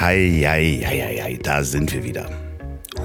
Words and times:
Hei, 0.00 0.42
hei, 0.46 0.80
hei, 0.84 1.20
hei, 1.22 1.38
da 1.42 1.62
sind 1.62 1.92
wir 1.92 2.02
wieder. 2.02 2.26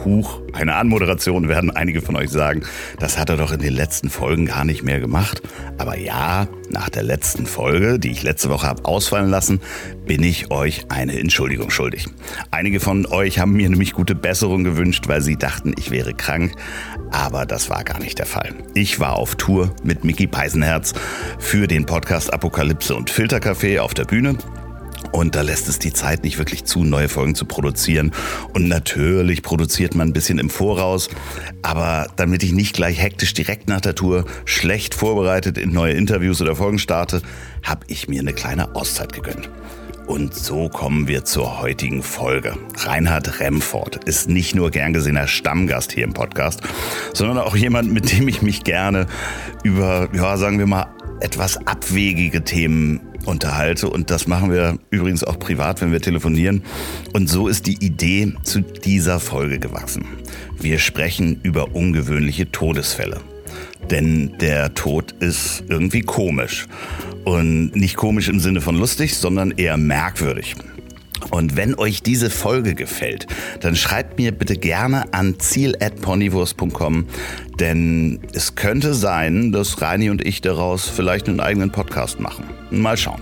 Huch, 0.06 0.40
eine 0.54 0.76
Anmoderation 0.76 1.50
werden 1.50 1.70
einige 1.70 2.02
von 2.02 2.16
euch 2.16 2.30
sagen. 2.30 2.64
Das 2.98 3.18
hat 3.18 3.30
er 3.30 3.36
doch 3.36 3.52
in 3.52 3.60
den 3.60 3.74
letzten 3.74 4.10
Folgen 4.10 4.46
gar 4.46 4.64
nicht 4.64 4.84
mehr 4.84 5.02
gemacht. 5.02 5.42
Aber 5.78 5.98
ja, 5.98 6.48
nach 6.70 6.90
der 6.90 7.04
letzten 7.04 7.46
Folge, 7.46 8.00
die 8.00 8.12
ich 8.12 8.24
letzte 8.24 8.50
Woche 8.50 8.68
habe 8.68 8.86
ausfallen 8.86 9.30
lassen, 9.30 9.60
bin 10.06 10.24
ich 10.24 10.50
euch 10.50 10.86
eine 10.90 11.20
Entschuldigung 11.20 11.72
schuldig. 11.72 12.08
Einige 12.52 12.80
von 12.80 13.06
euch 13.06 13.38
haben 13.38 13.52
mir 13.52 13.70
nämlich 13.70 13.92
gute 13.92 14.16
Besserung 14.16 14.64
gewünscht, 14.64 15.10
weil 15.10 15.22
sie 15.22 15.36
dachten, 15.36 15.76
ich 15.78 15.92
wäre 15.92 16.14
krank. 16.14 16.54
Aber 17.12 17.46
das 17.46 17.70
war 17.70 17.84
gar 17.84 18.00
nicht 18.00 18.18
der 18.18 18.28
Fall. 18.28 18.54
Ich 18.76 19.02
war 19.02 19.18
auf 19.18 19.36
Tour 19.36 19.76
mit 19.84 20.06
Mickey 20.06 20.26
Peisenherz 20.26 20.94
für 21.38 21.68
den 21.68 21.86
Podcast 21.86 22.34
Apokalypse 22.34 22.96
und 22.96 23.12
Filtercafé 23.12 23.80
auf 23.82 23.94
der 23.94 24.06
Bühne 24.06 24.38
und 25.12 25.36
da 25.36 25.42
lässt 25.42 25.68
es 25.68 25.80
die 25.80 25.94
Zeit 25.94 26.24
nicht 26.24 26.38
wirklich 26.38 26.66
zu, 26.66 26.84
neue 26.84 27.10
Folgen 27.10 27.36
zu 27.36 27.46
produzieren. 27.46 28.12
Und 28.54 28.68
natürlich 28.68 29.44
produziert 29.44 29.96
man 29.96 30.10
ein 30.10 30.14
bisschen 30.14 30.40
im 30.40 30.50
Voraus. 30.50 31.10
Aber 31.62 32.08
damit 32.16 32.44
ich 32.44 32.52
nicht 32.52 32.76
gleich 32.76 33.02
hektisch 33.02 33.34
direkt 33.34 33.68
nach 33.68 33.82
der 33.82 33.96
Tour 33.96 34.26
schlecht 34.46 34.94
vorbereitet 34.94 35.58
in 35.58 35.72
neue 35.72 35.94
Interviews 35.94 36.42
oder 36.42 36.56
Folgen 36.56 36.80
starte, 36.80 37.22
habe 37.64 37.86
ich 37.88 38.08
mir 38.08 38.22
eine 38.22 38.34
kleine 38.34 38.76
Auszeit 38.76 39.14
gegönnt. 39.14 39.50
Und 40.08 40.34
so 40.34 40.70
kommen 40.70 41.10
wir 41.10 41.26
zur 41.26 41.60
heutigen 41.60 42.02
Folge. 42.02 42.54
Reinhard 42.78 43.42
Remford 43.42 44.06
ist 44.06 44.30
nicht 44.30 44.56
nur 44.56 44.72
gern 44.72 44.94
gesehener 44.94 45.28
Stammgast 45.28 45.92
hier 45.92 46.06
im 46.06 46.14
Podcast, 46.14 46.62
sondern 47.14 47.40
auch 47.40 47.58
jemand, 47.58 47.92
mit 47.92 48.14
dem 48.14 48.30
ich 48.30 48.42
mich 48.42 48.64
gerne 48.64 49.08
über, 49.64 50.08
ja, 50.14 50.38
sagen 50.38 50.60
wir 50.60 50.66
mal, 50.66 50.88
etwas 51.20 51.58
abwegige 51.66 52.44
Themen 52.44 53.02
unterhalte. 53.26 53.90
Und 53.90 54.10
das 54.10 54.28
machen 54.28 54.52
wir 54.52 54.80
übrigens 54.90 55.24
auch 55.24 55.40
privat, 55.40 55.82
wenn 55.82 55.92
wir 55.92 56.02
telefonieren. 56.02 56.64
Und 57.14 57.30
so 57.30 57.48
ist 57.48 57.68
die 57.68 57.84
Idee 57.84 58.34
zu 58.44 58.62
dieser 58.62 59.20
Folge 59.20 59.60
gewachsen. 59.60 60.06
Wir 60.60 60.80
sprechen 60.80 61.40
über 61.44 61.76
ungewöhnliche 61.76 62.52
Todesfälle. 62.52 63.22
Denn 63.90 64.38
der 64.40 64.74
Tod 64.74 65.14
ist 65.20 65.64
irgendwie 65.70 66.02
komisch. 66.02 66.68
Und 67.26 67.76
nicht 67.76 67.96
komisch 67.96 68.30
im 68.30 68.40
Sinne 68.40 68.62
von 68.62 68.78
lustig, 68.78 69.18
sondern 69.18 69.52
eher 69.52 69.78
merkwürdig. 69.78 70.56
Und 71.32 71.56
wenn 71.56 71.76
euch 71.76 72.02
diese 72.04 72.30
Folge 72.30 72.76
gefällt, 72.76 73.28
dann 73.60 73.76
schreibt 73.76 74.18
mir 74.18 74.32
bitte 74.32 74.58
gerne 74.58 75.14
an 75.14 75.40
ziel.ponywurst.com, 75.40 77.08
denn 77.60 78.20
es 78.34 78.56
könnte 78.56 78.94
sein, 78.94 79.52
dass 79.52 79.82
Reini 79.82 80.10
und 80.10 80.26
ich 80.26 80.42
daraus 80.42 80.90
vielleicht 80.90 81.28
einen 81.28 81.40
eigenen 81.40 81.72
Podcast 81.72 82.20
machen. 82.20 82.46
Mal 82.70 82.98
schauen. 82.98 83.22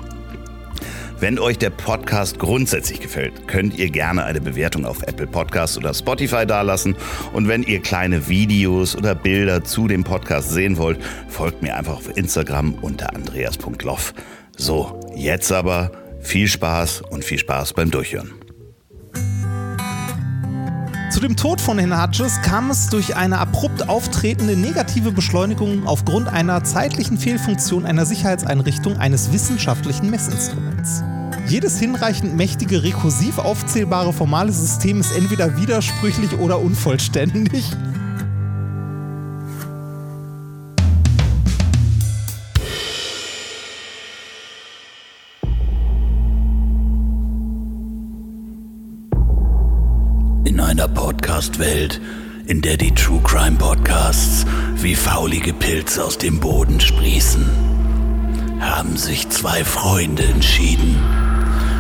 Wenn 1.18 1.40
euch 1.40 1.58
der 1.58 1.70
Podcast 1.70 2.40
grundsätzlich 2.40 3.00
gefällt, 3.00 3.48
könnt 3.48 3.78
ihr 3.80 3.90
gerne 3.90 4.26
eine 4.26 4.42
Bewertung 4.42 4.86
auf 4.86 5.02
Apple 5.04 5.28
Podcasts 5.28 5.78
oder 5.78 5.94
Spotify 5.94 6.46
dalassen. 6.46 6.96
Und 7.32 7.48
wenn 7.48 7.64
ihr 7.64 7.82
kleine 7.82 8.28
Videos 8.28 8.98
oder 8.98 9.16
Bilder 9.16 9.64
zu 9.64 9.88
dem 9.88 10.04
Podcast 10.04 10.52
sehen 10.52 10.76
wollt, 10.76 11.00
folgt 11.30 11.62
mir 11.62 11.78
einfach 11.78 11.96
auf 11.96 12.18
Instagram 12.18 12.74
unter 12.82 13.16
andreas.loff. 13.16 14.14
So, 14.58 15.00
jetzt 15.16 15.54
aber 15.54 16.05
viel 16.26 16.48
Spaß 16.48 17.04
und 17.10 17.24
viel 17.24 17.40
Spaß 17.40 17.74
beim 17.74 17.92
Durchhören. 17.92 18.34
Zu 21.12 21.22
dem 21.22 21.38
Tod 21.38 21.62
von 21.62 21.80
Herrn 21.80 22.02
Hutches 22.02 22.42
kam 22.42 22.70
es 22.72 22.88
durch 22.88 23.16
eine 23.16 23.38
abrupt 23.38 23.88
auftretende 23.88 24.58
negative 24.58 25.14
Beschleunigung 25.14 25.88
aufgrund 25.88 26.28
einer 26.28 26.64
zeitlichen 26.66 27.18
Fehlfunktion 27.18 27.86
einer 27.86 28.06
Sicherheitseinrichtung 28.06 28.98
eines 28.98 29.32
wissenschaftlichen 29.32 30.10
Messinstruments. 30.10 31.04
Jedes 31.48 31.80
hinreichend 31.80 32.36
mächtige, 32.36 32.84
rekursiv 32.84 33.38
aufzählbare 33.38 34.12
formale 34.12 34.52
System 34.52 35.00
ist 35.00 35.16
entweder 35.16 35.58
widersprüchlich 35.58 36.38
oder 36.40 36.60
unvollständig. 36.60 37.72
Einer 50.76 50.90
Podcast-Welt, 50.90 52.02
in 52.48 52.62
der 52.62 52.76
die 52.76 52.94
True 52.94 53.22
Crime 53.24 53.56
Podcasts 53.56 54.46
wie 54.76 54.94
faulige 54.94 55.54
Pilze 55.54 56.04
aus 56.04 56.18
dem 56.18 56.42
Boden 56.42 56.82
sprießen, 56.82 57.50
haben 58.60 58.98
sich 58.98 59.30
zwei 59.30 59.64
Freunde 59.64 60.24
entschieden, 60.24 61.00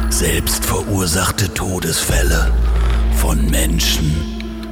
selbst 0.07 0.63
verursachte 0.63 1.53
Todesfälle 1.53 2.53
von 3.17 3.49
Menschen 3.49 4.15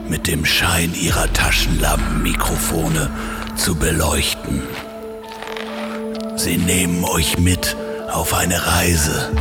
mit 0.08 0.28
dem 0.28 0.46
Schein 0.46 0.94
ihrer 0.96 1.32
Taschenlampenmikrofone 1.34 3.10
zu 3.58 3.76
beleuchten. 3.76 4.62
Sie 6.38 6.56
nehmen 6.56 7.04
euch 7.04 7.38
mit 7.40 7.76
auf 8.10 8.34
eine 8.34 8.66
Reise, 8.66 9.32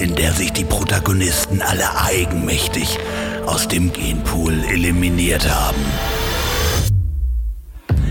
in 0.00 0.14
der 0.14 0.32
sich 0.32 0.50
die 0.50 0.64
Protagonisten 0.64 1.60
alle 1.60 2.00
eigenmächtig 2.00 2.98
aus 3.46 3.68
dem 3.68 3.92
Genpool 3.92 4.52
eliminiert 4.64 5.48
haben. 5.48 5.82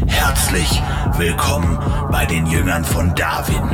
Herzlich 0.08 0.82
willkommen 1.18 1.80
bei 2.12 2.26
den 2.26 2.46
Jüngern 2.46 2.84
von 2.84 3.14
Darwin, 3.16 3.70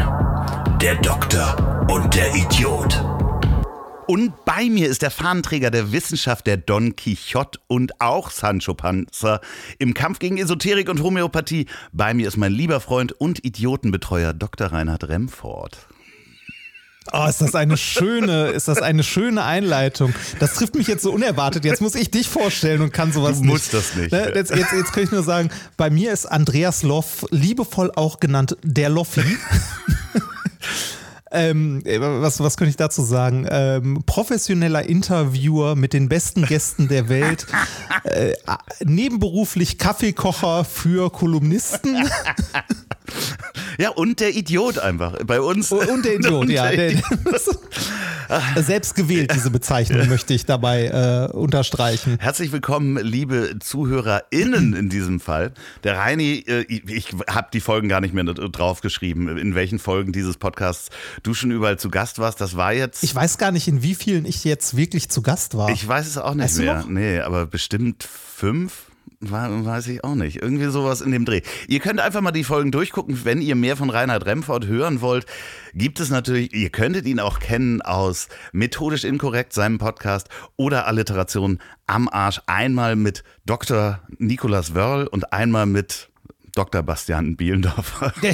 der 0.80 0.96
Doktor 0.96 1.88
und 1.92 2.16
der 2.16 2.34
Idiot. 2.36 3.04
Und 4.08 4.34
bei 4.44 4.70
mir 4.70 4.88
ist 4.88 5.04
der 5.04 5.12
Fahnenträger 5.12 5.70
der 5.70 5.92
Wissenschaft, 5.92 6.48
der 6.48 6.58
Don 6.58 6.96
Quixote 6.96 7.60
und 7.68 8.02
auch 8.02 8.32
Sancho 8.32 8.74
Panza 8.74 9.40
im 9.78 9.94
Kampf 9.94 10.18
gegen 10.20 10.38
Esoterik 10.38 10.90
und 10.90 11.04
Homöopathie. 11.04 11.68
Bei 11.92 12.14
mir 12.14 12.28
ist 12.28 12.38
mein 12.38 12.52
lieber 12.52 12.80
Freund 12.80 13.12
und 13.12 13.46
Idiotenbetreuer 13.46 14.34
Dr. 14.34 14.72
Reinhard 14.72 15.08
Remford. 15.08 15.78
Oh, 17.12 17.26
ist 17.28 17.42
das 17.42 17.56
eine 17.56 17.78
schöne, 17.78 18.48
ist 18.50 18.68
das 18.68 18.82
eine 18.82 19.04
schöne 19.04 19.44
Einleitung. 19.44 20.14
Das 20.40 20.54
trifft 20.56 20.76
mich 20.76 20.88
jetzt 20.88 21.04
so 21.04 21.12
unerwartet. 21.12 21.66
Jetzt 21.66 21.82
muss 21.82 21.96
ich 21.96 22.12
dich 22.12 22.28
vorstellen 22.30 22.82
und 22.82 22.94
kann 22.94 23.12
sowas 23.12 23.38
du 23.38 23.44
nicht. 23.44 23.52
musst 23.54 23.74
das 23.74 23.96
nicht. 23.96 24.12
Ne, 24.12 24.32
Jetzt, 24.36 24.52
jetzt, 24.56 24.72
jetzt 24.74 24.94
kann 24.94 25.04
ich 25.04 25.12
nur 25.12 25.24
sagen, 25.24 25.50
bei 25.78 25.90
mir 25.90 26.12
ist 26.12 26.26
Andreas 26.26 26.84
Loff, 26.84 27.26
liebevoll 27.32 27.92
auch 27.96 28.20
genannt 28.20 28.58
der 28.64 28.90
Loffi. 28.90 29.22
Ähm, 31.32 31.84
was, 31.86 32.40
was 32.40 32.58
könnte 32.58 32.72
ich 32.72 32.76
dazu 32.76 33.04
sagen? 33.04 33.46
Ähm, 33.52 34.02
professioneller 34.06 34.84
Interviewer 34.90 35.76
mit 35.76 35.94
den 35.94 36.10
besten 36.10 36.44
Gästen 36.44 36.88
der 36.88 37.08
Welt, 37.08 37.46
äh, 38.04 38.34
nebenberuflich 38.84 39.78
Kaffeekocher 39.78 40.66
für 40.66 41.12
Kolumnisten. 41.12 41.98
Ja, 43.80 43.90
und 43.90 44.20
der 44.20 44.36
Idiot 44.36 44.78
einfach. 44.80 45.24
Bei 45.26 45.40
uns. 45.40 45.72
Und 45.72 46.04
der 46.04 46.16
Idiot, 46.16 46.34
Und 46.42 46.50
ja. 46.50 46.70
der 46.70 46.94
Der, 46.94 47.02
selbst 48.58 48.96
gewählt, 48.96 49.32
diese 49.34 49.50
Bezeichnung, 49.50 50.08
möchte 50.08 50.34
ich 50.34 50.46
dabei 50.46 51.30
äh, 51.32 51.36
unterstreichen. 51.36 52.18
Herzlich 52.20 52.52
willkommen, 52.52 52.98
liebe 52.98 53.56
ZuhörerInnen 53.60 54.74
in 54.74 54.90
diesem 54.90 55.20
Fall. 55.20 55.54
Der 55.84 55.98
Reini, 55.98 56.44
äh, 56.48 56.66
ich 56.68 57.16
habe 57.28 57.48
die 57.54 57.60
Folgen 57.60 57.90
gar 57.90 58.02
nicht 58.02 58.14
mehr 58.14 58.26
draufgeschrieben, 58.26 59.38
in 59.38 59.56
welchen 59.56 59.80
Folgen 59.80 60.12
dieses 60.12 60.38
Podcasts 60.38 60.90
du 61.24 61.34
schon 61.34 61.52
überall 61.52 61.80
zu 61.80 61.90
Gast 61.90 62.20
warst. 62.20 62.42
Das 62.42 62.56
war 62.56 62.74
jetzt. 62.74 63.04
Ich 63.04 63.16
weiß 63.16 63.38
gar 63.38 63.52
nicht, 63.52 63.68
in 63.68 63.82
wie 63.82 63.96
vielen 63.96 64.26
ich 64.26 64.44
jetzt 64.44 64.76
wirklich 64.76 65.10
zu 65.10 65.22
Gast 65.22 65.56
war. 65.56 65.70
Ich 65.70 65.88
weiß 65.88 66.06
es 66.06 66.18
auch 66.18 66.34
nicht 66.34 66.46
Weißt 66.46 66.60
mehr. 66.60 66.86
Nee, 66.88 67.20
aber 67.22 67.46
bestimmt 67.46 68.04
fünf. 68.04 68.89
Weiß 69.22 69.88
ich 69.88 70.04
auch 70.06 70.16
nicht. 70.16 70.42
Irgendwie 70.42 70.70
sowas 70.70 71.02
in 71.02 71.12
dem 71.12 71.26
Dreh. 71.26 71.42
Ihr 71.68 71.82
könnt 71.82 72.00
einfach 72.00 72.22
mal 72.22 72.32
die 72.32 72.46
Folgen 72.46 72.72
durchgucken. 72.72 73.26
Wenn 73.26 73.42
ihr 73.42 73.56
mehr 73.56 73.76
von 73.76 73.90
Reinhard 73.90 74.26
Remford 74.26 74.66
hören 74.66 75.02
wollt, 75.02 75.26
gibt 75.74 76.00
es 76.00 76.10
natürlich, 76.10 76.54
ihr 76.54 76.70
könntet 76.70 77.06
ihn 77.06 77.20
auch 77.20 77.40
kennen 77.40 77.82
aus 77.82 78.30
Methodisch 78.54 79.04
Inkorrekt, 79.04 79.52
seinem 79.52 79.78
Podcast, 79.78 80.30
oder 80.56 80.88
Alliteration 80.88 81.60
am 81.86 82.08
Arsch. 82.08 82.40
Einmal 82.48 82.96
mit 82.96 83.26
Dr. 83.46 84.00
Nikolas 84.20 84.74
Wörl 84.74 85.06
und 85.08 85.34
einmal 85.34 85.66
mit 85.66 86.08
Dr. 86.56 86.82
Bastian 86.82 87.36
Bielendorfer. 87.36 88.14
ja, 88.22 88.32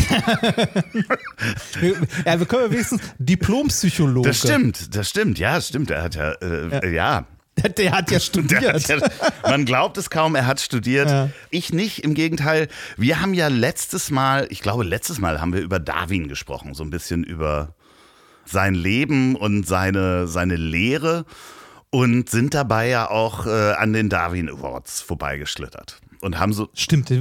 wir 2.39 2.45
können 2.45 2.63
ja 2.63 2.71
wenigstens 2.71 3.01
Diplompsychologe. 3.17 4.29
Das 4.29 4.37
stimmt, 4.37 4.95
das 4.95 5.09
stimmt. 5.09 5.39
Ja, 5.39 5.55
das 5.55 5.67
stimmt. 5.67 5.89
Er 5.89 6.03
hat 6.03 6.15
ja, 6.15 6.31
äh, 6.33 6.93
ja. 6.93 7.21
Der, 7.21 7.34
der 7.77 7.91
hat 7.91 8.11
ja 8.11 8.19
studiert. 8.19 8.63
hat 8.63 8.87
ja, 8.89 9.49
man 9.49 9.65
glaubt 9.65 9.97
es 9.97 10.09
kaum, 10.09 10.35
er 10.35 10.45
hat 10.45 10.59
studiert. 10.59 11.09
Ja. 11.09 11.29
Ich 11.49 11.71
nicht, 11.71 12.03
im 12.03 12.13
Gegenteil. 12.13 12.67
Wir 12.97 13.21
haben 13.21 13.33
ja 13.33 13.47
letztes 13.47 14.11
Mal, 14.11 14.47
ich 14.49 14.61
glaube, 14.61 14.83
letztes 14.83 15.19
Mal 15.19 15.41
haben 15.41 15.53
wir 15.53 15.61
über 15.61 15.79
Darwin 15.79 16.27
gesprochen, 16.27 16.73
so 16.73 16.83
ein 16.83 16.89
bisschen 16.89 17.23
über 17.23 17.73
sein 18.45 18.75
Leben 18.75 19.35
und 19.35 19.67
seine, 19.67 20.27
seine 20.27 20.55
Lehre 20.55 21.25
und 21.89 22.29
sind 22.29 22.53
dabei 22.53 22.89
ja 22.89 23.09
auch 23.09 23.47
äh, 23.47 23.73
an 23.73 23.93
den 23.93 24.09
Darwin 24.09 24.49
Awards 24.49 25.01
vorbeigeschlittert. 25.01 25.99
Und 26.25 26.39
haben 26.39 26.53
so. 26.53 26.69
Stimmt, 26.73 27.11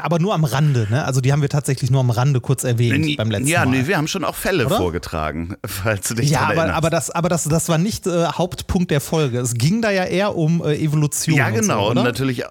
aber 0.00 0.18
nur 0.20 0.32
am 0.32 0.44
Rande, 0.44 0.86
ne? 0.88 1.04
Also 1.04 1.20
die 1.20 1.32
haben 1.32 1.42
wir 1.42 1.48
tatsächlich 1.48 1.90
nur 1.90 2.00
am 2.00 2.10
Rande 2.10 2.40
kurz 2.40 2.62
erwähnt 2.64 3.16
beim 3.16 3.30
letzten 3.30 3.48
ja, 3.48 3.64
Mal. 3.64 3.74
Ja, 3.74 3.82
nee, 3.82 3.88
wir 3.88 3.96
haben 3.96 4.06
schon 4.06 4.24
auch 4.24 4.36
Fälle 4.36 4.66
Oder? 4.66 4.76
vorgetragen, 4.76 5.56
falls 5.66 6.08
du 6.08 6.14
dich 6.14 6.30
Ja, 6.30 6.48
aber, 6.48 6.72
aber 6.72 6.88
das, 6.88 7.10
aber 7.10 7.28
das, 7.28 7.44
das 7.44 7.68
war 7.68 7.78
nicht 7.78 8.06
äh, 8.06 8.26
Hauptpunkt 8.26 8.90
der 8.92 9.00
Folge. 9.00 9.40
Es 9.40 9.54
ging 9.54 9.82
da 9.82 9.90
ja 9.90 10.04
eher 10.04 10.36
um 10.36 10.64
äh, 10.64 10.76
Evolution. 10.76 11.36
Ja, 11.36 11.50
genau. 11.50 11.88
Und, 11.88 11.94
so, 11.94 12.00
und 12.00 12.06
natürlich 12.06 12.46
auch, 12.46 12.50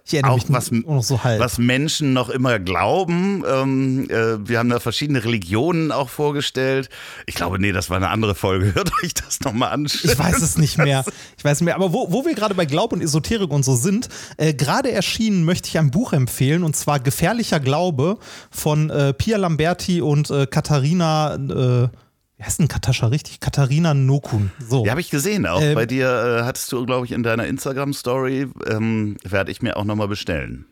was, 0.49 0.65
so 0.99 1.19
was 1.23 1.57
Menschen 1.57 2.11
noch 2.11 2.29
immer 2.29 2.59
glauben. 2.59 3.43
Ähm, 3.47 4.09
äh, 4.09 4.47
wir 4.47 4.59
haben 4.59 4.69
da 4.69 4.79
verschiedene 4.79 5.23
Religionen 5.23 5.93
auch 5.93 6.09
vorgestellt. 6.09 6.89
Ich 7.25 7.35
glaube, 7.35 7.57
nee, 7.57 7.71
das 7.71 7.89
war 7.89 7.97
eine 7.97 8.09
andere 8.09 8.35
Folge. 8.35 8.75
Hört 8.75 8.91
euch 9.01 9.13
das 9.13 9.39
nochmal 9.39 9.71
an. 9.71 9.85
Ich 9.85 10.19
weiß 10.19 10.41
es 10.41 10.57
nicht 10.57 10.77
mehr. 10.77 11.05
Ich 11.37 11.45
weiß 11.45 11.61
nicht 11.61 11.65
mehr. 11.65 11.75
Aber 11.75 11.93
wo, 11.93 12.11
wo 12.11 12.25
wir 12.25 12.35
gerade 12.35 12.53
bei 12.53 12.65
Glaube 12.65 12.95
und 12.95 13.01
Esoterik 13.01 13.49
und 13.49 13.63
so 13.63 13.75
sind, 13.75 14.09
äh, 14.35 14.53
gerade 14.53 14.91
erschienen 14.91 15.45
möchte 15.45 15.69
ich 15.69 15.84
ein 15.85 15.91
Buch 15.91 16.13
empfehlen 16.13 16.63
und 16.63 16.75
zwar 16.75 16.99
Gefährlicher 16.99 17.59
Glaube 17.59 18.17
von 18.51 18.89
äh, 18.89 19.13
Pia 19.13 19.37
Lamberti 19.37 20.01
und 20.01 20.29
äh, 20.29 20.47
Katharina. 20.47 21.35
Äh, 21.35 21.89
wie 22.37 22.43
heißt 22.43 22.59
denn 22.59 22.67
Katascha 22.67 23.07
richtig? 23.07 23.39
Katharina 23.39 23.93
Nokun. 23.93 24.51
So. 24.59 24.83
Ja, 24.83 24.91
habe 24.91 25.01
ich 25.01 25.09
gesehen. 25.09 25.45
Auch 25.45 25.61
ähm, 25.61 25.73
bei 25.73 25.85
dir 25.85 26.07
äh, 26.07 26.43
hattest 26.43 26.69
du, 26.71 26.85
glaube 26.85 27.05
ich, 27.05 27.13
in 27.13 27.23
deiner 27.23 27.45
Instagram-Story, 27.47 28.47
ähm, 28.67 29.15
werde 29.23 29.51
ich 29.51 29.61
mir 29.61 29.77
auch 29.77 29.85
nochmal 29.85 30.09
bestellen. 30.09 30.65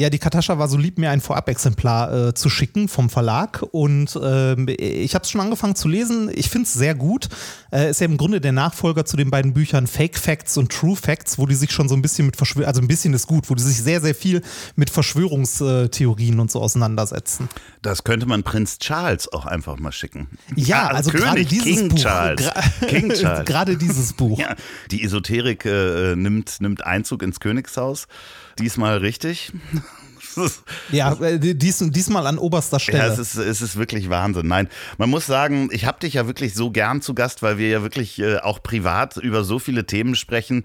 Ja, 0.00 0.08
die 0.08 0.18
Katascha 0.18 0.58
war 0.58 0.66
so 0.66 0.78
lieb, 0.78 0.96
mir 0.96 1.10
ein 1.10 1.20
Vorab-Exemplar 1.20 2.28
äh, 2.28 2.34
zu 2.34 2.48
schicken 2.48 2.88
vom 2.88 3.10
Verlag 3.10 3.62
und 3.70 4.16
äh, 4.16 4.54
ich 4.72 5.14
habe 5.14 5.24
es 5.24 5.30
schon 5.30 5.42
angefangen 5.42 5.76
zu 5.76 5.88
lesen. 5.88 6.30
Ich 6.34 6.48
finde 6.48 6.64
es 6.64 6.72
sehr 6.72 6.94
gut. 6.94 7.28
Äh, 7.70 7.90
ist 7.90 8.00
ja 8.00 8.06
im 8.06 8.16
Grunde 8.16 8.40
der 8.40 8.52
Nachfolger 8.52 9.04
zu 9.04 9.18
den 9.18 9.30
beiden 9.30 9.52
Büchern 9.52 9.86
Fake 9.86 10.16
Facts 10.16 10.56
und 10.56 10.72
True 10.72 10.96
Facts, 10.96 11.36
wo 11.36 11.44
die 11.44 11.54
sich 11.54 11.70
schon 11.70 11.86
so 11.86 11.94
ein 11.94 12.00
bisschen 12.00 12.24
mit 12.24 12.38
Verschwörung, 12.38 12.66
also 12.66 12.80
ein 12.80 12.88
bisschen 12.88 13.12
ist 13.12 13.26
gut, 13.26 13.50
wo 13.50 13.54
die 13.54 13.62
sich 13.62 13.82
sehr, 13.82 14.00
sehr 14.00 14.14
viel 14.14 14.40
mit 14.74 14.88
Verschwörungstheorien 14.88 16.40
und 16.40 16.50
so 16.50 16.62
auseinandersetzen. 16.62 17.50
Das 17.82 18.02
könnte 18.02 18.24
man 18.24 18.42
Prinz 18.42 18.78
Charles 18.78 19.30
auch 19.30 19.44
einfach 19.44 19.78
mal 19.78 19.92
schicken. 19.92 20.28
Ja, 20.56 20.84
ah, 20.84 20.94
also 20.94 21.10
gerade 21.10 21.44
dieses 21.44 21.76
King 21.76 21.88
Buch. 21.90 21.98
Charles. 21.98 22.50
King 22.88 23.12
Charles. 23.14 23.44
gerade 23.44 23.76
dieses 23.76 24.14
Buch. 24.14 24.38
Ja, 24.38 24.56
die 24.90 25.04
Esoterik 25.04 25.66
äh, 25.66 26.16
nimmt, 26.16 26.62
nimmt 26.62 26.86
Einzug 26.86 27.22
ins 27.22 27.38
Königshaus. 27.38 28.06
Diesmal 28.58 28.98
richtig. 28.98 29.52
ja, 30.92 31.12
äh, 31.20 31.38
dies, 31.38 31.78
diesmal 31.78 32.26
an 32.26 32.38
oberster 32.38 32.78
Stelle. 32.78 32.98
Ja, 32.98 33.06
es 33.06 33.18
ist, 33.18 33.36
es 33.36 33.62
ist 33.62 33.76
wirklich 33.76 34.10
Wahnsinn. 34.10 34.46
Nein, 34.46 34.68
man 34.98 35.10
muss 35.10 35.26
sagen, 35.26 35.68
ich 35.72 35.86
habe 35.86 36.00
dich 36.00 36.14
ja 36.14 36.26
wirklich 36.26 36.54
so 36.54 36.70
gern 36.70 37.02
zu 37.02 37.14
Gast, 37.14 37.42
weil 37.42 37.58
wir 37.58 37.68
ja 37.68 37.82
wirklich 37.82 38.18
äh, 38.18 38.38
auch 38.38 38.62
privat 38.62 39.16
über 39.16 39.44
so 39.44 39.58
viele 39.58 39.86
Themen 39.86 40.14
sprechen 40.14 40.64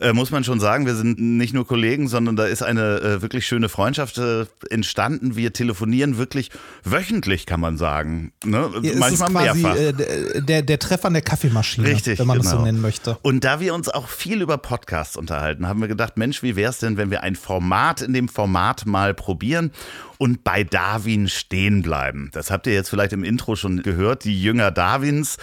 äh, 0.00 0.12
muss 0.12 0.30
man 0.30 0.44
schon 0.44 0.60
sagen, 0.60 0.86
wir 0.86 0.94
sind 0.94 1.18
nicht 1.18 1.54
nur 1.54 1.66
Kollegen, 1.66 2.08
sondern 2.08 2.36
da 2.36 2.46
ist 2.46 2.62
eine 2.62 3.00
äh, 3.00 3.22
wirklich 3.22 3.46
schöne 3.46 3.68
Freundschaft 3.68 4.18
äh, 4.18 4.46
entstanden. 4.70 5.36
Wir 5.36 5.52
telefonieren 5.52 6.18
wirklich 6.18 6.50
wöchentlich, 6.84 7.46
kann 7.46 7.60
man 7.60 7.76
sagen. 7.78 8.32
Ne? 8.44 8.70
Ja, 8.82 8.92
Manchmal 8.96 9.30
quasi, 9.30 9.62
mehrfach. 9.62 9.76
Äh, 9.76 10.42
der, 10.42 10.62
der 10.62 10.78
Treff 10.78 11.04
an 11.04 11.12
der 11.12 11.22
Kaffeemaschine, 11.22 11.86
Richtig, 11.86 12.18
wenn 12.18 12.26
man 12.26 12.38
genau. 12.38 12.50
das 12.50 12.58
so 12.58 12.64
nennen 12.64 12.80
möchte. 12.80 13.18
Und 13.22 13.44
da 13.44 13.60
wir 13.60 13.74
uns 13.74 13.88
auch 13.88 14.08
viel 14.08 14.42
über 14.42 14.58
Podcasts 14.58 15.16
unterhalten, 15.16 15.66
haben 15.66 15.80
wir 15.80 15.88
gedacht, 15.88 16.16
Mensch, 16.16 16.42
wie 16.42 16.56
wäre 16.56 16.70
es 16.70 16.78
denn, 16.78 16.96
wenn 16.96 17.10
wir 17.10 17.22
ein 17.22 17.36
Format 17.36 18.02
in 18.02 18.12
dem 18.12 18.28
Format 18.28 18.86
mal 18.86 19.14
probieren 19.14 19.72
und 20.18 20.44
bei 20.44 20.64
Darwin 20.64 21.28
stehen 21.28 21.82
bleiben. 21.82 22.30
Das 22.32 22.50
habt 22.50 22.66
ihr 22.66 22.72
jetzt 22.72 22.90
vielleicht 22.90 23.12
im 23.12 23.24
Intro 23.24 23.56
schon 23.56 23.82
gehört, 23.82 24.24
die 24.24 24.40
Jünger 24.40 24.70
Darwins. 24.70 25.36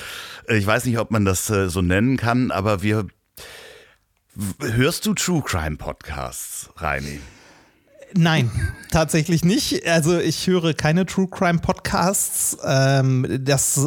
Äh, 0.48 0.58
ich 0.58 0.66
weiß 0.66 0.86
nicht, 0.86 1.00
ob 1.00 1.12
man 1.12 1.26
das 1.26 1.46
so 1.46 1.82
nennen 1.82 2.18
kann, 2.18 2.52
aber 2.52 2.82
wir 2.82 3.08
Hörst 4.60 5.06
du 5.06 5.14
True 5.14 5.42
Crime 5.46 5.78
Podcasts, 5.78 6.70
Reini? 6.76 7.22
Nein, 8.18 8.52
tatsächlich 8.92 9.46
nicht. 9.46 9.88
Also 9.88 10.20
ich 10.20 10.48
höre 10.48 10.74
keine 10.74 11.06
True 11.06 11.28
Crime 11.30 11.60
Podcasts. 11.60 12.58
Ähm, 12.66 13.26
das, 13.40 13.80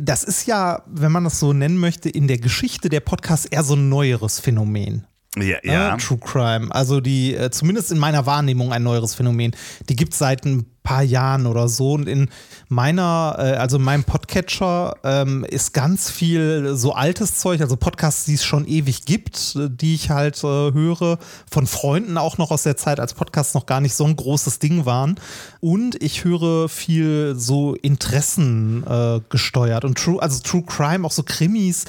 das 0.00 0.24
ist 0.24 0.46
ja, 0.46 0.82
wenn 0.86 1.12
man 1.12 1.24
das 1.24 1.38
so 1.38 1.52
nennen 1.54 1.78
möchte, 1.78 2.10
in 2.10 2.28
der 2.28 2.38
Geschichte 2.38 2.90
der 2.90 3.00
Podcasts 3.00 3.46
eher 3.46 3.62
so 3.62 3.74
ein 3.74 3.88
neueres 3.88 4.38
Phänomen. 4.38 5.06
Ja, 5.36 5.56
ja. 5.62 5.94
Äh, 5.94 5.98
True 5.98 6.18
Crime. 6.18 6.74
Also 6.74 7.00
die, 7.00 7.34
äh, 7.34 7.50
zumindest 7.50 7.90
in 7.90 7.98
meiner 7.98 8.26
Wahrnehmung 8.26 8.72
ein 8.72 8.82
neueres 8.82 9.14
Phänomen. 9.14 9.54
Die 9.88 9.96
gibt 9.96 10.12
es 10.12 10.18
seit 10.18 10.44
ein 10.44 10.66
paar 10.86 11.02
Jahren 11.02 11.46
oder 11.46 11.68
so. 11.68 11.94
Und 11.94 12.08
in 12.08 12.28
meiner, 12.68 13.34
äh, 13.38 13.56
also 13.56 13.76
in 13.76 13.82
meinem 13.82 14.04
Podcatcher 14.04 14.94
ähm, 15.02 15.44
ist 15.44 15.74
ganz 15.74 16.10
viel 16.10 16.76
so 16.76 16.92
altes 16.92 17.38
Zeug, 17.38 17.60
also 17.60 17.76
Podcasts, 17.76 18.24
die 18.24 18.34
es 18.34 18.44
schon 18.44 18.68
ewig 18.68 19.04
gibt, 19.04 19.58
die 19.80 19.96
ich 19.96 20.10
halt 20.10 20.38
äh, 20.44 20.72
höre, 20.72 21.18
von 21.50 21.66
Freunden 21.66 22.16
auch 22.16 22.38
noch 22.38 22.52
aus 22.52 22.62
der 22.62 22.76
Zeit, 22.76 23.00
als 23.00 23.14
Podcasts 23.14 23.54
noch 23.54 23.66
gar 23.66 23.80
nicht 23.80 23.94
so 23.94 24.04
ein 24.04 24.14
großes 24.14 24.60
Ding 24.60 24.86
waren. 24.86 25.16
Und 25.60 26.00
ich 26.00 26.24
höre 26.24 26.68
viel 26.68 27.34
so 27.36 27.74
Interessen 27.74 28.84
äh, 28.86 29.20
gesteuert. 29.28 29.84
Und 29.84 29.98
True, 29.98 30.22
also 30.22 30.40
True 30.40 30.62
Crime, 30.64 31.04
auch 31.04 31.12
so 31.12 31.24
Krimis, 31.24 31.84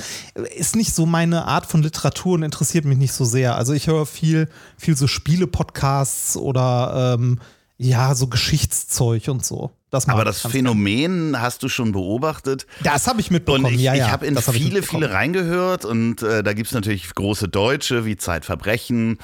ist 0.56 0.76
nicht 0.76 0.96
so 0.96 1.06
meine 1.06 1.46
Art 1.46 1.68
von 1.68 1.84
Literatur 1.84 2.34
und 2.34 2.44
interessiert 2.44 2.86
mich 2.86 2.98
nicht 2.98 3.14
so 3.14 3.26
sehr. 3.26 3.56
Also 3.56 3.74
ich 3.74 3.86
höre 3.86 4.08
viel, 4.08 4.50
viel 4.76 4.98
so 4.98 5.06
Spiele-Podcasts 5.06 6.36
oder 6.36 7.16
ähm, 7.20 7.40
ja, 7.78 8.16
so 8.16 8.28
Geschichtszeug 8.28 9.28
und 9.28 9.46
so. 9.46 9.72
Das 9.90 10.10
Aber 10.10 10.26
das 10.26 10.42
Phänomen 10.42 11.32
gerne. 11.32 11.42
hast 11.42 11.64
du 11.64 11.70
schon 11.70 11.94
beobachtet. 11.94 12.68
Das 12.84 13.08
habe 13.08 13.22
ich 13.22 13.32
mitbekommen. 13.32 13.66
Und 13.66 13.74
ich, 13.74 13.82
ja, 13.82 13.94
ja, 13.94 14.06
ich 14.06 14.12
habe 14.12 14.26
in 14.26 14.38
viele, 14.38 14.84
viele 14.84 15.12
reingehört 15.12 15.86
und 15.86 16.22
äh, 16.22 16.44
da 16.44 16.54
gibt 16.54 16.68
es 16.68 16.74
natürlich 16.74 17.14
große 17.14 17.48
Deutsche 17.48 18.04
wie 18.04 18.18
Zeitverbrechen, 18.18 19.18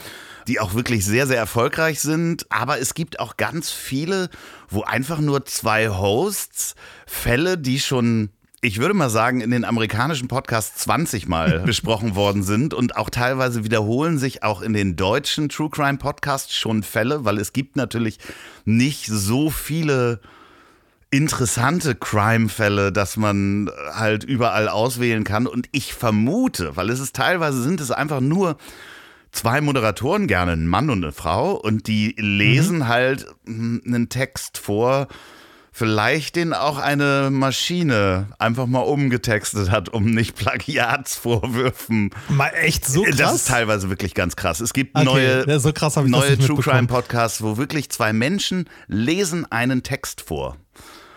die 0.47 0.61
auch 0.61 0.73
wirklich 0.73 1.05
sehr, 1.05 1.27
sehr 1.27 1.37
erfolgreich 1.37 1.99
sind. 1.99 2.45
Aber 2.49 2.79
es 2.79 2.93
gibt 2.93 3.19
auch 3.19 3.35
ganz 3.35 3.71
viele, 3.71 4.29
wo 4.69 4.83
einfach 4.83 5.19
nur 5.19 5.45
zwei 5.45 5.89
Hosts 5.89 6.75
Fälle, 7.05 7.57
die 7.57 7.79
schon 7.79 8.29
ich 8.63 8.79
würde 8.79 8.93
mal 8.93 9.09
sagen, 9.09 9.41
in 9.41 9.51
den 9.51 9.65
amerikanischen 9.65 10.29
Podcasts 10.29 10.83
20 10.83 11.27
Mal 11.27 11.59
besprochen 11.65 12.15
worden 12.15 12.43
sind 12.43 12.73
und 12.73 12.95
auch 12.95 13.09
teilweise 13.09 13.65
wiederholen 13.65 14.17
sich 14.17 14.41
auch 14.41 14.61
in 14.61 14.71
den 14.71 14.95
deutschen 14.95 15.49
True 15.49 15.69
Crime 15.69 15.97
Podcasts 15.97 16.55
schon 16.55 16.81
Fälle, 16.81 17.25
weil 17.25 17.39
es 17.39 17.51
gibt 17.51 17.75
natürlich 17.75 18.19
nicht 18.63 19.05
so 19.07 19.49
viele 19.49 20.21
interessante 21.11 21.93
Crime-Fälle, 21.93 22.93
dass 22.93 23.17
man 23.17 23.69
halt 23.93 24.23
überall 24.23 24.69
auswählen 24.69 25.25
kann. 25.25 25.45
Und 25.45 25.67
ich 25.73 25.93
vermute, 25.93 26.77
weil 26.77 26.89
es 26.89 27.01
ist 27.01 27.15
teilweise 27.17 27.61
sind 27.61 27.81
es 27.81 27.91
einfach 27.91 28.21
nur 28.21 28.57
zwei 29.33 29.59
Moderatoren, 29.59 30.25
gerne 30.27 30.53
ein 30.53 30.67
Mann 30.67 30.89
und 30.89 31.03
eine 31.03 31.11
Frau, 31.11 31.51
und 31.51 31.87
die 31.87 32.15
lesen 32.17 32.77
mhm. 32.77 32.87
halt 32.87 33.27
einen 33.45 34.07
Text 34.07 34.57
vor 34.57 35.09
vielleicht 35.73 36.35
den 36.35 36.53
auch 36.53 36.77
eine 36.77 37.29
Maschine 37.31 38.27
einfach 38.37 38.67
mal 38.67 38.81
umgetextet 38.81 39.71
hat, 39.71 39.89
um 39.89 40.05
nicht 40.05 40.35
Plagiatsvorwürfen. 40.35 42.11
Mal 42.29 42.49
echt 42.49 42.85
so 42.85 43.03
krass? 43.03 43.15
Das 43.17 43.35
ist 43.35 43.47
teilweise 43.47 43.89
wirklich 43.89 44.13
ganz 44.13 44.35
krass. 44.35 44.61
Es 44.61 44.71
gibt 44.71 44.95
okay, 44.95 45.43
neue, 45.45 45.59
so 45.59 45.73
krass 45.73 45.95
neue 45.95 46.37
True 46.37 46.61
Crime 46.61 46.87
Podcasts, 46.87 47.41
wo 47.41 47.57
wirklich 47.57 47.89
zwei 47.89 48.13
Menschen 48.13 48.69
lesen 48.87 49.51
einen 49.51 49.81
Text 49.83 50.21
vor. 50.21 50.57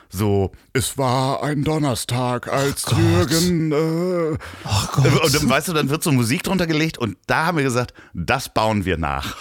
So, 0.08 0.52
es 0.72 0.96
war 0.96 1.42
ein 1.42 1.62
Donnerstag, 1.62 2.48
als 2.48 2.86
oh 2.90 2.96
Jürgen. 2.96 3.72
Äh, 3.72 3.74
oh 3.74 4.86
Gott. 4.92 5.24
Und 5.24 5.34
dann, 5.34 5.50
weißt 5.50 5.68
du, 5.68 5.72
dann 5.74 5.90
wird 5.90 6.02
so 6.02 6.12
Musik 6.12 6.42
drunter 6.44 6.66
gelegt 6.66 6.96
und 6.96 7.18
da 7.26 7.46
haben 7.46 7.58
wir 7.58 7.64
gesagt, 7.64 7.92
das 8.14 8.52
bauen 8.54 8.86
wir 8.86 8.96
nach. 8.96 9.36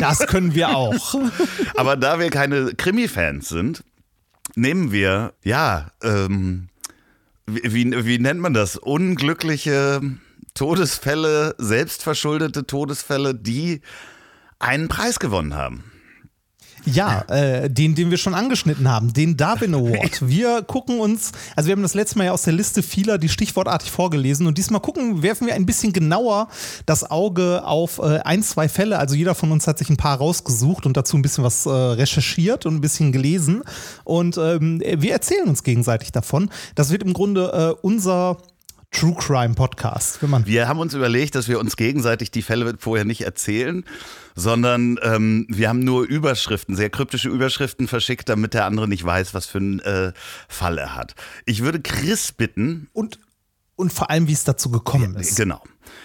Das 0.00 0.26
können 0.26 0.54
wir 0.54 0.70
auch. 0.76 1.14
Aber 1.76 1.96
da 1.96 2.18
wir 2.18 2.30
keine 2.30 2.74
Krimi-Fans 2.74 3.48
sind, 3.48 3.84
nehmen 4.56 4.90
wir, 4.90 5.34
ja, 5.44 5.92
ähm, 6.02 6.68
wie, 7.46 8.04
wie 8.04 8.18
nennt 8.18 8.40
man 8.40 8.54
das? 8.54 8.76
Unglückliche 8.76 10.00
Todesfälle, 10.54 11.54
selbstverschuldete 11.58 12.66
Todesfälle, 12.66 13.34
die 13.34 13.82
einen 14.58 14.88
Preis 14.88 15.20
gewonnen 15.20 15.54
haben. 15.54 15.84
Ja, 16.86 17.22
äh, 17.22 17.68
den, 17.68 17.94
den 17.94 18.10
wir 18.10 18.16
schon 18.16 18.34
angeschnitten 18.34 18.88
haben, 18.88 19.12
den 19.12 19.36
Darwin 19.36 19.74
Award. 19.74 20.26
Wir 20.26 20.62
gucken 20.62 21.00
uns, 21.00 21.32
also 21.56 21.66
wir 21.66 21.72
haben 21.72 21.82
das 21.82 21.94
letzte 21.94 22.18
Mal 22.18 22.24
ja 22.24 22.32
aus 22.32 22.42
der 22.42 22.52
Liste 22.52 22.82
vieler 22.82 23.18
die 23.18 23.28
stichwortartig 23.28 23.90
vorgelesen 23.90 24.46
und 24.46 24.56
diesmal 24.56 24.80
gucken, 24.80 25.22
werfen 25.22 25.46
wir 25.46 25.54
ein 25.54 25.66
bisschen 25.66 25.92
genauer 25.92 26.48
das 26.84 27.10
Auge 27.10 27.64
auf 27.64 27.98
äh, 27.98 28.20
ein, 28.20 28.42
zwei 28.42 28.68
Fälle. 28.68 28.98
Also 28.98 29.14
jeder 29.14 29.34
von 29.34 29.50
uns 29.52 29.66
hat 29.66 29.78
sich 29.78 29.90
ein 29.90 29.96
paar 29.96 30.18
rausgesucht 30.18 30.86
und 30.86 30.96
dazu 30.96 31.16
ein 31.16 31.22
bisschen 31.22 31.44
was 31.44 31.66
äh, 31.66 31.70
recherchiert 31.70 32.66
und 32.66 32.76
ein 32.76 32.80
bisschen 32.80 33.12
gelesen. 33.12 33.62
Und 34.04 34.38
ähm, 34.38 34.80
wir 34.80 35.12
erzählen 35.12 35.48
uns 35.48 35.62
gegenseitig 35.62 36.12
davon. 36.12 36.50
Das 36.74 36.90
wird 36.90 37.02
im 37.02 37.12
Grunde 37.12 37.76
äh, 37.76 37.80
unser 37.86 38.38
True 38.96 39.14
Crime 39.14 39.54
Podcast. 39.54 40.20
Wir 40.46 40.68
haben 40.68 40.80
uns 40.80 40.94
überlegt, 40.94 41.34
dass 41.34 41.48
wir 41.48 41.60
uns 41.60 41.76
gegenseitig 41.76 42.30
die 42.30 42.40
Fälle 42.40 42.76
vorher 42.78 43.04
nicht 43.04 43.20
erzählen, 43.20 43.84
sondern 44.34 44.98
ähm, 45.02 45.46
wir 45.50 45.68
haben 45.68 45.80
nur 45.80 46.06
Überschriften, 46.06 46.74
sehr 46.76 46.88
kryptische 46.88 47.28
Überschriften 47.28 47.88
verschickt, 47.88 48.26
damit 48.30 48.54
der 48.54 48.64
andere 48.64 48.88
nicht 48.88 49.04
weiß, 49.04 49.34
was 49.34 49.44
für 49.44 49.58
einen 49.58 49.80
äh, 49.80 50.12
Fall 50.48 50.78
er 50.78 50.94
hat. 50.94 51.14
Ich 51.44 51.62
würde 51.62 51.80
Chris 51.80 52.32
bitten. 52.32 52.88
Und 52.94 53.18
Und 53.76 53.92
vor 53.92 54.08
allem, 54.08 54.28
wie 54.28 54.32
es 54.32 54.44
dazu 54.44 54.70
gekommen 54.70 55.14
ist. 55.16 55.36
Genau. 55.36 55.60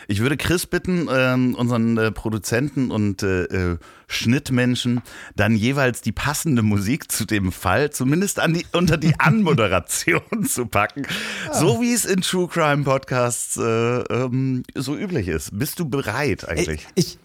Ich 0.07 0.19
würde 0.19 0.37
Chris 0.37 0.65
bitten, 0.65 1.07
ähm, 1.11 1.55
unseren 1.55 1.97
äh, 1.97 2.11
Produzenten 2.11 2.91
und 2.91 3.23
äh, 3.23 3.43
äh, 3.43 3.77
Schnittmenschen, 4.07 5.01
dann 5.35 5.55
jeweils 5.55 6.01
die 6.01 6.11
passende 6.11 6.61
Musik 6.61 7.11
zu 7.11 7.25
dem 7.25 7.51
Fall 7.51 7.91
zumindest 7.91 8.39
an 8.39 8.53
die, 8.53 8.65
unter 8.73 8.97
die 8.97 9.13
Anmoderation 9.19 10.45
zu 10.45 10.65
packen. 10.65 11.03
Ja. 11.47 11.53
So 11.53 11.81
wie 11.81 11.93
es 11.93 12.05
in 12.05 12.21
True 12.21 12.47
Crime 12.47 12.83
Podcasts 12.83 13.57
äh, 13.57 13.61
ähm, 13.61 14.63
so 14.75 14.95
üblich 14.95 15.27
ist. 15.27 15.57
Bist 15.57 15.79
du 15.79 15.87
bereit 15.87 16.47
eigentlich? 16.47 16.87
Ich, 16.95 17.17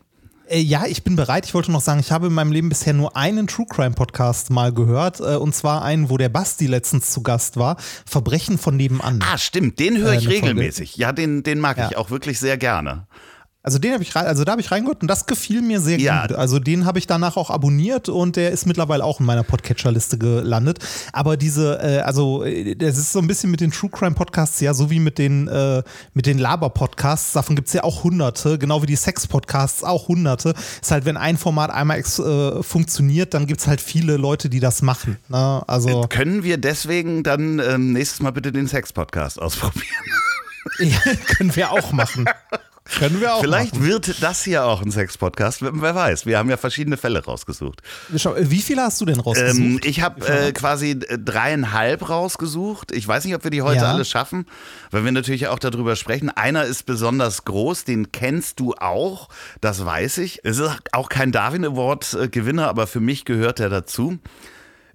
äh, 0.49 0.59
ja, 0.59 0.87
ich 0.87 1.05
bin 1.05 1.17
bereit. 1.17 1.47
Ich 1.47 1.55
wollte 1.55 1.73
noch 1.73 1.81
sagen, 1.81 2.01
ich 2.01 2.13
habe 2.13 2.29
in 2.29 2.33
meinem 2.33 2.53
Leben 2.53 2.69
bisher 2.69 2.93
nur 2.93 3.17
einen 3.17 3.47
True 3.47 3.67
Crime 3.69 3.95
Podcast 3.95 4.51
mal 4.51 4.73
gehört. 4.73 5.21
Äh, 5.21 5.37
und 5.37 5.55
zwar 5.55 5.83
einen, 5.83 6.11
wo 6.11 6.17
der 6.17 6.29
Basti 6.29 6.67
letztens 6.67 7.11
zu 7.11 7.23
Gast 7.23 7.57
war. 7.57 7.77
Verbrechen 8.05 8.59
von 8.59 8.77
nebenan. 8.77 9.21
Ah, 9.23 9.39
stimmt. 9.39 9.79
Den 9.79 9.99
höre 9.99 10.15
ich 10.15 10.27
äh, 10.27 10.31
regelmäßig. 10.31 10.97
Ja, 10.97 11.13
den, 11.13 11.43
den 11.43 11.59
mag 11.61 11.79
ja. 11.79 11.89
ich 11.91 11.97
auch 11.97 12.11
wirklich 12.11 12.39
sehr 12.39 12.57
gerne. 12.57 13.07
Also 13.67 13.81
den 13.81 13.95
habe 13.95 14.05
ich 14.05 14.15
also 14.15 14.45
da 14.45 14.53
habe 14.53 14.61
ich 14.61 14.71
reingehört 14.71 15.03
und 15.03 15.09
das 15.09 15.27
gefiel 15.27 15.61
mir 15.61 15.81
sehr 15.81 15.99
ja. 15.99 16.25
gut. 16.25 16.37
Also 16.37 16.61
den 16.61 16.87
habe 16.87 17.01
ich 17.01 17.09
danach 17.09 17.37
auch 17.37 17.51
abonniert 17.51 18.09
und 18.09 18.37
der 18.37 18.53
ist 18.53 18.65
mittlerweile 18.65 19.03
auch 19.03 19.19
in 19.19 19.27
meiner 19.27 19.43
Podcatcher-Liste 19.43 20.19
gelandet. 20.19 20.79
Aber 21.13 21.37
diese, 21.37 21.81
äh, 21.83 21.99
also 21.99 22.45
äh, 22.45 22.77
das 22.77 22.97
ist 22.97 23.11
so 23.11 23.19
ein 23.19 23.27
bisschen 23.27 23.51
mit 23.51 23.61
den 23.61 23.73
True 23.73 23.91
Crime 23.91 24.15
Podcasts 24.15 24.61
ja 24.61 24.73
so 24.73 24.89
wie 24.89 25.01
mit 25.01 25.19
den 25.19 25.49
äh, 25.49 25.83
mit 26.15 26.27
den 26.27 26.39
Laber-Podcasts. 26.39 27.33
Davon 27.33 27.57
gibt 27.57 27.67
es 27.67 27.75
ja 27.75 27.83
auch 27.83 28.05
hunderte, 28.05 28.57
genau 28.57 28.83
wie 28.83 28.87
die 28.87 28.95
Sex-Podcasts 28.95 29.83
auch 29.83 30.07
hunderte. 30.07 30.55
Ist 30.81 30.93
halt, 30.93 31.05
wenn 31.05 31.17
ein 31.17 31.37
Format 31.37 31.71
einmal 31.71 31.99
äh, 31.99 32.63
funktioniert, 32.63 33.35
dann 33.35 33.49
gibt 33.49 33.63
es 33.63 33.67
halt 33.67 33.81
viele 33.81 34.17
Leute, 34.17 34.49
die 34.49 34.61
das 34.61 34.81
machen. 34.81 35.17
Ne? 35.29 35.65
Also 35.67 36.05
äh, 36.05 36.07
können 36.07 36.45
wir 36.45 36.59
deswegen 36.59 37.25
dann 37.25 37.59
ähm, 37.59 37.93
nächstes 37.93 38.21
Mal 38.21 38.31
bitte 38.31 38.53
den 38.53 38.69
Sex-Podcast 38.69 39.43
ausprobieren? 39.43 39.89
ja, 40.79 41.01
können 41.37 41.57
wir 41.57 41.73
auch 41.73 41.91
machen. 41.91 42.27
Können 42.99 43.21
wir 43.21 43.35
auch. 43.35 43.41
Vielleicht 43.41 43.75
machen. 43.75 43.87
wird 43.87 44.23
das 44.23 44.45
hier 44.45 44.65
auch 44.65 44.83
ein 44.83 44.91
Sex-Podcast. 44.91 45.63
Wer 45.63 45.95
weiß. 45.95 46.25
Wir 46.27 46.39
haben 46.39 46.49
ja 46.49 46.57
verschiedene 46.57 46.97
Fälle 46.97 47.25
rausgesucht. 47.25 47.83
Wie 48.09 48.63
viele 48.63 48.83
hast 48.83 49.01
du 49.01 49.05
denn 49.05 49.21
rausgesucht? 49.21 49.59
Ähm, 49.59 49.81
ich 49.83 50.03
habe 50.03 50.27
äh, 50.27 50.53
quasi 50.53 50.93
äh, 50.93 51.19
dreieinhalb 51.19 52.09
rausgesucht. 52.09 52.93
Ich 52.93 53.07
weiß 53.07 53.25
nicht, 53.25 53.35
ob 53.35 53.45
wir 53.45 53.51
die 53.51 53.63
heute 53.63 53.83
ja. 53.83 53.93
alle 53.93 54.05
schaffen, 54.05 54.47
weil 54.91 55.05
wir 55.05 55.13
natürlich 55.13 55.49
auch 55.49 55.59
darüber 55.59 55.97
sprechen. 55.97 56.31
Einer 56.31 56.65
ist 56.65 56.87
besonders 56.87 57.45
groß, 57.45 57.85
den 57.85 58.13
kennst 58.13 58.61
du 58.61 58.75
auch. 58.75 59.29
Das 59.61 59.85
weiß 59.85 60.19
ich. 60.19 60.41
Es 60.45 60.59
ist 60.59 60.71
auch 60.93 61.09
kein 61.09 61.33
Darwin 61.33 61.65
Award-Gewinner, 61.65 62.69
aber 62.69 62.87
für 62.87 63.01
mich 63.01 63.25
gehört 63.25 63.61
er 63.61 63.69
dazu. 63.69 64.19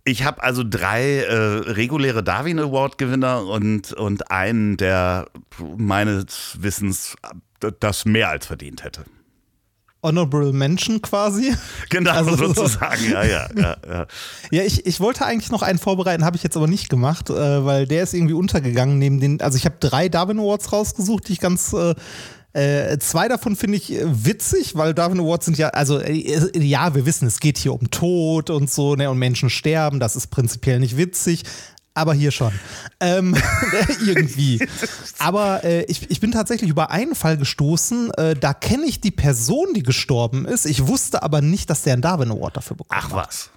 Ich 0.04 0.24
habe 0.24 0.42
also 0.42 0.64
drei 0.68 1.18
äh, 1.18 1.36
reguläre 1.36 2.24
Darwin 2.24 2.60
Award 2.60 2.98
Gewinner 2.98 3.46
und, 3.46 3.94
und 3.94 4.32
einen, 4.32 4.78
der 4.78 5.28
meines 5.78 6.58
Wissens 6.60 7.16
das 7.80 8.06
mehr 8.06 8.30
als 8.30 8.46
verdient 8.46 8.84
hätte. 8.84 9.06
Honorable 10.04 10.52
Mention 10.52 11.02
quasi. 11.02 11.54
Genau, 11.90 12.12
also, 12.12 12.36
sozusagen, 12.36 13.12
ja, 13.12 13.24
ja. 13.24 13.48
Ja, 13.56 13.78
ja. 13.88 14.08
ja 14.52 14.64
ich, 14.64 14.86
ich 14.86 15.00
wollte 15.00 15.26
eigentlich 15.26 15.52
noch 15.52 15.62
einen 15.62 15.78
vorbereiten, 15.78 16.26
habe 16.26 16.38
ich 16.38 16.44
jetzt 16.44 16.58
aber 16.58 16.68
nicht 16.68 16.90
gemacht, 16.90 17.30
äh, 17.30 17.66
weil 17.66 17.86
der 17.86 18.04
ist 18.04 18.14
irgendwie 18.14 18.34
untergegangen 18.34 18.98
neben 18.98 19.20
den, 19.20 19.42
also 19.42 19.58
ich 19.58 19.66
habe 19.66 19.76
drei 19.80 20.10
Darwin 20.10 20.40
Awards 20.40 20.74
rausgesucht, 20.74 21.28
die 21.28 21.34
ich 21.34 21.40
ganz, 21.40 21.74
äh, 21.74 21.94
äh, 22.54 22.98
zwei 22.98 23.28
davon 23.28 23.56
finde 23.56 23.78
ich 23.78 23.94
witzig, 24.04 24.76
weil 24.76 24.94
Darwin 24.94 25.20
Awards 25.20 25.46
sind 25.46 25.58
ja, 25.58 25.70
also 25.70 26.00
äh, 26.00 26.58
ja, 26.58 26.96
wir 26.96 27.06
wissen, 27.06 27.28
es 27.28 27.40
geht 27.40 27.60
hier 27.60 27.74
um 27.74 27.92
Tod 27.92 28.50
und 28.50 28.72
so, 28.72 28.96
ne, 28.96 29.10
und 29.10 29.20
Menschen 29.20 29.52
sterben, 29.52 30.00
das 30.00 30.16
ist 30.16 30.28
prinzipiell 30.28 30.80
nicht 30.80 30.98
witzig 30.98 31.44
aber 31.94 32.14
hier 32.14 32.32
schon. 32.32 32.52
Ähm, 33.00 33.36
irgendwie. 34.06 34.66
Aber 35.20 35.64
äh, 35.64 35.84
ich, 35.84 36.10
ich 36.10 36.20
bin 36.20 36.32
tatsächlich 36.32 36.70
über 36.70 36.92
einen 36.92 37.16
Fall 37.16 37.38
gestoßen, 37.38 38.12
äh, 38.14 38.36
da 38.36 38.54
kenne 38.54 38.86
ich 38.86 39.02
die 39.02 39.12
Person, 39.12 39.74
die 39.74 39.84
gestorben 39.84 40.46
ist. 40.46 40.66
Ich 40.66 40.88
wusste 40.88 41.24
aber 41.24 41.42
nicht, 41.42 41.70
dass 41.70 41.84
der 41.84 41.94
einen 41.94 42.02
Darwin 42.02 42.32
Award 42.32 42.58
dafür 42.58 42.78
bekommen 42.78 43.02
Ach 43.04 43.12
was. 43.12 43.50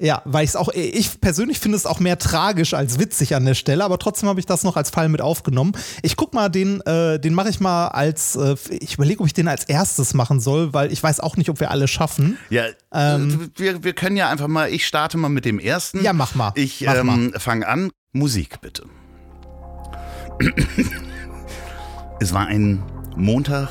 Ja, 0.00 0.22
weil 0.24 0.44
ich 0.44 0.50
es 0.50 0.56
auch, 0.56 0.68
ich 0.68 1.20
persönlich 1.20 1.58
finde 1.58 1.76
es 1.76 1.84
auch 1.84 1.98
mehr 1.98 2.18
tragisch 2.18 2.72
als 2.72 3.00
witzig 3.00 3.34
an 3.34 3.44
der 3.44 3.54
Stelle, 3.54 3.84
aber 3.84 3.98
trotzdem 3.98 4.28
habe 4.28 4.38
ich 4.38 4.46
das 4.46 4.62
noch 4.62 4.76
als 4.76 4.90
Fall 4.90 5.08
mit 5.08 5.20
aufgenommen. 5.20 5.72
Ich 6.02 6.16
guck 6.16 6.34
mal, 6.34 6.48
den, 6.48 6.80
äh, 6.82 7.18
den 7.18 7.34
mache 7.34 7.48
ich 7.48 7.58
mal 7.58 7.88
als, 7.88 8.36
äh, 8.36 8.54
ich 8.70 8.94
überlege, 8.94 9.20
ob 9.20 9.26
ich 9.26 9.34
den 9.34 9.48
als 9.48 9.64
erstes 9.64 10.14
machen 10.14 10.38
soll, 10.38 10.72
weil 10.72 10.92
ich 10.92 11.02
weiß 11.02 11.18
auch 11.18 11.36
nicht, 11.36 11.50
ob 11.50 11.58
wir 11.58 11.72
alle 11.72 11.88
schaffen. 11.88 12.38
Ja, 12.48 12.66
ähm, 12.92 13.50
wir, 13.56 13.82
wir 13.82 13.92
können 13.92 14.16
ja 14.16 14.30
einfach 14.30 14.46
mal, 14.46 14.72
ich 14.72 14.86
starte 14.86 15.18
mal 15.18 15.30
mit 15.30 15.44
dem 15.44 15.58
ersten. 15.58 16.04
Ja, 16.04 16.12
mach 16.12 16.36
mal. 16.36 16.52
Ich 16.54 16.86
ähm, 16.86 17.32
fange 17.36 17.66
an. 17.66 17.90
Musik 18.12 18.60
bitte. 18.60 18.84
es 22.20 22.32
war 22.32 22.46
ein 22.46 22.84
Montag 23.16 23.68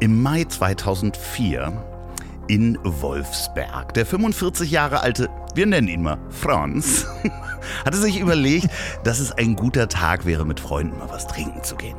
im 0.00 0.22
Mai 0.22 0.44
2004 0.44 1.93
in 2.48 2.78
Wolfsberg. 2.82 3.94
Der 3.94 4.06
45 4.06 4.70
Jahre 4.70 5.00
alte, 5.00 5.28
wir 5.54 5.66
nennen 5.66 5.88
ihn 5.88 6.02
mal 6.02 6.18
Franz, 6.30 7.06
hatte 7.84 7.96
sich 7.96 8.20
überlegt, 8.20 8.68
dass 9.04 9.20
es 9.20 9.32
ein 9.32 9.56
guter 9.56 9.88
Tag 9.88 10.26
wäre, 10.26 10.44
mit 10.44 10.60
Freunden 10.60 10.98
mal 10.98 11.08
was 11.10 11.26
trinken 11.26 11.62
zu 11.62 11.76
gehen. 11.76 11.96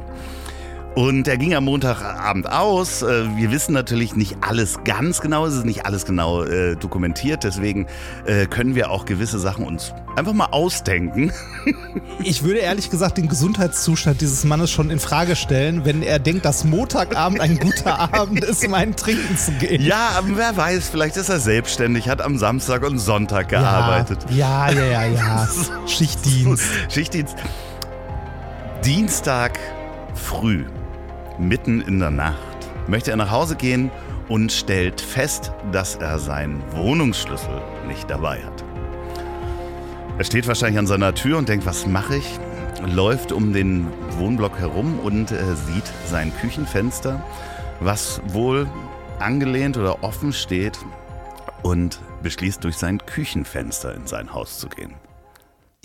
Und 0.96 1.28
er 1.28 1.38
ging 1.38 1.54
am 1.54 1.66
Montagabend 1.66 2.50
aus. 2.50 3.02
Äh, 3.02 3.26
wir 3.36 3.52
wissen 3.52 3.74
natürlich 3.74 4.16
nicht 4.16 4.38
alles 4.40 4.80
ganz 4.86 5.20
genau, 5.20 5.46
es 5.46 5.54
ist 5.54 5.66
nicht 5.66 5.86
alles 5.86 6.06
genau 6.06 6.44
äh, 6.44 6.78
dokumentiert, 6.78 7.44
deswegen 7.44 7.88
äh, 8.26 8.46
können 8.46 8.76
wir 8.76 8.90
auch 8.92 9.04
gewisse 9.04 9.38
Sachen 9.38 9.66
uns 9.66 9.94
einfach 10.16 10.34
mal 10.34 10.48
ausdenken. 10.52 11.32
Ich 12.24 12.44
würde 12.44 12.60
ehrlich 12.60 12.90
gesagt 12.90 13.18
den 13.18 13.28
Gesundheitszustand 13.28 14.22
dieses 14.22 14.46
Mannes 14.46 14.72
schon 14.72 14.90
in 14.90 15.00
Frage 15.00 15.36
stellen, 15.36 15.86
wenn 15.86 16.02
er 16.02 16.18
denkt, 16.18 16.46
dass 16.46 16.64
Montagabend 16.64 17.42
ein 17.42 17.60
guter 17.60 18.00
Abend 18.14 18.44
ist, 18.44 18.66
um 18.66 18.74
einen 18.74 18.96
trinken 18.96 19.38
zu 19.38 19.52
gehen. 19.54 19.82
Ja, 19.82 20.12
aber 20.18 20.30
wer 20.36 20.56
weiß, 20.56 20.90
vielleicht 20.90 21.18
ist 21.18 21.30
er 21.30 21.40
selbstständig, 21.40 22.08
hat 22.08 22.22
am 22.22 22.38
Samstag 22.38 22.84
und 22.84 23.00
Sonntag 23.00 23.50
gearbeitet. 23.50 24.26
Ja, 24.30 24.72
ja, 24.72 24.86
ja, 24.86 25.06
ja. 25.06 25.08
ja. 25.08 25.48
Schichtdienst. 25.88 26.64
Schichtdienst. 26.90 27.36
Dienstag 28.84 29.60
früh 30.14 30.66
mitten 31.40 31.82
in 31.82 32.00
der 32.00 32.12
Nacht, 32.12 32.38
möchte 32.88 33.12
er 33.12 33.18
nach 33.18 33.32
Hause 33.32 33.56
gehen 33.56 33.92
und 34.28 34.52
stellt 34.52 35.02
fest, 35.02 35.52
dass 35.72 35.96
er 35.96 36.20
seinen 36.20 36.64
Wohnungsschlüssel 36.72 37.62
nicht 37.88 38.10
dabei 38.10 38.42
hat. 38.44 38.64
Er 40.18 40.24
steht 40.24 40.48
wahrscheinlich 40.48 40.80
an 40.80 40.88
seiner 40.88 41.14
Tür 41.14 41.38
und 41.38 41.50
denkt, 41.50 41.66
was 41.66 41.86
mache 41.88 42.16
ich? 42.16 42.40
Läuft 42.86 43.32
um 43.32 43.54
den 43.54 43.88
Wohnblock 44.18 44.58
herum 44.60 45.00
und 45.00 45.32
äh, 45.32 45.56
sieht 45.56 45.92
sein 46.06 46.32
Küchenfenster, 46.40 47.24
was 47.80 48.22
wohl 48.28 48.68
angelehnt 49.20 49.78
oder 49.78 50.04
offen 50.04 50.34
steht 50.34 50.78
und 51.64 52.00
beschließt 52.24 52.64
durch 52.64 52.78
sein 52.78 53.00
Küchenfenster 53.06 53.94
in 53.94 54.08
sein 54.08 54.34
Haus 54.34 54.60
zu 54.60 54.70
gehen. 54.70 54.94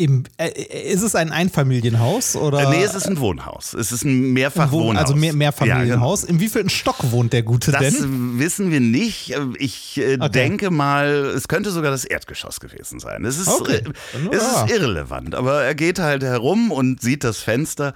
Im, 0.01 0.25
äh, 0.39 0.49
äh, 0.49 0.93
ist 0.95 1.03
es 1.03 1.15
ein 1.15 1.31
Einfamilienhaus 1.31 2.35
oder? 2.35 2.61
Äh, 2.61 2.71
nee, 2.71 2.83
es 2.83 2.95
ist 2.95 3.07
ein 3.07 3.19
Wohnhaus. 3.19 3.75
Es 3.75 3.93
ist 3.93 4.03
ein 4.03 4.33
Mehrfachwohnhaus. 4.33 5.03
Also 5.03 5.15
mehr, 5.15 5.35
Mehrfamilienhaus. 5.35 6.23
Ja, 6.23 6.27
genau. 6.29 6.37
Im 6.37 6.41
wievielten 6.41 6.71
Stock 6.71 7.13
wohnt 7.13 7.35
der 7.35 7.43
Gute 7.43 7.71
das 7.71 7.83
denn? 7.83 7.93
Das 7.93 8.39
wissen 8.39 8.71
wir 8.71 8.81
nicht. 8.81 9.35
Ich 9.59 9.99
äh, 9.99 10.15
okay. 10.19 10.31
denke 10.31 10.71
mal, 10.71 11.07
es 11.37 11.49
könnte 11.49 11.71
sogar 11.71 11.91
das 11.91 12.07
Erdgeschoss 12.07 12.61
gewesen 12.61 12.99
sein. 12.99 13.27
Es 13.27 13.39
ist, 13.39 13.49
okay. 13.49 13.83
es 14.31 14.43
ist 14.43 14.71
irrelevant. 14.71 15.35
Aber 15.35 15.65
er 15.65 15.75
geht 15.75 15.99
halt 15.99 16.23
herum 16.23 16.73
und 16.73 17.03
sieht 17.03 17.23
das 17.23 17.37
Fenster. 17.37 17.93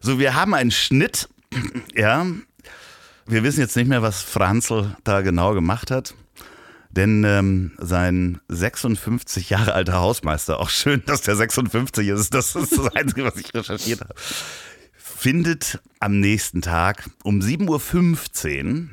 So, 0.00 0.20
wir 0.20 0.36
haben 0.36 0.54
einen 0.54 0.70
Schnitt. 0.70 1.28
ja. 1.96 2.24
Wir 3.26 3.42
wissen 3.42 3.58
jetzt 3.58 3.74
nicht 3.74 3.88
mehr, 3.88 4.00
was 4.00 4.22
Franzl 4.22 4.96
da 5.02 5.22
genau 5.22 5.54
gemacht 5.54 5.90
hat. 5.90 6.14
Denn 6.90 7.22
ähm, 7.24 7.72
sein 7.78 8.40
56 8.48 9.50
Jahre 9.50 9.74
alter 9.74 9.94
Hausmeister, 9.94 10.58
auch 10.58 10.70
schön, 10.70 11.02
dass 11.06 11.20
der 11.22 11.36
56 11.36 12.08
ist, 12.08 12.32
das 12.34 12.56
ist 12.56 12.76
das 12.76 12.94
Einzige, 12.94 13.24
was 13.24 13.36
ich 13.36 13.52
recherchiert 13.54 14.00
habe, 14.00 14.14
findet 14.96 15.80
am 16.00 16.18
nächsten 16.20 16.62
Tag 16.62 17.08
um 17.24 17.40
7.15 17.40 17.68
Uhr 17.68 18.88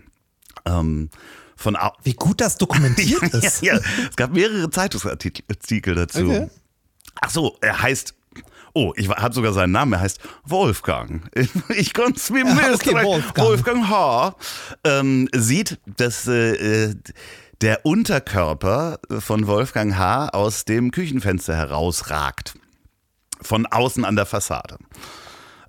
ähm, 0.65 1.09
von 1.55 1.77
Wie 2.03 2.13
gut 2.13 2.41
das 2.41 2.57
dokumentiert 2.57 3.21
ist. 3.33 3.61
ja, 3.61 3.75
ja, 3.75 3.81
es 4.09 4.15
gab 4.15 4.33
mehrere 4.33 4.69
Zeitungsartikel 4.69 5.95
dazu. 5.95 6.25
Okay. 6.25 6.49
Ach 7.21 7.29
so, 7.29 7.57
er 7.61 7.81
heißt 7.81 8.13
Oh, 8.77 8.91
ich 8.97 9.07
hat 9.07 9.33
sogar 9.33 9.53
seinen 9.53 9.71
Namen. 9.71 9.93
Er 9.93 10.01
heißt 10.01 10.19
Wolfgang. 10.43 11.21
Ich 11.77 11.93
konnte 11.93 12.19
es 12.19 12.29
mir 12.29 12.45
ja, 12.45 12.73
okay, 12.73 12.93
Wolfgang. 12.93 13.47
Wolfgang 13.47 13.87
H. 13.87 14.35
Ähm, 14.83 15.29
sieht, 15.33 15.79
dass 15.85 16.27
äh, 16.27 16.89
äh 16.89 16.95
der 17.61 17.85
Unterkörper 17.85 18.99
von 19.19 19.47
Wolfgang 19.47 19.97
H. 19.97 20.29
aus 20.29 20.65
dem 20.65 20.91
Küchenfenster 20.91 21.55
herausragt. 21.55 22.55
Von 23.41 23.65
außen 23.65 24.05
an 24.05 24.15
der 24.15 24.25
Fassade. 24.25 24.77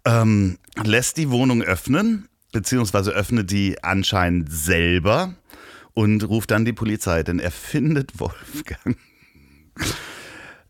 Ähm, 0.05 0.59
lässt 0.85 1.17
die 1.17 1.31
Wohnung 1.31 1.63
öffnen, 1.63 2.29
beziehungsweise 2.53 3.11
öffnet 3.11 3.51
die 3.51 3.83
anscheinend 3.83 4.53
selber 4.53 5.35
und 5.95 6.29
ruft 6.29 6.51
dann 6.51 6.65
die 6.65 6.73
Polizei, 6.73 7.23
denn 7.23 7.39
er 7.39 7.51
findet 7.51 8.21
Wolfgang 8.21 8.97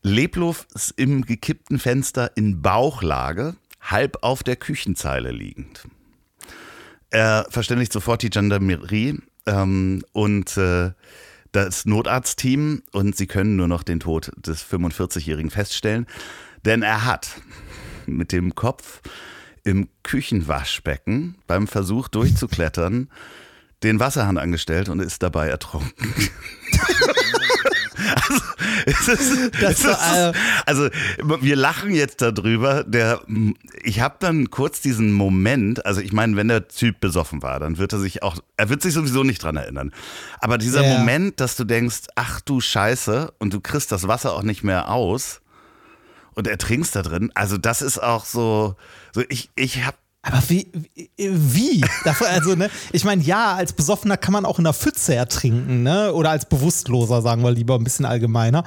leblos 0.07 0.67
im 0.97 1.23
gekippten 1.23 1.79
Fenster 1.79 2.31
in 2.37 2.63
Bauchlage, 2.63 3.57
halb 3.81 4.19
auf 4.23 4.45
der 4.45 4.57
Küchenzeile 4.57 5.33
liegend. 5.33 5.87
Er 7.11 7.47
verständigt 7.51 7.93
sofort 7.93 8.23
die 8.23 8.31
Gendarmerie 8.31 9.19
ähm, 9.47 10.03
und 10.13 10.57
äh, 10.57 10.93
das 11.53 11.87
Notarztteam 11.87 12.83
und 12.93 13.17
sie 13.17 13.27
können 13.27 13.57
nur 13.57 13.69
noch 13.69 13.83
den 13.83 14.01
Tod 14.01 14.31
des 14.37 14.65
45-Jährigen 14.65 15.51
feststellen, 15.51 16.07
denn 16.65 16.83
er 16.83 17.05
hat 17.05 17.41
mit 18.07 18.33
dem 18.33 18.55
Kopf 18.55 19.01
im 19.65 19.89
Küchenwaschbecken 20.03 21.37
beim 21.47 21.67
Versuch 21.67 22.09
durchzuklettern 22.09 23.09
den 23.83 24.01
Wasserhahn 24.01 24.39
angestellt 24.39 24.89
und 24.89 25.01
ist 25.01 25.23
dabei 25.23 25.49
ertrunken. 25.49 26.13
Also, 28.07 28.43
es 28.87 29.09
ist, 29.09 29.55
es 29.63 29.85
ist, 29.85 29.99
also, 30.67 30.89
wir 31.41 31.57
lachen 31.57 31.95
jetzt 31.95 32.23
darüber. 32.23 32.85
Der, 32.85 33.21
ich 33.83 34.01
habe 34.01 34.17
dann 34.21 34.51
kurz 34.51 34.81
diesen 34.81 35.13
Moment, 35.13 35.85
also 35.85 36.01
ich 36.01 36.13
meine, 36.13 36.37
wenn 36.37 36.49
der 36.49 36.69
Typ 36.69 37.01
besoffen 37.01 37.43
war, 37.43 37.61
dann 37.61 37.79
wird 37.79 37.93
er 37.93 37.99
sich 37.99 38.23
auch, 38.23 38.39
er 38.57 38.69
wird 38.69 38.83
sich 38.83 38.95
sowieso 38.95 39.23
nicht 39.23 39.43
dran 39.43 39.57
erinnern. 39.57 39.93
Aber 40.41 40.59
dieser 40.59 40.83
ja. 40.83 40.99
Moment, 40.99 41.41
dass 41.41 41.57
du 41.57 41.65
denkst, 41.65 42.03
ach 42.15 42.41
du 42.41 42.61
Scheiße, 42.61 43.33
und 43.39 43.53
du 43.53 43.61
kriegst 43.61 43.93
das 43.93 44.09
Wasser 44.09 44.35
auch 44.35 44.43
nicht 44.43 44.63
mehr 44.63 44.89
aus 44.91 45.41
und 46.35 46.47
ertrinkst 46.47 46.95
da 46.95 47.03
drin, 47.03 47.31
also 47.35 47.59
das 47.59 47.83
ist 47.83 48.03
auch 48.03 48.25
so, 48.25 48.77
so 49.13 49.23
ich, 49.29 49.51
ich 49.55 49.85
habe 49.85 49.97
aber 50.27 50.43
wie? 50.49 50.67
Wie? 51.17 51.85
also, 52.05 52.57
ne? 52.57 52.69
Ich 52.93 53.05
meine, 53.05 53.23
ja, 53.23 53.55
als 53.55 53.73
Besoffener 53.73 54.17
kann 54.17 54.33
man 54.33 54.45
auch 54.45 54.59
in 54.59 54.65
der 54.65 54.73
Pfütze 54.73 55.15
ertrinken, 55.15 55.85
ne? 55.85 56.13
Oder 56.13 56.31
als 56.31 56.47
Bewusstloser, 56.47 57.23
sagen 57.23 57.43
wir 57.43 57.53
lieber 57.53 57.77
ein 57.77 57.85
bisschen 57.85 58.05
allgemeiner. 58.05 58.65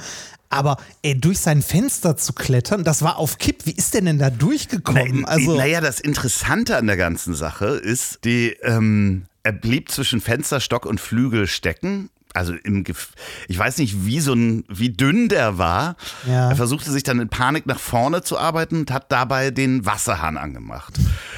Aber 0.49 0.77
ey, 1.03 1.19
durch 1.19 1.39
sein 1.39 1.61
Fenster 1.61 2.17
zu 2.17 2.33
klettern, 2.33 2.83
das 2.83 3.01
war 3.01 3.17
auf 3.17 3.37
Kipp. 3.37 3.65
Wie 3.65 3.71
ist 3.71 3.93
der 3.93 4.01
denn 4.01 4.17
da 4.17 4.29
durchgekommen? 4.29 5.21
Na, 5.21 5.27
also, 5.27 5.57
naja, 5.57 5.81
das 5.81 5.99
Interessante 5.99 6.77
an 6.77 6.87
der 6.87 6.97
ganzen 6.97 7.35
Sache 7.35 7.67
ist, 7.67 8.19
die, 8.23 8.55
ähm, 8.63 9.25
er 9.43 9.51
blieb 9.51 9.91
zwischen 9.91 10.21
Fensterstock 10.21 10.85
und 10.85 10.99
Flügel 10.99 11.45
stecken 11.45 12.09
also 12.33 12.53
im 12.63 12.83
Gef 12.83 13.09
ich 13.47 13.57
weiß 13.57 13.77
nicht, 13.77 14.05
wie 14.05 14.19
so 14.19 14.33
ein, 14.33 14.63
wie 14.69 14.89
dünn 14.89 15.29
der 15.29 15.57
war. 15.57 15.95
Ja. 16.27 16.49
Er 16.49 16.55
versuchte 16.55 16.91
sich 16.91 17.03
dann 17.03 17.19
in 17.19 17.29
Panik 17.29 17.65
nach 17.65 17.79
vorne 17.79 18.21
zu 18.21 18.37
arbeiten 18.37 18.81
und 18.81 18.91
hat 18.91 19.11
dabei 19.11 19.51
den 19.51 19.85
Wasserhahn 19.85 20.37
angemacht. 20.37 20.93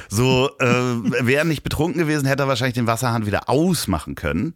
So, 0.08 0.50
äh, 0.58 0.66
wäre 1.26 1.40
er 1.40 1.44
nicht 1.44 1.62
betrunken 1.62 1.98
gewesen, 2.00 2.26
hätte 2.26 2.44
er 2.44 2.48
wahrscheinlich 2.48 2.74
den 2.74 2.86
Wasserhahn 2.86 3.26
wieder 3.26 3.48
ausmachen 3.48 4.14
können. 4.14 4.54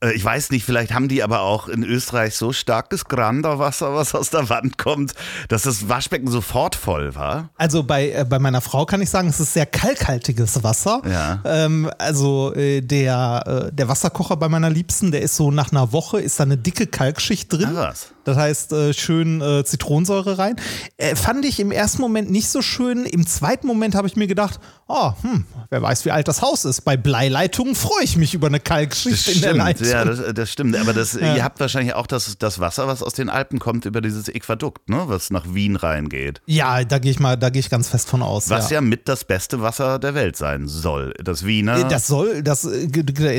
Äh, 0.00 0.12
ich 0.12 0.24
weiß 0.24 0.50
nicht, 0.50 0.64
vielleicht 0.64 0.92
haben 0.92 1.08
die 1.08 1.22
aber 1.22 1.40
auch 1.40 1.68
in 1.68 1.82
Österreich 1.82 2.34
so 2.36 2.52
starkes 2.52 3.06
Granderwasser, 3.06 3.94
was 3.94 4.14
aus 4.14 4.30
der 4.30 4.48
Wand 4.48 4.78
kommt, 4.78 5.14
dass 5.48 5.62
das 5.62 5.88
Waschbecken 5.88 6.28
sofort 6.28 6.74
voll 6.74 7.14
war. 7.14 7.50
Also 7.56 7.82
bei, 7.82 8.10
äh, 8.10 8.24
bei 8.28 8.38
meiner 8.38 8.60
Frau 8.60 8.86
kann 8.86 9.00
ich 9.00 9.10
sagen, 9.10 9.28
es 9.28 9.40
ist 9.40 9.54
sehr 9.54 9.66
kalkhaltiges 9.66 10.62
Wasser. 10.62 11.02
Ja. 11.08 11.40
Ähm, 11.44 11.90
also 11.98 12.54
äh, 12.54 12.80
der, 12.80 13.68
äh, 13.68 13.72
der 13.72 13.88
Wasserkocher 13.88 14.36
bei 14.36 14.48
meiner 14.48 14.70
Liebsten, 14.70 15.10
der 15.10 15.22
ist 15.22 15.36
so 15.36 15.50
nach 15.50 15.72
einer 15.72 15.92
Woche, 15.92 16.20
ist 16.20 16.40
da 16.40 16.44
eine 16.44 16.56
dicke 16.56 16.86
Kalkschicht 16.86 17.52
drin. 17.52 17.66
Ah, 17.76 17.88
was? 17.90 18.08
Das 18.26 18.36
heißt, 18.36 18.72
äh, 18.72 18.92
schön 18.92 19.40
äh, 19.40 19.64
Zitronensäure 19.64 20.36
rein. 20.36 20.56
Äh, 20.96 21.14
fand 21.14 21.44
ich 21.44 21.60
im 21.60 21.70
ersten 21.70 22.02
Moment 22.02 22.28
nicht 22.28 22.48
so 22.48 22.60
schön. 22.60 23.06
Im 23.06 23.24
zweiten 23.24 23.68
Moment 23.68 23.94
habe 23.94 24.08
ich 24.08 24.16
mir 24.16 24.26
gedacht, 24.26 24.58
oh, 24.88 25.12
hm, 25.22 25.46
wer 25.70 25.80
weiß, 25.80 26.04
wie 26.04 26.10
alt 26.10 26.26
das 26.26 26.42
Haus 26.42 26.64
ist. 26.64 26.80
Bei 26.80 26.96
Bleileitungen 26.96 27.76
freue 27.76 28.02
ich 28.02 28.16
mich 28.16 28.34
über 28.34 28.48
eine 28.48 28.58
Kalkschicht 28.58 29.28
in 29.28 29.42
der 29.42 29.54
Leitung. 29.54 29.86
Ja, 29.86 30.04
das, 30.04 30.34
das 30.34 30.50
stimmt. 30.50 30.74
Aber 30.74 30.92
das, 30.92 31.12
ja. 31.12 31.36
ihr 31.36 31.44
habt 31.44 31.60
wahrscheinlich 31.60 31.94
auch 31.94 32.08
das, 32.08 32.36
das 32.36 32.58
Wasser, 32.58 32.88
was 32.88 33.00
aus 33.00 33.12
den 33.12 33.28
Alpen 33.28 33.60
kommt, 33.60 33.84
über 33.84 34.00
dieses 34.00 34.28
Äquadukt, 34.28 34.90
ne? 34.90 35.04
was 35.06 35.30
nach 35.30 35.54
Wien 35.54 35.76
reingeht. 35.76 36.42
Ja, 36.46 36.82
da 36.82 36.98
gehe 36.98 37.12
ich 37.12 37.20
mal, 37.20 37.36
da 37.36 37.50
gehe 37.50 37.60
ich 37.60 37.70
ganz 37.70 37.88
fest 37.88 38.08
von 38.08 38.22
aus. 38.22 38.50
Was 38.50 38.70
ja. 38.70 38.76
ja 38.76 38.80
mit 38.80 39.08
das 39.08 39.22
beste 39.22 39.62
Wasser 39.62 40.00
der 40.00 40.14
Welt 40.14 40.36
sein 40.36 40.66
soll. 40.66 41.14
Das 41.22 41.46
Wiener. 41.46 41.84
Das 41.84 42.08
soll, 42.08 42.42
das, 42.42 42.68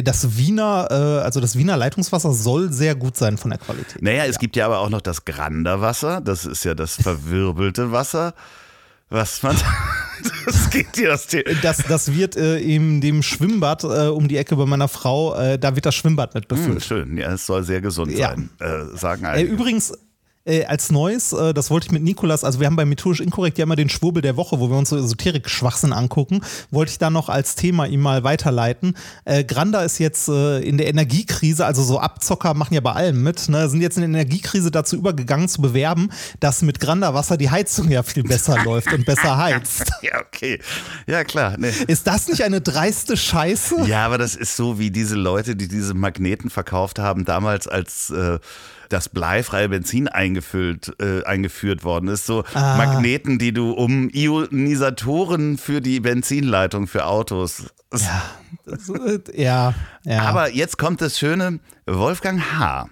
das 0.03 0.38
Wiener, 0.38 0.89
also 0.89 1.41
das 1.41 1.58
Wiener 1.58 1.75
Leitungswasser 1.75 2.32
soll 2.32 2.72
sehr 2.72 2.96
gut 2.96 3.17
sein 3.17 3.38
von 3.38 3.51
der 3.51 3.60
Qualität. 3.60 4.01
Naja, 4.01 4.24
es 4.24 4.36
ja. 4.36 4.39
gibt 4.39 4.56
ja 4.56 4.65
aber 4.65 4.77
auch 4.80 4.90
noch 4.90 5.02
das 5.02 5.26
Granderwasser. 5.26 6.22
Das 6.22 6.46
ist 6.46 6.64
ja 6.64 6.74
das 6.76 6.96
verwirbelte 6.96 7.92
Wasser. 7.92 8.34
Was 9.10 9.44
man. 9.44 9.56
Das 10.46 10.72
geht 10.72 10.98
dir 10.98 11.10
das 11.10 11.28
Thema. 11.28 11.44
Das, 11.62 11.78
das 11.78 12.12
wird 12.12 12.36
äh, 12.36 12.58
in 12.58 13.02
dem 13.02 13.22
Schwimmbad 13.22 13.84
äh, 13.84 14.08
um 14.08 14.28
die 14.28 14.38
Ecke 14.38 14.56
bei 14.56 14.66
meiner 14.66 14.88
Frau, 14.88 15.36
äh, 15.36 15.60
da 15.60 15.76
wird 15.76 15.86
das 15.86 15.94
Schwimmbad 15.94 16.34
mit 16.34 16.48
befüllt. 16.48 16.82
Hm, 16.82 16.82
schön, 16.82 17.18
ja, 17.18 17.34
es 17.34 17.46
soll 17.46 17.63
sehr 17.63 17.82
gesund 17.82 18.12
ja. 18.12 18.30
sein, 18.30 18.50
äh, 18.60 18.98
sagen 18.98 19.26
äh, 19.26 19.28
einige. 19.28 19.54
übrigens, 19.54 19.94
äh, 20.48 20.66
als 20.66 20.92
Neues, 20.92 21.34
äh, 21.34 21.54
das 21.54 21.70
wollte 21.70 21.88
ich 21.88 21.92
mit 21.92 22.04
Nikolas, 22.04 22.44
also 22.44 22.60
wir 22.60 22.68
haben 22.68 22.76
bei 22.76 22.86
Methodisch 22.86 23.20
Inkorrekt 23.20 23.58
ja 23.58 23.64
immer 23.64 23.76
den 23.76 23.90
Schwurbel 23.90 24.22
der 24.22 24.38
Woche, 24.38 24.60
wo 24.60 24.70
wir 24.70 24.78
uns 24.78 24.90
so 24.90 24.98
Esoterik-Schwachsinn 24.98 25.94
angucken, 25.94 26.42
wollte 26.72 26.92
ich 26.92 26.98
da 26.98 27.10
noch 27.10 27.30
als 27.30 27.56
Thema 27.56 27.86
ihm 27.86 28.02
mal 28.02 28.24
weiterleiten. 28.24 28.96
Äh, 29.26 29.44
Granda 29.44 29.82
ist 29.82 30.00
jetzt 30.00 30.30
äh, 30.30 30.60
in 30.60 30.78
der 30.78 30.88
Energiekrise, 30.88 31.66
also 31.66 31.84
so 31.84 32.00
Abzocker 32.00 32.54
machen 32.54 32.74
ja 32.74 32.82
bei 32.82 32.94
allem 32.94 33.22
mit, 33.22 33.50
ne, 33.50 33.70
sind 33.70 33.82
jetzt 33.82 33.98
in 33.98 34.02
der 34.02 34.22
Energiekrise 34.22 34.72
dazu 34.72 34.96
übergegangen 34.96 35.50
zu 35.50 35.62
bewerben, 35.62 36.10
dass 36.40 36.62
mit 36.62 36.80
Granda 36.80 37.14
Wasser 37.14 37.38
die 37.38 37.50
Heizung 37.50 37.90
ja 37.90 38.04
viel 38.04 38.24
besser 38.24 38.64
läuft 38.64 38.92
und 38.94 39.06
besser 39.06 39.38
heizt. 39.38 39.92
Ja, 40.04 40.22
okay. 40.22 40.60
Ja, 41.08 41.24
klar. 41.24 41.56
Nee. 41.58 41.72
Ist 41.88 42.08
das 42.08 42.28
nicht 42.28 42.44
eine 42.44 42.62
dreiste 42.62 43.18
Scheiße? 43.18 43.88
Ja, 43.88 44.06
aber 44.06 44.18
das 44.18 44.36
ist 44.36 44.56
so 44.56 44.80
wie 44.80 44.92
diese 44.92 45.16
Leute, 45.16 45.56
die 45.56 45.68
diese 45.68 45.96
Magneten 45.96 46.50
verkauft 46.50 47.00
haben, 47.00 47.26
damals 47.26 47.68
als 47.68 48.10
äh, 48.12 48.38
das 48.89 49.10
bleifreie 49.10 49.69
Benzin 49.69 50.08
eingefüllt, 50.08 50.95
äh, 51.02 51.23
eingeführt 51.23 51.84
worden 51.84 52.10
ist. 52.10 52.26
So 52.26 52.43
ah. 52.54 52.78
Magneten, 52.78 53.39
die 53.39 53.54
du 53.54 53.71
um 53.71 54.10
Ionisatoren 54.10 55.58
für 55.58 55.82
die 55.82 56.00
Benzinleitung 56.00 56.88
für 56.88 57.06
Autos. 57.06 57.65
Ja, 57.93 58.23
ja, 59.34 59.73
ja. 60.04 60.21
Aber 60.23 60.52
jetzt 60.52 60.78
kommt 60.78 61.02
das 61.02 61.17
Schöne, 61.17 61.60
Wolfgang 61.86 62.41
H. 62.54 62.89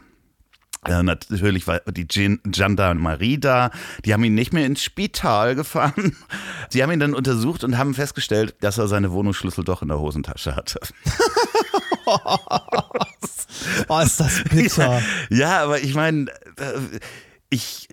Ja, 0.87 1.01
natürlich 1.01 1.65
war 1.67 1.79
die 1.79 2.07
Gendarmerie 2.07 3.39
da. 3.39 3.71
Die 4.05 4.13
haben 4.13 4.23
ihn 4.23 4.35
nicht 4.35 4.53
mehr 4.53 4.65
ins 4.65 4.83
Spital 4.83 5.55
gefahren. 5.55 6.15
Sie 6.69 6.83
haben 6.83 6.91
ihn 6.91 6.99
dann 6.99 7.15
untersucht 7.15 7.63
und 7.63 7.77
haben 7.77 7.93
festgestellt, 7.93 8.55
dass 8.61 8.77
er 8.77 8.87
seine 8.87 9.11
Wohnungsschlüssel 9.11 9.63
doch 9.63 9.81
in 9.81 9.87
der 9.87 9.99
Hosentasche 9.99 10.55
hatte. 10.55 10.79
oh, 13.87 13.99
ist 13.99 14.19
das 14.19 14.43
bitter. 14.49 15.01
Ja, 15.29 15.37
ja 15.37 15.63
aber 15.63 15.79
ich 15.81 15.93
meine, 15.93 16.29
äh, 16.57 16.99
ich, 17.49 17.87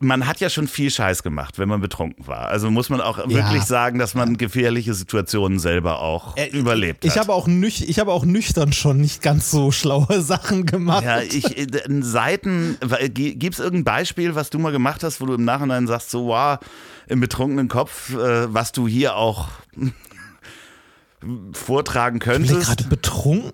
man 0.00 0.26
hat 0.26 0.40
ja 0.40 0.50
schon 0.50 0.66
viel 0.66 0.90
Scheiß 0.90 1.22
gemacht, 1.22 1.58
wenn 1.58 1.68
man 1.68 1.80
betrunken 1.80 2.26
war. 2.26 2.48
Also 2.48 2.70
muss 2.70 2.88
man 2.88 3.00
auch 3.00 3.18
ja. 3.18 3.28
wirklich 3.28 3.62
sagen, 3.62 3.98
dass 3.98 4.14
man 4.14 4.36
gefährliche 4.38 4.94
Situationen 4.94 5.58
selber 5.58 6.00
auch 6.00 6.36
äh, 6.36 6.48
überlebt 6.48 7.04
ich, 7.04 7.10
hat. 7.10 7.16
Ich 7.16 7.20
habe 7.20 7.32
auch, 7.32 7.46
nüch, 7.46 7.80
hab 7.98 8.08
auch 8.08 8.24
nüchtern 8.24 8.72
schon 8.72 8.98
nicht 8.98 9.22
ganz 9.22 9.50
so 9.50 9.70
schlaue 9.70 10.20
Sachen 10.22 10.66
gemacht. 10.66 11.04
Ja, 11.04 11.20
ich, 11.20 11.58
äh, 11.58 11.66
Seiten, 12.00 12.78
gibt 13.14 13.54
es 13.54 13.60
irgendein 13.60 13.84
Beispiel, 13.84 14.34
was 14.34 14.50
du 14.50 14.58
mal 14.58 14.72
gemacht 14.72 15.02
hast, 15.04 15.20
wo 15.20 15.26
du 15.26 15.34
im 15.34 15.44
Nachhinein 15.44 15.86
sagst, 15.86 16.10
so, 16.10 16.26
wow, 16.26 16.58
im 17.08 17.20
betrunkenen 17.20 17.68
Kopf, 17.68 18.14
äh, 18.14 18.52
was 18.52 18.72
du 18.72 18.88
hier 18.88 19.16
auch 19.16 19.48
vortragen 21.52 22.18
könntest? 22.18 22.50
Ich 22.52 22.56
bin 22.58 22.66
gerade 22.66 22.84
betrunken 22.84 23.52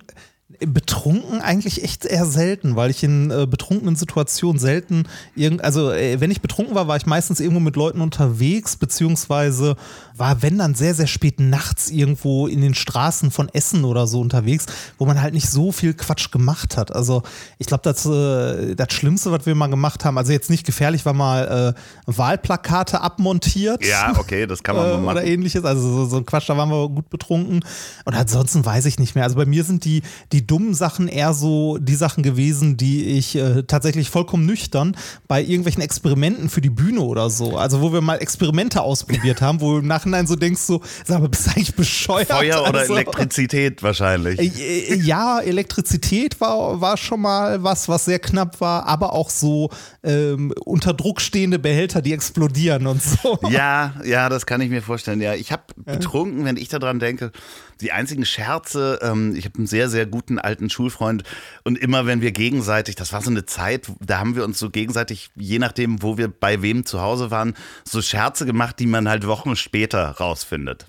betrunken 0.61 1.41
eigentlich 1.41 1.85
echt 1.85 2.05
eher 2.05 2.27
selten, 2.27 2.75
weil 2.77 2.91
ich 2.91 3.03
in 3.03 3.31
äh, 3.31 3.47
betrunkenen 3.47 3.97
Situationen 3.97 4.59
selten 4.59 5.05
irgend, 5.37 5.63
also 5.63 5.93
äh, 5.93 6.21
wenn 6.21 6.31
ich 6.31 6.41
betrunken 6.41 6.75
war, 6.75 6.89
war 6.89 6.97
ich 6.97 7.07
meistens 7.07 7.41
irgendwo 7.41 7.61
mit 7.61 7.77
Leuten 7.77 8.01
unterwegs, 8.01 8.77
beziehungsweise 8.77 9.77
war, 10.17 10.43
wenn 10.43 10.59
dann 10.59 10.75
sehr, 10.75 10.95
sehr 10.95 11.07
spät 11.07 11.39
nachts 11.39 11.91
irgendwo 11.91 12.49
in 12.49 12.61
den 12.61 12.75
Straßen 12.75 13.31
von 13.31 13.49
Essen 13.51 13.85
oder 13.85 14.07
so 14.07 14.21
unterwegs, 14.21 14.67
wo 14.99 15.07
man 15.07 15.23
halt 15.23 15.33
nicht 15.33 15.49
so 15.49 15.71
viel 15.71 15.95
Quatsch 15.95 16.31
gemacht 16.33 16.77
hat. 16.77 16.95
Also 16.95 17.23
ich 17.59 17.67
glaube, 17.67 17.83
das, 17.85 18.05
äh, 18.05 18.75
das 18.75 18.93
Schlimmste, 18.93 19.31
was 19.31 19.47
wir 19.47 19.55
mal 19.55 19.69
gemacht 19.69 20.05
haben, 20.05 20.19
also 20.19 20.33
jetzt 20.33 20.51
nicht 20.51 20.67
gefährlich, 20.67 21.07
war 21.07 21.13
mal 21.13 21.75
äh, 21.77 21.81
Wahlplakate 22.07 23.01
abmontiert. 23.01 23.85
Ja, 23.85 24.13
okay, 24.19 24.47
das 24.47 24.63
kann 24.63 24.75
man 24.75 24.87
mal 24.91 24.99
machen. 24.99 25.19
Oder 25.19 25.25
ähnliches, 25.25 25.65
also 25.65 25.81
so, 25.81 26.07
so 26.07 26.17
ein 26.17 26.27
Quatsch, 26.27 26.49
da 26.49 26.57
waren 26.57 26.71
wir 26.71 26.89
gut 26.89 27.11
betrunken. 27.11 27.65
Und 28.05 28.15
ansonsten 28.15 28.65
weiß 28.65 28.87
ich 28.87 28.99
nicht 28.99 29.15
mehr. 29.15 29.25
Also 29.25 29.37
bei 29.37 29.47
mir 29.47 29.63
sind 29.63 29.85
die, 29.85 30.03
die 30.33 30.47
dummen 30.49 30.75
Sachen 30.75 31.07
eher 31.07 31.33
so 31.35 31.79
die 31.79 31.95
Sachen 31.95 32.23
gewesen, 32.23 32.77
die 32.77 33.05
ich 33.05 33.37
äh, 33.37 33.63
tatsächlich 33.63 34.11
vollkommen 34.11 34.47
nüchtern 34.47 34.97
bei 35.29 35.41
irgendwelchen 35.43 35.83
Experimenten 35.83 36.49
für 36.49 36.61
die 36.61 36.71
Bühne 36.71 37.01
oder 37.01 37.31
so. 37.31 37.57
Also 37.57 37.81
wo 37.81 37.93
wir 37.93 38.01
mal 38.01 38.17
Experimente 38.17 38.83
ausprobiert 38.83 39.41
haben, 39.41 39.61
wo 39.61 39.73
du 39.73 39.79
im 39.79 39.87
Nachhinein 39.87 40.27
so 40.27 40.35
denkst, 40.35 40.61
so, 40.61 40.83
sag 41.05 41.21
mal, 41.21 41.29
bist 41.29 41.47
du 41.47 41.51
eigentlich 41.51 41.75
bescheuert? 41.75 42.29
Feuer 42.29 42.63
oder 42.69 42.81
also, 42.81 42.95
Elektrizität 42.95 43.83
wahrscheinlich. 43.83 44.41
Äh, 44.41 44.95
äh, 44.95 44.95
ja, 44.97 45.41
Elektrizität 45.41 46.41
war, 46.41 46.81
war 46.81 46.97
schon 46.97 47.21
mal 47.21 47.63
was, 47.63 47.89
was 47.89 48.07
sehr 48.07 48.19
knapp 48.19 48.61
war, 48.61 48.87
aber 48.87 49.13
auch 49.13 49.31
so 49.31 49.71
ähm, 50.03 50.53
unter 50.65 50.95
Druck 50.95 51.21
stehende 51.21 51.59
Behälter, 51.59 52.03
die 52.03 52.13
explodieren 52.13 52.87
und 52.87 53.03
so. 53.03 53.39
Ja, 53.51 53.95
ja, 54.05 54.29
das 54.29 54.47
kann 54.47 54.61
ich 54.61 54.71
mir 54.71 54.83
vorstellen. 54.83 55.21
Ja, 55.21 55.35
ich 55.35 55.53
habe 55.53 55.63
betrunken, 55.77 56.45
wenn 56.45 56.57
ich 56.57 56.69
daran 56.69 56.99
denke, 56.99 57.33
die 57.81 57.93
einzigen 57.93 58.25
Scherze, 58.25 58.99
ähm, 59.03 59.35
ich 59.37 59.45
habe 59.45 59.59
einen 59.59 59.67
sehr, 59.67 59.89
sehr 59.89 60.07
guten 60.07 60.39
alten 60.39 60.71
Schulfreund 60.71 61.23
und 61.65 61.79
immer 61.79 62.07
wenn 62.07 62.21
wir 62.21 62.33
gegenseitig, 62.33 62.95
das 62.97 63.13
war 63.13 63.23
so 63.23 63.31
eine 63.31 63.47
Zeit, 63.47 63.91
da 64.01 64.19
haben 64.19 64.37
wir 64.37 64.45
uns 64.45 64.59
so 64.59 64.71
gegenseitig, 64.71 65.31
je 65.37 65.59
nachdem, 65.59 66.03
wo 66.03 66.19
wir 66.19 66.29
bei 66.29 66.63
wem 66.63 66.85
zu 66.85 67.01
Hause 67.01 67.31
waren, 67.31 67.55
so 67.85 68.03
Scherze 68.03 68.47
gemacht, 68.47 68.79
die 68.79 68.87
man 68.87 69.09
halt 69.09 69.27
Wochen 69.27 69.57
später 69.57 70.11
rausfindet. 70.11 70.87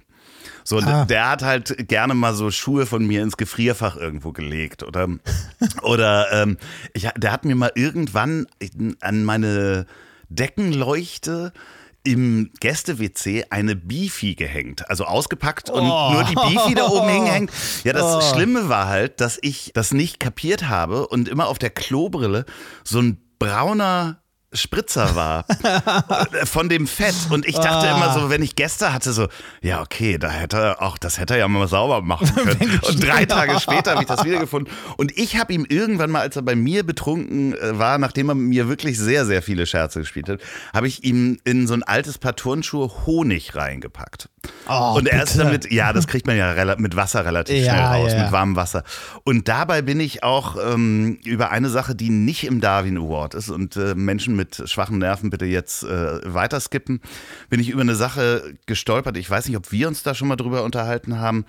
So, 0.64 0.78
ah. 0.80 1.06
der 1.06 1.30
hat 1.30 1.42
halt 1.42 1.88
gerne 1.88 2.14
mal 2.14 2.36
so 2.36 2.52
Schuhe 2.52 2.86
von 2.86 3.06
mir 3.06 3.24
ins 3.24 3.38
Gefrierfach 3.38 3.96
irgendwo 3.98 4.32
gelegt. 4.32 4.84
Oder, 4.84 5.08
oder 5.82 6.28
ähm, 6.32 6.58
ich, 6.94 7.08
der 7.18 7.32
hat 7.32 7.46
mir 7.46 7.56
mal 7.56 7.72
irgendwann 7.74 8.46
an 9.02 9.24
meine 9.24 9.88
Deckenleuchte 10.30 11.54
im 12.04 12.52
Gäste-WC 12.60 13.46
eine 13.50 13.76
Bifi 13.76 14.36
gehängt, 14.36 14.90
also 14.90 15.06
ausgepackt 15.06 15.70
und 15.70 15.84
oh. 15.84 16.12
nur 16.12 16.24
die 16.24 16.36
Bifi 16.36 16.74
da 16.76 16.88
oben 16.88 17.26
hängt. 17.26 17.52
Ja, 17.84 17.94
das 17.94 18.16
oh. 18.16 18.34
Schlimme 18.34 18.70
war 18.70 18.88
halt, 18.88 19.22
dass 19.22 19.38
ich 19.42 19.72
das 19.74 19.94
nicht 19.94 20.20
kapiert 20.20 20.70
habe 20.70 21.08
und 21.08 21.28
immer 21.28 21.48
auf 21.48 21.60
der 21.60 21.70
Klobrille 21.70 22.46
so 22.84 23.00
ein 23.00 23.18
brauner 23.38 24.22
Spritzer 24.52 25.16
war 25.16 25.46
von 26.46 26.70
dem 26.70 26.88
Fett 26.88 27.16
und 27.30 27.48
ich 27.48 27.56
dachte 27.56 27.88
ah. 27.88 27.96
immer 27.96 28.14
so, 28.14 28.30
wenn 28.30 28.42
ich 28.42 28.56
Gäste 28.56 28.92
hatte, 28.94 29.14
so 29.14 29.28
ja 29.62 29.82
okay, 29.82 30.18
da 30.18 30.30
hätte 30.30 30.58
er 30.58 30.82
auch, 30.82 30.98
das 30.98 31.20
hätte 31.20 31.36
er 31.36 31.42
ja 31.42 31.48
mal 31.48 31.68
sauber 31.68 32.02
machen 32.02 32.34
können. 32.36 32.80
und 32.88 33.04
drei 33.04 33.26
Tage 33.26 33.60
später 33.60 33.92
habe 33.92 34.02
ich 34.02 34.08
das 34.08 34.24
wiedergefunden 34.26 34.74
und 34.98 35.16
ich 35.18 35.38
habe 35.38 35.54
ihm 35.54 35.66
irgendwann 35.70 36.10
mal, 36.10 36.22
als 36.22 36.36
er 36.36 36.42
bei 36.42 36.56
mir 36.56 36.84
betrunken 36.84 37.54
äh, 37.54 37.78
war, 37.78 38.00
nachdem 38.00 38.30
er 38.30 38.36
mir 38.36 38.68
wirklich 38.68 38.98
sehr 38.98 39.26
sehr 39.26 39.44
viele 39.44 39.68
Scherze 39.68 40.00
gespielt 40.00 40.30
hat, 40.30 40.40
habe 40.74 40.88
ich 40.88 41.04
ihm 41.04 41.40
in 41.44 41.68
so 41.68 41.76
ein 41.76 41.84
altes 41.84 42.18
Paar 42.18 42.36
Turnschuhe 42.36 43.06
Honig 43.06 43.56
reingepackt. 43.56 44.30
Oh, 44.68 44.96
und 44.98 45.08
er 45.08 45.24
ist 45.24 45.38
damit, 45.38 45.72
ja, 45.72 45.94
das 45.94 46.08
kriegt 46.08 46.28
man 46.28 46.38
ja 46.38 46.76
mit 46.78 46.96
Wasser 46.96 47.26
relativ 47.26 47.66
ja, 47.66 47.74
schnell 47.74 47.86
raus, 47.86 48.14
ja. 48.14 48.24
mit 48.24 48.32
warmem 48.32 48.56
Wasser. 48.56 48.84
Und 49.24 49.48
dabei 49.48 49.82
bin 49.82 50.00
ich 50.00 50.24
auch 50.24 50.58
ähm, 50.62 51.20
über 51.26 51.52
eine 51.52 51.70
Sache, 51.70 51.96
die 51.96 52.10
nicht 52.10 52.46
im 52.46 52.62
Darwin 52.62 52.98
Award 52.98 53.34
ist 53.34 53.50
und 53.50 53.76
äh, 53.78 53.96
Menschen 53.96 54.36
mit 54.36 54.64
schwachen 54.66 55.00
Nerven 55.00 55.30
bitte 55.30 55.46
jetzt 55.46 55.84
äh, 55.84 56.34
weiter 56.34 56.60
skippen, 56.60 57.02
bin 57.50 57.60
ich 57.60 57.70
über 57.70 57.82
eine 57.82 57.96
Sache 57.96 58.56
gestolpert. 58.66 59.18
Ich 59.18 59.30
weiß 59.30 59.48
nicht, 59.48 59.58
ob 59.58 59.72
wir 59.72 59.88
uns 59.88 60.04
da 60.04 60.14
schon 60.14 60.28
mal 60.28 60.36
drüber 60.36 60.64
unterhalten 60.64 61.20
haben. 61.20 61.46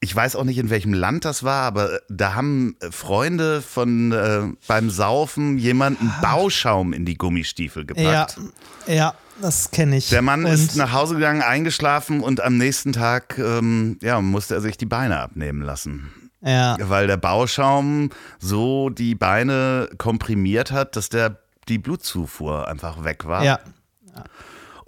Ich 0.00 0.14
weiß 0.14 0.36
auch 0.36 0.44
nicht, 0.44 0.58
in 0.58 0.70
welchem 0.70 0.92
Land 0.92 1.24
das 1.24 1.42
war, 1.42 1.64
aber 1.64 1.98
da 2.08 2.34
haben 2.34 2.76
Freunde 2.90 3.60
von 3.60 4.12
äh, 4.12 4.42
beim 4.68 4.90
Saufen 4.90 5.58
jemanden 5.58 6.12
Bauschaum 6.22 6.92
in 6.92 7.04
die 7.04 7.18
Gummistiefel 7.18 7.84
gepackt. 7.84 8.38
Ja, 8.86 8.94
ja 8.94 9.14
das 9.40 9.70
kenne 9.70 9.96
ich. 9.96 10.08
Der 10.10 10.22
Mann 10.22 10.44
und 10.44 10.52
ist 10.52 10.76
nach 10.76 10.92
Hause 10.92 11.14
gegangen, 11.14 11.42
eingeschlafen 11.42 12.20
und 12.20 12.40
am 12.40 12.56
nächsten 12.56 12.92
Tag 12.92 13.38
ähm, 13.38 13.98
ja, 14.02 14.20
musste 14.20 14.54
er 14.54 14.60
sich 14.60 14.76
die 14.76 14.86
Beine 14.86 15.20
abnehmen 15.20 15.62
lassen. 15.62 16.10
Ja. 16.40 16.76
Weil 16.80 17.06
der 17.06 17.16
Bauschaum 17.16 18.10
so 18.38 18.90
die 18.90 19.14
Beine 19.14 19.88
komprimiert 19.98 20.70
hat, 20.70 20.96
dass 20.96 21.08
der 21.08 21.38
die 21.68 21.78
Blutzufuhr 21.78 22.68
einfach 22.68 23.04
weg 23.04 23.26
war. 23.26 23.44
Ja. 23.44 23.58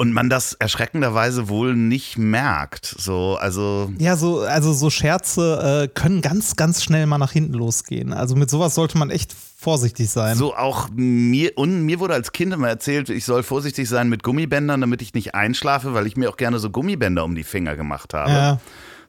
Und 0.00 0.14
man 0.14 0.30
das 0.30 0.54
erschreckenderweise 0.54 1.50
wohl 1.50 1.76
nicht 1.76 2.16
merkt. 2.16 2.86
So, 2.86 3.36
also. 3.38 3.92
Ja, 3.98 4.16
so, 4.16 4.40
also 4.40 4.72
so 4.72 4.88
Scherze 4.88 5.82
äh, 5.84 5.88
können 5.88 6.22
ganz, 6.22 6.56
ganz 6.56 6.82
schnell 6.82 7.04
mal 7.04 7.18
nach 7.18 7.32
hinten 7.32 7.52
losgehen. 7.52 8.14
Also 8.14 8.34
mit 8.34 8.48
sowas 8.48 8.74
sollte 8.74 8.96
man 8.96 9.10
echt 9.10 9.34
vorsichtig 9.58 10.08
sein. 10.08 10.38
So 10.38 10.56
auch 10.56 10.88
mir 10.94 11.52
und 11.58 11.82
mir 11.82 12.00
wurde 12.00 12.14
als 12.14 12.32
Kind 12.32 12.54
immer 12.54 12.70
erzählt, 12.70 13.10
ich 13.10 13.26
soll 13.26 13.42
vorsichtig 13.42 13.90
sein 13.90 14.08
mit 14.08 14.22
Gummibändern, 14.22 14.80
damit 14.80 15.02
ich 15.02 15.12
nicht 15.12 15.34
einschlafe, 15.34 15.92
weil 15.92 16.06
ich 16.06 16.16
mir 16.16 16.30
auch 16.30 16.38
gerne 16.38 16.58
so 16.60 16.70
Gummibänder 16.70 17.22
um 17.22 17.34
die 17.34 17.44
Finger 17.44 17.76
gemacht 17.76 18.14
habe. 18.14 18.30
Ja. 18.30 18.60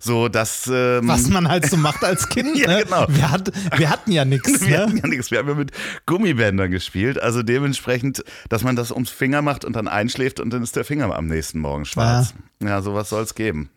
So, 0.03 0.29
dass. 0.29 0.67
Ähm 0.67 1.07
Was 1.07 1.29
man 1.29 1.47
halt 1.47 1.69
so 1.69 1.77
macht 1.77 2.03
als 2.03 2.27
Kind. 2.29 2.57
ja, 2.57 2.67
ne? 2.67 2.83
genau. 2.83 3.05
Wir, 3.07 3.29
hat, 3.29 3.51
wir, 3.77 3.89
hatten 3.89 4.11
ja 4.11 4.25
nichts. 4.25 4.61
Wir 4.61 4.77
ne? 4.77 4.83
hatten 4.83 4.97
ja 4.97 5.07
nichts. 5.07 5.29
Wir 5.29 5.39
haben 5.39 5.47
ja 5.47 5.53
mit 5.53 5.71
Gummibändern 6.07 6.71
gespielt. 6.71 7.21
Also 7.21 7.43
dementsprechend, 7.43 8.23
dass 8.49 8.63
man 8.63 8.75
das 8.75 8.91
ums 8.91 9.11
Finger 9.11 9.41
macht 9.41 9.63
und 9.63 9.75
dann 9.75 9.87
einschläft 9.87 10.39
und 10.39 10.51
dann 10.51 10.63
ist 10.63 10.75
der 10.75 10.85
Finger 10.85 11.15
am 11.15 11.27
nächsten 11.27 11.59
Morgen 11.59 11.85
schwarz. 11.85 12.33
Ja, 12.61 12.69
ja 12.69 12.81
sowas 12.81 13.09
soll 13.09 13.23
es 13.23 13.35
geben. 13.35 13.69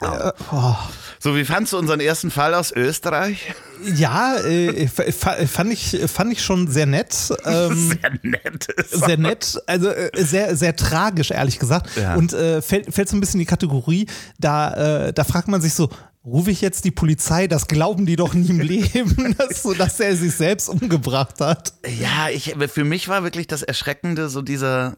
Äh, 0.00 0.32
oh. 0.52 0.74
So, 1.18 1.34
wie 1.36 1.44
fandst 1.44 1.72
du 1.72 1.78
unseren 1.78 2.00
ersten 2.00 2.30
Fall 2.30 2.54
aus 2.54 2.72
Österreich? 2.72 3.54
Ja, 3.96 4.36
äh, 4.36 4.86
fand, 4.88 5.72
ich, 5.72 5.98
fand 6.06 6.32
ich 6.32 6.42
schon 6.42 6.68
sehr 6.68 6.86
nett. 6.86 7.32
Ähm, 7.44 7.98
sehr 8.02 8.18
nett. 8.22 8.66
Sehr 8.90 9.16
nett, 9.16 9.62
also 9.66 9.88
äh, 9.88 10.10
sehr, 10.14 10.56
sehr 10.56 10.76
tragisch, 10.76 11.30
ehrlich 11.30 11.58
gesagt. 11.58 11.96
Ja. 11.96 12.14
Und 12.14 12.32
äh, 12.32 12.60
fällt, 12.60 12.92
fällt 12.92 13.08
so 13.08 13.16
ein 13.16 13.20
bisschen 13.20 13.40
in 13.40 13.46
die 13.46 13.50
Kategorie, 13.50 14.06
da, 14.38 15.06
äh, 15.06 15.12
da 15.12 15.24
fragt 15.24 15.48
man 15.48 15.60
sich 15.60 15.74
so, 15.74 15.88
rufe 16.24 16.50
ich 16.50 16.60
jetzt 16.60 16.84
die 16.84 16.90
Polizei, 16.90 17.46
das 17.46 17.68
glauben 17.68 18.06
die 18.06 18.16
doch 18.16 18.34
nie 18.34 18.48
im 18.48 18.60
Leben, 18.60 19.34
dass, 19.36 19.62
so, 19.62 19.74
dass 19.74 20.00
er 20.00 20.16
sich 20.16 20.34
selbst 20.34 20.68
umgebracht 20.68 21.40
hat. 21.40 21.74
Ja, 22.00 22.28
ich, 22.30 22.54
für 22.72 22.84
mich 22.84 23.08
war 23.08 23.22
wirklich 23.22 23.46
das 23.46 23.62
Erschreckende 23.62 24.28
so 24.28 24.42
dieser, 24.42 24.96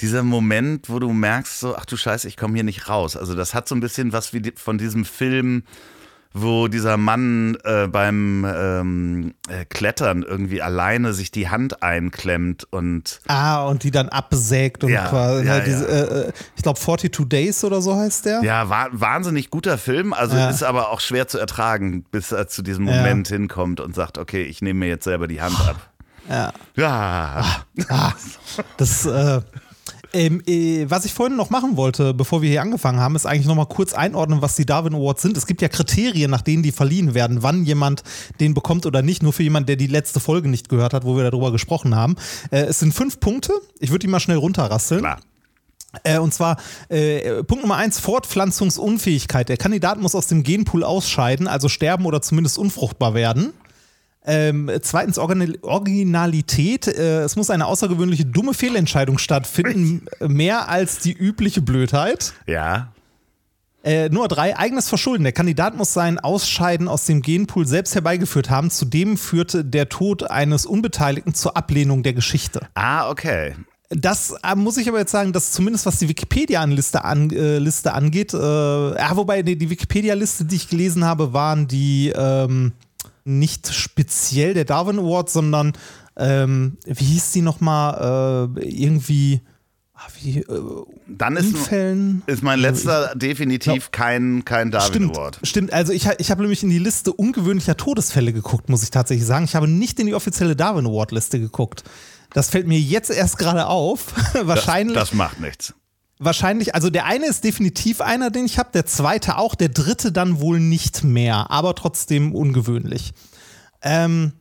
dieser 0.00 0.22
Moment, 0.22 0.88
wo 0.88 0.98
du 0.98 1.12
merkst, 1.12 1.60
so, 1.60 1.76
ach 1.76 1.84
du 1.84 1.96
Scheiße, 1.96 2.28
ich 2.28 2.36
komme 2.36 2.54
hier 2.54 2.64
nicht 2.64 2.88
raus. 2.88 3.16
Also 3.16 3.34
das 3.34 3.54
hat 3.54 3.68
so 3.68 3.74
ein 3.74 3.80
bisschen 3.80 4.12
was 4.12 4.32
wie 4.32 4.52
von 4.56 4.78
diesem 4.78 5.04
Film, 5.04 5.64
wo 6.32 6.68
dieser 6.68 6.96
Mann 6.96 7.56
äh, 7.64 7.88
beim 7.88 8.44
ähm, 8.44 9.34
äh, 9.48 9.64
Klettern 9.64 10.22
irgendwie 10.22 10.62
alleine 10.62 11.12
sich 11.12 11.32
die 11.32 11.48
Hand 11.48 11.82
einklemmt 11.82 12.68
und 12.70 13.20
ah 13.26 13.64
und 13.64 13.82
die 13.82 13.90
dann 13.90 14.08
absägt 14.08 14.84
und 14.84 14.90
ja, 14.90 15.08
quasi 15.08 15.46
ja, 15.46 15.60
diese, 15.60 15.88
ja. 15.88 15.90
Äh, 15.90 16.28
äh 16.28 16.32
ich 16.54 16.62
glaube 16.62 16.78
42 16.78 17.28
Days 17.28 17.64
oder 17.64 17.82
so 17.82 17.96
heißt 17.96 18.26
der. 18.26 18.42
Ja 18.44 18.68
war, 18.68 18.88
wahnsinnig 18.92 19.50
guter 19.50 19.76
Film 19.76 20.12
also 20.12 20.36
ist 20.36 20.62
aber 20.62 20.90
auch 20.90 21.00
schwer 21.00 21.26
zu 21.26 21.38
ertragen 21.38 22.04
bis 22.12 22.30
er 22.30 22.46
zu 22.46 22.62
diesem 22.62 22.84
Moment 22.84 23.26
hinkommt 23.26 23.80
und 23.80 23.96
sagt 23.96 24.16
okay 24.16 24.44
ich 24.44 24.62
nehme 24.62 24.80
mir 24.80 24.88
jetzt 24.88 25.04
selber 25.04 25.26
die 25.26 25.40
Hand 25.40 25.58
ab. 25.60 25.90
Ja. 26.28 26.52
Ja. 26.76 27.42
Ah, 27.42 27.64
ah, 27.88 28.12
das 28.76 29.04
äh, 29.04 29.40
ähm, 30.12 30.42
äh, 30.46 30.86
was 30.88 31.04
ich 31.04 31.14
vorhin 31.14 31.36
noch 31.36 31.50
machen 31.50 31.76
wollte, 31.76 32.14
bevor 32.14 32.42
wir 32.42 32.50
hier 32.50 32.62
angefangen 32.62 33.00
haben, 33.00 33.16
ist 33.16 33.26
eigentlich 33.26 33.46
nochmal 33.46 33.66
kurz 33.66 33.92
einordnen, 33.92 34.42
was 34.42 34.56
die 34.56 34.66
Darwin 34.66 34.94
Awards 34.94 35.22
sind. 35.22 35.36
Es 35.36 35.46
gibt 35.46 35.62
ja 35.62 35.68
Kriterien, 35.68 36.30
nach 36.30 36.42
denen 36.42 36.62
die 36.62 36.72
verliehen 36.72 37.14
werden, 37.14 37.42
wann 37.42 37.64
jemand 37.64 38.02
den 38.40 38.54
bekommt 38.54 38.86
oder 38.86 39.02
nicht. 39.02 39.22
Nur 39.22 39.32
für 39.32 39.42
jemanden, 39.42 39.68
der 39.68 39.76
die 39.76 39.86
letzte 39.86 40.20
Folge 40.20 40.48
nicht 40.48 40.68
gehört 40.68 40.94
hat, 40.94 41.04
wo 41.04 41.16
wir 41.16 41.30
darüber 41.30 41.52
gesprochen 41.52 41.94
haben. 41.94 42.16
Äh, 42.50 42.62
es 42.62 42.80
sind 42.80 42.92
fünf 42.92 43.20
Punkte. 43.20 43.52
Ich 43.78 43.90
würde 43.90 44.00
die 44.00 44.08
mal 44.08 44.20
schnell 44.20 44.38
runterrasseln. 44.38 45.00
Klar. 45.00 45.20
Äh, 46.04 46.18
und 46.18 46.32
zwar 46.32 46.56
äh, 46.88 47.42
Punkt 47.42 47.62
Nummer 47.62 47.76
eins, 47.76 47.98
Fortpflanzungsunfähigkeit. 48.00 49.48
Der 49.48 49.56
Kandidat 49.56 50.00
muss 50.00 50.14
aus 50.14 50.28
dem 50.28 50.42
Genpool 50.42 50.84
ausscheiden, 50.84 51.48
also 51.48 51.68
sterben 51.68 52.06
oder 52.06 52.22
zumindest 52.22 52.58
unfruchtbar 52.58 53.14
werden. 53.14 53.52
Ähm, 54.30 54.70
zweitens 54.80 55.18
Originalität. 55.18 56.86
Äh, 56.86 57.22
es 57.22 57.34
muss 57.34 57.50
eine 57.50 57.66
außergewöhnliche 57.66 58.24
dumme 58.24 58.54
Fehlentscheidung 58.54 59.18
stattfinden, 59.18 60.06
mehr 60.20 60.68
als 60.68 61.00
die 61.00 61.12
übliche 61.12 61.62
Blödheit. 61.62 62.32
Ja. 62.46 62.92
Äh, 63.82 64.08
Nummer 64.08 64.28
drei, 64.28 64.56
eigenes 64.56 64.88
Verschulden. 64.88 65.24
Der 65.24 65.32
Kandidat 65.32 65.76
muss 65.76 65.92
sein 65.92 66.20
Ausscheiden 66.20 66.86
aus 66.86 67.06
dem 67.06 67.22
Genpool 67.22 67.66
selbst 67.66 67.96
herbeigeführt 67.96 68.50
haben. 68.50 68.70
Zudem 68.70 69.16
führte 69.16 69.64
der 69.64 69.88
Tod 69.88 70.30
eines 70.30 70.64
Unbeteiligten 70.64 71.34
zur 71.34 71.56
Ablehnung 71.56 72.04
der 72.04 72.12
Geschichte. 72.12 72.60
Ah, 72.74 73.10
okay. 73.10 73.56
Das 73.88 74.36
äh, 74.44 74.54
muss 74.54 74.76
ich 74.76 74.88
aber 74.88 75.00
jetzt 75.00 75.10
sagen, 75.10 75.32
dass 75.32 75.50
zumindest 75.50 75.86
was 75.86 75.98
die 75.98 76.08
Wikipedia-Liste 76.08 77.04
an, 77.04 77.30
äh, 77.30 77.58
Liste 77.58 77.94
angeht, 77.94 78.32
äh, 78.32 78.38
ja, 78.38 79.16
wobei 79.16 79.42
die, 79.42 79.56
die 79.56 79.70
Wikipedia-Liste, 79.70 80.44
die 80.44 80.54
ich 80.54 80.68
gelesen 80.68 81.04
habe, 81.04 81.32
waren 81.32 81.66
die, 81.66 82.12
ähm, 82.14 82.72
nicht 83.24 83.72
speziell 83.72 84.54
der 84.54 84.64
Darwin 84.64 84.98
Award, 84.98 85.30
sondern 85.30 85.72
ähm, 86.16 86.78
wie 86.84 87.04
hieß 87.04 87.32
die 87.32 87.42
nochmal? 87.42 88.56
Äh, 88.56 88.68
irgendwie. 88.68 89.40
Ah, 89.94 90.06
wie, 90.20 90.38
äh, 90.38 90.44
Dann 91.08 91.36
ist, 91.36 91.54
Unfällen. 91.54 92.22
ist 92.26 92.42
mein 92.42 92.58
letzter 92.58 93.14
definitiv 93.14 93.84
ja. 93.84 93.88
kein, 93.90 94.44
kein 94.44 94.70
Darwin 94.70 94.88
stimmt, 94.88 95.16
Award. 95.16 95.40
Stimmt, 95.42 95.72
also 95.72 95.92
ich, 95.92 96.08
ich 96.18 96.30
habe 96.30 96.40
nämlich 96.40 96.62
in 96.62 96.70
die 96.70 96.78
Liste 96.78 97.12
ungewöhnlicher 97.12 97.76
Todesfälle 97.76 98.32
geguckt, 98.32 98.68
muss 98.68 98.82
ich 98.82 98.90
tatsächlich 98.90 99.26
sagen. 99.26 99.44
Ich 99.44 99.54
habe 99.54 99.68
nicht 99.68 100.00
in 100.00 100.06
die 100.06 100.14
offizielle 100.14 100.56
Darwin 100.56 100.86
Award 100.86 101.12
Liste 101.12 101.38
geguckt. 101.38 101.84
Das 102.32 102.48
fällt 102.48 102.66
mir 102.66 102.78
jetzt 102.78 103.10
erst 103.10 103.38
gerade 103.38 103.66
auf. 103.66 104.14
Wahrscheinlich. 104.42 104.94
Das, 104.94 105.10
das 105.10 105.16
macht 105.16 105.40
nichts 105.40 105.74
wahrscheinlich, 106.20 106.74
also 106.74 106.90
der 106.90 107.06
eine 107.06 107.26
ist 107.26 107.42
definitiv 107.42 108.00
einer, 108.00 108.30
den 108.30 108.44
ich 108.44 108.58
habe, 108.58 108.70
der 108.72 108.86
zweite 108.86 109.38
auch, 109.38 109.56
der 109.56 109.70
dritte 109.70 110.12
dann 110.12 110.40
wohl 110.40 110.60
nicht 110.60 111.02
mehr, 111.02 111.50
aber 111.50 111.74
trotzdem 111.74 112.32
ungewöhnlich. 112.34 113.12
Ähm, 113.82 114.32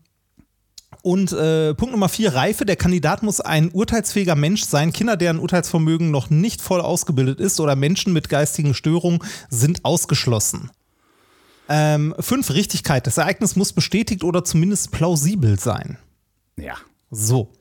und 1.01 1.31
äh, 1.31 1.73
Punkt 1.75 1.93
Nummer 1.93 2.09
vier, 2.09 2.35
Reife. 2.35 2.65
Der 2.65 2.75
Kandidat 2.75 3.23
muss 3.23 3.39
ein 3.39 3.71
urteilsfähiger 3.71 4.35
Mensch 4.35 4.63
sein. 4.65 4.91
Kinder, 4.91 5.15
deren 5.15 5.39
Urteilsvermögen 5.39 6.11
noch 6.11 6.29
nicht 6.29 6.61
voll 6.61 6.81
ausgebildet 6.81 7.39
ist 7.39 7.59
oder 7.61 7.77
Menschen 7.77 8.11
mit 8.11 8.27
geistigen 8.27 8.73
Störungen 8.73 9.19
sind 9.49 9.85
ausgeschlossen. 9.85 10.71
Ähm, 11.69 12.13
fünf, 12.19 12.49
Richtigkeit. 12.49 13.07
Das 13.07 13.17
Ereignis 13.17 13.55
muss 13.55 13.71
bestätigt 13.71 14.25
oder 14.25 14.43
zumindest 14.43 14.91
plausibel 14.91 15.57
sein. 15.57 15.97
Ja. 16.57 16.75
So. 17.11 17.53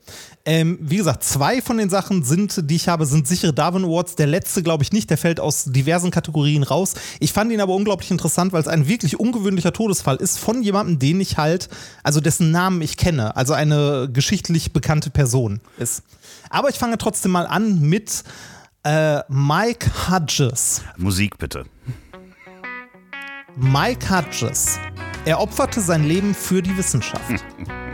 Ähm, 0.49 0.79
wie 0.81 0.97
gesagt, 0.97 1.23
zwei 1.23 1.61
von 1.61 1.77
den 1.77 1.91
Sachen 1.91 2.23
sind, 2.23 2.71
die 2.71 2.75
ich 2.75 2.87
habe, 2.87 3.05
sind 3.05 3.27
sichere 3.27 3.53
Darwin 3.53 3.85
Awards. 3.85 4.15
Der 4.15 4.25
letzte, 4.25 4.63
glaube 4.63 4.81
ich, 4.81 4.91
nicht. 4.91 5.07
Der 5.11 5.19
fällt 5.19 5.39
aus 5.39 5.65
diversen 5.65 6.09
Kategorien 6.09 6.63
raus. 6.63 6.95
Ich 7.19 7.33
fand 7.33 7.51
ihn 7.51 7.61
aber 7.61 7.75
unglaublich 7.75 8.09
interessant, 8.09 8.51
weil 8.51 8.61
es 8.61 8.67
ein 8.67 8.87
wirklich 8.87 9.19
ungewöhnlicher 9.19 9.73
Todesfall 9.73 10.15
ist 10.15 10.39
von 10.39 10.63
jemandem, 10.63 10.97
den 10.97 11.21
ich 11.21 11.37
halt, 11.37 11.69
also 12.01 12.19
dessen 12.19 12.49
Namen 12.49 12.81
ich 12.81 12.97
kenne, 12.97 13.35
also 13.35 13.53
eine 13.53 14.09
geschichtlich 14.11 14.73
bekannte 14.73 15.11
Person 15.11 15.59
ist. 15.77 16.01
Aber 16.49 16.69
ich 16.69 16.77
fange 16.77 16.97
trotzdem 16.97 17.29
mal 17.29 17.45
an 17.45 17.81
mit 17.81 18.23
äh, 18.85 19.19
Mike 19.29 19.91
Hodges. 20.09 20.81
Musik 20.97 21.37
bitte. 21.37 21.65
Mike 23.55 24.09
Hodges. 24.09 24.79
Er 25.25 25.39
opferte 25.39 25.79
sein 25.79 26.07
Leben 26.07 26.33
für 26.33 26.63
die 26.63 26.75
Wissenschaft. 26.75 27.21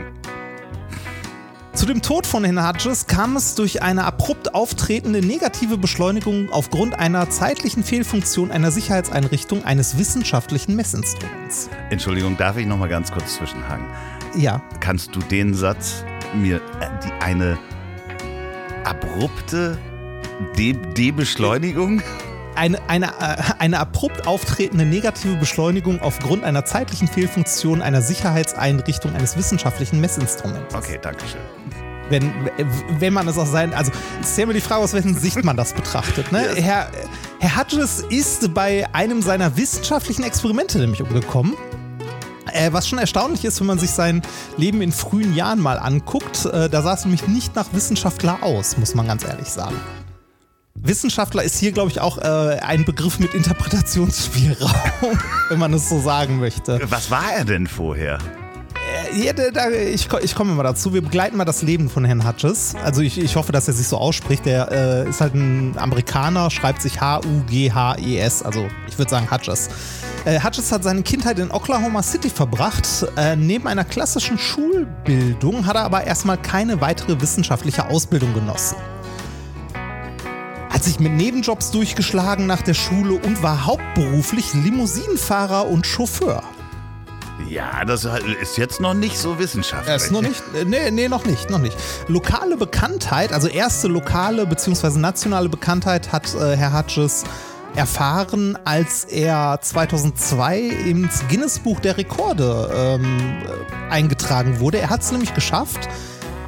Zu 1.76 1.84
dem 1.84 2.00
Tod 2.00 2.26
von 2.26 2.42
Herrn 2.42 2.66
Hodges 2.66 3.06
kam 3.06 3.36
es 3.36 3.54
durch 3.54 3.82
eine 3.82 4.04
abrupt 4.04 4.54
auftretende 4.54 5.20
negative 5.20 5.76
Beschleunigung 5.76 6.48
aufgrund 6.50 6.98
einer 6.98 7.28
zeitlichen 7.28 7.84
Fehlfunktion 7.84 8.50
einer 8.50 8.70
Sicherheitseinrichtung 8.70 9.62
eines 9.62 9.98
wissenschaftlichen 9.98 10.74
Messinstruments. 10.74 11.68
Entschuldigung, 11.90 12.38
darf 12.38 12.56
ich 12.56 12.64
noch 12.64 12.78
mal 12.78 12.88
ganz 12.88 13.12
kurz 13.12 13.34
zwischenhaken? 13.34 13.84
Ja. 14.34 14.62
Kannst 14.80 15.14
du 15.14 15.20
den 15.20 15.52
Satz 15.52 16.02
mir 16.34 16.62
äh, 16.80 16.88
die, 17.04 17.12
eine 17.22 17.58
abrupte 18.84 19.76
De 20.56 20.72
Debeschleunigung? 20.72 22.00
Eine, 22.56 22.78
eine, 22.88 23.06
äh, 23.06 23.36
eine 23.58 23.78
abrupt 23.78 24.26
auftretende 24.26 24.84
negative 24.86 25.36
Beschleunigung 25.36 26.00
aufgrund 26.00 26.42
einer 26.42 26.64
zeitlichen 26.64 27.06
Fehlfunktion 27.06 27.82
einer 27.82 28.00
Sicherheitseinrichtung 28.00 29.14
eines 29.14 29.36
wissenschaftlichen 29.36 30.00
Messinstruments. 30.00 30.74
Okay, 30.74 30.98
danke 31.00 31.22
schön. 31.26 31.40
Wenn, 32.08 32.32
wenn 32.98 33.12
man 33.12 33.26
es 33.28 33.36
auch 33.36 33.46
sein, 33.46 33.74
also 33.74 33.90
es 34.20 34.30
ist 34.30 34.38
ja 34.38 34.44
immer 34.44 34.52
die 34.52 34.60
Frage, 34.60 34.82
aus 34.82 34.94
welchen 34.94 35.18
Sicht 35.18 35.44
man 35.44 35.56
das 35.56 35.72
betrachtet. 35.72 36.32
Ne? 36.32 36.46
Yes. 36.56 36.64
Herr, 36.64 36.90
Herr 37.40 37.56
Hodges 37.56 38.00
ist 38.08 38.54
bei 38.54 38.86
einem 38.92 39.20
seiner 39.20 39.56
wissenschaftlichen 39.56 40.22
Experimente 40.22 40.78
nämlich 40.78 41.02
umgekommen. 41.02 41.54
Äh, 42.52 42.72
was 42.72 42.88
schon 42.88 42.98
erstaunlich 42.98 43.44
ist, 43.44 43.60
wenn 43.60 43.66
man 43.66 43.78
sich 43.78 43.90
sein 43.90 44.22
Leben 44.56 44.80
in 44.80 44.92
frühen 44.92 45.34
Jahren 45.34 45.60
mal 45.60 45.78
anguckt. 45.78 46.46
Äh, 46.46 46.70
da 46.70 46.80
sah 46.82 46.94
es 46.94 47.04
nämlich 47.04 47.26
nicht 47.26 47.54
nach 47.56 47.66
Wissenschaftler 47.72 48.42
aus, 48.42 48.78
muss 48.78 48.94
man 48.94 49.08
ganz 49.08 49.24
ehrlich 49.24 49.48
sagen. 49.48 49.76
Wissenschaftler 50.86 51.42
ist 51.42 51.58
hier, 51.58 51.72
glaube 51.72 51.90
ich, 51.90 52.00
auch 52.00 52.18
äh, 52.18 52.58
ein 52.60 52.84
Begriff 52.84 53.18
mit 53.18 53.34
Interpretationsspielraum, 53.34 54.70
wenn 55.48 55.58
man 55.58 55.72
es 55.74 55.88
so 55.88 56.00
sagen 56.00 56.38
möchte. 56.38 56.80
Was 56.84 57.10
war 57.10 57.32
er 57.36 57.44
denn 57.44 57.66
vorher? 57.66 58.18
Äh, 59.12 59.24
ja, 59.24 59.32
da, 59.32 59.50
da, 59.50 59.70
ich, 59.70 60.08
ich 60.22 60.34
komme 60.34 60.52
mal 60.54 60.62
dazu. 60.62 60.94
Wir 60.94 61.02
begleiten 61.02 61.36
mal 61.36 61.44
das 61.44 61.62
Leben 61.62 61.88
von 61.88 62.04
Herrn 62.04 62.26
Hutches. 62.26 62.74
Also 62.82 63.02
ich, 63.02 63.18
ich 63.18 63.36
hoffe, 63.36 63.52
dass 63.52 63.68
er 63.68 63.74
sich 63.74 63.88
so 63.88 63.96
ausspricht. 63.96 64.46
Der 64.46 64.70
äh, 64.70 65.08
ist 65.08 65.20
halt 65.20 65.34
ein 65.34 65.76
Amerikaner, 65.76 66.50
schreibt 66.50 66.82
sich 66.82 67.00
H-U-G-H-E-S. 67.00 68.42
Also 68.42 68.66
ich 68.88 68.98
würde 68.98 69.10
sagen 69.10 69.30
Hutches. 69.30 69.68
Äh, 70.24 70.40
Hutches 70.40 70.70
hat 70.72 70.84
seine 70.84 71.02
Kindheit 71.02 71.38
in 71.38 71.50
Oklahoma 71.50 72.02
City 72.02 72.30
verbracht. 72.30 72.86
Äh, 73.16 73.36
neben 73.36 73.66
einer 73.66 73.84
klassischen 73.84 74.38
Schulbildung 74.38 75.66
hat 75.66 75.76
er 75.76 75.82
aber 75.82 76.04
erstmal 76.04 76.38
keine 76.38 76.80
weitere 76.80 77.20
wissenschaftliche 77.20 77.88
Ausbildung 77.88 78.34
genossen 78.34 78.76
hat 80.76 80.84
sich 80.84 81.00
mit 81.00 81.12
Nebenjobs 81.12 81.70
durchgeschlagen 81.70 82.44
nach 82.46 82.60
der 82.60 82.74
Schule 82.74 83.14
und 83.14 83.42
war 83.42 83.64
hauptberuflich 83.64 84.52
Limousinenfahrer 84.52 85.68
und 85.68 85.86
Chauffeur. 85.86 86.42
Ja, 87.48 87.82
das 87.86 88.06
ist 88.42 88.58
jetzt 88.58 88.78
noch 88.78 88.92
nicht 88.92 89.16
so 89.16 89.38
wissenschaftlich. 89.38 89.96
Ist 89.96 90.12
noch 90.12 90.20
nicht, 90.20 90.42
nee, 90.66 90.90
nee, 90.90 91.08
noch 91.08 91.24
nicht, 91.24 91.48
noch 91.48 91.60
nicht. 91.60 91.74
Lokale 92.08 92.58
Bekanntheit, 92.58 93.32
also 93.32 93.48
erste 93.48 93.88
lokale 93.88 94.44
bzw. 94.46 94.98
nationale 94.98 95.48
Bekanntheit 95.48 96.12
hat 96.12 96.34
äh, 96.34 96.58
Herr 96.58 96.78
Hutches 96.78 97.24
erfahren, 97.74 98.58
als 98.66 99.04
er 99.04 99.58
2002 99.62 100.58
ins 100.60 101.26
Guinness 101.30 101.58
Buch 101.58 101.80
der 101.80 101.96
Rekorde 101.96 102.70
ähm, 102.74 103.38
eingetragen 103.88 104.60
wurde. 104.60 104.76
Er 104.76 104.90
hat 104.90 105.00
es 105.00 105.10
nämlich 105.10 105.32
geschafft, 105.32 105.88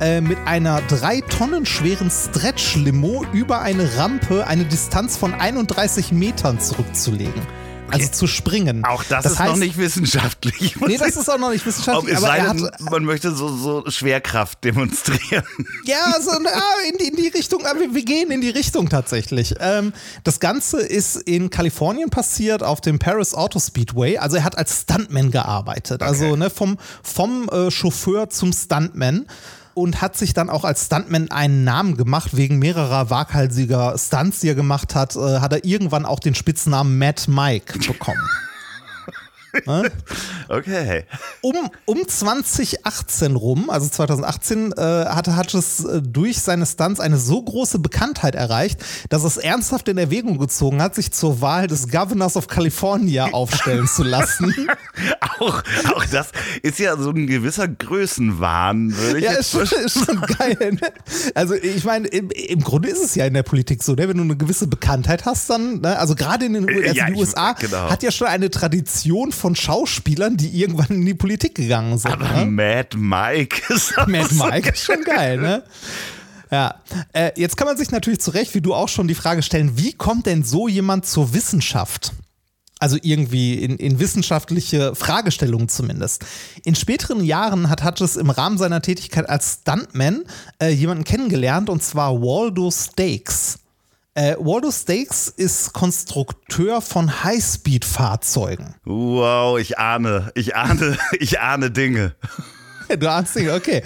äh, 0.00 0.20
mit 0.20 0.38
einer 0.46 0.80
drei 0.82 1.20
Tonnen 1.22 1.66
schweren 1.66 2.10
Stretch-Limo 2.10 3.24
über 3.32 3.60
eine 3.60 3.96
Rampe 3.96 4.46
eine 4.46 4.64
Distanz 4.64 5.16
von 5.16 5.34
31 5.34 6.12
Metern 6.12 6.60
zurückzulegen. 6.60 7.42
Also 7.90 8.04
Okay. 8.04 8.12
zu 8.12 8.26
springen. 8.26 8.84
Auch 8.84 9.02
das, 9.04 9.24
ist 9.24 9.38
heißt, 9.38 9.50
noch 9.50 9.56
nicht 9.56 9.78
wissenschaftlich. 9.78 10.76
Nee, 10.76 10.98
das 10.98 11.16
ist 11.16 11.30
auch 11.30 11.38
noch 11.38 11.50
nicht 11.50 11.62
Ob 11.62 11.68
wissenschaftlich, 11.68 12.12
es 12.12 12.22
aber 12.22 12.26
sei 12.26 12.38
er 12.38 12.54
denn, 12.54 12.64
hat, 12.64 12.80
man 12.90 13.04
möchte 13.04 13.34
so, 13.34 13.48
so 13.48 13.84
Schwerkraft 13.88 14.62
demonstrieren. 14.62 15.44
Ja, 15.84 16.20
so, 16.20 16.32
na, 16.42 16.50
in, 16.90 16.98
die, 16.98 17.08
in 17.08 17.16
die 17.16 17.28
Richtung, 17.28 17.64
aber 17.64 17.80
wir, 17.80 18.04
gehen 18.04 18.30
in 18.30 18.42
die 18.42 18.50
Richtung 18.50 18.90
tatsächlich. 18.90 19.54
Ähm, 19.58 19.94
das 20.22 20.38
Ganze 20.38 20.80
ist 20.80 21.16
in 21.16 21.48
Kalifornien 21.48 22.10
passiert, 22.10 22.62
auf 22.62 22.82
dem 22.82 22.98
Paris 22.98 23.32
Auto 23.32 23.58
Speedway. 23.58 24.18
Also 24.18 24.36
er 24.36 24.44
hat 24.44 24.58
als 24.58 24.82
Stuntman 24.82 25.30
gearbeitet. 25.30 26.02
Also 26.02 26.36
ne, 26.36 26.50
vom, 26.50 26.76
vom 27.02 27.48
äh, 27.48 27.70
Chauffeur 27.70 28.28
zum 28.28 28.52
Stuntman. 28.52 29.26
Und 29.78 30.00
hat 30.00 30.16
sich 30.16 30.34
dann 30.34 30.50
auch 30.50 30.64
als 30.64 30.86
Stuntman 30.86 31.30
einen 31.30 31.62
Namen 31.62 31.96
gemacht, 31.96 32.36
wegen 32.36 32.58
mehrerer 32.58 33.10
waghalsiger 33.10 33.94
Stunts, 33.96 34.40
die 34.40 34.48
er 34.48 34.56
gemacht 34.56 34.96
hat, 34.96 35.14
äh, 35.14 35.38
hat 35.38 35.52
er 35.52 35.64
irgendwann 35.64 36.04
auch 36.04 36.18
den 36.18 36.34
Spitznamen 36.34 36.98
Mad 36.98 37.30
Mike 37.30 37.78
bekommen. 37.78 38.28
Okay. 40.48 41.04
um, 41.42 41.54
um 41.84 42.08
2018 42.08 43.36
rum, 43.36 43.68
also 43.70 43.88
2018, 43.88 44.72
äh, 44.72 44.80
hatte 45.06 45.36
Hutches 45.36 45.84
äh, 45.84 46.00
durch 46.02 46.38
seine 46.40 46.64
Stunts 46.64 47.00
eine 47.00 47.18
so 47.18 47.42
große 47.42 47.78
Bekanntheit 47.78 48.34
erreicht, 48.34 48.80
dass 49.10 49.24
es 49.24 49.36
ernsthaft 49.36 49.88
in 49.88 49.98
Erwägung 49.98 50.38
gezogen 50.38 50.80
hat, 50.80 50.94
sich 50.94 51.12
zur 51.12 51.40
Wahl 51.42 51.66
des 51.66 51.88
Governors 51.88 52.36
of 52.36 52.48
California 52.48 53.26
aufstellen 53.32 53.86
zu 53.86 54.02
lassen. 54.04 54.54
Auch, 55.40 55.62
auch 55.94 56.04
das 56.10 56.28
ist 56.62 56.80
ja 56.80 56.96
so 56.96 57.10
ein 57.10 57.28
gewisser 57.28 57.68
Größenwahn, 57.68 58.96
würde 58.96 59.18
ich 59.18 59.24
ja, 59.24 59.32
ist 59.34 59.52
schon, 59.52 59.62
ist 59.62 60.04
schon 60.04 60.20
geil. 60.22 60.56
Ne? 60.72 60.80
Also 61.34 61.54
ich 61.54 61.84
meine, 61.84 62.08
im, 62.08 62.30
im 62.30 62.60
Grunde 62.60 62.88
ist 62.88 63.04
es 63.04 63.14
ja 63.14 63.24
in 63.24 63.34
der 63.34 63.44
Politik 63.44 63.82
so, 63.84 63.92
ne? 63.94 64.08
wenn 64.08 64.16
du 64.16 64.24
eine 64.24 64.36
gewisse 64.36 64.66
Bekanntheit 64.66 65.26
hast, 65.26 65.48
dann, 65.50 65.80
ne? 65.80 65.96
also 65.98 66.16
gerade 66.16 66.46
in 66.46 66.54
den 66.54 66.68
Äh, 66.68 66.88
also 66.88 66.94
ja, 66.96 67.06
die 67.06 67.12
ich- 67.12 67.18
USA 67.20 67.52
genau. 67.52 67.88
hat 67.90 68.02
ja 68.02 68.10
schon 68.10 68.26
eine 68.26 68.50
Tradition 68.50 69.30
von 69.38 69.56
Schauspielern, 69.56 70.36
die 70.36 70.60
irgendwann 70.60 70.88
in 70.88 71.06
die 71.06 71.14
Politik 71.14 71.54
gegangen 71.54 71.96
sind. 71.98 72.12
Aber 72.12 72.28
ne? 72.28 72.46
Mad 72.46 72.96
Mike 72.96 73.72
ist 73.72 73.96
Mad 74.06 74.34
Mike 74.34 74.70
ist 74.70 74.84
schon 74.84 75.02
geil, 75.04 75.38
ne? 75.38 75.62
Ja, 76.50 76.76
äh, 77.12 77.30
jetzt 77.36 77.56
kann 77.56 77.66
man 77.66 77.76
sich 77.76 77.90
natürlich 77.90 78.20
zu 78.20 78.30
Recht, 78.30 78.54
wie 78.54 78.60
du 78.60 78.74
auch 78.74 78.88
schon, 78.88 79.06
die 79.08 79.14
Frage 79.14 79.42
stellen, 79.42 79.76
wie 79.76 79.92
kommt 79.92 80.26
denn 80.26 80.44
so 80.44 80.66
jemand 80.66 81.06
zur 81.06 81.34
Wissenschaft? 81.34 82.12
Also 82.80 82.96
irgendwie 83.02 83.54
in, 83.54 83.76
in 83.76 83.98
wissenschaftliche 83.98 84.94
Fragestellungen 84.94 85.68
zumindest. 85.68 86.24
In 86.64 86.74
späteren 86.74 87.24
Jahren 87.24 87.68
hat 87.68 87.84
Hutches 87.84 88.16
im 88.16 88.30
Rahmen 88.30 88.56
seiner 88.56 88.80
Tätigkeit 88.82 89.28
als 89.28 89.60
Stuntman 89.60 90.22
äh, 90.62 90.70
jemanden 90.70 91.04
kennengelernt, 91.04 91.70
und 91.70 91.82
zwar 91.82 92.20
Waldo 92.20 92.70
Stakes. 92.70 93.58
Äh, 94.18 94.34
Waldo 94.40 94.72
Stakes 94.72 95.28
ist 95.28 95.72
Konstrukteur 95.72 96.80
von 96.80 97.22
Highspeed-Fahrzeugen. 97.22 98.74
Wow, 98.84 99.60
ich 99.60 99.78
ahne, 99.78 100.32
ich 100.34 100.56
ahne, 100.56 100.98
ich 101.20 101.38
ahne 101.38 101.70
Dinge. 101.70 102.16
Du 102.98 103.08
ahnst 103.08 103.36
Dinge, 103.36 103.52
okay. 103.54 103.80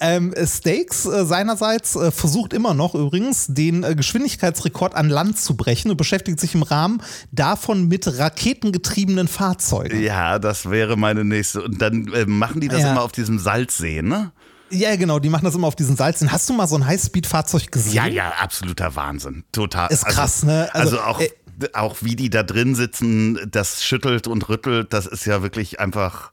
Ähm, 0.00 0.32
Stakes 0.46 1.04
äh, 1.04 1.26
seinerseits 1.26 1.96
äh, 1.96 2.10
versucht 2.10 2.54
immer 2.54 2.72
noch 2.72 2.94
übrigens, 2.94 3.48
den 3.48 3.82
äh, 3.84 3.94
Geschwindigkeitsrekord 3.94 4.94
an 4.94 5.10
Land 5.10 5.38
zu 5.38 5.54
brechen 5.54 5.90
und 5.90 5.98
beschäftigt 5.98 6.40
sich 6.40 6.54
im 6.54 6.62
Rahmen 6.62 7.02
davon 7.30 7.86
mit 7.86 8.06
raketengetriebenen 8.18 9.28
Fahrzeugen. 9.28 10.00
Ja, 10.00 10.38
das 10.38 10.70
wäre 10.70 10.96
meine 10.96 11.24
nächste. 11.24 11.62
Und 11.62 11.82
dann 11.82 12.10
äh, 12.14 12.24
machen 12.24 12.62
die 12.62 12.68
das 12.68 12.80
Ja. 12.80 12.92
immer 12.92 13.02
auf 13.02 13.12
diesem 13.12 13.38
Salzsee, 13.38 14.00
ne? 14.00 14.32
Ja, 14.74 14.96
genau, 14.96 15.18
die 15.18 15.28
machen 15.28 15.44
das 15.44 15.54
immer 15.54 15.66
auf 15.66 15.76
diesen 15.76 15.96
Salzen. 15.96 16.32
Hast 16.32 16.48
du 16.48 16.52
mal 16.52 16.66
so 16.66 16.76
ein 16.76 16.86
Highspeed-Fahrzeug 16.86 17.70
gesehen? 17.70 17.94
Ja, 17.94 18.06
ja, 18.06 18.28
absoluter 18.40 18.94
Wahnsinn. 18.96 19.44
Total. 19.52 19.90
Ist 19.90 20.04
krass, 20.06 20.42
ne? 20.42 20.68
Also, 20.74 20.98
Also, 20.98 21.02
auch, 21.02 21.20
äh, 21.20 21.30
auch 21.72 21.96
wie 22.00 22.16
die 22.16 22.30
da 22.30 22.42
drin 22.42 22.74
sitzen, 22.74 23.38
das 23.50 23.84
schüttelt 23.84 24.26
und 24.26 24.48
rüttelt, 24.48 24.92
das 24.92 25.06
ist 25.06 25.24
ja 25.24 25.42
wirklich 25.42 25.80
einfach 25.80 26.32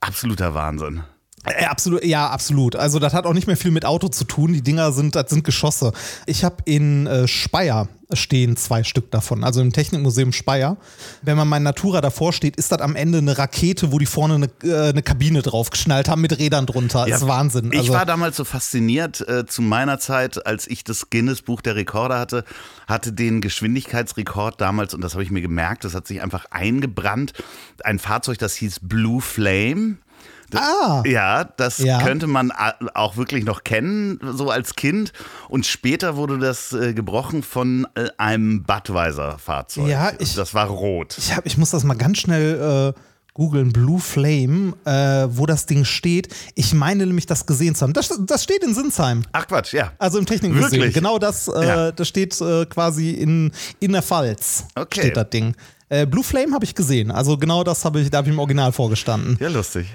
absoluter 0.00 0.54
Wahnsinn. 0.54 1.02
Äh, 1.44 1.64
absolut, 1.66 2.04
ja, 2.04 2.28
absolut. 2.28 2.76
Also 2.76 2.98
das 2.98 3.14
hat 3.14 3.26
auch 3.26 3.32
nicht 3.32 3.46
mehr 3.46 3.56
viel 3.56 3.70
mit 3.70 3.84
Auto 3.84 4.08
zu 4.08 4.24
tun. 4.24 4.52
Die 4.52 4.62
Dinger 4.62 4.92
sind, 4.92 5.14
das 5.14 5.30
sind 5.30 5.44
Geschosse. 5.44 5.92
Ich 6.26 6.44
habe 6.44 6.56
in 6.64 7.06
äh, 7.06 7.28
Speyer 7.28 7.88
stehen 8.14 8.56
zwei 8.56 8.84
Stück 8.84 9.10
davon, 9.10 9.44
also 9.44 9.60
im 9.60 9.72
Technikmuseum 9.72 10.32
Speyer. 10.32 10.78
Wenn 11.22 11.36
man 11.36 11.46
mein 11.46 11.62
Natura 11.62 12.00
davor 12.00 12.32
steht, 12.32 12.56
ist 12.56 12.72
das 12.72 12.80
am 12.80 12.96
Ende 12.96 13.18
eine 13.18 13.36
Rakete, 13.36 13.92
wo 13.92 13.98
die 13.98 14.06
vorne 14.06 14.34
eine, 14.34 14.50
äh, 14.62 14.88
eine 14.90 15.02
Kabine 15.02 15.42
drauf 15.42 15.70
geschnallt 15.70 16.08
haben 16.08 16.22
mit 16.22 16.38
Rädern 16.38 16.64
drunter. 16.64 17.06
ist 17.06 17.26
Wahnsinn. 17.26 17.70
Ich 17.72 17.80
Also, 17.80 17.92
war 17.92 18.06
damals 18.06 18.36
so 18.36 18.44
fasziniert 18.44 19.26
äh, 19.28 19.44
zu 19.46 19.60
meiner 19.60 19.98
Zeit, 19.98 20.46
als 20.46 20.66
ich 20.66 20.84
das 20.84 21.10
Guinness 21.10 21.42
Buch 21.42 21.60
der 21.60 21.76
Rekorde 21.76 22.18
hatte, 22.18 22.44
hatte 22.86 23.12
den 23.12 23.40
Geschwindigkeitsrekord 23.42 24.60
damals, 24.60 24.94
und 24.94 25.02
das 25.02 25.12
habe 25.12 25.22
ich 25.22 25.30
mir 25.30 25.42
gemerkt, 25.42 25.84
das 25.84 25.94
hat 25.94 26.06
sich 26.06 26.22
einfach 26.22 26.46
eingebrannt, 26.50 27.34
ein 27.84 27.98
Fahrzeug, 27.98 28.38
das 28.38 28.54
hieß 28.54 28.80
Blue 28.82 29.20
Flame. 29.20 29.98
Das, 30.50 30.60
Ah. 30.62 31.02
Ja, 31.06 31.44
das 31.44 31.78
Ja. 31.78 32.02
könnte 32.02 32.26
man 32.26 32.50
auch 32.94 33.16
wirklich 33.16 33.44
noch 33.44 33.64
kennen, 33.64 34.18
so 34.32 34.50
als 34.50 34.74
Kind. 34.76 35.12
Und 35.48 35.66
später 35.66 36.16
wurde 36.16 36.38
das 36.38 36.72
äh, 36.72 36.94
gebrochen 36.94 37.42
von 37.42 37.86
äh, 37.94 38.08
einem 38.18 38.62
Budweiser-Fahrzeug. 38.64 39.86
Ja, 39.88 40.12
ich- 40.18 40.34
das 40.34 40.54
war 40.54 40.66
rot. 40.68 41.16
Ich, 41.18 41.34
hab, 41.36 41.46
ich 41.46 41.56
muss 41.58 41.70
das 41.70 41.84
mal 41.84 41.94
ganz 41.96 42.18
schnell 42.18 42.94
äh, 42.96 43.00
googeln. 43.34 43.72
Blue 43.72 44.00
Flame, 44.00 44.72
äh, 44.84 45.28
wo 45.30 45.46
das 45.46 45.66
Ding 45.66 45.84
steht. 45.84 46.28
Ich 46.54 46.74
meine 46.74 47.06
nämlich, 47.06 47.26
das 47.26 47.46
gesehen 47.46 47.74
zu 47.74 47.82
haben. 47.82 47.92
Das, 47.92 48.08
das 48.26 48.42
steht 48.42 48.64
in 48.64 48.74
Sinsheim. 48.74 49.22
Ach 49.32 49.46
Quatsch, 49.46 49.72
ja. 49.74 49.92
Also 49.98 50.18
im 50.18 50.26
Technikmuseum. 50.26 50.72
Wirklich? 50.72 50.94
Genau 50.94 51.18
das, 51.18 51.46
äh, 51.48 51.66
Ja. 51.66 51.92
das 51.92 52.08
steht 52.08 52.36
quasi 52.70 53.10
in, 53.12 53.52
in 53.80 53.92
der 53.92 54.02
Pfalz. 54.02 54.64
Okay. 54.74 55.00
Steht 55.00 55.16
das 55.16 55.30
Ding. 55.30 55.54
Blue 56.10 56.22
Flame 56.22 56.52
habe 56.52 56.66
ich 56.66 56.74
gesehen. 56.74 57.10
Also 57.10 57.38
genau 57.38 57.64
das 57.64 57.82
habe 57.86 58.00
ich, 58.00 58.10
da 58.10 58.18
habe 58.18 58.28
ich 58.28 58.34
im 58.34 58.38
Original 58.38 58.72
vorgestanden. 58.72 59.38
Ja, 59.40 59.48
lustig. 59.48 59.86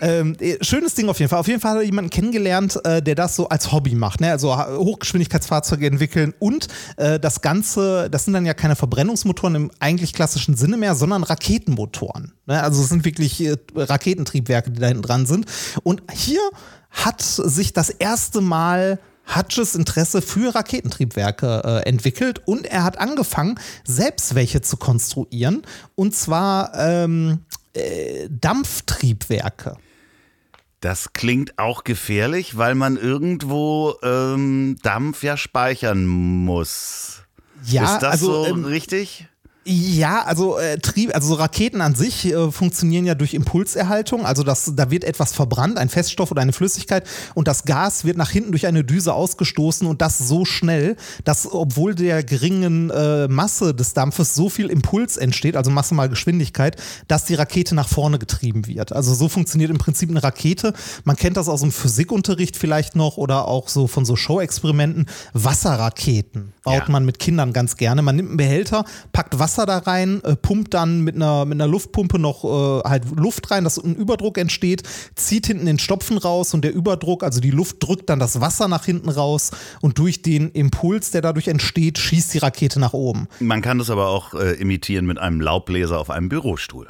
Ähm, 0.00 0.36
äh, 0.40 0.56
schönes 0.62 0.94
Ding 0.94 1.08
auf 1.08 1.18
jeden 1.18 1.28
Fall. 1.28 1.38
Auf 1.38 1.48
jeden 1.48 1.60
Fall 1.60 1.72
hat 1.72 1.78
er 1.78 1.84
jemanden 1.84 2.10
kennengelernt, 2.10 2.78
äh, 2.84 3.02
der 3.02 3.14
das 3.14 3.36
so 3.36 3.48
als 3.48 3.72
Hobby 3.72 3.94
macht. 3.94 4.20
Ne? 4.20 4.30
Also 4.30 4.56
Hochgeschwindigkeitsfahrzeuge 4.56 5.86
entwickeln 5.86 6.34
und 6.38 6.68
äh, 6.96 7.18
das 7.18 7.40
Ganze, 7.40 8.08
das 8.10 8.24
sind 8.24 8.34
dann 8.34 8.46
ja 8.46 8.54
keine 8.54 8.76
Verbrennungsmotoren 8.76 9.54
im 9.54 9.70
eigentlich 9.80 10.12
klassischen 10.12 10.56
Sinne 10.56 10.76
mehr, 10.76 10.94
sondern 10.94 11.22
Raketenmotoren. 11.22 12.32
Ne? 12.46 12.62
Also 12.62 12.82
es 12.82 12.88
sind 12.88 13.04
wirklich 13.04 13.40
äh, 13.44 13.56
Raketentriebwerke, 13.74 14.70
die 14.70 14.80
da 14.80 14.88
hinten 14.88 15.02
dran 15.02 15.26
sind. 15.26 15.46
Und 15.82 16.02
hier 16.12 16.40
hat 16.90 17.22
sich 17.22 17.72
das 17.72 17.90
erste 17.90 18.40
Mal 18.40 18.98
Hutches 19.24 19.74
Interesse 19.74 20.20
für 20.20 20.54
Raketentriebwerke 20.54 21.62
äh, 21.64 21.88
entwickelt 21.88 22.42
und 22.44 22.66
er 22.66 22.84
hat 22.84 22.98
angefangen, 22.98 23.58
selbst 23.84 24.34
welche 24.34 24.60
zu 24.60 24.76
konstruieren. 24.76 25.62
Und 25.94 26.14
zwar 26.14 26.72
ähm, 26.76 27.40
äh, 27.74 28.28
Dampftriebwerke. 28.30 29.76
Das 30.80 31.12
klingt 31.12 31.58
auch 31.58 31.84
gefährlich, 31.84 32.56
weil 32.56 32.74
man 32.74 32.96
irgendwo 32.96 33.94
ähm, 34.02 34.76
Dampf 34.82 35.22
ja 35.22 35.36
speichern 35.36 36.06
muss. 36.06 37.22
Ja, 37.64 37.94
Ist 37.94 38.00
das 38.00 38.12
also 38.12 38.44
so 38.44 38.50
ähm, 38.50 38.64
richtig? 38.64 39.28
Ja, 39.64 40.22
also 40.22 40.58
äh, 40.58 40.78
Trieb, 40.78 41.14
also 41.14 41.28
so 41.28 41.34
Raketen 41.34 41.82
an 41.82 41.94
sich 41.94 42.24
äh, 42.26 42.50
funktionieren 42.50 43.06
ja 43.06 43.14
durch 43.14 43.32
Impulserhaltung. 43.32 44.26
Also 44.26 44.42
das, 44.42 44.72
da 44.74 44.90
wird 44.90 45.04
etwas 45.04 45.32
verbrannt, 45.32 45.78
ein 45.78 45.88
Feststoff 45.88 46.32
oder 46.32 46.42
eine 46.42 46.52
Flüssigkeit, 46.52 47.06
und 47.34 47.46
das 47.46 47.64
Gas 47.64 48.04
wird 48.04 48.16
nach 48.16 48.30
hinten 48.30 48.50
durch 48.50 48.66
eine 48.66 48.82
Düse 48.82 49.14
ausgestoßen 49.14 49.86
und 49.86 50.02
das 50.02 50.18
so 50.18 50.44
schnell, 50.44 50.96
dass 51.24 51.46
obwohl 51.50 51.94
der 51.94 52.24
geringen 52.24 52.90
äh, 52.90 53.28
Masse 53.28 53.72
des 53.72 53.94
Dampfes 53.94 54.34
so 54.34 54.48
viel 54.48 54.68
Impuls 54.68 55.16
entsteht, 55.16 55.56
also 55.56 55.70
Masse 55.70 55.94
mal 55.94 56.08
Geschwindigkeit, 56.08 56.74
dass 57.06 57.24
die 57.26 57.34
Rakete 57.34 57.76
nach 57.76 57.88
vorne 57.88 58.18
getrieben 58.18 58.66
wird. 58.66 58.92
Also 58.92 59.14
so 59.14 59.28
funktioniert 59.28 59.70
im 59.70 59.78
Prinzip 59.78 60.10
eine 60.10 60.24
Rakete. 60.24 60.72
Man 61.04 61.14
kennt 61.14 61.36
das 61.36 61.48
aus 61.48 61.60
dem 61.60 61.70
Physikunterricht 61.70 62.56
vielleicht 62.56 62.96
noch 62.96 63.16
oder 63.16 63.46
auch 63.46 63.68
so 63.68 63.86
von 63.86 64.04
so 64.04 64.16
Show-Experimenten. 64.16 65.06
Wasserraketen 65.34 66.52
baut 66.64 66.74
Ja. 66.74 66.88
man 66.88 67.04
mit 67.04 67.20
Kindern 67.20 67.52
ganz 67.52 67.76
gerne. 67.76 68.02
Man 68.02 68.16
nimmt 68.16 68.30
einen 68.30 68.36
Behälter, 68.38 68.84
packt 69.12 69.38
Wasser 69.38 69.51
da 69.56 69.78
rein, 69.78 70.22
äh, 70.24 70.36
pumpt 70.36 70.74
dann 70.74 71.00
mit 71.00 71.16
einer, 71.16 71.44
mit 71.44 71.60
einer 71.60 71.68
Luftpumpe 71.68 72.18
noch 72.18 72.44
äh, 72.44 72.88
halt 72.88 73.04
Luft 73.16 73.50
rein, 73.50 73.64
dass 73.64 73.78
ein 73.78 73.94
Überdruck 73.94 74.38
entsteht, 74.38 74.82
zieht 75.14 75.46
hinten 75.46 75.66
den 75.66 75.78
Stopfen 75.78 76.18
raus 76.18 76.54
und 76.54 76.62
der 76.62 76.74
Überdruck, 76.74 77.22
also 77.22 77.40
die 77.40 77.50
Luft 77.50 77.76
drückt 77.80 78.10
dann 78.10 78.18
das 78.18 78.40
Wasser 78.40 78.68
nach 78.68 78.84
hinten 78.84 79.08
raus 79.08 79.50
und 79.80 79.98
durch 79.98 80.22
den 80.22 80.50
Impuls, 80.50 81.10
der 81.10 81.22
dadurch 81.22 81.48
entsteht, 81.48 81.98
schießt 81.98 82.34
die 82.34 82.38
Rakete 82.38 82.80
nach 82.80 82.92
oben. 82.92 83.28
Man 83.40 83.62
kann 83.62 83.78
das 83.78 83.90
aber 83.90 84.08
auch 84.08 84.34
äh, 84.34 84.52
imitieren 84.54 85.06
mit 85.06 85.18
einem 85.18 85.40
Laubbläser 85.40 85.98
auf 85.98 86.10
einem 86.10 86.28
Bürostuhl. 86.28 86.88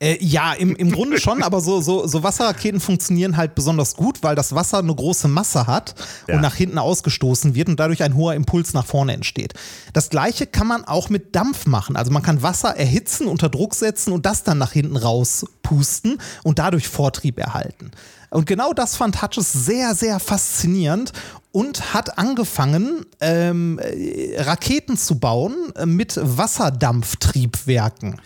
Äh, 0.00 0.18
ja, 0.20 0.52
im, 0.52 0.76
im 0.76 0.92
Grunde 0.92 1.18
schon, 1.18 1.42
aber 1.42 1.60
so, 1.60 1.80
so, 1.80 2.06
so 2.06 2.22
Wasserraketen 2.22 2.80
funktionieren 2.80 3.36
halt 3.36 3.54
besonders 3.54 3.96
gut, 3.96 4.22
weil 4.22 4.34
das 4.34 4.54
Wasser 4.54 4.78
eine 4.78 4.94
große 4.94 5.28
Masse 5.28 5.66
hat 5.66 5.94
Ja. 6.28 6.34
und 6.34 6.40
nach 6.42 6.54
hinten 6.54 6.78
ausgestoßen 6.78 7.54
wird 7.54 7.68
und 7.68 7.80
dadurch 7.80 8.02
ein 8.02 8.14
hoher 8.14 8.34
Impuls 8.34 8.74
nach 8.74 8.84
vorne 8.84 9.14
entsteht. 9.14 9.54
Das 9.92 10.10
gleiche 10.10 10.46
kann 10.46 10.66
man 10.66 10.84
auch 10.84 11.08
mit 11.08 11.34
Dampf 11.34 11.66
machen. 11.66 11.96
Also 11.96 12.10
man 12.10 12.22
kann 12.22 12.42
Wasser 12.42 12.76
erhitzen, 12.76 13.26
unter 13.28 13.48
Druck 13.48 13.74
setzen 13.74 14.12
und 14.12 14.26
das 14.26 14.42
dann 14.42 14.58
nach 14.58 14.72
hinten 14.72 14.96
raus 14.96 15.46
pusten 15.62 16.18
und 16.42 16.58
dadurch 16.58 16.88
Vortrieb 16.88 17.38
erhalten. 17.38 17.92
Und 18.30 18.46
genau 18.46 18.72
das 18.72 18.96
fand 18.96 19.22
Hutches 19.22 19.52
sehr, 19.52 19.94
sehr 19.94 20.18
faszinierend 20.18 21.12
und 21.52 21.94
hat 21.94 22.18
angefangen, 22.18 23.04
ähm, 23.20 23.78
äh, 23.78 24.40
Raketen 24.40 24.96
zu 24.96 25.18
bauen 25.18 25.54
äh, 25.76 25.86
mit 25.86 26.18
Wasserdampftriebwerken. 26.20 28.20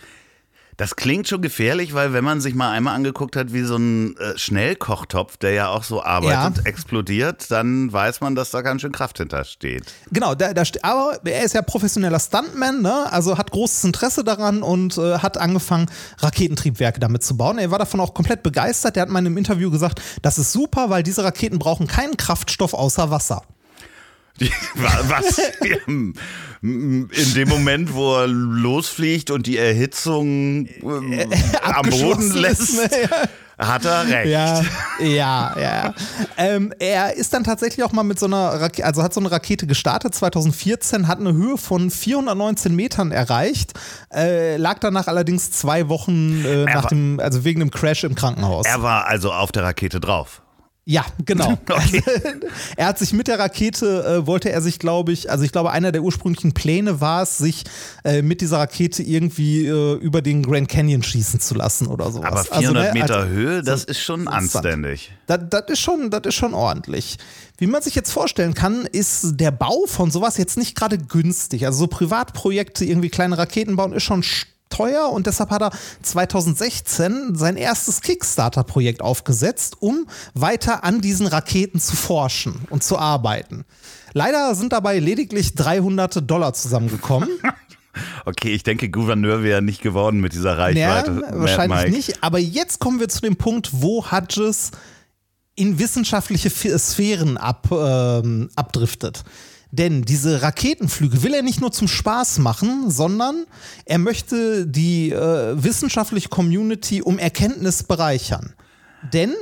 Das 0.77 0.95
klingt 0.95 1.27
schon 1.27 1.41
gefährlich, 1.41 1.95
weil 1.95 2.13
wenn 2.13 2.23
man 2.23 2.39
sich 2.39 2.53
mal 2.53 2.69
einmal 2.71 2.93
angeguckt 2.95 3.35
hat, 3.35 3.51
wie 3.51 3.63
so 3.63 3.77
ein 3.77 4.15
äh, 4.17 4.37
Schnellkochtopf, 4.37 5.37
der 5.37 5.51
ja 5.53 5.69
auch 5.69 5.83
so 5.83 6.03
arbeitet, 6.03 6.57
Ja. 6.57 6.69
explodiert, 6.69 7.49
dann 7.49 7.91
weiß 7.91 8.21
man, 8.21 8.35
dass 8.35 8.51
da 8.51 8.61
ganz 8.61 8.81
schön 8.81 8.91
Kraft 8.91 9.17
hintersteht. 9.17 9.85
Genau, 10.11 10.35
da, 10.35 10.53
da, 10.53 10.61
aber 10.83 11.19
er 11.25 11.43
ist 11.43 11.55
ja 11.55 11.63
professioneller 11.63 12.19
Stuntman, 12.19 12.83
ne? 12.83 13.11
also 13.11 13.39
hat 13.39 13.49
großes 13.49 13.85
Interesse 13.85 14.23
daran 14.23 14.61
und 14.61 14.97
äh, 14.99 15.17
hat 15.17 15.37
angefangen, 15.39 15.87
Raketentriebwerke 16.19 16.99
damit 16.99 17.23
zu 17.23 17.35
bauen. 17.35 17.57
Er 17.57 17.71
war 17.71 17.79
davon 17.79 17.99
auch 17.99 18.13
komplett 18.13 18.43
begeistert. 18.43 18.95
Der 18.95 19.01
hat 19.01 19.09
mal 19.09 19.19
in 19.19 19.25
einem 19.25 19.37
Interview 19.37 19.71
gesagt, 19.71 19.99
das 20.21 20.37
ist 20.37 20.51
super, 20.51 20.91
weil 20.91 21.01
diese 21.01 21.23
Raketen 21.23 21.57
brauchen 21.57 21.87
keinen 21.87 22.17
Kraftstoff 22.17 22.73
außer 22.75 23.09
Wasser. 23.09 23.41
Die, 24.39 24.51
was 24.75 25.37
ja, 25.63 25.77
in 25.87 27.33
dem 27.35 27.49
Moment, 27.49 27.93
wo 27.93 28.15
er 28.17 28.27
losfliegt 28.27 29.31
und 29.31 29.47
die 29.47 29.57
Erhitzung 29.57 30.67
ähm, 30.81 31.31
am 31.63 31.89
Boden 31.89 32.31
lässt, 32.33 32.61
ist, 32.61 32.91
ne? 32.91 33.09
hat 33.59 33.85
er 33.85 34.07
recht. 34.07 34.29
Ja, 34.31 34.61
ja, 34.99 35.55
ja. 35.59 35.93
Ähm, 36.37 36.73
er 36.79 37.15
ist 37.15 37.33
dann 37.33 37.43
tatsächlich 37.43 37.83
auch 37.83 37.91
mal 37.91 38.03
mit 38.03 38.19
so 38.19 38.25
einer 38.27 38.49
Rakete, 38.61 38.85
also 38.85 39.01
hat 39.03 39.13
so 39.13 39.19
eine 39.19 39.31
Rakete 39.31 39.65
gestartet 39.65 40.13
2014, 40.13 41.07
hat 41.07 41.19
eine 41.19 41.33
Höhe 41.33 41.57
von 41.57 41.89
419 41.89 42.75
Metern 42.75 43.11
erreicht, 43.11 43.73
äh, 44.13 44.57
lag 44.57 44.79
danach 44.79 45.07
allerdings 45.07 45.51
zwei 45.51 45.89
Wochen 45.89 46.43
äh, 46.45 46.65
nach 46.65 46.83
war- 46.83 46.89
dem, 46.89 47.19
also 47.19 47.43
wegen 47.43 47.59
dem 47.59 47.71
Crash 47.71 48.03
im 48.03 48.13
Krankenhaus. 48.15 48.65
Er 48.67 48.81
war 48.83 49.07
also 49.07 49.31
auf 49.33 49.51
der 49.51 49.63
Rakete 49.63 49.99
drauf. 49.99 50.41
Ja, 50.89 51.05
genau. 51.25 51.57
Okay. 51.69 52.01
er 52.77 52.87
hat 52.87 52.97
sich 52.97 53.11
mit 53.11 53.27
der 53.27 53.37
Rakete, 53.39 54.21
äh, 54.23 54.25
wollte 54.25 54.49
er 54.51 54.61
sich, 54.61 54.79
glaube 54.79 55.11
ich, 55.11 55.29
also 55.29 55.43
ich 55.43 55.51
glaube, 55.51 55.71
einer 55.71 55.91
der 55.91 56.01
ursprünglichen 56.01 56.53
Pläne 56.53 57.01
war 57.01 57.23
es, 57.23 57.37
sich 57.37 57.65
äh, 58.05 58.21
mit 58.21 58.39
dieser 58.39 58.59
Rakete 58.59 59.03
irgendwie 59.03 59.67
äh, 59.67 59.95
über 59.95 60.21
den 60.21 60.43
Grand 60.43 60.69
Canyon 60.69 61.03
schießen 61.03 61.41
zu 61.41 61.55
lassen 61.55 61.87
oder 61.87 62.09
sowas. 62.09 62.25
Aber 62.27 62.37
Also, 62.39 62.71
400 62.71 62.93
ne, 62.93 63.01
Meter 63.01 63.15
also, 63.17 63.29
Höhe, 63.29 63.61
das 63.63 63.83
ist 63.83 63.99
schon 63.99 64.23
so 64.23 64.29
ein 64.31 64.47
Stunt. 64.47 64.55
anständig. 64.65 65.11
Das, 65.27 65.39
das, 65.49 65.63
ist 65.67 65.79
schon, 65.81 66.09
das 66.09 66.21
ist 66.25 66.35
schon 66.35 66.53
ordentlich. 66.53 67.17
Wie 67.57 67.67
man 67.67 67.81
sich 67.81 67.93
jetzt 67.95 68.11
vorstellen 68.11 68.53
kann, 68.53 68.85
ist 68.89 69.31
der 69.41 69.51
Bau 69.51 69.87
von 69.87 70.09
sowas 70.09 70.37
jetzt 70.37 70.57
nicht 70.57 70.75
gerade 70.77 70.97
günstig. 70.97 71.65
Also 71.65 71.79
so 71.79 71.87
Privatprojekte, 71.87 72.85
irgendwie 72.85 73.09
kleine 73.09 73.37
Raketen 73.37 73.75
bauen, 73.75 73.91
ist 73.91 74.03
schon 74.03 74.23
sch- 74.23 74.45
teuer 74.69 75.09
und 75.09 75.27
deshalb 75.27 75.49
hat 75.49 75.61
er 75.61 75.71
2016 76.01 77.35
sein 77.35 77.57
erstes 77.57 78.01
Kickstarter-Projekt 78.01 79.01
aufgesetzt, 79.01 79.77
um 79.79 80.07
weiter 80.33 80.83
an 80.83 81.01
diesen 81.01 81.27
Raketen 81.27 81.79
zu 81.79 81.95
forschen 81.95 82.65
und 82.69 82.83
zu 82.83 82.97
arbeiten. 82.97 83.65
Leider 84.13 84.55
sind 84.55 84.73
dabei 84.73 84.99
lediglich 84.99 85.55
300 85.55 86.29
Dollar 86.29 86.53
zusammengekommen. 86.53 87.29
Okay, 88.25 88.53
ich 88.53 88.61
denke, 88.61 88.89
Gouverneur 88.89 89.41
wäre 89.41 89.63
nicht 89.63 89.81
geworden 89.81 90.19
mit 90.19 90.33
dieser 90.33 90.55
Reichweite. 90.55 91.19
wahrscheinlich 91.31 91.79
Mike. 91.79 91.91
nicht. 91.91 92.23
Aber 92.23 92.37
jetzt 92.37 92.79
kommen 92.79 92.99
wir 92.99 93.09
zu 93.09 93.21
dem 93.21 93.37
Punkt, 93.37 93.69
wo 93.71 94.11
Hudges 94.11 94.69
in 95.55 95.79
wissenschaftliche 95.79 96.49
Sphären 96.49 97.37
ab, 97.37 97.67
ähm, 97.71 98.49
abdriftet. 98.55 99.23
Denn 99.71 100.03
diese 100.03 100.41
Raketenflüge 100.41 101.23
will 101.23 101.33
er 101.33 101.41
nicht 101.41 101.59
nur 101.59 101.71
zum 101.71 101.87
Spaß 101.87 102.39
machen, 102.39 102.89
sondern 102.89 103.45
er 103.85 103.97
möchte 103.97 104.65
die 104.65 105.11
äh, 105.11 105.61
wissenschaftliche 105.61 106.29
Community 106.29 107.01
um 107.01 107.19
Erkenntnis 107.19 107.83
bereichern. 107.83 108.53
Denn 109.13 109.33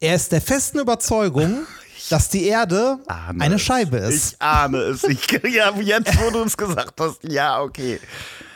er 0.00 0.16
ist 0.16 0.32
der 0.32 0.40
festen 0.40 0.78
Überzeugung, 0.78 1.66
dass 2.10 2.28
die 2.30 2.46
Erde 2.46 2.98
eine. 3.06 3.58
Scheibe 3.58 3.98
ist. 3.98 4.32
Ich 4.32 4.42
ahne 4.42 4.78
es. 4.78 5.04
Ich, 5.04 5.30
ja, 5.30 5.72
jetzt, 5.80 6.18
wo 6.20 6.30
du 6.30 6.44
es 6.44 6.56
gesagt 6.56 7.00
hast, 7.00 7.20
ja, 7.22 7.60
okay. 7.60 8.00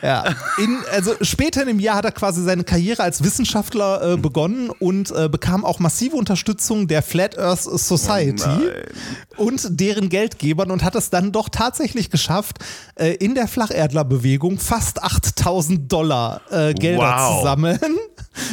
Ja, 0.01 0.35
in, 0.57 0.77
also 0.91 1.13
später 1.21 1.61
in 1.61 1.67
dem 1.67 1.79
Jahr 1.79 1.97
hat 1.97 2.05
er 2.05 2.11
quasi 2.11 2.43
seine 2.43 2.63
Karriere 2.63 3.03
als 3.03 3.23
Wissenschaftler 3.23 4.13
äh, 4.13 4.17
begonnen 4.17 4.69
und 4.69 5.11
äh, 5.11 5.27
bekam 5.29 5.65
auch 5.65 5.79
massive 5.79 6.15
Unterstützung 6.15 6.87
der 6.87 7.01
Flat 7.01 7.37
Earth 7.37 7.63
Society 7.63 8.43
Oh 9.37 9.45
und 9.45 9.79
deren 9.79 10.09
Geldgebern 10.09 10.71
und 10.71 10.83
hat 10.83 10.95
es 10.95 11.09
dann 11.09 11.31
doch 11.31 11.49
tatsächlich 11.49 12.09
geschafft, 12.09 12.57
äh, 12.95 13.13
in 13.15 13.35
der 13.35 13.47
Flacherdlerbewegung 13.47 14.59
fast 14.59 15.01
8000 15.03 15.91
Dollar 15.91 16.41
äh, 16.51 16.73
Gelder 16.73 17.15
Wow. 17.17 17.37
zu 17.39 17.43
sammeln. 17.43 17.79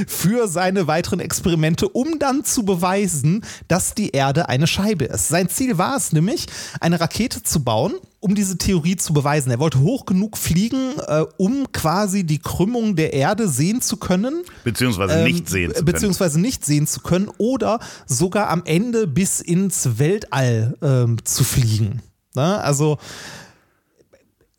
Für 0.06 0.48
seine 0.48 0.86
weiteren 0.86 1.20
Experimente, 1.20 1.88
um 1.88 2.18
dann 2.18 2.44
zu 2.44 2.64
beweisen, 2.64 3.44
dass 3.68 3.94
die 3.94 4.10
Erde 4.10 4.48
eine 4.48 4.66
Scheibe 4.66 5.04
ist. 5.06 5.28
Sein 5.28 5.48
Ziel 5.48 5.78
war 5.78 5.96
es 5.96 6.12
nämlich, 6.12 6.46
eine 6.80 7.00
Rakete 7.00 7.42
zu 7.42 7.62
bauen, 7.62 7.94
um 8.20 8.34
diese 8.34 8.56
Theorie 8.56 8.96
zu 8.96 9.12
beweisen. 9.12 9.50
Er 9.50 9.58
wollte 9.58 9.80
hoch 9.80 10.06
genug 10.06 10.38
fliegen, 10.38 10.94
äh, 11.06 11.24
um 11.36 11.70
quasi 11.72 12.24
die 12.24 12.38
Krümmung 12.38 12.96
der 12.96 13.12
Erde 13.12 13.48
sehen 13.48 13.82
zu 13.82 13.98
können. 13.98 14.42
Beziehungsweise 14.64 15.14
ähm, 15.14 15.24
nicht 15.24 15.48
sehen 15.48 15.70
zu 15.70 15.74
können. 15.74 15.86
Beziehungsweise 15.86 16.40
nicht 16.40 16.64
sehen 16.64 16.86
zu 16.86 17.00
können 17.00 17.30
oder 17.36 17.80
sogar 18.06 18.48
am 18.48 18.62
Ende 18.64 19.06
bis 19.06 19.40
ins 19.40 19.98
Weltall 19.98 20.76
ähm, 20.80 21.18
zu 21.24 21.44
fliegen. 21.44 22.02
Na, 22.34 22.56
ne? 22.56 22.64
also 22.64 22.98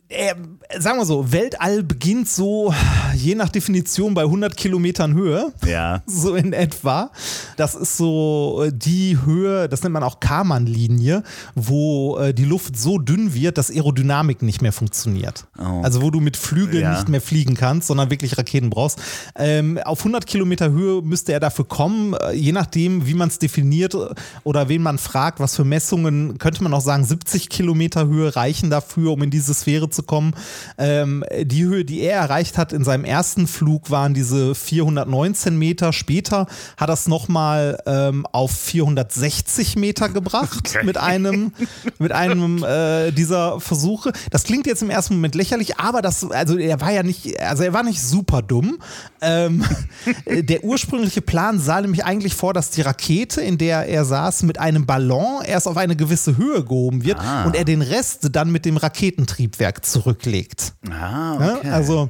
äh, 0.10 0.36
sagen 0.80 0.98
wir 0.98 1.06
so, 1.06 1.32
Weltall 1.32 1.84
beginnt 1.84 2.28
so, 2.30 2.74
je 3.16 3.36
nach 3.36 3.50
Definition, 3.50 4.14
bei 4.14 4.24
100 4.24 4.56
Kilometern 4.56 5.14
Höhe. 5.14 5.54
Ja. 5.66 6.02
So 6.26 6.36
in 6.36 6.54
etwa. 6.54 7.12
Das 7.58 7.76
ist 7.76 7.98
so 7.98 8.64
äh, 8.66 8.72
die 8.74 9.18
Höhe, 9.26 9.68
das 9.68 9.84
nennt 9.84 9.94
man 9.94 10.04
auch 10.04 10.20
Karman-Linie, 10.20 11.24
wo 11.54 12.18
äh, 12.18 12.34
die 12.34 12.46
Luft 12.46 12.78
so 12.78 12.98
dünn 12.98 13.34
wird, 13.34 13.58
dass 13.58 13.70
Aerodynamik 13.70 14.42
nicht 14.42 14.62
mehr 14.62 14.72
funktioniert. 14.72 15.46
Oh. 15.60 15.82
Also 15.84 16.02
wo 16.02 16.10
du 16.10 16.20
mit 16.20 16.38
Flügeln 16.38 16.84
ja. 16.84 16.94
nicht 16.94 17.10
mehr 17.10 17.22
fliegen 17.22 17.56
kannst, 17.56 17.88
sondern 17.88 18.10
wirklich 18.10 18.38
Raketen 18.38 18.70
brauchst. 18.70 19.00
Ähm, 19.36 19.78
auf 19.84 20.00
100 20.00 20.26
Kilometer 20.26 20.72
Höhe 20.72 21.02
müsste 21.02 21.34
er 21.34 21.40
dafür 21.40 21.66
kommen, 21.68 22.14
äh, 22.14 22.32
je 22.32 22.52
nachdem, 22.54 23.06
wie 23.08 23.14
man 23.14 23.28
es 23.28 23.40
definiert 23.40 23.96
oder 24.44 24.70
wen 24.70 24.82
man 24.82 24.98
fragt, 24.98 25.40
was 25.40 25.56
für 25.56 25.66
Messungen, 25.66 26.38
könnte 26.38 26.64
man 26.64 26.74
auch 26.74 26.82
sagen, 26.82 27.04
70 27.04 27.50
Kilometer 27.50 28.08
Höhe 28.08 28.36
reichen 28.36 28.70
dafür, 28.70 29.12
um 29.12 29.22
in 29.24 29.30
diese 29.30 29.54
Sphäre 29.54 29.90
zu 29.90 30.04
kommen. 30.04 30.34
Ähm, 30.78 31.24
die 31.44 31.64
Höhe, 31.64 31.86
die 31.86 32.02
er 32.02 32.20
erreicht 32.20 32.58
hat 32.58 32.74
in 32.74 32.84
seinem 32.84 33.06
ersten 33.06 33.48
Flug, 33.48 33.90
waren 33.92 34.14
diese 34.14 34.56
419 34.56 35.58
Meter. 35.58 35.94
Später 35.94 36.48
hat 36.78 36.90
er 36.90 36.94
es 36.94 37.08
nochmal 37.08 37.82
ähm, 37.86 38.26
auf 38.32 38.52
460 38.52 39.76
Meter 39.76 40.10
gebracht 40.10 40.72
okay. 40.76 40.86
mit 40.86 40.98
einem, 40.98 41.54
mit 42.00 42.12
einem 42.12 42.64
äh, 42.68 43.12
dieser 43.12 43.60
Versuche. 43.60 44.12
Das 44.32 44.44
klingt 44.44 44.68
jetzt 44.68 44.82
im 44.82 44.90
ersten 44.90 45.16
Moment 45.16 45.36
lächerlich, 45.36 45.78
aber 45.78 46.02
das, 46.02 46.30
also 46.30 46.58
er 46.58 46.82
war 46.82 46.92
ja 46.92 47.04
nicht, 47.04 47.40
also 47.42 47.64
er 47.64 47.74
war 47.74 47.84
nicht 47.84 48.02
super 48.02 48.42
dumm. 48.42 48.78
Ähm, 49.22 49.64
der 50.26 50.64
ursprüngliche 50.64 51.22
Plan 51.22 51.60
sah 51.60 51.82
nämlich 51.82 52.06
eigentlich 52.06 52.36
vor, 52.36 52.54
dass 52.54 52.70
die 52.70 52.82
Rakete, 52.82 53.42
in 53.42 53.58
der 53.58 53.88
er 53.88 54.06
saß, 54.06 54.44
mit 54.44 54.60
einem 54.60 54.86
Ballon 54.86 55.44
erst 55.46 55.68
auf 55.68 55.78
eine 55.78 55.96
gewisse 55.96 56.38
Höhe 56.38 56.64
gehoben 56.64 57.04
wird 57.04 57.20
ah. 57.20 57.46
und 57.46 57.56
er 57.56 57.66
den 57.66 57.82
Rest 57.82 58.30
dann 58.32 58.52
mit 58.52 58.66
dem 58.66 58.78
Raketentriebwerk 58.78 59.86
zurücklegt. 59.86 60.55
Ah, 60.90 61.36
okay. 61.36 61.68
Ja, 61.68 61.74
also 61.76 62.10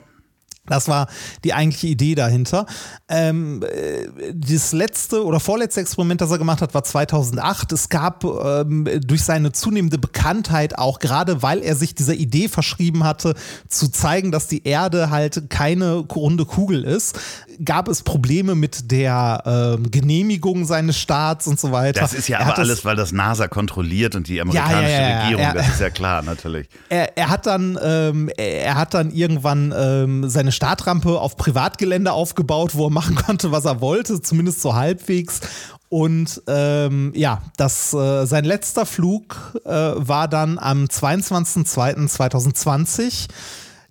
das 0.68 0.88
war 0.88 1.08
die 1.44 1.54
eigentliche 1.54 1.88
Idee 1.88 2.16
dahinter. 2.16 2.66
Ähm, 3.08 3.64
äh, 3.64 4.34
das 4.34 4.72
letzte 4.72 5.24
oder 5.24 5.40
vorletzte 5.40 5.82
Experiment, 5.82 6.22
das 6.22 6.32
er 6.32 6.38
gemacht 6.38 6.62
hat, 6.62 6.74
war 6.74 6.84
2008. 6.84 7.72
Es 7.72 7.90
gab 7.90 8.24
ähm, 8.24 8.88
durch 9.06 9.24
seine 9.24 9.52
zunehmende 9.52 9.98
Bekanntheit 9.98 10.78
auch, 10.78 11.00
gerade 11.00 11.42
weil 11.42 11.62
er 11.62 11.76
sich 11.76 11.96
dieser 11.96 12.14
Idee 12.14 12.48
verschrieben 12.48 13.04
hatte, 13.04 13.36
zu 13.68 13.90
zeigen, 13.90 14.32
dass 14.32 14.48
die 14.48 14.66
Erde 14.66 15.10
halt 15.10 15.50
keine 15.50 15.94
runde 15.96 16.46
Kugel 16.46 16.84
ist, 16.84 17.20
gab 17.64 17.88
es 17.88 18.04
Probleme 18.04 18.56
mit 18.56 18.92
der 18.92 19.44
ähm, 19.46 19.92
Genehmigung 19.92 20.66
seines 20.66 20.98
Staats 20.98 21.48
und 21.48 21.60
so 21.60 21.72
weiter. 21.72 22.02
Das 22.02 22.14
ist 22.14 22.28
ja 22.28 22.40
er 22.40 22.48
aber 22.48 22.58
alles, 22.58 22.86
weil 22.86 22.96
das 22.96 23.12
NASA 23.12 23.48
kontrolliert 23.48 24.16
und 24.16 24.28
die 24.28 24.42
amerikanische 24.42 24.92
ja, 24.92 25.00
ja, 25.00 25.10
ja, 25.10 25.22
Regierung, 25.22 25.44
er, 25.44 25.54
das 25.54 25.70
ist 25.70 25.82
ja 25.82 25.90
klar, 25.90 26.22
natürlich. 26.22 26.68
Er, 26.90 27.18
er 27.18 27.30
hat 27.30 27.46
dann, 27.46 27.78
ähm, 27.82 28.30
er 28.38 28.76
hat 28.76 28.94
dann 28.94 29.12
irgendwann 29.12 29.74
ähm, 29.78 30.30
seine 30.30 30.52
Startrampe 30.56 31.20
auf 31.20 31.38
Privatgelände 31.38 32.14
aufgebaut, 32.14 32.76
wo 32.76 32.88
er 32.88 32.92
machen 32.92 33.16
konnte, 33.16 33.52
was 33.52 33.66
er 33.66 33.82
wollte, 33.82 34.22
zumindest 34.22 34.62
so 34.62 34.76
halbwegs. 34.76 35.42
Und 35.90 36.42
ähm, 36.48 37.12
ja, 37.16 37.42
das, 37.58 37.94
äh, 37.94 38.26
sein 38.26 38.44
letzter 38.44 38.86
Flug 38.86 39.54
äh, 39.66 39.70
war 39.70 40.28
dann 40.28 40.58
am 40.58 40.86
22.02.2020, 40.86 43.28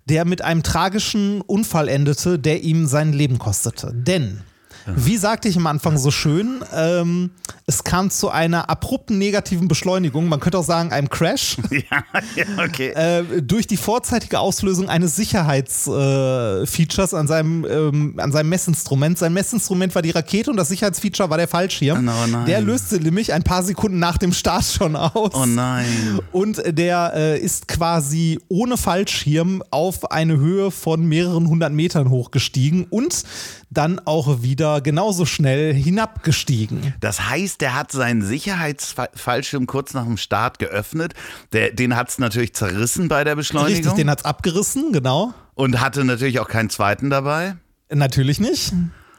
der 0.05 0.25
mit 0.25 0.41
einem 0.41 0.63
tragischen 0.63 1.39
Unfall 1.41 1.87
endete, 1.87 2.37
der 2.37 2.63
ihm 2.63 2.87
sein 2.87 3.13
Leben 3.13 3.39
kostete. 3.39 3.93
Denn 3.93 4.41
wie 4.85 5.17
sagte 5.17 5.47
ich 5.47 5.57
am 5.57 5.67
Anfang 5.67 5.97
so 5.97 6.11
schön, 6.11 6.63
ähm, 6.73 7.31
es 7.65 7.83
kam 7.83 8.11
zu 8.11 8.29
einer 8.29 8.69
abrupten 8.69 9.17
negativen 9.17 9.67
Beschleunigung, 9.67 10.29
man 10.29 10.39
könnte 10.39 10.59
auch 10.59 10.63
sagen 10.63 10.91
einem 10.91 11.09
Crash, 11.09 11.57
ja, 11.71 12.03
ja, 12.35 12.45
okay. 12.63 12.89
äh, 12.89 13.41
durch 13.41 13.65
die 13.65 13.77
vorzeitige 13.77 14.39
Auslösung 14.39 14.87
eines 14.87 15.15
Sicherheitsfeatures 15.15 17.13
äh, 17.13 17.15
an, 17.15 17.27
seinem, 17.27 17.65
ähm, 17.65 18.15
an 18.17 18.31
seinem 18.31 18.49
Messinstrument. 18.49 19.17
Sein 19.17 19.33
Messinstrument 19.33 19.95
war 19.95 20.01
die 20.01 20.11
Rakete 20.11 20.51
und 20.51 20.57
das 20.57 20.67
Sicherheitsfeature 20.69 21.29
war 21.29 21.37
der 21.37 21.47
Fallschirm. 21.47 22.07
Oh 22.07 22.45
der 22.45 22.61
löste 22.61 22.99
nämlich 22.99 23.33
ein 23.33 23.43
paar 23.43 23.63
Sekunden 23.63 23.99
nach 23.99 24.17
dem 24.17 24.33
Start 24.33 24.65
schon 24.65 24.95
aus. 24.95 25.31
Oh 25.33 25.45
nein. 25.45 26.19
Und 26.31 26.61
der 26.67 27.13
äh, 27.15 27.39
ist 27.39 27.67
quasi 27.67 28.39
ohne 28.47 28.77
Fallschirm 28.77 29.63
auf 29.71 30.11
eine 30.11 30.37
Höhe 30.37 30.69
von 30.71 31.05
mehreren 31.05 31.47
hundert 31.47 31.73
Metern 31.73 32.09
hochgestiegen 32.09 32.85
und 32.89 33.23
dann 33.71 33.99
auch 34.05 34.41
wieder 34.41 34.74
genauso 34.81 35.25
schnell 35.25 35.73
hinabgestiegen. 35.73 36.93
Das 36.99 37.29
heißt, 37.29 37.61
der 37.61 37.75
hat 37.75 37.91
seinen 37.91 38.21
Sicherheitsfallschirm 38.21 39.67
kurz 39.67 39.93
nach 39.93 40.05
dem 40.05 40.17
Start 40.17 40.59
geöffnet. 40.59 41.13
Der, 41.53 41.71
den 41.71 41.95
hat 41.95 42.09
es 42.09 42.17
natürlich 42.17 42.53
zerrissen 42.53 43.07
bei 43.07 43.23
der 43.23 43.35
Beschleunigung. 43.35 43.75
Richtig, 43.75 43.93
den 43.93 44.09
hat 44.09 44.19
es 44.19 44.25
abgerissen, 44.25 44.91
genau. 44.91 45.33
Und 45.53 45.79
hatte 45.79 46.03
natürlich 46.03 46.39
auch 46.39 46.47
keinen 46.47 46.69
zweiten 46.69 47.09
dabei. 47.09 47.55
Natürlich 47.89 48.39
nicht. 48.39 48.73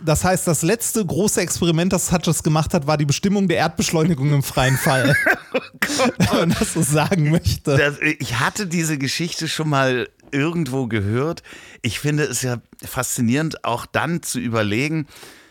Das 0.05 0.25
heißt, 0.25 0.47
das 0.47 0.63
letzte 0.63 1.05
große 1.05 1.41
Experiment, 1.41 1.93
das 1.93 2.13
Hutchins 2.13 2.43
gemacht 2.43 2.75
hat, 2.75 2.87
war 2.87 2.99
die 2.99 3.07
Bestimmung 3.07 3.49
der 3.49 3.59
Erdbeschleunigung 3.59 4.33
im 4.33 4.43
freien 4.43 4.77
Fall. 4.77 5.17
oh. 5.55 6.09
Wenn 6.19 6.39
man 6.39 6.51
das 6.51 6.75
so 6.75 6.83
sagen 6.83 7.31
möchte. 7.31 7.77
Das, 7.77 7.95
ich 8.01 8.39
hatte 8.39 8.67
diese 8.67 8.99
Geschichte 8.99 9.49
schon 9.49 9.71
mal 9.71 10.09
irgendwo 10.33 10.87
gehört. 10.87 11.43
Ich 11.83 12.01
finde 12.01 12.25
es 12.25 12.43
ja 12.43 12.59
faszinierend, 12.85 13.65
auch 13.65 13.87
dann 13.87 14.23
zu 14.23 14.39
überlegen, 14.39 15.07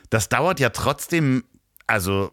das 0.10 0.30
dauert 0.30 0.60
ja 0.60 0.70
trotzdem, 0.70 1.43
also 1.88 2.32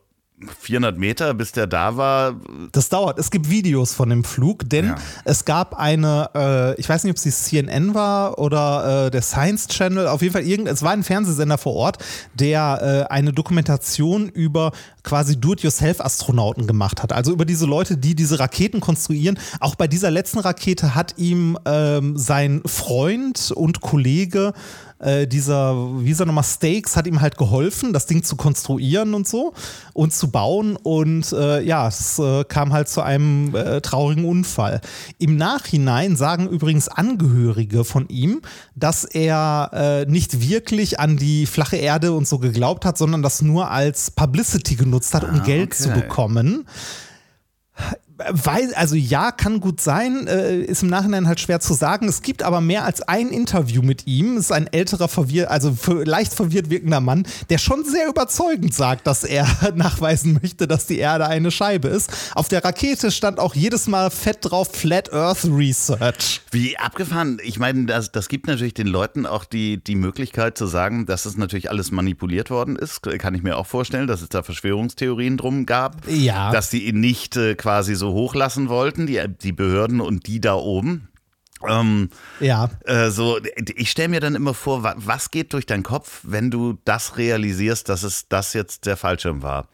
400 0.60 0.98
Meter, 0.98 1.34
bis 1.34 1.52
der 1.52 1.66
da 1.66 1.96
war. 1.96 2.36
Das 2.72 2.88
dauert. 2.88 3.18
Es 3.18 3.30
gibt 3.30 3.50
Videos 3.50 3.94
von 3.94 4.08
dem 4.08 4.24
Flug, 4.24 4.68
denn 4.68 4.86
ja. 4.86 4.94
es 5.24 5.44
gab 5.44 5.74
eine, 5.74 6.30
äh, 6.34 6.80
ich 6.80 6.88
weiß 6.88 7.04
nicht, 7.04 7.10
ob 7.10 7.16
es 7.16 7.22
die 7.22 7.30
CNN 7.30 7.94
war 7.94 8.38
oder 8.38 9.06
äh, 9.06 9.10
der 9.10 9.22
Science 9.22 9.68
Channel, 9.68 10.08
auf 10.08 10.22
jeden 10.22 10.32
Fall 10.32 10.42
irgend, 10.42 10.68
es 10.68 10.82
war 10.82 10.92
ein 10.92 11.02
Fernsehsender 11.04 11.58
vor 11.58 11.74
Ort, 11.74 11.98
der 12.34 13.06
äh, 13.08 13.12
eine 13.12 13.32
Dokumentation 13.32 14.28
über 14.28 14.72
quasi 15.02 15.40
Do-it-yourself-Astronauten 15.40 16.66
gemacht 16.66 17.02
hat. 17.02 17.12
Also 17.12 17.32
über 17.32 17.44
diese 17.44 17.66
Leute, 17.66 17.96
die 17.96 18.14
diese 18.14 18.38
Raketen 18.38 18.80
konstruieren. 18.80 19.38
Auch 19.60 19.74
bei 19.74 19.88
dieser 19.88 20.10
letzten 20.10 20.38
Rakete 20.38 20.94
hat 20.94 21.18
ihm 21.18 21.58
ähm, 21.64 22.16
sein 22.16 22.62
Freund 22.66 23.52
und 23.54 23.80
Kollege 23.80 24.52
äh, 25.02 25.26
dieser, 25.26 25.74
wie 26.02 26.10
ist 26.10 26.20
er 26.20 26.26
nochmal, 26.26 26.44
Stakes 26.44 26.96
hat 26.96 27.06
ihm 27.06 27.20
halt 27.20 27.36
geholfen, 27.36 27.92
das 27.92 28.06
Ding 28.06 28.22
zu 28.22 28.36
konstruieren 28.36 29.14
und 29.14 29.28
so 29.28 29.52
und 29.92 30.12
zu 30.12 30.30
bauen. 30.30 30.76
Und 30.76 31.32
äh, 31.32 31.62
ja, 31.62 31.88
es 31.88 32.18
äh, 32.18 32.44
kam 32.44 32.72
halt 32.72 32.88
zu 32.88 33.02
einem 33.02 33.54
äh, 33.54 33.80
traurigen 33.80 34.24
Unfall. 34.24 34.80
Im 35.18 35.36
Nachhinein 35.36 36.16
sagen 36.16 36.48
übrigens 36.48 36.88
Angehörige 36.88 37.84
von 37.84 38.08
ihm, 38.08 38.42
dass 38.74 39.04
er 39.04 39.70
äh, 39.72 40.10
nicht 40.10 40.48
wirklich 40.48 41.00
an 41.00 41.16
die 41.16 41.46
flache 41.46 41.76
Erde 41.76 42.12
und 42.12 42.26
so 42.26 42.38
geglaubt 42.38 42.84
hat, 42.84 42.96
sondern 42.96 43.22
das 43.22 43.42
nur 43.42 43.70
als 43.70 44.10
Publicity 44.10 44.76
genutzt 44.76 45.14
hat, 45.14 45.24
um 45.24 45.40
ah, 45.40 45.44
Geld 45.44 45.72
okay. 45.72 45.82
zu 45.82 45.88
bekommen. 45.90 46.66
Weil, 48.30 48.74
also 48.74 48.94
ja, 48.94 49.32
kann 49.32 49.60
gut 49.60 49.80
sein, 49.80 50.26
äh, 50.26 50.60
ist 50.60 50.82
im 50.82 50.88
Nachhinein 50.88 51.26
halt 51.26 51.40
schwer 51.40 51.60
zu 51.60 51.74
sagen. 51.74 52.08
Es 52.08 52.22
gibt 52.22 52.42
aber 52.42 52.60
mehr 52.60 52.84
als 52.84 53.02
ein 53.02 53.28
Interview 53.28 53.82
mit 53.82 54.06
ihm. 54.06 54.36
Es 54.36 54.46
ist 54.46 54.52
ein 54.52 54.66
älterer, 54.66 55.08
verwirr 55.08 55.50
also 55.50 55.76
leicht 56.04 56.32
verwirrt 56.34 56.70
wirkender 56.70 57.00
Mann, 57.00 57.26
der 57.50 57.58
schon 57.58 57.84
sehr 57.84 58.08
überzeugend 58.08 58.74
sagt, 58.74 59.06
dass 59.06 59.24
er 59.24 59.46
nachweisen 59.74 60.38
möchte, 60.42 60.66
dass 60.66 60.86
die 60.86 60.98
Erde 60.98 61.26
eine 61.26 61.50
Scheibe 61.50 61.88
ist. 61.88 62.10
Auf 62.34 62.48
der 62.48 62.64
Rakete 62.64 63.10
stand 63.10 63.38
auch 63.38 63.54
jedes 63.54 63.86
Mal 63.86 64.10
fett 64.10 64.38
drauf 64.40 64.70
Flat 64.72 65.12
Earth 65.12 65.44
Research. 65.44 66.40
Wie 66.50 66.76
abgefahren. 66.78 67.38
Ich 67.42 67.58
meine, 67.58 67.86
das, 67.86 68.12
das 68.12 68.28
gibt 68.28 68.46
natürlich 68.46 68.74
den 68.74 68.86
Leuten 68.86 69.26
auch 69.26 69.44
die, 69.44 69.82
die 69.82 69.96
Möglichkeit 69.96 70.56
zu 70.58 70.66
sagen, 70.66 71.06
dass 71.06 71.26
es 71.26 71.36
natürlich 71.36 71.70
alles 71.70 71.90
manipuliert 71.90 72.50
worden 72.50 72.76
ist. 72.76 73.02
Kann 73.02 73.34
ich 73.34 73.42
mir 73.42 73.56
auch 73.56 73.66
vorstellen, 73.66 74.06
dass 74.06 74.22
es 74.22 74.28
da 74.28 74.42
Verschwörungstheorien 74.42 75.36
drum 75.36 75.66
gab. 75.66 76.08
Ja. 76.08 76.50
Dass 76.50 76.70
sie 76.70 76.84
ihn 76.84 77.00
nicht 77.00 77.36
äh, 77.36 77.54
quasi 77.54 77.94
so 77.94 78.11
hochlassen 78.12 78.68
wollten, 78.68 79.06
die, 79.06 79.22
die 79.28 79.52
Behörden 79.52 80.00
und 80.00 80.26
die 80.26 80.40
da 80.40 80.54
oben. 80.54 81.08
Ähm, 81.68 82.10
ja. 82.40 82.70
Äh, 82.84 83.10
so, 83.10 83.38
ich 83.76 83.90
stelle 83.90 84.08
mir 84.08 84.20
dann 84.20 84.34
immer 84.34 84.54
vor, 84.54 84.82
was 84.82 85.30
geht 85.30 85.52
durch 85.52 85.66
deinen 85.66 85.82
Kopf, 85.82 86.20
wenn 86.22 86.50
du 86.50 86.78
das 86.84 87.16
realisierst, 87.16 87.88
dass 87.88 88.02
es 88.02 88.28
das 88.28 88.52
jetzt 88.52 88.86
der 88.86 88.96
Fallschirm 88.96 89.42
war? 89.42 89.68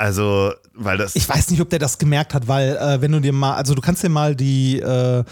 Also, 0.00 0.54
weil 0.72 0.96
das. 0.96 1.14
Ich 1.14 1.28
weiß 1.28 1.50
nicht, 1.50 1.60
ob 1.60 1.68
der 1.68 1.78
das 1.78 1.98
gemerkt 1.98 2.32
hat, 2.32 2.48
weil 2.48 2.74
äh, 2.78 3.02
wenn 3.02 3.12
du 3.12 3.20
dir 3.20 3.34
mal, 3.34 3.52
also 3.56 3.74
du 3.74 3.82
kannst 3.82 4.02
dir 4.02 4.08
mal 4.08 4.34
die, 4.34 4.80
äh, 4.80 5.24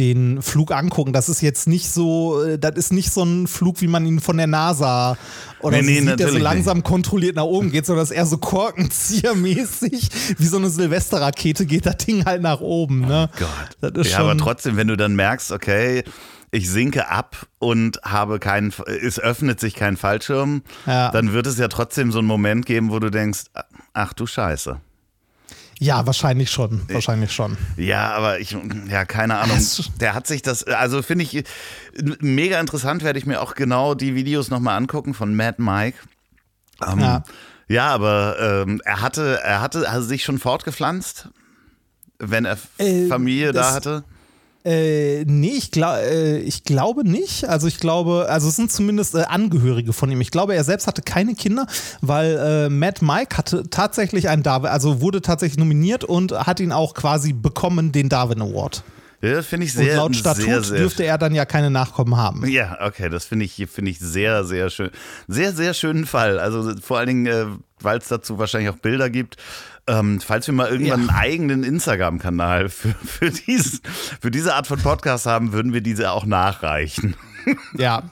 den 0.00 0.42
Flug 0.42 0.72
angucken. 0.72 1.12
Das 1.12 1.28
ist 1.28 1.42
jetzt 1.42 1.68
nicht 1.68 1.88
so, 1.88 2.42
äh, 2.42 2.58
das 2.58 2.74
ist 2.74 2.92
nicht 2.92 3.12
so 3.12 3.22
ein 3.22 3.46
Flug, 3.46 3.80
wie 3.82 3.86
man 3.86 4.04
ihn 4.04 4.18
von 4.18 4.36
der 4.36 4.48
NASA 4.48 5.16
oder 5.60 5.76
nee, 5.80 5.82
so 5.82 5.90
nee, 5.90 6.10
sieht, 6.10 6.18
der 6.18 6.30
so 6.30 6.38
langsam 6.38 6.78
nicht. 6.78 6.86
kontrolliert 6.86 7.36
nach 7.36 7.44
oben 7.44 7.70
geht, 7.70 7.86
sondern 7.86 8.02
das 8.02 8.10
ist 8.10 8.16
eher 8.16 8.26
so 8.26 8.38
Korkenziehermäßig, 8.38 10.10
wie 10.38 10.46
so 10.46 10.56
eine 10.56 10.70
Silvesterrakete 10.70 11.64
geht 11.64 11.86
das 11.86 11.98
Ding 11.98 12.24
halt 12.24 12.42
nach 12.42 12.60
oben. 12.60 13.02
Ne? 13.02 13.30
Oh 13.32 13.88
Gott. 13.92 14.06
ja, 14.06 14.18
aber 14.18 14.36
trotzdem, 14.36 14.76
wenn 14.76 14.88
du 14.88 14.96
dann 14.96 15.14
merkst, 15.14 15.52
okay, 15.52 16.02
ich 16.56 16.70
sinke 16.70 17.08
ab 17.08 17.46
und 17.58 18.00
habe 18.02 18.38
keinen, 18.38 18.72
es 18.86 19.20
öffnet 19.20 19.60
sich 19.60 19.74
kein 19.74 19.98
Fallschirm, 19.98 20.62
ja. 20.86 21.10
dann 21.10 21.34
wird 21.34 21.46
es 21.46 21.58
ja 21.58 21.68
trotzdem 21.68 22.10
so 22.10 22.18
einen 22.18 22.28
Moment 22.28 22.64
geben, 22.64 22.90
wo 22.90 22.98
du 22.98 23.10
denkst, 23.10 23.44
ach 23.92 24.14
du 24.14 24.26
Scheiße. 24.26 24.80
Ja, 25.78 26.06
wahrscheinlich 26.06 26.50
schon, 26.50 26.80
wahrscheinlich 26.88 27.32
schon. 27.32 27.58
Ja, 27.76 28.14
aber 28.14 28.40
ich, 28.40 28.56
ja, 28.88 29.04
keine 29.04 29.36
Ahnung. 29.36 29.58
Der 30.00 30.14
hat 30.14 30.26
sich 30.26 30.40
das, 30.40 30.64
also 30.64 31.02
finde 31.02 31.24
ich 31.24 31.44
mega 32.20 32.58
interessant, 32.58 33.04
werde 33.04 33.18
ich 33.18 33.26
mir 33.26 33.42
auch 33.42 33.54
genau 33.54 33.94
die 33.94 34.14
Videos 34.14 34.48
nochmal 34.48 34.78
angucken 34.78 35.12
von 35.12 35.36
Mad 35.36 35.60
Mike. 35.60 35.98
Ähm, 36.82 37.00
ja. 37.00 37.22
ja, 37.68 37.88
aber 37.88 38.64
ähm, 38.66 38.80
er 38.86 39.02
hatte, 39.02 39.40
er 39.42 39.60
hatte 39.60 39.86
also 39.86 40.08
sich 40.08 40.24
schon 40.24 40.38
fortgepflanzt, 40.38 41.28
wenn 42.18 42.46
er 42.46 42.56
äh, 42.78 43.06
Familie 43.08 43.52
da 43.52 43.74
hatte. 43.74 44.04
Äh, 44.66 45.24
nee, 45.26 45.54
ich, 45.56 45.70
glaub, 45.70 45.96
äh, 45.98 46.38
ich 46.38 46.64
glaube 46.64 47.08
nicht. 47.08 47.48
Also 47.48 47.68
ich 47.68 47.78
glaube, 47.78 48.26
also 48.28 48.48
es 48.48 48.56
sind 48.56 48.72
zumindest 48.72 49.14
äh, 49.14 49.22
Angehörige 49.22 49.92
von 49.92 50.10
ihm. 50.10 50.20
Ich 50.20 50.32
glaube, 50.32 50.56
er 50.56 50.64
selbst 50.64 50.88
hatte 50.88 51.02
keine 51.02 51.36
Kinder, 51.36 51.68
weil 52.00 52.36
äh, 52.36 52.68
Matt 52.68 53.00
Mike 53.00 53.36
hatte 53.36 53.70
tatsächlich 53.70 54.28
einen 54.28 54.42
Darwin, 54.42 54.70
also 54.70 55.00
wurde 55.00 55.22
tatsächlich 55.22 55.58
nominiert 55.58 56.02
und 56.02 56.32
hat 56.32 56.58
ihn 56.58 56.72
auch 56.72 56.94
quasi 56.94 57.32
bekommen, 57.32 57.92
den 57.92 58.08
Darwin 58.08 58.42
Award. 58.42 58.82
Ja, 59.22 59.34
das 59.34 59.46
finde 59.46 59.66
ich 59.66 59.72
sehr, 59.72 59.92
und 59.92 59.96
laut 59.96 60.16
Statut 60.16 60.44
sehr, 60.44 60.62
sehr 60.62 60.78
dürfte 60.78 61.04
er 61.04 61.16
dann 61.16 61.34
ja 61.34 61.44
keine 61.44 61.70
Nachkommen 61.70 62.16
haben. 62.16 62.46
Ja, 62.48 62.78
okay, 62.84 63.08
das 63.08 63.24
finde 63.24 63.44
ich, 63.44 63.54
finde 63.72 63.92
ich 63.92 64.00
sehr, 64.00 64.44
sehr 64.44 64.68
schön. 64.68 64.90
Sehr, 65.28 65.52
sehr 65.52 65.74
schönen 65.74 66.06
Fall. 66.06 66.40
Also 66.40 66.74
vor 66.82 66.98
allen 66.98 67.06
Dingen, 67.06 67.26
äh, 67.26 67.46
weil 67.80 67.98
es 67.98 68.08
dazu 68.08 68.38
wahrscheinlich 68.38 68.70
auch 68.70 68.78
Bilder 68.78 69.10
gibt. 69.10 69.36
Ähm, 69.88 70.20
falls 70.20 70.46
wir 70.46 70.54
mal 70.54 70.68
irgendwann 70.68 71.06
ja. 71.06 71.08
einen 71.08 71.18
eigenen 71.18 71.64
Instagram-Kanal 71.64 72.68
für, 72.68 72.94
für, 73.04 73.30
dies, 73.30 73.80
für 74.20 74.30
diese 74.30 74.54
Art 74.54 74.66
von 74.66 74.80
Podcast 74.80 75.26
haben, 75.26 75.52
würden 75.52 75.72
wir 75.72 75.80
diese 75.80 76.10
auch 76.10 76.26
nachreichen. 76.26 77.14
Ja. 77.78 78.02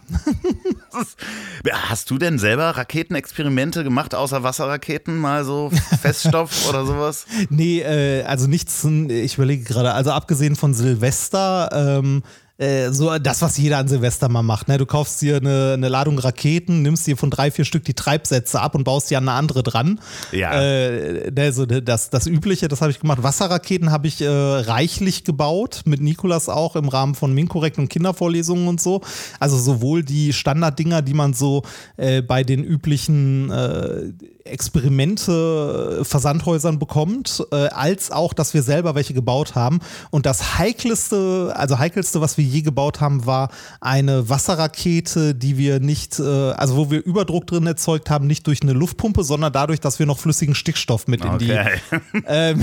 Hast 1.72 2.10
du 2.10 2.18
denn 2.18 2.38
selber 2.38 2.70
Raketenexperimente 2.76 3.82
gemacht, 3.82 4.14
außer 4.14 4.42
Wasserraketen, 4.42 5.18
mal 5.18 5.44
so 5.44 5.72
Feststoff 6.00 6.68
oder 6.68 6.86
sowas? 6.86 7.26
Nee, 7.50 7.80
äh, 7.80 8.22
also 8.22 8.46
nichts, 8.46 8.84
ich 8.84 9.34
überlege 9.34 9.64
gerade, 9.64 9.92
also 9.92 10.12
abgesehen 10.12 10.54
von 10.54 10.72
Silvester, 10.74 11.70
ähm, 11.72 12.22
äh, 12.56 12.92
so 12.92 13.18
das, 13.18 13.42
was 13.42 13.58
jeder 13.58 13.78
an 13.78 13.88
Silvester 13.88 14.28
mal 14.28 14.42
macht. 14.42 14.68
Ne? 14.68 14.78
Du 14.78 14.86
kaufst 14.86 15.20
dir 15.20 15.38
eine, 15.38 15.72
eine, 15.74 15.88
Ladung 15.88 16.20
Raketen, 16.20 16.82
nimmst 16.82 17.04
dir 17.04 17.16
von 17.16 17.28
drei, 17.28 17.50
vier 17.50 17.64
Stück 17.64 17.84
die 17.84 17.94
Treibsätze 17.94 18.60
ab 18.60 18.76
und 18.76 18.84
baust 18.84 19.10
dir 19.10 19.18
an 19.18 19.28
eine 19.28 19.36
andere 19.36 19.64
dran. 19.64 20.00
Ja. 20.30 20.62
Äh, 20.62 21.32
also 21.36 21.66
das, 21.66 22.10
das 22.10 22.28
Übliche, 22.28 22.68
das 22.68 22.80
habe 22.80 22.92
ich 22.92 23.00
gemacht. 23.00 23.24
Wasserraketen 23.24 23.90
habe 23.90 24.06
ich 24.06 24.20
äh, 24.20 24.28
reichlich 24.28 25.24
gebaut, 25.24 25.82
mit 25.84 26.00
Nikolas 26.00 26.48
auch 26.48 26.76
im 26.76 26.88
Rahmen 26.88 27.16
von 27.16 27.32
Minkorrekt 27.32 27.78
und 27.78 27.88
Kindervorlesungen 27.88 28.68
und 28.68 28.80
so. 28.80 29.00
Also 29.40 29.58
sowohl 29.58 30.04
die 30.04 30.32
Standarddinger, 30.32 31.02
die 31.02 31.14
man 31.14 31.34
so 31.34 31.64
äh, 31.96 32.22
bei 32.22 32.44
den 32.44 32.62
üblichen 32.62 33.50
äh, 33.50 34.12
Experimente 34.44 36.04
Versandhäusern 36.04 36.78
bekommt, 36.78 37.42
als 37.50 38.10
auch, 38.10 38.34
dass 38.34 38.52
wir 38.52 38.62
selber 38.62 38.94
welche 38.94 39.14
gebaut 39.14 39.54
haben. 39.54 39.80
Und 40.10 40.26
das 40.26 40.58
heikelste, 40.58 41.54
also 41.56 41.78
heikelste, 41.78 42.20
was 42.20 42.36
wir 42.36 42.43
je 42.46 42.62
gebaut 42.62 43.00
haben, 43.00 43.26
war 43.26 43.50
eine 43.80 44.28
Wasserrakete, 44.28 45.34
die 45.34 45.58
wir 45.58 45.80
nicht, 45.80 46.18
äh, 46.18 46.22
also 46.22 46.76
wo 46.76 46.90
wir 46.90 47.04
Überdruck 47.04 47.46
drin 47.46 47.66
erzeugt 47.66 48.10
haben, 48.10 48.26
nicht 48.26 48.46
durch 48.46 48.62
eine 48.62 48.72
Luftpumpe, 48.72 49.22
sondern 49.22 49.52
dadurch, 49.52 49.80
dass 49.80 49.98
wir 49.98 50.06
noch 50.06 50.18
flüssigen 50.18 50.54
Stickstoff 50.54 51.06
mit 51.06 51.24
in, 51.24 51.38
die, 51.38 51.50
äh, 52.26 52.56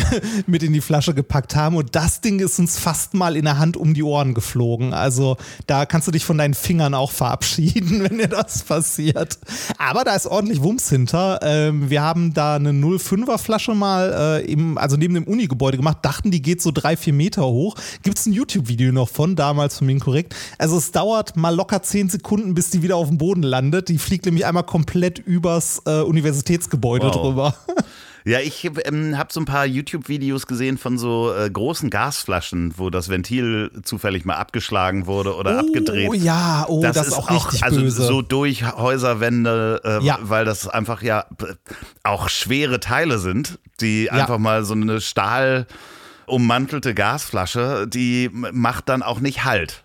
mit 0.47 0.63
in 0.63 0.73
die 0.73 0.81
Flasche 0.81 1.13
gepackt 1.13 1.55
haben. 1.55 1.75
Und 1.75 1.95
das 1.95 2.21
Ding 2.21 2.39
ist 2.39 2.59
uns 2.59 2.77
fast 2.77 3.13
mal 3.13 3.35
in 3.35 3.45
der 3.45 3.57
Hand 3.57 3.77
um 3.77 3.93
die 3.93 4.03
Ohren 4.03 4.33
geflogen. 4.33 4.93
Also 4.93 5.37
da 5.67 5.85
kannst 5.85 6.07
du 6.07 6.11
dich 6.11 6.25
von 6.25 6.37
deinen 6.37 6.53
Fingern 6.53 6.93
auch 6.93 7.11
verabschieden, 7.11 8.03
wenn 8.09 8.17
dir 8.17 8.27
das 8.27 8.63
passiert. 8.63 9.39
Aber 9.77 10.03
da 10.03 10.15
ist 10.15 10.27
ordentlich 10.27 10.61
Wumms 10.61 10.89
hinter. 10.89 11.39
Äh, 11.41 11.61
ähm, 11.71 11.89
wir 11.89 12.01
haben 12.01 12.33
da 12.33 12.55
eine 12.55 12.71
05er 12.71 13.37
Flasche 13.37 13.73
mal 13.73 14.41
äh, 14.41 14.51
im, 14.51 14.77
also 14.77 14.97
neben 14.97 15.13
dem 15.13 15.25
Uni-Gebäude 15.25 15.77
gemacht, 15.77 15.99
dachten, 16.01 16.31
die 16.31 16.41
geht 16.41 16.61
so 16.61 16.71
drei, 16.71 16.95
vier 16.97 17.13
Meter 17.13 17.43
hoch. 17.43 17.75
Gibt 18.03 18.17
es 18.17 18.25
ein 18.25 18.33
YouTube-Video 18.33 18.91
noch 18.91 19.09
von, 19.09 19.35
damals 19.35 19.70
von 19.77 19.87
mir 19.87 19.99
korrekt. 19.99 20.35
Also 20.57 20.77
es 20.77 20.91
dauert 20.91 21.35
mal 21.35 21.55
locker 21.55 21.81
zehn 21.83 22.09
Sekunden, 22.09 22.53
bis 22.53 22.69
die 22.69 22.81
wieder 22.81 22.95
auf 22.95 23.07
dem 23.07 23.17
Boden 23.17 23.43
landet. 23.43 23.89
Die 23.89 23.97
fliegt 23.97 24.25
nämlich 24.25 24.45
einmal 24.45 24.63
komplett 24.63 25.19
übers 25.19 25.81
äh, 25.85 26.01
Universitätsgebäude 26.01 27.07
wow. 27.07 27.15
drüber. 27.15 27.55
Ja, 28.23 28.39
ich 28.39 28.69
ähm, 28.85 29.17
habe 29.17 29.33
so 29.33 29.39
ein 29.39 29.45
paar 29.45 29.65
YouTube-Videos 29.65 30.45
gesehen 30.45 30.77
von 30.77 30.97
so 30.97 31.33
äh, 31.33 31.49
großen 31.49 31.89
Gasflaschen, 31.89 32.73
wo 32.77 32.89
das 32.89 33.09
Ventil 33.09 33.71
zufällig 33.83 34.25
mal 34.25 34.35
abgeschlagen 34.35 35.07
wurde 35.07 35.35
oder 35.35 35.55
oh, 35.55 35.59
abgedreht. 35.59 36.09
Oh 36.09 36.13
ja, 36.13 36.65
oh, 36.67 36.81
das, 36.83 36.95
das 36.95 37.07
ist 37.07 37.13
auch 37.13 37.31
richtig 37.31 37.63
also 37.63 37.81
böse. 37.81 38.03
so 38.03 38.21
durch 38.21 38.63
Häuserwände, 38.63 39.81
äh, 39.83 40.05
ja. 40.05 40.19
weil 40.21 40.45
das 40.45 40.67
einfach 40.67 41.01
ja 41.01 41.25
auch 42.03 42.29
schwere 42.29 42.79
Teile 42.79 43.17
sind, 43.17 43.57
die 43.79 44.05
ja. 44.05 44.11
einfach 44.11 44.37
mal 44.37 44.65
so 44.65 44.75
eine 44.75 45.01
Stahl 45.01 45.65
ummantelte 46.31 46.93
Gasflasche, 46.93 47.87
die 47.87 48.29
macht 48.31 48.89
dann 48.89 49.03
auch 49.03 49.19
nicht 49.19 49.43
Halt. 49.43 49.83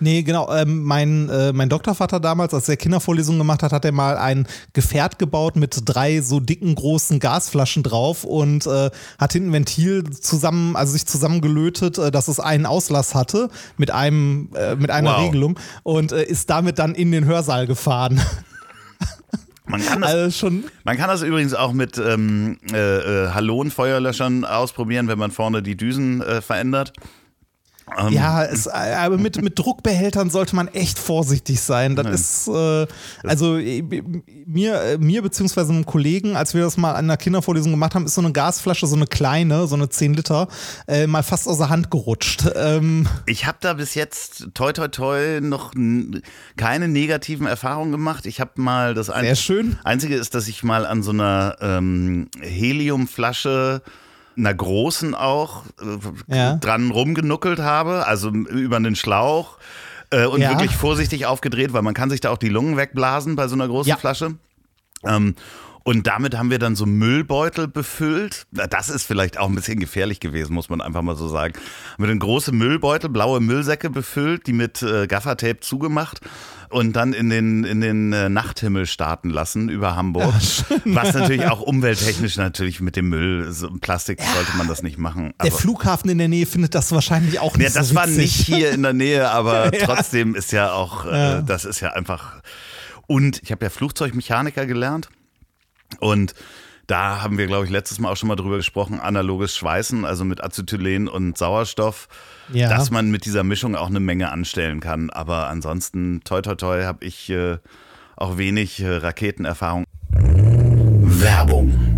Nee, 0.00 0.22
genau. 0.22 0.52
Ähm, 0.52 0.82
mein, 0.82 1.28
äh, 1.28 1.52
mein 1.52 1.68
Doktorvater 1.68 2.20
damals, 2.20 2.52
als 2.52 2.68
er 2.68 2.76
Kindervorlesungen 2.76 3.38
gemacht 3.38 3.62
hat, 3.62 3.72
hat 3.72 3.84
er 3.84 3.92
mal 3.92 4.16
ein 4.18 4.46
Gefährt 4.72 5.18
gebaut 5.18 5.56
mit 5.56 5.82
drei 5.84 6.20
so 6.20 6.40
dicken 6.40 6.74
großen 6.74 7.18
Gasflaschen 7.18 7.82
drauf 7.82 8.24
und 8.24 8.66
äh, 8.66 8.90
hat 9.18 9.32
hinten 9.32 9.52
Ventil 9.52 10.04
zusammen, 10.10 10.76
also 10.76 10.92
sich 10.92 11.06
zusammengelötet, 11.06 11.98
äh, 11.98 12.10
dass 12.10 12.28
es 12.28 12.40
einen 12.40 12.66
Auslass 12.66 13.14
hatte 13.14 13.48
mit 13.76 13.90
einem, 13.90 14.50
äh, 14.54 14.76
mit 14.76 14.90
einer 14.90 15.12
wow. 15.12 15.24
Regelung 15.24 15.58
und 15.82 16.12
äh, 16.12 16.24
ist 16.24 16.50
damit 16.50 16.78
dann 16.78 16.94
in 16.94 17.10
den 17.10 17.24
Hörsaal 17.24 17.66
gefahren. 17.66 18.20
Man 19.68 19.84
kann, 19.84 20.00
das, 20.00 20.12
also 20.12 20.30
schon 20.30 20.64
man 20.84 20.96
kann 20.96 21.08
das 21.08 21.22
übrigens 21.22 21.52
auch 21.54 21.72
mit 21.72 21.98
ähm, 21.98 22.58
äh, 22.72 22.76
äh, 22.76 23.28
Halonfeuerlöschern 23.30 24.44
ausprobieren, 24.44 25.08
wenn 25.08 25.18
man 25.18 25.32
vorne 25.32 25.62
die 25.62 25.76
Düsen 25.76 26.22
äh, 26.22 26.40
verändert. 26.40 26.92
Ähm, 27.96 28.12
ja, 28.12 28.44
es, 28.44 28.66
aber 28.66 29.16
mit, 29.16 29.40
mit 29.40 29.58
Druckbehältern 29.58 30.28
sollte 30.28 30.56
man 30.56 30.66
echt 30.68 30.98
vorsichtig 30.98 31.60
sein. 31.60 31.94
Das 31.94 32.04
Nein. 32.04 32.14
ist, 32.14 32.48
äh, 32.48 32.86
also 33.22 33.58
äh, 33.58 33.82
mir, 34.44 34.80
äh, 34.82 34.98
mir 34.98 35.22
beziehungsweise 35.22 35.72
einem 35.72 35.86
Kollegen, 35.86 36.36
als 36.36 36.52
wir 36.52 36.62
das 36.62 36.76
mal 36.76 36.92
an 36.92 37.04
einer 37.04 37.16
Kindervorlesung 37.16 37.70
gemacht 37.70 37.94
haben, 37.94 38.04
ist 38.04 38.14
so 38.14 38.20
eine 38.20 38.32
Gasflasche, 38.32 38.88
so 38.88 38.96
eine 38.96 39.06
kleine, 39.06 39.68
so 39.68 39.76
eine 39.76 39.88
10 39.88 40.14
Liter, 40.14 40.48
äh, 40.88 41.06
mal 41.06 41.22
fast 41.22 41.46
aus 41.46 41.58
der 41.58 41.68
Hand 41.68 41.90
gerutscht. 41.92 42.44
Ähm, 42.56 43.08
ich 43.26 43.46
habe 43.46 43.58
da 43.60 43.74
bis 43.74 43.94
jetzt, 43.94 44.48
toi 44.54 44.72
toi 44.72 44.88
toi, 44.88 45.40
noch 45.40 45.72
keine 46.56 46.88
negativen 46.88 47.46
Erfahrungen 47.46 47.92
gemacht. 47.92 48.26
Ich 48.26 48.40
habe 48.40 48.50
mal 48.56 48.94
das 48.94 49.10
ein 49.10 49.24
Sehr 49.24 49.36
schön. 49.36 49.78
Einzige 49.84 50.16
ist, 50.16 50.34
dass 50.34 50.48
ich 50.48 50.64
mal 50.64 50.86
an 50.86 51.04
so 51.04 51.12
einer 51.12 51.56
ähm, 51.60 52.28
Heliumflasche 52.40 53.82
einer 54.36 54.54
großen 54.54 55.14
auch 55.14 55.64
äh, 56.28 56.34
ja. 56.34 56.56
dran 56.56 56.90
rumgenuckelt 56.90 57.58
habe, 57.58 58.06
also 58.06 58.30
über 58.30 58.76
einen 58.76 58.96
Schlauch 58.96 59.58
äh, 60.10 60.26
und 60.26 60.40
ja. 60.40 60.50
wirklich 60.50 60.76
vorsichtig 60.76 61.26
aufgedreht, 61.26 61.72
weil 61.72 61.82
man 61.82 61.94
kann 61.94 62.10
sich 62.10 62.20
da 62.20 62.30
auch 62.30 62.38
die 62.38 62.48
Lungen 62.48 62.76
wegblasen 62.76 63.36
bei 63.36 63.48
so 63.48 63.54
einer 63.54 63.66
großen 63.66 63.90
ja. 63.90 63.96
Flasche. 63.96 64.34
Ähm, 65.04 65.34
und 65.86 66.08
damit 66.08 66.36
haben 66.36 66.50
wir 66.50 66.58
dann 66.58 66.74
so 66.74 66.84
Müllbeutel 66.84 67.68
befüllt. 67.68 68.48
Das 68.50 68.88
ist 68.88 69.04
vielleicht 69.04 69.38
auch 69.38 69.48
ein 69.48 69.54
bisschen 69.54 69.78
gefährlich 69.78 70.18
gewesen, 70.18 70.52
muss 70.52 70.68
man 70.68 70.80
einfach 70.80 71.00
mal 71.00 71.14
so 71.14 71.28
sagen. 71.28 71.54
Mit 71.96 72.10
einem 72.10 72.18
großen 72.18 72.58
Müllbeutel, 72.58 73.08
blaue 73.08 73.38
Müllsäcke 73.38 73.88
befüllt, 73.88 74.48
die 74.48 74.52
mit 74.52 74.82
äh, 74.82 75.06
Gaffertape 75.06 75.60
zugemacht 75.60 76.18
und 76.70 76.94
dann 76.94 77.12
in 77.12 77.30
den, 77.30 77.62
in 77.62 77.80
den 77.80 78.12
äh, 78.12 78.28
Nachthimmel 78.28 78.86
starten 78.86 79.30
lassen 79.30 79.68
über 79.68 79.94
Hamburg. 79.94 80.34
Ja, 80.34 80.76
was 80.86 81.14
natürlich 81.14 81.46
auch 81.46 81.60
umwelttechnisch 81.60 82.36
natürlich 82.36 82.80
mit 82.80 82.96
dem 82.96 83.08
Müll, 83.08 83.52
so 83.52 83.70
Plastik 83.70 84.18
ja, 84.18 84.26
sollte 84.34 84.56
man 84.56 84.66
das 84.66 84.82
nicht 84.82 84.98
machen. 84.98 85.34
der 85.40 85.52
Flughafen 85.52 86.10
in 86.10 86.18
der 86.18 86.26
Nähe 86.26 86.46
findet 86.46 86.74
das 86.74 86.90
wahrscheinlich 86.90 87.38
auch 87.38 87.56
nicht 87.56 87.72
ja, 87.72 87.80
das 87.80 87.90
so 87.90 87.94
war 87.94 88.08
nicht 88.08 88.34
hier 88.34 88.72
in 88.72 88.82
der 88.82 88.92
Nähe, 88.92 89.30
aber 89.30 89.70
trotzdem 89.84 90.34
ist 90.34 90.50
ja 90.50 90.72
auch, 90.72 91.06
äh, 91.06 91.44
das 91.46 91.64
ist 91.64 91.78
ja 91.78 91.90
einfach. 91.90 92.42
Und 93.06 93.40
ich 93.44 93.52
habe 93.52 93.64
ja 93.64 93.70
Flugzeugmechaniker 93.70 94.66
gelernt. 94.66 95.10
Und 96.00 96.34
da 96.86 97.22
haben 97.22 97.36
wir, 97.36 97.46
glaube 97.46 97.64
ich, 97.64 97.70
letztes 97.70 97.98
Mal 97.98 98.12
auch 98.12 98.16
schon 98.16 98.28
mal 98.28 98.36
drüber 98.36 98.58
gesprochen, 98.58 99.00
analoges 99.00 99.56
Schweißen, 99.56 100.04
also 100.04 100.24
mit 100.24 100.42
Acetylen 100.42 101.08
und 101.08 101.36
Sauerstoff, 101.36 102.08
ja. 102.52 102.68
dass 102.68 102.90
man 102.90 103.10
mit 103.10 103.24
dieser 103.24 103.42
Mischung 103.42 103.74
auch 103.74 103.88
eine 103.88 104.00
Menge 104.00 104.30
anstellen 104.30 104.80
kann. 104.80 105.10
Aber 105.10 105.48
ansonsten, 105.48 106.20
toi, 106.24 106.42
toi, 106.42 106.54
toi, 106.54 106.84
habe 106.84 107.04
ich 107.04 107.28
äh, 107.30 107.58
auch 108.16 108.38
wenig 108.38 108.80
äh, 108.80 108.96
Raketenerfahrung. 108.96 109.84
Werbung. 110.10 111.96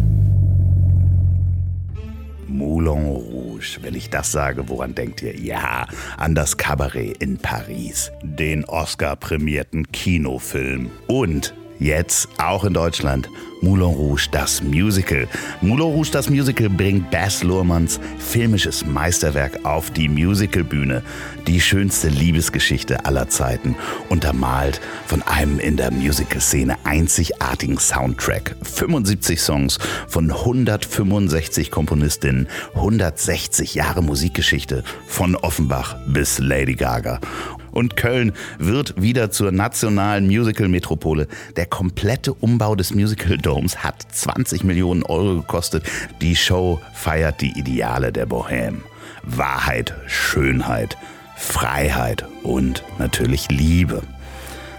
Moulin 2.47 3.05
Rouge. 3.05 3.79
Wenn 3.83 3.95
ich 3.95 4.09
das 4.09 4.33
sage, 4.33 4.69
woran 4.69 4.95
denkt 4.95 5.21
ihr? 5.21 5.39
Ja, 5.39 5.87
an 6.17 6.35
das 6.35 6.57
Cabaret 6.57 7.17
in 7.19 7.37
Paris, 7.37 8.11
den 8.23 8.65
Oscar-prämierten 8.65 9.93
Kinofilm 9.93 10.91
und 11.07 11.53
Jetzt 11.79 12.29
auch 12.39 12.65
in 12.65 12.75
Deutschland 12.75 13.29
Moulin 13.61 13.95
Rouge, 13.95 14.29
das 14.31 14.63
Musical. 14.63 15.27
Moulin 15.61 15.93
Rouge, 15.93 16.11
das 16.13 16.31
Musical 16.31 16.69
bringt 16.69 17.11
Baz 17.11 17.43
Luhrmanns 17.43 17.99
filmisches 18.19 18.85
Meisterwerk 18.87 19.65
auf 19.65 19.91
die 19.91 20.09
Musicalbühne. 20.09 21.03
Die 21.47 21.61
schönste 21.61 22.09
Liebesgeschichte 22.09 23.05
aller 23.05 23.29
Zeiten, 23.29 23.75
untermalt 24.09 24.81
von 25.07 25.23
einem 25.23 25.59
in 25.59 25.77
der 25.77 25.91
Musicalszene 25.91 26.77
einzigartigen 26.85 27.79
Soundtrack. 27.79 28.57
75 28.63 29.41
Songs 29.41 29.79
von 30.07 30.31
165 30.31 31.71
Komponistinnen, 31.71 32.49
160 32.75 33.75
Jahre 33.75 34.03
Musikgeschichte 34.03 34.85
von 35.07 35.35
Offenbach 35.37 35.97
bis 36.07 36.39
Lady 36.39 36.75
Gaga 36.75 37.21
und 37.79 37.97
Köln 37.97 38.33
wird 38.59 39.01
wieder 39.01 39.31
zur 39.31 39.53
nationalen 39.53 40.27
Musical-Metropole. 40.27 41.29
Der 41.57 41.67
komplette 41.67 42.35
Umbau 42.35 42.75
des 42.75 42.93
Musical 42.93 43.39
Domes 43.39 43.85
hat 43.85 44.05
20 44.11 44.65
Millionen 44.65 45.05
Euro 45.05 45.37
gekostet. 45.37 45.85
Die 46.21 46.35
Show 46.35 46.81
feiert 46.93 47.41
die 47.41 47.57
Ideale 47.57 48.13
der 48.13 48.29
Bohème. 48.29 48.81
Wahrheit, 49.23 49.95
Schönheit, 50.07 50.97
Freiheit 51.37 52.27
und 52.43 52.83
natürlich 52.99 53.49
Liebe. 53.49 54.03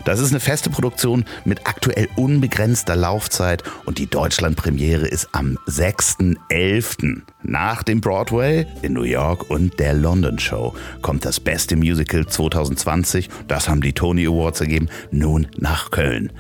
Das 0.06 0.20
ist 0.20 0.32
eine 0.32 0.39
feste 0.39 0.70
Produktion 0.70 1.26
mit 1.45 1.68
aktuell 1.68 2.08
unbegrenzter 2.16 2.95
Laufzeit 2.95 3.64
und 3.86 3.97
die 3.97 4.08
Deutschlandpremiere 4.08 5.08
ist 5.08 5.30
am 5.34 5.58
6.11. 5.68 7.22
Nach 7.43 7.84
dem 7.84 8.02
Broadway 8.02 8.66
in 8.82 8.93
New 8.93 9.04
York 9.04 9.50
und 9.50 9.80
der 9.80 9.93
London 9.93 10.39
Show 10.39 10.74
kommt 11.02 11.26
das 11.26 11.39
beste 11.39 11.76
Musical 11.76 12.26
2020, 12.26 13.30
das 13.47 13.70
haben 13.70 13.82
die 13.82 13.93
Tony 13.93 14.26
Awards 14.28 14.62
ergeben, 14.62 14.89
nun 15.12 15.47
nach 15.58 15.91
Köln. 15.91 16.32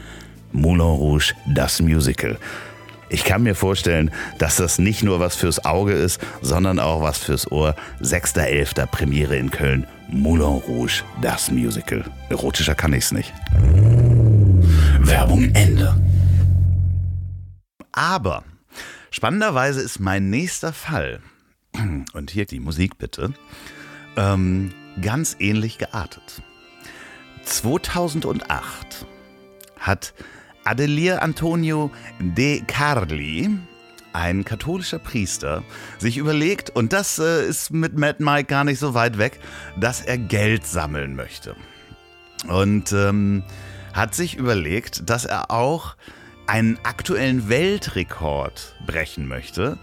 Moulin 0.51 0.81
Rouge, 0.81 1.33
das 1.53 1.79
Musical. 1.81 2.37
Ich 3.09 3.23
kann 3.23 3.41
mir 3.41 3.55
vorstellen, 3.55 4.11
dass 4.37 4.57
das 4.57 4.77
nicht 4.77 5.03
nur 5.03 5.19
was 5.19 5.35
fürs 5.35 5.65
Auge 5.65 5.93
ist, 5.93 6.21
sondern 6.41 6.79
auch 6.79 7.01
was 7.01 7.17
fürs 7.17 7.51
Ohr. 7.51 7.75
6.11. 8.01 8.85
Premiere 8.85 9.35
in 9.35 9.49
Köln. 9.49 9.87
Moulin 10.11 10.61
Rouge, 10.67 11.03
das 11.21 11.51
Musical. 11.51 12.05
Erotischer 12.29 12.75
kann 12.75 12.93
ich's 12.93 13.11
nicht. 13.11 13.33
Werbung 14.99 15.55
Ende. 15.55 15.99
Aber 17.91 18.43
spannenderweise 19.09 19.81
ist 19.81 19.99
mein 19.99 20.29
nächster 20.29 20.71
Fall, 20.71 21.19
und 22.13 22.31
hier 22.31 22.45
die 22.45 22.59
Musik 22.59 22.97
bitte, 22.97 23.33
ähm, 24.17 24.71
ganz 25.01 25.35
ähnlich 25.39 25.79
geartet. 25.79 26.43
2008 27.43 29.05
hat 29.79 30.13
Adelier 30.69 31.23
Antonio 31.23 31.89
de 32.19 32.61
Carli, 32.61 33.49
ein 34.13 34.45
katholischer 34.45 34.99
Priester, 34.99 35.63
sich 35.97 36.17
überlegt, 36.17 36.69
und 36.69 36.93
das 36.93 37.17
äh, 37.17 37.47
ist 37.47 37.71
mit 37.71 37.97
Mad 37.97 38.23
Mike 38.23 38.43
gar 38.43 38.63
nicht 38.63 38.77
so 38.77 38.93
weit 38.93 39.17
weg, 39.17 39.39
dass 39.79 39.99
er 40.01 40.19
Geld 40.19 40.67
sammeln 40.67 41.15
möchte. 41.15 41.55
Und 42.47 42.91
ähm, 42.91 43.41
hat 43.93 44.13
sich 44.13 44.35
überlegt, 44.35 45.09
dass 45.09 45.25
er 45.25 45.49
auch 45.49 45.95
einen 46.45 46.77
aktuellen 46.83 47.49
Weltrekord 47.49 48.75
brechen 48.85 49.27
möchte, 49.27 49.79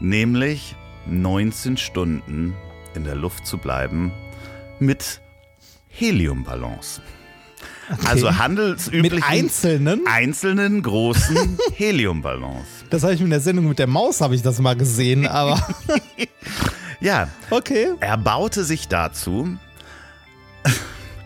nämlich 0.00 0.76
19 1.06 1.78
Stunden 1.78 2.54
in 2.94 3.04
der 3.04 3.14
Luft 3.14 3.46
zu 3.46 3.56
bleiben 3.56 4.12
mit 4.80 5.22
Heliumballons. 5.88 7.00
Okay. 7.90 8.06
Also 8.08 8.36
handelsüblichen 8.36 9.16
Mit 9.16 9.24
einzelnen? 9.24 10.00
einzelnen 10.06 10.82
großen 10.82 11.56
Heliumballons. 11.76 12.66
Das 12.90 13.02
habe 13.04 13.14
ich 13.14 13.20
in 13.20 13.30
der 13.30 13.40
Sendung 13.40 13.68
mit 13.68 13.78
der 13.78 13.86
Maus 13.86 14.20
habe 14.20 14.34
ich 14.34 14.42
das 14.42 14.58
mal 14.58 14.74
gesehen, 14.76 15.26
aber 15.26 15.60
Ja, 17.00 17.28
okay. 17.50 17.88
er 18.00 18.16
baute 18.16 18.64
sich 18.64 18.88
dazu 18.88 19.56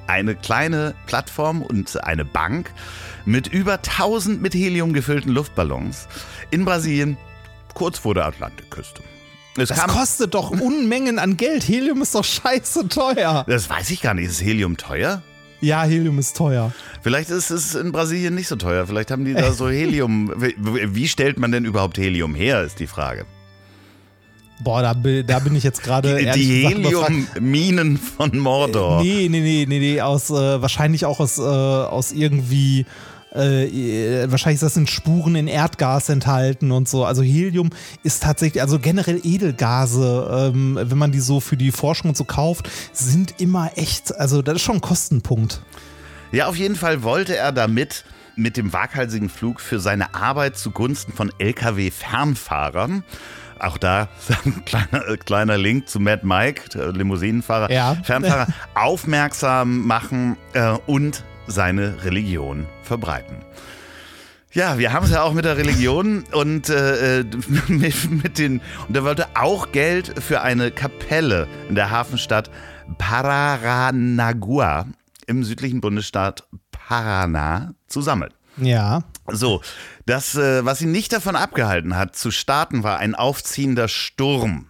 eine 0.06 0.34
kleine 0.34 0.94
Plattform 1.06 1.62
und 1.62 2.02
eine 2.04 2.24
Bank 2.24 2.72
mit 3.24 3.46
über 3.46 3.74
1000 3.74 4.42
mit 4.42 4.54
Helium 4.54 4.92
gefüllten 4.92 5.30
Luftballons 5.32 6.08
in 6.50 6.64
Brasilien, 6.64 7.16
kurz 7.74 7.98
vor 7.98 8.14
der 8.14 8.26
Atlantikküste. 8.26 9.02
Es 9.56 9.68
Das 9.68 9.86
kostet 9.86 10.34
doch 10.34 10.50
Unmengen 10.50 11.18
an 11.18 11.36
Geld. 11.36 11.66
Helium 11.66 12.02
ist 12.02 12.14
doch 12.14 12.24
scheiße 12.24 12.88
teuer. 12.88 13.44
das 13.48 13.68
weiß 13.70 13.90
ich 13.90 14.00
gar 14.00 14.14
nicht. 14.14 14.26
Ist 14.28 14.42
Helium 14.42 14.76
teuer? 14.76 15.22
Ja, 15.60 15.84
Helium 15.84 16.18
ist 16.18 16.36
teuer. 16.36 16.72
Vielleicht 17.02 17.30
ist 17.30 17.50
es 17.50 17.74
in 17.74 17.92
Brasilien 17.92 18.34
nicht 18.34 18.48
so 18.48 18.56
teuer. 18.56 18.86
Vielleicht 18.86 19.10
haben 19.10 19.24
die 19.24 19.34
da 19.34 19.52
so 19.52 19.68
Helium. 19.70 20.32
Wie, 20.36 21.08
stellt 21.08 21.38
man 21.38 21.52
denn 21.52 21.64
überhaupt 21.64 21.98
Helium 21.98 22.34
her, 22.34 22.62
ist 22.62 22.80
die 22.80 22.86
Frage. 22.86 23.26
Boah, 24.62 24.82
da, 24.82 24.94
da 24.94 25.38
bin 25.38 25.54
ich 25.54 25.64
jetzt 25.64 25.82
gerade 25.82 26.16
Die, 26.34 26.40
die. 26.40 26.66
Heliumminen 26.68 27.98
von 27.98 28.38
Mordor. 28.38 29.02
Nee, 29.02 29.28
nee, 29.30 29.40
nee, 29.40 29.66
nee, 29.66 29.78
nee, 29.78 30.00
aus, 30.00 30.30
äh, 30.30 30.34
wahrscheinlich 30.34 31.06
auch 31.06 31.20
aus, 31.20 31.38
äh, 31.38 31.42
aus 31.42 32.12
irgendwie, 32.12 32.84
äh, 33.34 34.22
äh, 34.24 34.30
wahrscheinlich 34.30 34.60
das 34.60 34.74
sind 34.74 34.90
Spuren 34.90 35.34
in 35.36 35.46
Erdgas 35.46 36.08
enthalten 36.08 36.72
und 36.72 36.88
so. 36.88 37.04
Also 37.04 37.22
Helium 37.22 37.70
ist 38.02 38.22
tatsächlich, 38.22 38.62
also 38.62 38.78
generell 38.78 39.20
Edelgase, 39.22 40.52
ähm, 40.54 40.78
wenn 40.80 40.98
man 40.98 41.12
die 41.12 41.20
so 41.20 41.40
für 41.40 41.56
die 41.56 41.72
Forschung 41.72 42.10
und 42.10 42.16
so 42.16 42.24
kauft, 42.24 42.68
sind 42.92 43.40
immer 43.40 43.70
echt, 43.76 44.14
also 44.16 44.42
das 44.42 44.56
ist 44.56 44.62
schon 44.62 44.76
ein 44.76 44.80
Kostenpunkt. 44.80 45.62
Ja, 46.32 46.46
auf 46.46 46.56
jeden 46.56 46.76
Fall 46.76 47.02
wollte 47.02 47.36
er 47.36 47.52
damit 47.52 48.04
mit 48.36 48.56
dem 48.56 48.72
waghalsigen 48.72 49.28
Flug 49.28 49.60
für 49.60 49.80
seine 49.80 50.14
Arbeit 50.14 50.56
zugunsten 50.56 51.12
von 51.12 51.32
Lkw-Fernfahrern 51.38 53.04
auch 53.62 53.78
da 53.78 54.08
ein 54.44 54.64
kleiner, 54.64 55.06
äh, 55.08 55.16
kleiner 55.18 55.58
Link 55.58 55.88
zu 55.88 56.00
Mad 56.00 56.22
Mike, 56.24 56.70
der 56.70 56.92
Limousinenfahrer, 56.92 57.70
Ja. 57.70 57.96
Fernfahrer, 58.02 58.46
aufmerksam 58.74 59.86
machen 59.86 60.36
äh, 60.54 60.72
und 60.86 61.24
seine 61.46 62.04
Religion 62.04 62.66
verbreiten. 62.82 63.36
Ja, 64.52 64.78
wir 64.78 64.92
haben 64.92 65.04
es 65.04 65.12
ja 65.12 65.22
auch 65.22 65.32
mit 65.32 65.44
der 65.44 65.56
Religion 65.56 66.24
und 66.32 66.68
äh, 66.68 67.20
äh, 67.20 67.24
mit, 67.68 68.10
mit 68.10 68.38
den 68.38 68.60
und 68.88 68.96
er 68.96 69.04
wollte 69.04 69.28
auch 69.34 69.70
Geld 69.70 70.20
für 70.20 70.40
eine 70.40 70.72
Kapelle 70.72 71.46
in 71.68 71.76
der 71.76 71.90
Hafenstadt 71.90 72.50
Paranagua 72.98 74.86
im 75.26 75.44
südlichen 75.44 75.80
Bundesstaat 75.80 76.48
Paraná 76.72 77.74
zu 77.86 78.00
sammeln. 78.00 78.32
Ja. 78.56 79.04
So, 79.28 79.62
das, 80.06 80.34
äh, 80.34 80.64
was 80.64 80.82
ihn 80.82 80.90
nicht 80.90 81.12
davon 81.12 81.36
abgehalten 81.36 81.96
hat, 81.96 82.16
zu 82.16 82.32
starten, 82.32 82.82
war 82.82 82.98
ein 82.98 83.14
aufziehender 83.14 83.86
Sturm. 83.86 84.66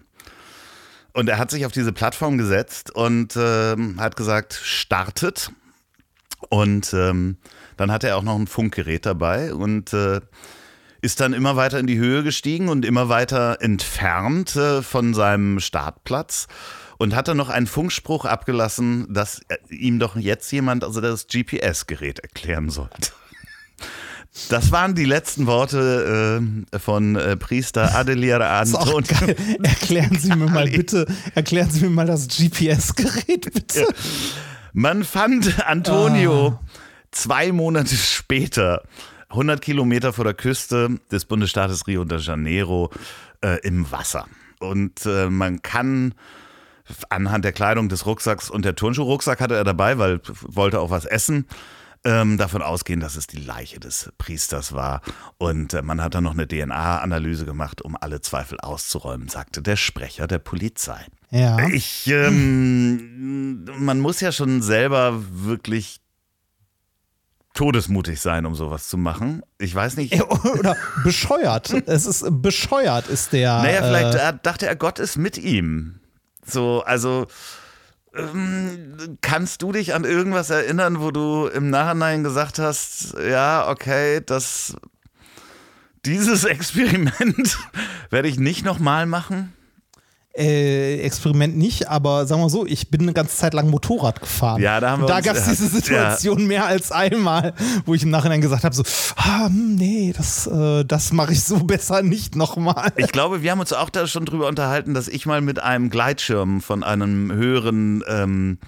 Und 1.13 1.29
er 1.29 1.39
hat 1.39 1.51
sich 1.51 1.67
auf 1.67 1.73
diese 1.73 1.93
Plattform 1.93 2.39
gesetzt 2.39 2.91
und 2.91 3.37
ähm, 3.37 4.01
hat 4.01 4.17
gesagt, 4.17 4.61
startet. 4.63 5.51
Und 6.51 6.93
ähm, 6.93 7.39
dann 7.79 7.91
hatte 7.91 8.09
er 8.09 8.19
auch 8.19 8.23
noch 8.23 8.37
ein 8.37 8.47
Funkgerät 8.47 9.07
dabei 9.07 9.55
und 9.55 9.95
äh, 9.95 10.21
ist 11.01 11.21
dann 11.21 11.33
immer 11.33 11.57
weiter 11.57 11.79
in 11.79 11.87
die 11.87 11.97
Höhe 11.97 12.23
gestiegen 12.23 12.69
und 12.69 12.85
immer 12.85 13.09
weiter 13.09 13.59
entfernt 13.61 14.57
äh, 14.57 14.83
von 14.83 15.15
seinem 15.15 15.61
Startplatz 15.61 16.49
und 16.99 17.15
hat 17.15 17.29
dann 17.29 17.39
noch 17.39 17.49
einen 17.49 17.67
Funkspruch 17.67 18.27
abgelassen, 18.27 19.07
dass 19.09 19.41
äh, 19.49 19.57
ihm 19.71 19.99
doch 19.99 20.17
jetzt 20.17 20.51
jemand 20.51 20.85
also 20.85 21.01
das 21.01 21.29
GPS-Gerät 21.29 22.19
erklären 22.19 22.69
sollte. 22.69 23.13
Das 24.49 24.71
waren 24.71 24.95
die 24.95 25.05
letzten 25.05 25.47
Worte 25.47 26.41
äh, 26.73 26.79
von 26.79 27.17
äh, 27.17 27.37
Priester 27.37 27.95
Adelier 27.97 28.41
Anton. 28.51 29.05
Erklären 29.63 30.19
Sie 30.19 30.35
mir 30.35 30.51
mal 30.51 30.69
bitte, 30.71 31.07
erklären 31.35 31.71
Sie 31.71 31.85
mir 31.85 31.91
mal 31.91 32.07
das 32.07 32.29
GPS-Gerät 32.29 33.53
bitte. 33.53 33.87
Man 34.73 35.05
fand 35.05 35.67
Antonio 35.67 36.59
zwei 37.11 37.51
Monate 37.53 37.97
später, 37.97 38.83
100 39.31 39.61
Kilometer 39.61 40.13
vor 40.13 40.25
der 40.25 40.35
Küste 40.35 41.01
des 41.11 41.25
Bundesstaates 41.25 41.87
Rio 41.87 42.05
de 42.05 42.19
Janeiro, 42.19 42.91
äh, 43.45 43.59
im 43.67 43.91
Wasser. 43.91 44.27
Und 44.61 45.07
äh, 45.07 45.29
man 45.29 45.63
kann 45.63 46.15
anhand 47.09 47.45
der 47.45 47.53
Kleidung 47.53 47.89
des 47.89 48.07
Rucksacks 48.07 48.51
und 48.51 48.65
der 48.65 48.77
Turnschuhrucksack 48.77 49.41
hatte 49.41 49.55
er 49.55 49.65
dabei, 49.65 49.99
weil 49.99 50.21
wollte 50.43 50.81
auch 50.81 50.91
was 50.91 51.05
essen. 51.05 51.47
Ähm, 52.03 52.39
davon 52.39 52.63
ausgehen, 52.63 53.01
dass 53.01 53.17
es 53.17 53.27
die 53.27 53.37
Leiche 53.37 53.79
des 53.79 54.11
Priesters 54.17 54.73
war. 54.73 55.03
Und 55.37 55.75
äh, 55.75 55.83
man 55.83 56.01
hat 56.01 56.15
dann 56.15 56.25
noch 56.25 56.33
eine 56.33 56.49
DNA-Analyse 56.49 57.45
gemacht, 57.45 57.83
um 57.83 57.95
alle 58.01 58.23
Zweifel 58.23 58.59
auszuräumen, 58.59 59.29
sagte 59.29 59.61
der 59.61 59.77
Sprecher 59.77 60.27
der 60.27 60.39
Polizei. 60.39 61.05
Ja. 61.31 61.69
Ich, 61.69 62.07
ähm, 62.09 63.65
man 63.79 64.01
muss 64.01 64.21
ja 64.21 64.33
schon 64.33 64.63
selber 64.63 65.23
wirklich 65.31 66.01
todesmutig 67.55 68.21
sein, 68.21 68.47
um 68.47 68.55
sowas 68.55 68.89
zu 68.89 68.97
machen. 68.97 69.43
Ich 69.59 69.75
weiß 69.75 69.97
nicht. 69.97 70.21
Oder 70.59 70.77
bescheuert. 71.05 71.71
es 71.87 72.07
ist 72.07 72.25
bescheuert, 72.43 73.09
ist 73.09 73.33
der. 73.33 73.63
Naja, 73.63 73.83
vielleicht 73.83 74.15
äh, 74.15 74.29
äh, 74.29 74.39
dachte 74.43 74.67
er, 74.67 74.77
Gott 74.77 74.99
ist 74.99 75.17
mit 75.17 75.39
ihm. 75.39 76.01
So, 76.45 76.83
also 76.85 77.27
ähm, 78.15 79.19
kannst 79.21 79.63
du 79.63 79.73
dich 79.73 79.95
an 79.95 80.05
irgendwas 80.05 80.51
erinnern, 80.51 81.01
wo 81.01 81.11
du 81.11 81.47
im 81.47 81.71
Nachhinein 81.71 82.25
gesagt 82.25 82.59
hast, 82.59 83.15
ja, 83.19 83.69
okay, 83.69 84.21
das 84.25 84.77
dieses 86.05 86.45
Experiment 86.45 87.59
werde 88.11 88.29
ich 88.29 88.39
nicht 88.39 88.65
nochmal 88.65 89.07
machen? 89.07 89.53
Äh, 90.41 91.01
Experiment 91.01 91.57
nicht, 91.57 91.89
aber 91.89 92.27
sagen 92.27 92.41
wir 92.41 92.49
so, 92.49 92.67
ich 92.67 92.91
bin 92.91 93.03
eine 93.03 93.13
ganze 93.13 93.37
Zeit 93.37 93.53
lang 93.53 93.69
Motorrad 93.69 94.21
gefahren. 94.21 94.61
Ja, 94.61 94.81
da 94.81 94.91
haben 94.91 95.01
wir 95.01 95.05
Und 95.05 95.11
da 95.11 95.21
gab 95.21 95.37
es 95.37 95.45
ja, 95.45 95.51
diese 95.53 95.69
Situation 95.69 96.47
mehr 96.47 96.65
als 96.65 96.91
einmal, 96.93 97.53
wo 97.85 97.95
ich 97.95 98.03
im 98.03 98.11
Nachhinein 98.11 98.41
gesagt 98.41 98.65
habe: 98.65 98.75
so, 98.75 98.83
ah, 99.17 99.47
hm, 99.47 99.75
nee, 99.75 100.15
das, 100.17 100.47
äh, 100.47 100.85
das 100.85 101.13
mache 101.13 101.33
ich 101.33 101.45
so 101.45 101.59
besser 101.65 102.03
nicht 102.03 102.37
nochmal. 102.37 102.93
Ich 102.97 103.13
glaube, 103.13 103.43
wir 103.43 103.51
haben 103.51 103.61
uns 103.61 103.73
auch 103.73 103.91
da 103.91 104.07
schon 104.07 104.25
drüber 104.25 104.49
unterhalten, 104.49 104.95
dass 104.95 105.09
ich 105.09 105.27
mal 105.27 105.41
mit 105.43 105.59
einem 105.59 105.91
Gleitschirm 105.91 106.61
von 106.61 106.83
einem 106.83 107.31
höheren, 107.33 108.03
ähm, 108.09 108.59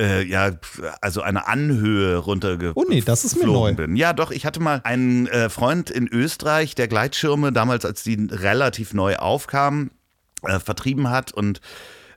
äh, 0.00 0.22
ja, 0.24 0.52
also 1.00 1.22
eine 1.22 1.48
Anhöhe 1.48 2.16
runtergeflogen 2.18 2.72
Oh 2.74 2.86
nee, 2.88 3.00
das 3.00 3.24
ist 3.24 3.36
mir 3.36 3.46
neu. 3.46 3.74
bin. 3.74 3.96
Ja, 3.96 4.12
doch, 4.12 4.30
ich 4.30 4.46
hatte 4.46 4.60
mal 4.60 4.80
einen 4.84 5.26
äh, 5.26 5.50
Freund 5.50 5.90
in 5.90 6.06
Österreich, 6.06 6.74
der 6.74 6.88
Gleitschirme 6.88 7.52
damals, 7.52 7.84
als 7.84 8.02
die 8.02 8.28
relativ 8.30 8.94
neu 8.94 9.16
aufkamen, 9.16 9.90
äh, 10.42 10.58
vertrieben 10.58 11.10
hat 11.10 11.32
und 11.32 11.60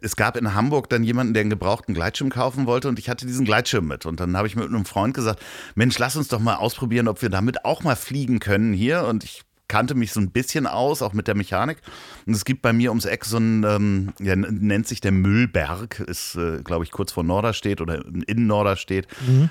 es 0.03 0.17
gab 0.17 0.35
in 0.35 0.53
Hamburg 0.53 0.89
dann 0.89 1.03
jemanden, 1.03 1.33
der 1.33 1.41
einen 1.41 1.49
gebrauchten 1.49 1.93
Gleitschirm 1.93 2.29
kaufen 2.29 2.65
wollte 2.65 2.89
und 2.89 2.99
ich 2.99 3.09
hatte 3.09 3.25
diesen 3.25 3.45
Gleitschirm 3.45 3.87
mit. 3.87 4.05
Und 4.05 4.19
dann 4.19 4.35
habe 4.35 4.47
ich 4.47 4.55
mit 4.57 4.65
einem 4.65 4.83
Freund 4.83 5.13
gesagt, 5.13 5.41
Mensch, 5.75 5.97
lass 5.97 6.17
uns 6.17 6.27
doch 6.27 6.39
mal 6.39 6.55
ausprobieren, 6.55 7.07
ob 7.07 7.21
wir 7.21 7.29
damit 7.29 7.63
auch 7.63 7.83
mal 7.83 7.95
fliegen 7.95 8.39
können 8.39 8.73
hier. 8.73 9.05
Und 9.05 9.23
ich 9.23 9.43
kannte 9.67 9.95
mich 9.95 10.11
so 10.11 10.19
ein 10.19 10.31
bisschen 10.31 10.67
aus, 10.67 11.01
auch 11.01 11.13
mit 11.13 11.27
der 11.27 11.35
Mechanik. 11.35 11.77
Und 12.25 12.33
es 12.33 12.45
gibt 12.45 12.61
bei 12.61 12.73
mir 12.73 12.89
ums 12.91 13.05
Eck 13.05 13.25
so 13.25 13.37
ein, 13.37 13.63
ähm, 13.63 14.13
ja, 14.19 14.35
nennt 14.35 14.87
sich 14.87 15.01
der 15.01 15.11
Müllberg, 15.11 15.99
ist, 16.01 16.35
äh, 16.35 16.61
glaube 16.63 16.83
ich, 16.83 16.91
kurz 16.91 17.11
vor 17.11 17.23
Norderstedt 17.23 17.81
oder 17.81 18.03
in 18.27 18.47
Norderstedt, 18.47 19.07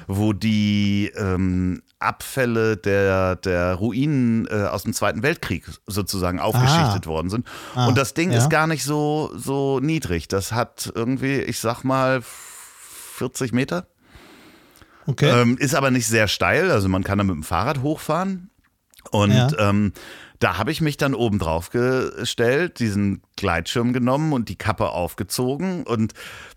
wo 0.07 0.33
die 0.33 1.11
ähm, 1.17 1.83
Abfälle 1.99 2.77
der, 2.77 3.37
der 3.37 3.75
Ruinen 3.75 4.47
äh, 4.47 4.65
aus 4.65 4.83
dem 4.83 4.93
Zweiten 4.93 5.23
Weltkrieg 5.23 5.67
sozusagen 5.87 6.41
aufgeschichtet 6.41 7.07
worden 7.07 7.31
sind. 7.31 7.47
Ah, 7.75 7.87
Und 7.87 7.97
das 7.97 8.15
Ding 8.15 8.33
ja. 8.33 8.39
ist 8.39 8.51
gar 8.51 8.67
nicht 8.67 8.85
so, 8.85 9.31
so 9.35 9.81
niedrig. 9.81 10.29
Das 10.29 10.53
hat 10.53 10.93
irgendwie, 10.95 11.41
ich 11.41 11.59
sag 11.59 11.85
mal, 11.85 12.23
40 12.23 13.53
Meter. 13.53 13.87
Okay. 15.07 15.29
Ähm, 15.31 15.57
ist 15.59 15.75
aber 15.75 15.91
nicht 15.91 16.07
sehr 16.07 16.29
steil, 16.29 16.71
also 16.71 16.89
man 16.89 17.03
kann 17.03 17.19
da 17.19 17.25
mit 17.25 17.35
dem 17.35 17.43
Fahrrad 17.43 17.83
hochfahren. 17.83 18.51
Und 19.11 19.33
Ja. 19.33 19.49
ähm, 19.59 19.93
da 20.39 20.59
habe 20.59 20.73
ich 20.73 20.81
mich 20.81 20.97
dann 20.97 21.15
oben 21.15 21.39
drauf 21.39 21.71
gestellt, 21.71 22.79
diesen 22.81 23.23
Gleitschirm 23.37 23.93
genommen 23.93 24.33
und 24.33 24.49
die 24.49 24.57
Kappe 24.57 24.89
aufgezogen. 24.91 25.85
Und 25.85 26.15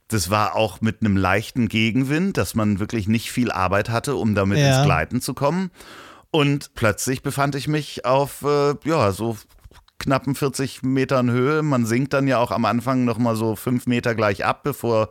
das 0.07 0.29
war 0.29 0.55
auch 0.55 0.81
mit 0.81 1.01
einem 1.01 1.17
leichten 1.17 1.67
Gegenwind, 1.67 2.37
dass 2.37 2.55
man 2.55 2.79
wirklich 2.79 3.07
nicht 3.07 3.31
viel 3.31 3.51
Arbeit 3.51 3.89
hatte, 3.89 4.15
um 4.15 4.33
damit 4.35 4.57
Ja. 4.59 4.77
ins 4.77 4.85
Gleiten 4.85 5.21
zu 5.21 5.33
kommen. 5.33 5.71
Und 6.31 6.73
plötzlich 6.73 7.21
befand 7.23 7.55
ich 7.55 7.67
mich 7.67 8.05
auf, 8.05 8.41
äh, 8.43 8.73
ja, 8.83 9.11
so 9.11 9.37
knappen 9.99 10.35
40 10.35 10.83
Metern 10.83 11.31
Höhe. 11.31 11.61
Man 11.61 11.85
sinkt 11.85 12.13
dann 12.13 12.27
ja 12.27 12.37
auch 12.39 12.51
am 12.51 12.65
Anfang 12.65 13.05
nochmal 13.05 13.35
so 13.35 13.55
fünf 13.55 13.87
Meter 13.87 14.15
gleich 14.15 14.45
ab, 14.45 14.61
bevor 14.63 15.09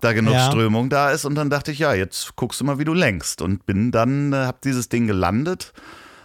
da 0.00 0.12
genug 0.12 0.34
Ja. 0.34 0.46
Strömung 0.50 0.90
da 0.90 1.10
ist. 1.10 1.24
Und 1.24 1.36
dann 1.36 1.50
dachte 1.50 1.70
ich, 1.72 1.78
ja, 1.78 1.94
jetzt 1.94 2.34
guckst 2.36 2.60
du 2.60 2.64
mal, 2.64 2.78
wie 2.78 2.84
du 2.84 2.92
lenkst. 2.94 3.40
Und 3.40 3.64
bin 3.64 3.92
dann, 3.92 4.32
äh, 4.32 4.36
hab 4.46 4.60
dieses 4.60 4.88
Ding 4.88 5.06
gelandet, 5.06 5.72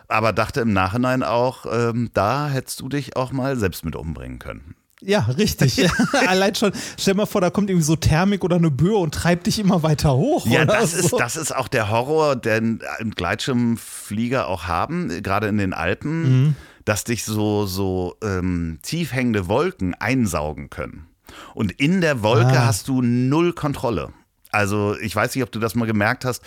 aber 0.08 0.34
dachte 0.34 0.62
im 0.62 0.74
Nachhinein 0.74 1.24
auch, 1.24 1.66
ähm, 1.72 2.10
da 2.14 2.48
hättest 2.50 2.80
du 2.82 2.90
dich 2.90 3.16
auch 3.16 3.32
mal 3.32 3.56
selbst 3.58 3.84
mit 3.86 3.96
umbringen 3.96 4.40
können. 4.40 4.76
ja, 5.02 5.20
richtig. 5.38 5.86
Allein 6.28 6.56
schon, 6.56 6.72
stell 6.98 7.14
mal 7.14 7.26
vor, 7.26 7.42
da 7.42 7.50
kommt 7.50 7.70
irgendwie 7.70 7.86
so 7.86 7.96
Thermik 7.96 8.44
oder 8.44 8.56
eine 8.56 8.72
Böe 8.72 8.98
und 8.98 9.14
treibt 9.14 9.46
dich 9.48 9.60
immer 9.60 9.84
weiter 9.84 10.16
hoch. 10.16 10.46
Ja, 10.48 10.66
das 10.66 10.94
so. 10.94 11.00
ist, 11.00 11.12
das 11.20 11.36
ist 11.36 11.56
auch 11.56 11.68
der 11.68 11.90
Horror, 11.92 12.36
den 12.36 12.82
Gleitschirmflieger 13.16 14.48
auch 14.48 14.64
haben, 14.68 15.10
gerade 15.24 15.48
in 15.48 15.58
den 15.58 15.74
Alpen, 15.74 16.22
Mhm. 16.48 16.56
dass 16.86 17.04
dich 17.04 17.26
so, 17.26 17.66
so 17.66 18.16
ähm, 18.24 18.80
tief 18.82 19.14
hängende 19.14 19.48
Wolken 19.48 19.94
einsaugen 19.96 20.70
können. 20.70 21.08
Und 21.54 21.72
in 21.74 22.02
der 22.02 22.24
Wolke 22.24 22.58
Ah. 22.60 22.66
hast 22.68 22.88
du 22.88 23.02
null 23.02 23.54
Kontrolle. 23.54 24.14
Also 24.52 24.96
ich 25.00 25.14
weiß 25.16 25.36
nicht, 25.36 25.44
ob 25.44 25.52
du 25.52 25.60
das 25.60 25.76
mal 25.76 25.86
gemerkt 25.86 26.24
hast. 26.26 26.42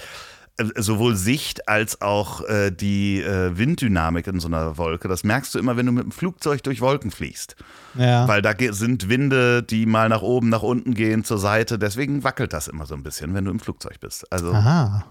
Äh, 0.60 0.82
Sowohl 0.82 1.16
Sicht 1.16 1.68
als 1.68 2.00
auch 2.00 2.42
äh, 2.48 2.70
die 2.70 3.20
äh, 3.22 3.56
Winddynamik 3.56 4.26
in 4.26 4.40
so 4.40 4.48
einer 4.48 4.76
Wolke, 4.78 5.08
das 5.08 5.24
merkst 5.24 5.54
du 5.54 5.58
immer, 5.58 5.76
wenn 5.76 5.86
du 5.86 5.92
mit 5.92 6.04
dem 6.04 6.12
Flugzeug 6.12 6.62
durch 6.62 6.80
Wolken 6.80 7.10
fliegst. 7.10 7.56
ja. 7.94 8.26
Weil 8.28 8.42
da 8.42 8.52
sind 8.72 9.08
Winde, 9.08 9.62
die 9.62 9.86
mal 9.86 10.08
nach 10.08 10.22
oben, 10.22 10.48
nach 10.48 10.62
unten 10.62 10.94
gehen, 10.94 11.24
zur 11.24 11.38
Seite. 11.38 11.78
Deswegen 11.78 12.22
wackelt 12.24 12.52
das 12.52 12.68
immer 12.68 12.86
so 12.86 12.94
ein 12.94 13.02
bisschen, 13.02 13.34
wenn 13.34 13.44
du 13.44 13.50
im 13.50 13.60
Flugzeug 13.60 13.98
bist. 14.00 14.30
Also 14.32 14.52
Aha. 14.52 15.04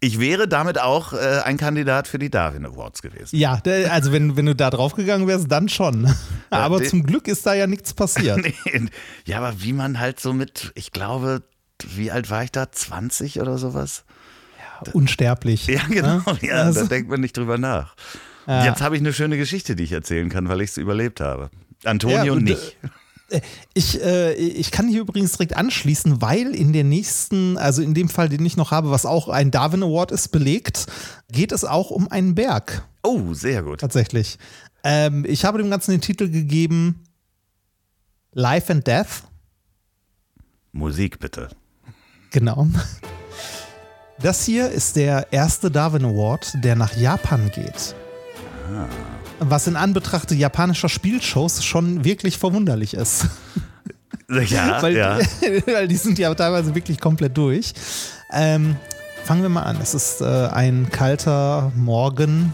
ich 0.00 0.18
wäre 0.20 0.48
damit 0.48 0.80
auch 0.80 1.12
äh, 1.12 1.40
ein 1.44 1.56
Kandidat 1.56 2.08
für 2.08 2.18
die 2.18 2.30
Darwin 2.30 2.66
Awards 2.66 3.02
gewesen. 3.02 3.36
Ja, 3.36 3.60
also 3.90 4.12
wenn, 4.12 4.36
wenn 4.36 4.46
du 4.46 4.54
da 4.54 4.70
drauf 4.70 4.94
gegangen 4.94 5.26
wärst, 5.28 5.50
dann 5.50 5.68
schon. 5.68 6.12
Aber 6.50 6.78
den- 6.78 6.88
zum 6.88 7.02
Glück 7.04 7.28
ist 7.28 7.46
da 7.46 7.54
ja 7.54 7.66
nichts 7.66 7.94
passiert. 7.94 8.38
Nee, 8.42 8.88
ja, 9.26 9.38
aber 9.38 9.60
wie 9.62 9.72
man 9.72 9.98
halt 10.00 10.18
so 10.20 10.32
mit, 10.32 10.72
ich 10.74 10.90
glaube, 10.92 11.42
wie 11.96 12.10
alt 12.10 12.30
war 12.30 12.42
ich 12.44 12.52
da? 12.52 12.70
20 12.70 13.40
oder 13.40 13.58
sowas? 13.58 14.04
Unsterblich. 14.88 15.66
Ja, 15.66 15.82
genau. 15.88 16.16
Ne? 16.18 16.38
Ja, 16.42 16.54
Also- 16.62 16.80
da 16.82 16.86
denkt 16.86 17.10
man 17.10 17.20
nicht 17.20 17.36
drüber 17.36 17.58
nach. 17.58 17.94
Ja. 18.46 18.64
Jetzt 18.66 18.80
habe 18.80 18.96
ich 18.96 19.00
eine 19.02 19.12
schöne 19.12 19.36
Geschichte, 19.36 19.76
die 19.76 19.84
ich 19.84 19.92
erzählen 19.92 20.28
kann, 20.28 20.48
weil 20.48 20.60
ich 20.62 20.70
es 20.70 20.76
überlebt 20.76 21.20
habe. 21.20 21.50
Antonio 21.84 22.24
Ja, 22.24 22.32
und, 22.32 22.44
nicht. 22.44 22.76
Ich, 23.72 24.02
äh, 24.02 24.34
ich 24.34 24.70
kann 24.72 24.88
hier 24.88 25.00
übrigens 25.00 25.32
direkt 25.32 25.56
anschließen, 25.56 26.20
weil 26.20 26.54
in 26.54 26.72
der 26.74 26.84
nächsten, 26.84 27.56
also 27.56 27.80
in 27.80 27.94
dem 27.94 28.08
Fall, 28.10 28.28
den 28.28 28.44
ich 28.44 28.56
noch 28.58 28.72
habe, 28.72 28.90
was 28.90 29.06
auch 29.06 29.28
ein 29.28 29.50
Darwin 29.50 29.82
Award 29.82 30.10
ist, 30.12 30.28
belegt, 30.28 30.86
geht 31.30 31.50
es 31.52 31.64
auch 31.64 31.90
um 31.90 32.08
einen 32.08 32.34
Berg. 32.34 32.86
Oh, 33.02 33.32
sehr 33.32 33.62
gut. 33.62 33.80
Tatsächlich. 33.80 34.38
Ähm, 34.84 35.24
ich 35.26 35.44
habe 35.46 35.58
dem 35.58 35.70
Ganzen 35.70 35.92
den 35.92 36.00
Titel 36.02 36.28
gegeben 36.28 37.04
Life 38.32 38.70
and 38.72 38.86
Death. 38.86 39.22
Musik 40.72 41.18
bitte. 41.18 41.48
Genau. 42.32 42.68
Das 44.22 44.44
hier 44.44 44.70
ist 44.70 44.94
der 44.94 45.32
erste 45.32 45.68
Darwin 45.68 46.04
Award, 46.04 46.52
der 46.62 46.76
nach 46.76 46.96
Japan 46.96 47.50
geht. 47.52 47.96
Was 49.40 49.66
in 49.66 49.74
Anbetracht 49.74 50.30
japanischer 50.30 50.88
Spielshows 50.88 51.64
schon 51.64 52.04
wirklich 52.04 52.38
verwunderlich 52.38 52.94
ist. 52.94 53.26
Ja, 54.28 54.80
weil, 54.82 54.96
ja. 54.96 55.18
weil 55.66 55.88
die 55.88 55.96
sind 55.96 56.20
ja 56.20 56.32
teilweise 56.34 56.72
wirklich 56.76 57.00
komplett 57.00 57.36
durch. 57.36 57.74
Ähm, 58.32 58.76
fangen 59.24 59.42
wir 59.42 59.48
mal 59.48 59.64
an. 59.64 59.78
Es 59.82 59.92
ist 59.92 60.20
äh, 60.20 60.24
ein 60.24 60.88
kalter 60.92 61.72
Morgen 61.74 62.52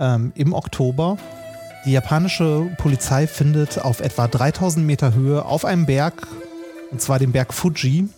ähm, 0.00 0.32
im 0.34 0.52
Oktober. 0.52 1.16
Die 1.86 1.92
japanische 1.92 2.68
Polizei 2.76 3.28
findet 3.28 3.78
auf 3.78 4.00
etwa 4.00 4.26
3000 4.26 4.84
Meter 4.84 5.14
Höhe 5.14 5.44
auf 5.44 5.64
einem 5.64 5.86
Berg, 5.86 6.26
und 6.90 7.00
zwar 7.00 7.20
dem 7.20 7.30
Berg 7.30 7.54
Fuji, 7.54 8.08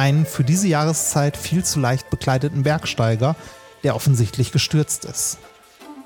einen 0.00 0.24
für 0.24 0.44
diese 0.44 0.66
Jahreszeit 0.66 1.36
viel 1.36 1.62
zu 1.62 1.78
leicht 1.78 2.08
bekleideten 2.08 2.62
Bergsteiger, 2.62 3.36
der 3.84 3.94
offensichtlich 3.94 4.50
gestürzt 4.50 5.04
ist. 5.04 5.36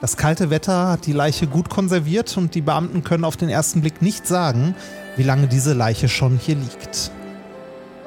Das 0.00 0.16
kalte 0.16 0.50
Wetter 0.50 0.88
hat 0.88 1.06
die 1.06 1.12
Leiche 1.12 1.46
gut 1.46 1.70
konserviert 1.70 2.36
und 2.36 2.56
die 2.56 2.60
Beamten 2.60 3.04
können 3.04 3.24
auf 3.24 3.36
den 3.36 3.48
ersten 3.48 3.82
Blick 3.82 4.02
nicht 4.02 4.26
sagen, 4.26 4.74
wie 5.16 5.22
lange 5.22 5.46
diese 5.46 5.74
Leiche 5.74 6.08
schon 6.08 6.38
hier 6.38 6.56
liegt. 6.56 7.12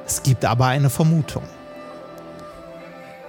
Es 0.06 0.24
gibt 0.24 0.44
aber 0.44 0.66
eine 0.66 0.90
Vermutung. 0.90 1.44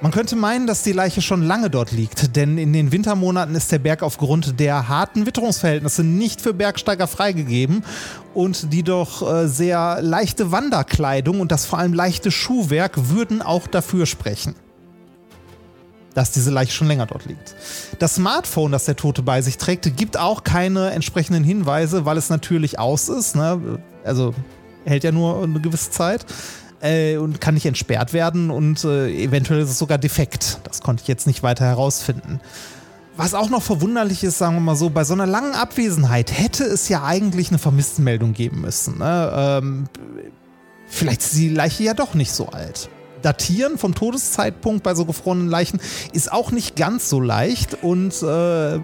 Man 0.00 0.12
könnte 0.12 0.36
meinen, 0.36 0.68
dass 0.68 0.84
die 0.84 0.92
Leiche 0.92 1.20
schon 1.20 1.42
lange 1.42 1.70
dort 1.70 1.90
liegt, 1.90 2.36
denn 2.36 2.56
in 2.56 2.72
den 2.72 2.92
Wintermonaten 2.92 3.56
ist 3.56 3.72
der 3.72 3.80
Berg 3.80 4.04
aufgrund 4.04 4.60
der 4.60 4.88
harten 4.88 5.26
Witterungsverhältnisse 5.26 6.04
nicht 6.04 6.40
für 6.40 6.54
Bergsteiger 6.54 7.08
freigegeben 7.08 7.82
und 8.32 8.72
die 8.72 8.84
doch 8.84 9.28
äh, 9.28 9.48
sehr 9.48 9.98
leichte 10.00 10.52
Wanderkleidung 10.52 11.40
und 11.40 11.50
das 11.50 11.66
vor 11.66 11.80
allem 11.80 11.94
leichte 11.94 12.30
Schuhwerk 12.30 13.08
würden 13.10 13.42
auch 13.42 13.66
dafür 13.66 14.06
sprechen 14.06 14.54
dass 16.14 16.32
diese 16.32 16.50
Leiche 16.50 16.72
schon 16.72 16.88
länger 16.88 17.06
dort 17.06 17.26
liegt. 17.26 17.54
Das 18.00 18.16
Smartphone, 18.16 18.72
das 18.72 18.86
der 18.86 18.96
Tote 18.96 19.22
bei 19.22 19.40
sich 19.40 19.56
trägt, 19.56 19.96
gibt 19.96 20.18
auch 20.18 20.42
keine 20.42 20.90
entsprechenden 20.90 21.44
Hinweise, 21.44 22.06
weil 22.06 22.16
es 22.16 22.28
natürlich 22.28 22.76
aus 22.76 23.08
ist. 23.08 23.36
Ne? 23.36 23.78
Also 24.02 24.34
hält 24.84 25.04
ja 25.04 25.12
nur 25.12 25.44
eine 25.44 25.60
gewisse 25.60 25.92
Zeit 25.92 26.26
äh, 26.80 27.16
und 27.16 27.40
kann 27.40 27.54
nicht 27.54 27.66
entsperrt 27.66 28.12
werden 28.12 28.50
und 28.50 28.84
äh, 28.84 29.10
eventuell 29.10 29.60
ist 29.60 29.70
es 29.70 29.78
sogar 29.78 29.98
defekt. 29.98 30.60
Das 30.64 30.80
konnte 30.80 31.02
ich 31.02 31.08
jetzt 31.08 31.26
nicht 31.26 31.42
weiter 31.42 31.64
herausfinden. 31.64 32.40
Was 33.16 33.34
auch 33.34 33.50
noch 33.50 33.62
verwunderlich 33.62 34.22
ist, 34.22 34.38
sagen 34.38 34.54
wir 34.54 34.60
mal 34.60 34.76
so, 34.76 34.90
bei 34.90 35.02
so 35.02 35.12
einer 35.12 35.26
langen 35.26 35.54
Abwesenheit 35.54 36.30
hätte 36.30 36.62
es 36.62 36.88
ja 36.88 37.04
eigentlich 37.04 37.48
eine 37.48 37.58
Vermisstenmeldung 37.58 38.32
geben 38.32 38.60
müssen. 38.60 38.98
Ne? 38.98 39.32
Ähm, 39.34 39.84
vielleicht 40.86 41.22
ist 41.22 41.34
die 41.34 41.48
Leiche 41.48 41.82
ja 41.82 41.94
doch 41.94 42.14
nicht 42.14 42.30
so 42.30 42.46
alt. 42.50 42.88
Datieren 43.22 43.76
vom 43.76 43.96
Todeszeitpunkt 43.96 44.84
bei 44.84 44.94
so 44.94 45.04
gefrorenen 45.04 45.48
Leichen 45.48 45.80
ist 46.12 46.30
auch 46.30 46.52
nicht 46.52 46.76
ganz 46.76 47.08
so 47.08 47.20
leicht 47.20 47.82
und 47.82 48.22
äh, 48.22 48.78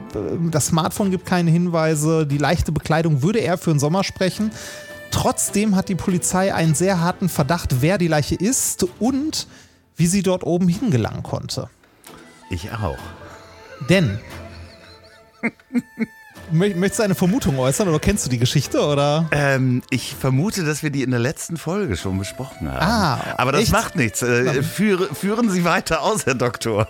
das 0.50 0.66
Smartphone 0.66 1.12
gibt 1.12 1.26
keine 1.26 1.52
Hinweise. 1.52 2.26
Die 2.26 2.38
leichte 2.38 2.72
Bekleidung 2.72 3.22
würde 3.22 3.38
eher 3.38 3.58
für 3.58 3.70
den 3.70 3.78
Sommer 3.78 4.02
sprechen. 4.02 4.50
Trotzdem 5.14 5.76
hat 5.76 5.88
die 5.88 5.94
Polizei 5.94 6.52
einen 6.52 6.74
sehr 6.74 7.00
harten 7.00 7.28
Verdacht, 7.28 7.80
wer 7.82 7.98
die 7.98 8.08
Leiche 8.08 8.34
ist 8.34 8.84
und 8.98 9.46
wie 9.96 10.08
sie 10.08 10.24
dort 10.24 10.42
oben 10.42 10.66
hingelangen 10.66 11.22
konnte. 11.22 11.70
Ich 12.50 12.72
auch. 12.72 12.98
Denn 13.88 14.18
Möchtest 16.50 16.98
du 16.98 17.02
eine 17.04 17.14
Vermutung 17.14 17.58
äußern 17.60 17.88
oder 17.88 18.00
kennst 18.00 18.26
du 18.26 18.30
die 18.30 18.38
Geschichte? 18.38 18.80
Oder? 18.84 19.26
Ähm, 19.30 19.82
ich 19.88 20.14
vermute, 20.18 20.64
dass 20.64 20.82
wir 20.82 20.90
die 20.90 21.02
in 21.02 21.10
der 21.12 21.20
letzten 21.20 21.56
Folge 21.56 21.96
schon 21.96 22.18
besprochen 22.18 22.70
haben. 22.70 22.82
Ah, 22.82 23.34
Aber 23.38 23.52
das 23.52 23.62
echt? 23.62 23.72
macht 23.72 23.94
nichts. 23.96 24.20
Äh, 24.22 24.62
führe, 24.64 25.14
führen 25.14 25.48
Sie 25.48 25.64
weiter 25.64 26.02
aus, 26.02 26.26
Herr 26.26 26.34
Doktor. 26.34 26.88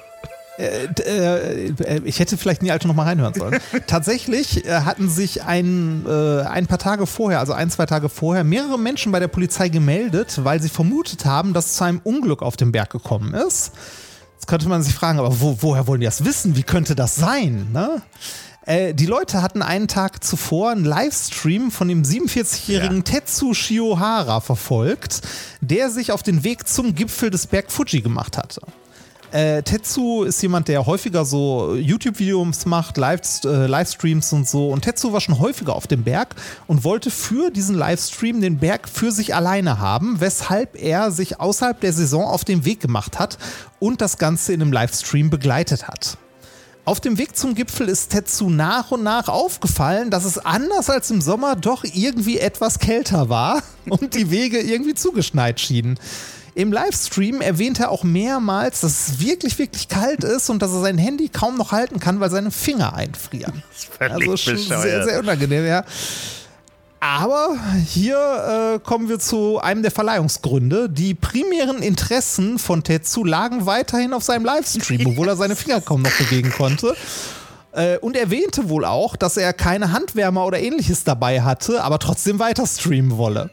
Äh, 0.59 0.86
äh, 0.86 2.00
ich 2.05 2.20
hätte 2.20 2.36
vielleicht 2.36 2.62
nie 2.62 2.70
alte 2.70 2.86
noch 2.86 2.94
mal 2.94 3.05
reinhören 3.05 3.34
sollen. 3.34 3.59
Tatsächlich 3.86 4.64
äh, 4.66 4.80
hatten 4.80 5.09
sich 5.09 5.42
ein, 5.42 6.05
äh, 6.07 6.42
ein 6.42 6.66
paar 6.66 6.78
Tage 6.78 7.07
vorher, 7.07 7.40
also 7.40 7.52
ein, 7.52 7.70
zwei 7.70 7.86
Tage 7.86 8.09
vorher, 8.09 8.44
mehrere 8.44 8.78
Menschen 8.78 9.11
bei 9.12 9.20
der 9.20 9.28
Polizei 9.28 9.68
gemeldet, 9.68 10.40
weil 10.44 10.62
sie 10.62 10.68
vermutet 10.68 11.24
haben, 11.24 11.52
dass 11.52 11.66
es 11.66 11.76
zu 11.76 11.84
einem 11.84 12.00
Unglück 12.05 12.42
auf 12.42 12.57
dem 12.57 12.72
Berg 12.72 12.90
gekommen 12.90 13.34
ist. 13.34 13.72
Jetzt 14.34 14.46
könnte 14.46 14.68
man 14.68 14.82
sich 14.82 14.94
fragen, 14.94 15.18
aber 15.18 15.40
wo, 15.40 15.59
woher 15.61 15.86
wollen 15.86 16.00
die 16.00 16.07
das 16.07 16.24
wissen? 16.24 16.57
Wie 16.57 16.62
könnte 16.62 16.94
das 16.94 17.16
sein? 17.16 17.68
Ne? 17.72 18.02
Äh, 18.66 18.94
die 18.94 19.07
Leute 19.07 19.42
hatten 19.42 19.62
einen 19.62 19.88
Tag 19.88 20.22
zuvor 20.24 20.70
einen 20.70 20.84
Livestream 20.84 21.70
von 21.70 21.88
dem 21.88 22.02
47-jährigen 22.02 22.98
Ja. 22.98 23.02
Tetsu 23.02 23.55
Shiohara 23.55 24.40
verfolgt, 24.40 25.22
der 25.61 25.90
sich 25.90 26.12
auf 26.12 26.22
den 26.22 26.44
Weg 26.44 26.68
zum 26.68 26.94
Gipfel 26.94 27.30
des 27.30 27.46
Berg 27.46 27.70
Fuji 27.72 28.00
gemacht 28.02 28.38
hatte. 28.38 28.61
Äh, 29.35 29.64
Tetsu 29.64 30.22
ist 30.22 30.41
jemand, 30.43 30.68
der 30.68 30.87
häufiger 30.87 31.24
so 31.24 31.74
YouTube-Videos 31.74 32.66
macht, 32.66 32.97
Live, 32.97 33.43
äh, 33.45 33.66
Livestreams 33.66 34.32
und 34.32 34.49
so. 34.49 34.68
Und 34.68 34.82
Tetsu 34.82 35.12
war 35.12 35.20
schon 35.20 35.41
häufiger 35.41 35.74
auf 35.74 35.89
dem 35.89 36.05
Berg 36.05 36.37
und 36.68 36.85
wollte 36.85 37.11
für 37.11 37.51
diesen 37.51 37.74
Livestream 37.74 38.41
den 38.41 38.59
Berg 38.59 38.89
für 38.89 39.11
sich 39.11 39.35
alleine 39.35 39.80
haben, 39.80 40.20
weshalb 40.20 40.80
er 40.80 41.11
sich 41.11 41.41
außerhalb 41.41 41.80
der 41.80 41.93
Saison 41.93 42.22
auf 42.22 42.45
den 42.45 42.64
Weg 42.64 42.78
gemacht 42.78 43.18
hat 43.18 43.39
und 43.80 44.01
das 44.01 44.18
Ganze 44.18 44.53
in 44.53 44.62
einem 44.62 44.72
Livestream 44.72 45.30
begleitet 45.30 45.89
hat. 45.89 46.16
Auf 46.85 47.01
dem 47.01 47.18
Weg 47.18 47.37
zum 47.37 47.57
Gipfel 47.57 47.89
ist 47.89 48.11
Tetsu 48.11 48.51
nach 48.51 48.93
und 48.93 49.03
nach 49.03 49.26
aufgefallen, 49.26 50.12
dass 50.12 50.24
es 50.24 50.39
anders 50.39 50.89
als 50.91 51.11
im 51.11 51.20
Sommer 51.20 51.57
doch 51.57 51.82
irgendwie 51.82 52.39
etwas 52.39 52.78
kälter 52.78 53.28
war 53.28 53.64
und 53.89 54.14
die 54.14 54.30
Wege 54.30 54.61
irgendwie 54.61 54.95
zugeschneit 54.95 55.59
schienen. 55.59 55.99
Im 56.57 56.72
Livestream 56.72 57.40
erwähnt 57.40 57.80
er 57.80 57.90
auch 57.90 58.05
mehrmals, 58.05 58.82
dass 58.82 59.09
es 59.09 59.20
wirklich, 59.20 59.59
wirklich 59.59 59.88
kalt 59.88 60.22
ist 60.22 60.50
und 60.50 60.62
dass 60.62 60.70
er 60.70 60.80
sein 60.82 60.98
Handy 60.98 61.28
kaum 61.28 61.57
noch 61.57 61.72
halten 61.72 61.98
kann, 61.98 62.20
weil 62.20 62.30
seine 62.30 62.52
Finger 62.52 62.94
einfrieren. 62.94 63.62
Das 63.72 63.82
ist 63.82 64.00
Also 64.00 64.36
schon 64.36 64.55
bescheuert. 64.55 64.82
sehr, 64.82 65.05
sehr 65.05 65.18
unangenehm, 65.18 65.66
ja. 65.66 65.84
Aber 67.00 67.50
hier 67.86 68.76
äh, 68.76 68.78
kommen 68.78 69.09
wir 69.09 69.18
zu 69.18 69.59
einem 69.61 69.82
der 69.82 69.90
Verleihungsgründe. 69.90 70.88
Die 70.88 71.14
primären 71.14 71.82
Interessen 71.82 72.59
von 72.59 72.82
Tetsu 72.82 73.24
lagen 73.24 73.66
weiterhin 73.66 74.14
auf 74.14 74.22
seinem 74.22 74.44
Livestream, 74.46 75.07
obwohl 75.09 75.28
er 75.28 75.36
seine 75.36 75.57
Finger 75.57 75.80
kaum 75.82 76.02
noch 76.02 76.16
bewegen 76.16 76.50
konnte. 76.50 76.96
Äh, 77.72 77.98
und 77.98 78.16
erwähnte 78.16 78.68
wohl 78.70 78.84
auch, 78.84 79.16
dass 79.16 79.36
er 79.36 79.52
keine 79.52 79.92
Handwärmer 79.92 80.46
oder 80.46 80.61
ähnliches 80.61 81.05
dabei 81.05 81.42
hatte, 81.42 81.82
aber 81.82 81.98
trotzdem 81.98 82.38
weiter 82.38 82.66
streamen 82.66 83.18
wolle. 83.18 83.50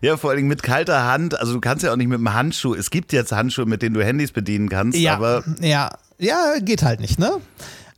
Ja, 0.00 0.16
vor 0.16 0.30
allem 0.30 0.46
mit 0.46 0.62
kalter 0.62 1.04
Hand. 1.04 1.38
Also 1.38 1.54
du 1.54 1.60
kannst 1.60 1.84
ja 1.84 1.92
auch 1.92 1.96
nicht 1.96 2.08
mit 2.08 2.18
einem 2.18 2.34
Handschuh. 2.34 2.74
Es 2.74 2.90
gibt 2.90 3.12
jetzt 3.12 3.32
Handschuhe, 3.32 3.66
mit 3.66 3.82
denen 3.82 3.94
du 3.94 4.04
Handys 4.04 4.32
bedienen 4.32 4.68
kannst, 4.68 4.98
Ja, 4.98 5.14
aber 5.14 5.44
ja, 5.60 5.90
ja, 6.18 6.54
geht 6.60 6.82
halt 6.82 7.00
nicht, 7.00 7.18
ne? 7.18 7.40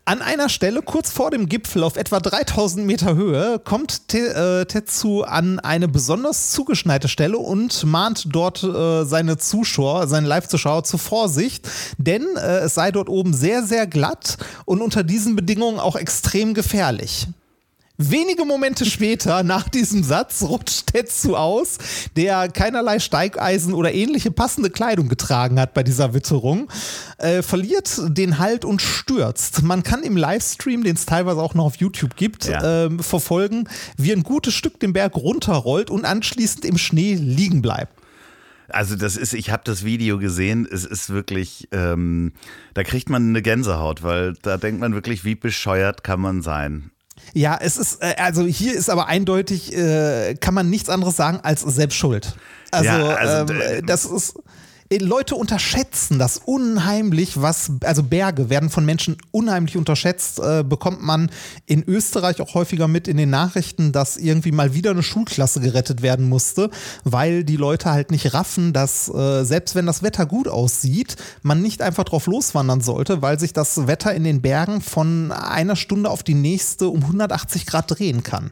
An 0.07 0.23
einer 0.23 0.49
Stelle 0.49 0.83
kurz 0.83 1.13
vor 1.13 1.31
dem 1.31 1.49
Gipfel 1.49 1.85
auf 1.85 1.97
etwa 1.97 2.19
3000 2.19 2.85
Meter 2.85 3.15
Höhe 3.15 3.61
kommt 3.61 4.09
Te 4.09 4.63
äh, 4.63 4.65
Tetsu 4.65 5.23
an 5.23 5.61
eine 5.61 5.87
besonders 5.87 6.51
zugeschneite 6.51 7.07
Stelle 7.07 7.39
und 7.39 7.85
mahnt 7.85 8.25
dort 8.35 8.65
äh, 8.65 9.05
seine 9.05 9.37
Zuschauer, 9.37 10.09
seine 10.09 10.27
Live-Zuschauer 10.27 10.83
zur 10.85 10.99
Vorsicht, 10.99 11.69
denn 11.99 12.27
äh, 12.37 12.61
es 12.61 12.75
sei 12.75 12.91
dort 12.91 13.09
oben 13.09 13.35
sehr, 13.35 13.63
sehr 13.63 13.87
glatt 13.87 14.39
und 14.65 14.81
unter 14.81 15.05
diesen 15.05 15.37
Bedingungen 15.37 15.79
auch 15.79 15.95
extrem 15.95 16.55
gefährlich. 16.55 17.29
Wenige 18.03 18.47
Momente 18.47 18.87
später, 18.87 19.43
nach 19.43 19.69
diesem 19.69 20.03
Satz, 20.03 20.43
rutscht 20.43 20.87
Tetsu 20.87 21.37
aus, 21.37 21.77
der 22.17 22.49
keinerlei 22.49 22.99
Steigeisen 22.99 23.75
oder 23.75 23.93
ähnliche 23.93 24.31
passende 24.31 24.71
Kleidung 24.71 25.11
getragen 25.11 25.61
hat 25.61 25.75
bei 25.75 25.83
dieser 25.83 26.15
Witterung, 26.15 26.71
äh, 27.19 27.43
verliert 27.43 28.01
den 28.09 28.39
Halt 28.39 28.65
und 28.65 28.81
stürzt. 28.81 29.63
Man 29.65 29.83
kann 29.83 30.03
im 30.03 30.17
Livestream, 30.17 30.83
den 30.83 30.97
es 30.97 31.05
teilweise 31.05 31.43
auch 31.43 31.53
noch 31.53 31.67
auf 31.67 31.77
YouTube 31.77 32.17
gibt, 32.17 32.47
Ja. 32.47 32.87
ähm, 32.87 33.01
verfolgen, 33.01 33.69
wie 33.99 34.13
ein 34.13 34.23
gutes 34.23 34.55
Stück 34.55 34.81
den 34.81 34.95
Berg 34.95 35.15
runterrollt 35.17 35.91
und 35.91 36.07
anschließend 36.07 36.65
im 36.65 36.79
Schnee 36.79 37.15
liegen 37.17 37.61
bleibt. 37.61 37.93
also 38.71 38.97
das 38.97 39.17
ist, 39.19 39.35
ich 39.35 39.51
habe 39.51 39.63
das 39.67 39.85
Video 39.85 40.17
gesehen, 40.19 40.67
es 40.71 40.87
ist 40.87 41.11
wirklich, 41.11 41.69
ähm, 41.73 42.33
da 42.73 42.83
kriegt 42.83 43.11
man 43.11 43.29
eine 43.29 43.43
Gänsehaut, 43.43 44.03
weil 44.05 44.35
da 44.41 44.57
denkt 44.57 44.81
man 44.81 44.95
wirklich, 44.95 45.23
wie 45.25 45.35
bescheuert 45.35 46.03
kann 46.03 46.21
man 46.21 46.41
sein. 46.41 46.93
Ja, 47.33 47.59
es 47.61 47.77
ist, 47.77 48.03
äh, 48.03 48.15
also 48.19 48.45
hier 48.45 48.75
ist 48.75 48.91
aber 48.91 49.07
eindeutig, 49.07 49.77
äh, 49.77 50.35
kann 50.35 50.55
man 50.55 50.69
nichts 50.69 50.89
anderes 50.89 51.17
sagen 51.17 51.41
als 51.43 51.61
selbst 51.63 51.97
schuld. 51.97 52.35
Also, 52.71 52.87
Ja, 52.89 53.07
also, 53.15 53.53
ähm, 53.53 53.61
äh, 53.61 53.83
das 53.83 54.05
ist. 54.05 54.35
Leute 54.99 55.37
unterschätzen 55.37 56.19
das 56.19 56.39
unheimlich, 56.39 57.41
was, 57.41 57.71
also 57.85 58.03
Berge 58.03 58.51
werden 58.51 58.71
von 58.71 58.85
Menschen 58.85 59.17
unheimlich 59.31 59.77
unterschätzt, 59.77 60.41
äh, 60.41 60.65
bekommt 60.65 61.01
man 61.01 61.31
in 61.67 61.85
Österreich 61.87 62.41
auch 62.41 62.55
häufiger 62.55 62.89
mit 62.89 63.07
in 63.07 63.17
den 63.17 63.31
Nachrichten, 63.31 63.93
dass 63.93 64.17
irgendwie 64.17 64.51
mal 64.51 64.75
wieder 64.75 64.91
eine 64.91 65.05
Schulklasse 65.05 65.61
gerettet 65.61 66.03
werden 66.03 66.29
musste, 66.29 66.71
weil 67.05 67.45
die 67.45 67.57
Leute 67.57 67.93
halt 67.93 68.11
nicht 68.11 68.35
raffen, 68.35 68.73
dass 68.73 69.09
äh, 69.09 69.45
selbst 69.45 69.77
wenn 69.77 69.87
das 69.87 70.03
Wetter 70.03 70.27
gut 70.27 70.49
aussieht, 70.49 71.15
man 71.43 71.63
nicht 71.63 71.83
einfach 71.83 72.05
drauf 72.05 72.27
loswandern 72.27 72.81
sollte, 72.81 73.23
weil 73.23 73.39
sich 73.39 73.53
das 73.53 73.87
Wetter 73.87 74.13
in 74.13 74.25
den 74.25 74.43
Bergen 74.43 74.81
von 74.81 75.31
einer 75.31 75.77
Stunde 75.77 76.11
auf 76.11 76.25
die 76.25 76.35
nächste 76.35 76.89
um 76.89 77.03
180 77.03 77.65
Grad 77.67 77.97
drehen 77.97 78.25
kann. 78.25 78.51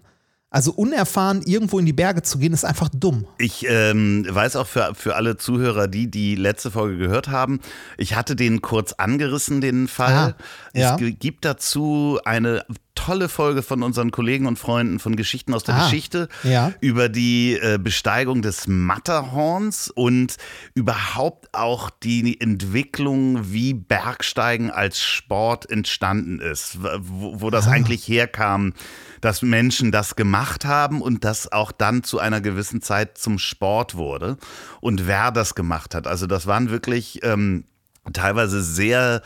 Also 0.51 0.73
unerfahren 0.73 1.43
irgendwo 1.43 1.79
in 1.79 1.85
die 1.85 1.93
Berge 1.93 2.23
zu 2.23 2.39
gehen, 2.39 2.55
ist 2.55 2.65
einfach 2.65 2.89
dumm. 2.89 3.27
Ich 3.37 3.67
ähm, 3.69 4.27
weiß 4.29 4.57
auch 4.57 4.67
für, 4.67 4.95
für 4.95 5.15
alle 5.15 5.37
Zuhörer, 5.37 5.89
die 5.89 6.11
die 6.11 6.37
letzte 6.37 6.71
Folge 6.71 6.97
gehört 6.97 7.29
haben, 7.29 7.61
ich 7.99 8.17
hatte 8.17 8.35
den 8.35 8.63
kurz 8.63 8.95
angerissen, 8.95 9.61
den 9.61 9.89
Fall. 9.89 10.35
Ah, 10.39 10.43
ja. 10.73 10.97
Es 10.99 11.03
gibt 11.19 11.45
dazu 11.45 12.19
eine 12.25 12.65
tolle 12.95 13.29
Folge 13.29 13.63
von 13.63 13.83
unseren 13.83 14.11
Kollegen 14.11 14.47
und 14.47 14.59
Freunden 14.59 14.99
von 14.99 15.17
Geschichten 15.17 15.53
aus 15.55 15.65
der 15.65 15.77
Ah, 15.77 15.85
Geschichte 15.85 16.29
ja. 16.43 16.73
über 16.81 17.09
die 17.11 17.53
äh, 17.53 17.79
Besteigung 17.79 18.41
des 18.43 18.67
Matterhorns 18.67 19.91
und 19.91 20.37
überhaupt 20.75 21.49
auch 21.55 21.91
die 21.91 22.41
Entwicklung, 22.41 23.53
wie 23.53 23.75
Bergsteigen 23.75 24.71
als 24.71 25.01
Sport 25.03 25.71
entstanden 25.71 26.41
ist, 26.41 26.79
wo, 27.01 27.41
wo 27.43 27.51
das 27.51 27.67
Ah. 27.69 27.73
eigentlich 27.73 28.09
herkam, 28.09 28.73
dass 29.21 29.43
Menschen 29.43 29.93
das 29.93 30.17
gemacht 30.17 30.65
haben 30.65 31.03
und 31.03 31.25
das 31.25 31.51
auch 31.51 31.73
dann 31.73 32.03
zu 32.03 32.19
einer 32.19 32.41
gewissen 32.41 32.83
Zeit 32.83 33.19
zum 33.19 33.39
Sport 33.39 33.95
wurde 33.95 34.37
und 34.81 35.07
wer 35.07 35.31
das 35.31 35.55
gemacht 35.55 35.95
hat. 35.95 36.07
Also 36.07 36.27
das 36.27 36.47
waren 36.47 36.71
wirklich 36.71 37.21
ähm, 37.23 37.65
teilweise 38.13 38.63
sehr 38.63 39.23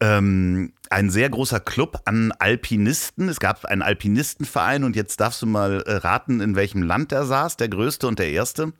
ähm, 0.00 0.72
ein 0.90 1.10
sehr 1.10 1.30
großer 1.30 1.60
Club 1.60 2.00
an 2.04 2.32
Alpinisten. 2.32 3.28
Es 3.28 3.40
gab 3.40 3.64
einen 3.64 3.82
Alpinistenverein 3.82 4.84
und 4.84 4.96
jetzt 4.96 5.20
darfst 5.20 5.42
du 5.42 5.46
mal 5.46 5.82
äh, 5.82 5.94
raten, 5.96 6.40
in 6.40 6.56
welchem 6.56 6.82
Land 6.82 7.10
der 7.10 7.24
saß, 7.24 7.56
der 7.56 7.68
größte 7.68 8.06
und 8.06 8.18
der 8.18 8.30
erste. 8.30 8.72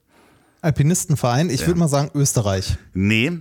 Alpinistenverein, 0.60 1.50
ich 1.50 1.66
würde 1.66 1.78
mal 1.78 1.88
sagen 1.88 2.10
Österreich, 2.14 2.76
Nee, 2.94 3.32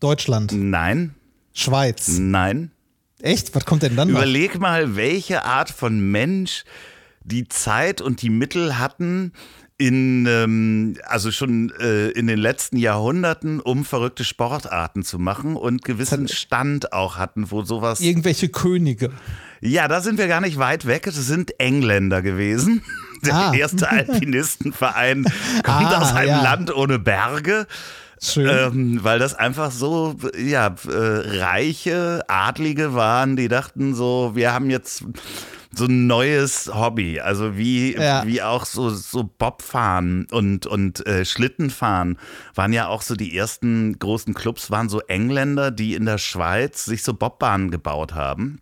Deutschland, 0.00 0.52
nein, 0.52 1.14
Schweiz. 1.52 2.18
nein. 2.18 2.72
Echt? 3.22 3.54
Was 3.54 3.64
kommt 3.64 3.82
denn 3.82 3.96
dann 3.96 4.08
noch? 4.10 4.18
Überleg 4.18 4.58
mal, 4.60 4.96
welche 4.96 5.44
Art 5.44 5.70
von 5.70 5.98
Mensch 6.00 6.64
die 7.22 7.48
Zeit 7.48 8.00
und 8.00 8.22
die 8.22 8.30
Mittel 8.30 8.78
hatten, 8.78 9.32
in, 9.80 10.26
ähm, 10.26 10.96
also 11.04 11.30
schon 11.30 11.72
äh, 11.78 12.08
in 12.10 12.26
den 12.26 12.38
letzten 12.38 12.76
Jahrhunderten, 12.78 13.60
um 13.60 13.84
verrückte 13.84 14.24
Sportarten 14.24 15.04
zu 15.04 15.18
machen 15.20 15.54
und 15.54 15.84
gewissen 15.84 16.26
Stand 16.26 16.92
auch 16.92 17.16
hatten, 17.16 17.50
wo 17.52 17.62
sowas. 17.62 18.00
Irgendwelche 18.00 18.48
Könige. 18.48 19.10
Ja, 19.60 19.86
da 19.86 20.00
sind 20.00 20.18
wir 20.18 20.26
gar 20.26 20.40
nicht 20.40 20.58
weit 20.58 20.86
weg. 20.86 21.06
Es 21.06 21.14
sind 21.14 21.60
Engländer 21.60 22.22
gewesen. 22.22 22.82
Der 23.24 23.34
Ah. 23.34 23.54
erste 23.54 23.88
Alpinistenverein 23.90 25.24
kommt 25.64 25.66
Ah, 25.66 25.98
aus 26.00 26.12
einem 26.12 26.28
ja. 26.30 26.42
Land 26.42 26.74
ohne 26.74 26.98
Berge. 26.98 27.66
Ähm, 28.50 28.98
weil 29.02 29.18
das 29.18 29.34
einfach 29.34 29.70
so, 29.70 30.16
ja, 30.36 30.74
äh, 30.88 31.38
reiche 31.38 32.24
Adlige 32.28 32.94
waren, 32.94 33.36
die 33.36 33.48
dachten 33.48 33.94
so, 33.94 34.32
wir 34.34 34.52
haben 34.52 34.70
jetzt 34.70 35.04
so 35.74 35.84
ein 35.84 36.06
neues 36.06 36.70
Hobby. 36.74 37.20
Also 37.20 37.56
wie, 37.56 37.94
Ja. 37.94 38.26
wie 38.26 38.42
auch 38.42 38.64
so, 38.64 38.90
so 38.90 39.24
Bobfahren 39.24 40.26
und, 40.30 40.66
und 40.66 41.06
äh, 41.06 41.24
Schlittenfahren 41.24 42.18
waren 42.54 42.72
ja 42.72 42.88
auch 42.88 43.02
so 43.02 43.14
die 43.14 43.36
ersten 43.36 43.98
großen 43.98 44.34
Clubs, 44.34 44.70
waren 44.70 44.88
so 44.88 45.00
Engländer, 45.00 45.70
die 45.70 45.94
in 45.94 46.04
der 46.06 46.18
Schweiz 46.18 46.84
sich 46.84 47.02
so 47.02 47.14
Bobbahnen 47.14 47.70
gebaut 47.70 48.14
haben. 48.14 48.60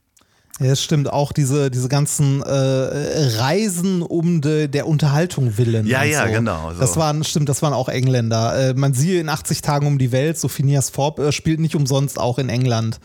Ja, 0.60 0.68
das 0.68 0.82
stimmt. 0.82 1.12
Auch 1.12 1.32
diese, 1.32 1.70
diese 1.70 1.88
ganzen 1.88 2.42
äh, 2.42 2.48
Reisen 2.48 4.00
um 4.02 4.40
de, 4.40 4.68
der 4.68 4.86
Unterhaltung 4.86 5.58
willen. 5.58 5.86
Ja, 5.86 6.02
ja, 6.02 6.26
so. 6.26 6.32
genau, 6.32 6.72
so. 6.72 6.80
Das 6.80 6.96
waren, 6.96 7.24
stimmt, 7.24 7.48
das 7.48 7.60
waren 7.60 7.74
auch 7.74 7.88
Engländer. 7.88 8.70
Äh, 8.70 8.74
man 8.74 8.94
siehe 8.94 9.20
in 9.20 9.28
80 9.28 9.60
Tagen 9.60 9.86
um 9.86 9.98
die 9.98 10.12
Welt, 10.12 10.38
so 10.38 10.48
Phineas 10.48 10.88
Forb 10.88 11.18
äh, 11.18 11.30
spielt 11.32 11.60
nicht 11.60 11.74
umsonst 11.74 12.18
auch 12.18 12.38
in 12.38 12.48
England. 12.48 13.00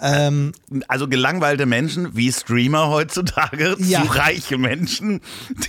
Ähm, 0.00 0.52
Also 0.88 1.06
gelangweilte 1.06 1.66
Menschen 1.66 2.16
wie 2.16 2.32
Streamer 2.32 2.88
heutzutage, 2.88 3.76
Ja. 3.78 4.02
zu 4.02 4.08
reiche 4.12 4.56
Menschen, 4.58 5.20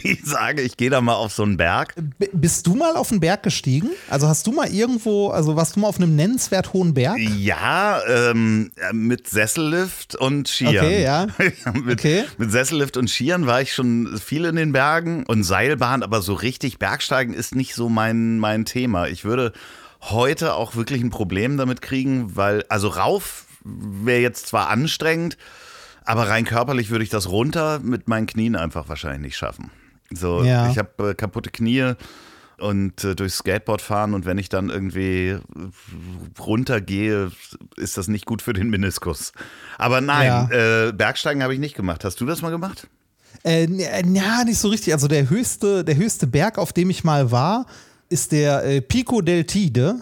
die 0.01 0.15
sagen, 0.23 0.59
ich 0.59 0.77
gehe 0.77 0.89
da 0.89 1.01
mal 1.01 1.15
auf 1.15 1.33
so 1.33 1.43
einen 1.43 1.57
Berg. 1.57 1.93
b- 2.19 2.29
bist 2.31 2.65
du 2.67 2.75
mal 2.75 2.95
auf 2.95 3.09
den 3.09 3.19
Berg 3.19 3.43
gestiegen? 3.43 3.89
Also 4.09 4.27
hast 4.29 4.47
du 4.47 4.53
mal 4.53 4.69
irgendwo, 4.69 5.29
also 5.29 5.55
warst 5.57 5.75
du 5.75 5.81
mal 5.81 5.87
auf 5.89 5.97
einem 5.97 6.15
nennenswert 6.15 6.71
hohen 6.73 6.93
Berg? 6.93 7.17
Ja, 7.19 7.99
ähm, 8.07 8.71
mit 8.93 9.27
Sessellift 9.27 10.15
und 10.15 10.47
Skiern. 10.47 10.77
Okay, 10.85 11.03
ja. 11.03 11.27
mit, 11.83 11.99
Okay. 11.99 12.23
mit 12.37 12.51
Sessellift 12.51 12.95
und 12.97 13.09
Skiern 13.09 13.45
war 13.45 13.61
ich 13.61 13.73
schon 13.73 14.17
viel 14.23 14.45
in 14.45 14.55
den 14.55 14.71
Bergen 14.71 15.25
und 15.27 15.43
Seilbahn, 15.43 16.01
aber 16.01 16.21
so 16.21 16.33
richtig 16.33 16.79
Bergsteigen 16.79 17.33
ist 17.33 17.55
nicht 17.55 17.75
so 17.75 17.89
mein, 17.89 18.39
mein 18.39 18.63
Thema. 18.65 19.07
Ich 19.07 19.25
würde 19.25 19.51
heute 20.01 20.53
auch 20.55 20.75
wirklich 20.75 21.01
ein 21.03 21.09
Problem 21.09 21.57
damit 21.57 21.81
kriegen, 21.81 22.35
weil, 22.35 22.63
also 22.69 22.87
rauf 22.87 23.45
wäre 23.63 24.21
jetzt 24.21 24.47
zwar 24.47 24.69
anstrengend, 24.69 25.37
aber 26.05 26.27
rein 26.29 26.45
körperlich 26.45 26.89
würde 26.89 27.03
ich 27.03 27.09
das 27.09 27.29
runter 27.29 27.79
mit 27.79 28.07
meinen 28.07 28.27
Knien 28.27 28.55
einfach 28.55 28.89
wahrscheinlich 28.89 29.21
nicht 29.21 29.37
schaffen. 29.37 29.71
So, 30.11 30.43
Ja. 30.43 30.69
ich 30.69 30.77
habe 30.77 31.11
äh, 31.11 31.13
kaputte 31.13 31.49
Knie 31.49 31.93
und 32.59 33.03
äh, 33.03 33.15
durchs 33.15 33.37
Skateboard 33.37 33.81
fahren 33.81 34.13
und 34.13 34.25
wenn 34.25 34.37
ich 34.37 34.47
dann 34.49 34.69
irgendwie 34.69 35.37
runtergehe, 36.39 37.31
ist 37.77 37.97
das 37.97 38.07
nicht 38.07 38.25
gut 38.25 38.41
für 38.41 38.53
den 38.53 38.69
Meniskus. 38.69 39.31
Aber 39.77 40.01
nein, 40.01 40.49
äh, 40.51 40.91
Bergsteigen 40.93 41.43
habe 41.43 41.53
ich 41.53 41.59
nicht 41.59 41.75
gemacht. 41.75 42.03
Hast 42.03 42.19
du 42.21 42.25
das 42.25 42.41
mal 42.41 42.51
gemacht? 42.51 42.87
Äh, 43.43 43.63
äh, 43.65 44.03
ja, 44.13 44.43
nicht 44.43 44.59
so 44.59 44.67
richtig. 44.69 44.93
Also 44.93 45.07
der 45.07 45.29
höchste, 45.29 45.83
der 45.83 45.95
höchste 45.95 46.27
Berg, 46.27 46.57
auf 46.57 46.73
dem 46.73 46.89
ich 46.89 47.03
mal 47.03 47.31
war, 47.31 47.65
ist 48.09 48.31
der 48.31 48.63
äh, 48.65 48.81
Pico 48.81 49.21
del 49.21 49.45
Tide. 49.45 49.99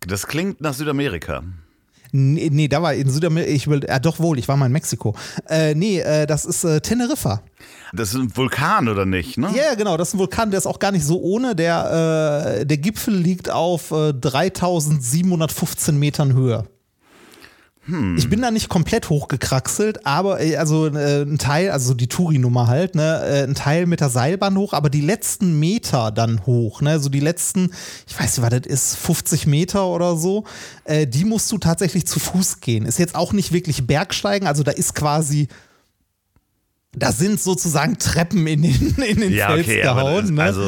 Das 0.00 0.26
klingt 0.26 0.60
nach 0.60 0.74
Südamerika. 0.74 1.42
Nee, 2.14 2.50
nee, 2.52 2.68
da 2.68 2.82
war 2.82 2.92
in 2.92 3.08
Südamerika, 3.08 3.50
ich 3.50 3.68
will, 3.68 3.80
ja 3.88 3.98
doch 3.98 4.20
wohl, 4.20 4.38
ich 4.38 4.46
war 4.46 4.58
mal 4.58 4.66
in 4.66 4.72
Mexiko. 4.72 5.14
Äh, 5.48 5.74
nee, 5.74 5.98
äh, 6.00 6.26
das 6.26 6.44
ist 6.44 6.62
äh, 6.62 6.82
Teneriffa. 6.82 7.42
Das 7.94 8.10
ist 8.10 8.20
ein 8.20 8.36
Vulkan 8.36 8.88
oder 8.88 9.06
nicht, 9.06 9.38
ne? 9.38 9.48
Ja, 9.54 9.64
ja, 9.70 9.74
genau, 9.74 9.96
das 9.96 10.08
ist 10.08 10.14
ein 10.14 10.18
Vulkan, 10.18 10.50
der 10.50 10.58
ist 10.58 10.66
auch 10.66 10.78
gar 10.78 10.92
nicht 10.92 11.06
so 11.06 11.20
ohne. 11.20 11.56
Der, 11.56 12.58
äh, 12.60 12.66
der 12.66 12.76
Gipfel 12.76 13.14
liegt 13.14 13.50
auf 13.50 13.90
äh, 13.92 14.12
3715 14.12 15.98
Metern 15.98 16.34
Höhe. 16.34 16.64
Ich 18.16 18.30
bin 18.30 18.40
da 18.40 18.52
nicht 18.52 18.68
komplett 18.68 19.10
hochgekraxelt, 19.10 20.06
aber 20.06 20.40
äh, 20.40 20.56
also 20.56 20.86
äh, 20.86 21.22
ein 21.22 21.38
Teil, 21.38 21.70
also 21.70 21.94
die 21.94 22.06
Touri-Nummer 22.06 22.68
halt, 22.68 22.94
ne, 22.94 23.20
äh, 23.24 23.42
ein 23.42 23.56
Teil 23.56 23.86
mit 23.86 24.00
der 24.00 24.08
Seilbahn 24.08 24.56
hoch, 24.56 24.72
aber 24.72 24.88
die 24.88 25.00
letzten 25.00 25.58
Meter 25.58 26.12
dann 26.12 26.46
hoch, 26.46 26.80
ne, 26.80 27.00
so 27.00 27.08
die 27.08 27.18
letzten, 27.18 27.72
ich 28.06 28.18
weiß 28.18 28.36
nicht, 28.38 28.42
was 28.42 28.60
das 28.60 28.66
ist, 28.66 28.96
50 28.98 29.48
Meter 29.48 29.88
oder 29.88 30.16
so, 30.16 30.44
äh, 30.84 31.08
die 31.08 31.24
musst 31.24 31.50
du 31.50 31.58
tatsächlich 31.58 32.06
zu 32.06 32.20
Fuß 32.20 32.60
gehen. 32.60 32.86
Ist 32.86 33.00
jetzt 33.00 33.16
auch 33.16 33.32
nicht 33.32 33.50
wirklich 33.52 33.84
Bergsteigen, 33.84 34.46
also 34.46 34.62
da 34.62 34.70
ist 34.70 34.94
quasi, 34.94 35.48
da 36.94 37.10
sind 37.10 37.40
sozusagen 37.40 37.98
Treppen 37.98 38.46
in 38.46 38.62
den, 38.62 38.94
in 39.02 39.20
den 39.20 39.32
Ja, 39.32 39.48
Fels 39.48 39.66
okay, 39.66 39.82
aber 39.84 40.02
gehauen. 40.02 40.20
das, 40.22 40.30
ne? 40.30 40.42
also 40.42 40.62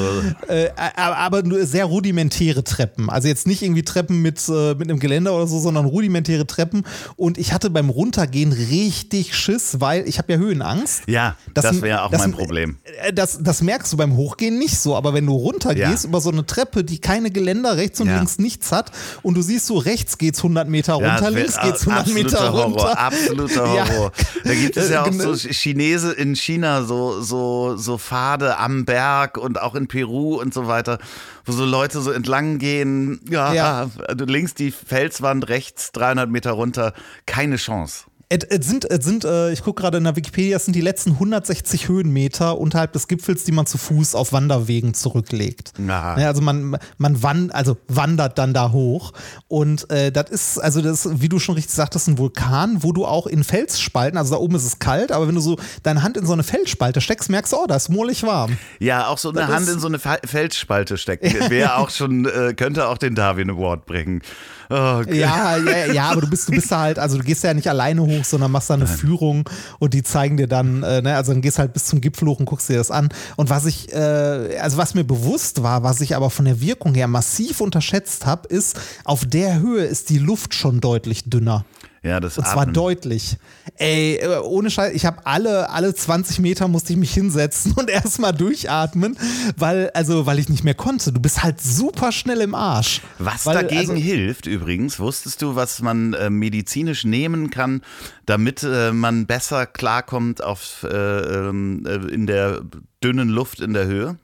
Äh, 0.49 0.71
aber, 0.97 1.17
aber 1.19 1.43
nur 1.43 1.67
sehr 1.67 1.85
rudimentäre 1.85 2.65
Treppen. 2.65 3.11
Also 3.11 3.29
jetzt 3.29 3.47
nicht 3.47 3.61
irgendwie 3.63 3.83
Treppen 3.83 4.23
mit, 4.23 4.41
äh, 4.49 4.75
mit 4.75 4.89
einem 4.89 4.99
Geländer 5.01 5.35
oder 5.35 5.47
so, 5.47 5.59
sondern 5.61 5.85
rudimentäre 5.85 6.47
Treppen. 6.47 6.85
Und 7.17 7.37
ich 7.37 7.53
hatte 7.53 7.69
beim 7.69 7.91
Runtergehen 7.91 8.53
richtig 8.53 9.37
Schiss, 9.37 9.81
weil 9.81 10.09
ich 10.09 10.17
habe 10.17 10.33
ja 10.33 10.39
Höhenangst. 10.39 11.03
ja, 11.09 11.37
das, 11.53 11.65
Das- 11.67 11.83
wäre 11.83 12.03
auch 12.05 12.11
das- 12.11 12.21
mein 12.23 12.33
Problem. 12.33 12.79
Äh, 13.03 13.13
Das, 13.13 13.39
das 13.43 13.61
merkst 13.61 13.93
du 13.93 13.99
beim 13.99 14.17
Hochgehen 14.17 14.59
nicht 14.59 14.79
so, 14.79 14.97
aber 14.97 15.13
wenn 15.13 15.27
du 15.27 15.35
runtergehst 15.35 16.05
Ja. 16.05 16.09
über 16.09 16.23
so 16.23 16.31
eine 16.31 16.47
Treppe, 16.47 16.85
die 16.85 16.99
keine 17.01 17.31
Geländer 17.31 17.77
rechts 17.77 18.01
und 18.01 18.09
Ja. 18.09 18.17
links 18.17 18.39
nichts 18.39 18.73
hat 18.73 18.91
und 19.23 19.35
du 19.37 19.43
siehst 19.43 19.67
so, 19.67 19.77
rechts 19.77 20.17
geht's 20.17 20.43
100 20.43 20.71
Meter 20.71 20.99
Ja, 21.01 21.17
runter, 21.17 21.35
wär 21.35 21.43
links 21.43 21.61
geht's 21.61 21.83
100 21.87 22.01
absoluter 22.07 22.25
Meter 22.25 22.53
Horror, 22.53 22.65
runter. 22.65 22.99
Absoluter 22.99 23.67
Ja. 23.77 23.89
Horror. 23.91 24.13
Da 24.43 24.55
gibt 24.55 24.77
es 24.79 24.89
ja 24.89 25.03
auch 25.03 25.11
Genau. 25.11 25.35
so 25.35 25.49
Chinese 25.51 26.14
in 26.17 26.35
China, 26.37 26.83
so, 26.85 27.21
so, 27.21 27.77
so 27.77 27.99
Pfade 27.99 28.59
am 28.59 28.85
Berg 28.85 29.37
und 29.39 29.61
auch 29.61 29.75
in 29.75 29.87
Peru 29.89 30.41
und 30.41 30.55
so 30.55 30.67
weiter, 30.67 30.99
wo 31.45 31.53
so 31.53 31.65
Leute 31.65 32.01
so 32.01 32.11
entlang 32.11 32.59
gehen. 32.59 33.21
Ja, 33.29 33.53
Ja. 33.53 33.91
links 34.27 34.55
die 34.55 34.71
Felswand, 34.71 35.49
rechts 35.49 35.93
300 35.93 36.31
Meter 36.31 36.53
runter. 36.53 36.93
Keine 37.27 37.57
Chance. 37.57 38.05
Es, 38.29 38.67
sind, 38.67 38.85
es 38.91 39.05
sind 39.05 39.25
äh, 39.25 39.53
ich 39.53 39.63
gucke 39.63 39.83
gerade 39.83 39.99
in 39.99 40.05
der 40.05 40.17
Wikipedia, 40.17 40.57
es 40.57 40.65
sind 40.65 40.75
die 40.75 40.81
letzten 40.81 41.13
160 41.13 41.89
Höhenmeter 41.89 42.59
unterhalb 42.59 42.93
des 42.93 43.07
Gipfels, 43.07 43.45
die 43.45 43.53
man 43.53 43.67
zu 43.67 43.79
Fuß 43.79 44.15
auf 44.15 44.33
Wanderwegen 44.33 44.95
zurücklegt. 44.95 45.73
Ja, 46.19 46.29
also 46.29 46.41
man, 46.43 46.77
man 46.99 47.23
wan, 47.23 47.51
also 47.51 47.77
wandert 47.89 48.39
dann 48.39 48.55
da 48.55 48.73
hoch. 48.73 49.13
Und 49.49 49.91
äh, 49.91 50.11
das 50.11 50.31
ist, 50.31 50.59
also 50.59 50.81
das, 50.81 51.09
wie 51.21 51.29
du 51.29 51.39
schon 51.39 51.55
richtig 51.55 51.75
sagtest, 51.75 52.09
ein 52.09 52.19
Vulkan, 52.19 52.83
wo 52.83 52.93
du 52.93 53.05
auch 53.07 53.27
in 53.27 53.45
Felsspalten, 53.45 54.19
also 54.19 54.35
da 54.35 54.41
oben 54.41 54.55
ist 54.57 54.65
es 54.65 54.79
kalt, 54.79 55.13
aber 55.13 55.29
wenn 55.29 55.35
du 55.35 55.41
so 55.41 55.57
deine 55.83 56.03
Hand 56.03 56.17
in 56.17 56.27
so 56.27 56.33
eine 56.33 56.43
Felsspalte 56.43 57.01
steckst, 57.01 57.31
merkst 57.31 57.53
du, 57.53 57.57
oh, 57.59 57.67
da 57.69 57.77
ist 57.77 57.89
mohlig 57.89 58.23
warm. 58.25 58.57
Ja, 58.81 59.09
auch 59.09 59.19
so 59.19 59.29
eine 59.31 59.41
Das 59.41 59.51
Hand 59.51 59.69
in 59.69 59.79
so 59.81 59.87
eine 59.87 59.99
Fe- 59.99 60.21
Felsspalte 60.25 60.97
stecken. 60.97 61.33
Wäre 61.51 61.77
auch 61.77 61.91
schon, 61.91 62.25
äh, 62.27 62.55
könnte 62.57 62.89
auch 62.89 62.99
den 62.99 63.15
Darwin 63.15 63.51
Award 63.51 63.87
bringen. 63.87 64.23
Oh, 64.71 65.01
okay. 65.01 65.21
Ja, 65.21 65.57
ja, 65.57 65.93
ja, 65.93 66.11
aber 66.11 66.23
du 66.23 66.29
bist, 66.29 66.49
du 66.49 66.53
bist 66.53 66.71
da 66.71 66.81
halt, 66.81 66.99
also 66.99 67.19
du 67.19 67.25
gehst 67.25 67.45
ja 67.45 67.55
nicht 67.55 67.69
alleine 67.69 68.03
hoch, 68.03 68.25
sondern 68.25 68.51
machst 68.51 68.71
da 68.71 68.75
eine 68.75 68.87
Führung 68.87 69.49
und 69.79 69.95
die 69.95 70.03
zeigen 70.03 70.37
dir 70.37 70.47
dann, 70.47 70.83
äh, 70.83 71.03
ne, 71.03 71.17
also 71.17 71.33
dann 71.33 71.43
gehst 71.43 71.59
halt 71.59 71.73
bis 71.73 71.87
zum 71.87 72.01
Gipfel 72.01 72.29
hoch 72.29 72.39
und 72.41 72.47
guckst 72.47 72.69
dir 72.69 72.77
das 72.77 72.91
an. 72.91 73.09
Und 73.37 73.51
was 73.51 73.67
ich, 73.67 73.93
äh, 73.93 74.59
also 74.61 74.77
was 74.77 74.95
mir 74.95 75.05
bewusst 75.05 75.63
war, 75.63 75.83
was 75.83 76.01
ich 76.01 76.17
aber 76.17 76.31
von 76.31 76.45
der 76.45 76.61
Wirkung 76.61 76.95
her 76.95 77.09
massiv 77.09 77.61
unterschätzt 77.61 78.27
habe, 78.27 78.49
ist, 78.49 78.79
auf 79.05 79.25
der 79.25 79.61
Höhe 79.61 79.85
ist 79.85 80.11
die 80.11 80.19
Luft 80.19 80.55
schon 80.55 80.81
deutlich 80.81 81.25
dünner. 81.25 81.65
Ja, 82.05 82.21
das 82.21 82.37
Und 82.37 82.45
zwar 82.47 82.63
Atmen. 82.63 82.75
deutlich. 82.75 83.39
Ey, 83.77 84.17
äh, 84.17 84.39
ohne 84.41 84.71
Scheiß, 84.71 84.93
ich 84.95 85.07
habe 85.07 85.25
alle, 85.25 85.71
alle 85.71 85.95
20 85.95 86.39
Meter 86.39 86.69
musste 86.69 86.93
ich 86.93 86.99
mich 86.99 87.15
hinsetzen 87.15 87.73
und 87.73 87.89
erstmal 87.91 88.35
durchatmen, 88.35 89.17
weil, 89.57 89.89
also, 89.95 90.27
weil 90.27 90.39
ich 90.39 90.51
nicht 90.51 90.65
mehr 90.65 90.75
konnte. 90.75 91.13
Du 91.13 91.21
bist 91.21 91.43
halt 91.43 91.63
super 91.63 92.13
schnell 92.13 92.43
im 92.43 92.55
Arsch. 92.55 93.01
Was 93.19 93.47
weil, 93.47 93.55
dagegen 93.55 93.93
also, 93.93 93.95
hilft 93.95 94.47
übrigens, 94.47 95.01
wusstest 95.01 95.41
du, 95.41 95.57
was 95.57 95.81
man 95.81 96.13
äh, 96.13 96.29
medizinisch 96.29 97.05
nehmen 97.05 97.49
kann, 97.49 97.81
damit 98.27 98.63
äh, 98.63 98.93
man 98.93 99.25
besser 99.25 99.65
klarkommt 99.65 100.45
auf, 100.45 100.83
äh, 100.83 100.89
ähm, 100.89 101.87
äh, 101.87 102.13
in 102.13 102.27
der 102.27 102.61
dünnen 103.03 103.31
Luft 103.31 103.61
in 103.61 103.73
der 103.73 103.87
Höhe? 103.87 104.19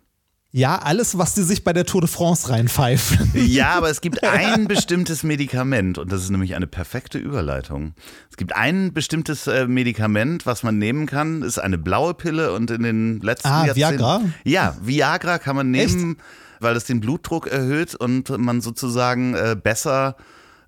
Ja, 0.52 0.78
alles, 0.78 1.16
was 1.16 1.34
die 1.34 1.42
sich 1.42 1.62
bei 1.62 1.72
der 1.72 1.86
Tour 1.86 2.00
de 2.00 2.10
France 2.10 2.48
reinpfeifen. 2.50 3.30
Ja, 3.34 3.74
aber 3.74 3.88
es 3.88 4.00
gibt 4.00 4.24
ein 4.24 4.66
bestimmtes 4.66 5.22
Medikament 5.22 5.96
und 5.96 6.10
das 6.10 6.22
ist 6.24 6.30
nämlich 6.30 6.56
eine 6.56 6.66
perfekte 6.66 7.18
Überleitung. 7.18 7.94
Es 8.30 8.36
gibt 8.36 8.56
ein 8.56 8.92
bestimmtes 8.92 9.46
äh, 9.46 9.68
Medikament, 9.68 10.46
was 10.46 10.64
man 10.64 10.76
nehmen 10.76 11.06
kann, 11.06 11.42
ist 11.42 11.58
eine 11.58 11.78
blaue 11.78 12.14
Pille 12.14 12.52
und 12.52 12.70
in 12.72 12.82
den 12.82 13.20
letzten 13.20 13.46
Ah, 13.48 13.66
Jahrzehnten. 13.66 13.98
Viagra? 14.00 14.20
Ja, 14.42 14.76
Viagra 14.82 15.38
kann 15.38 15.54
man 15.54 15.70
nehmen, 15.70 16.16
weil 16.58 16.74
es 16.74 16.84
den 16.84 16.98
Blutdruck 17.00 17.46
erhöht 17.46 17.94
und 17.94 18.28
man 18.36 18.60
sozusagen 18.60 19.34
äh, 19.34 19.56
besser 19.60 20.16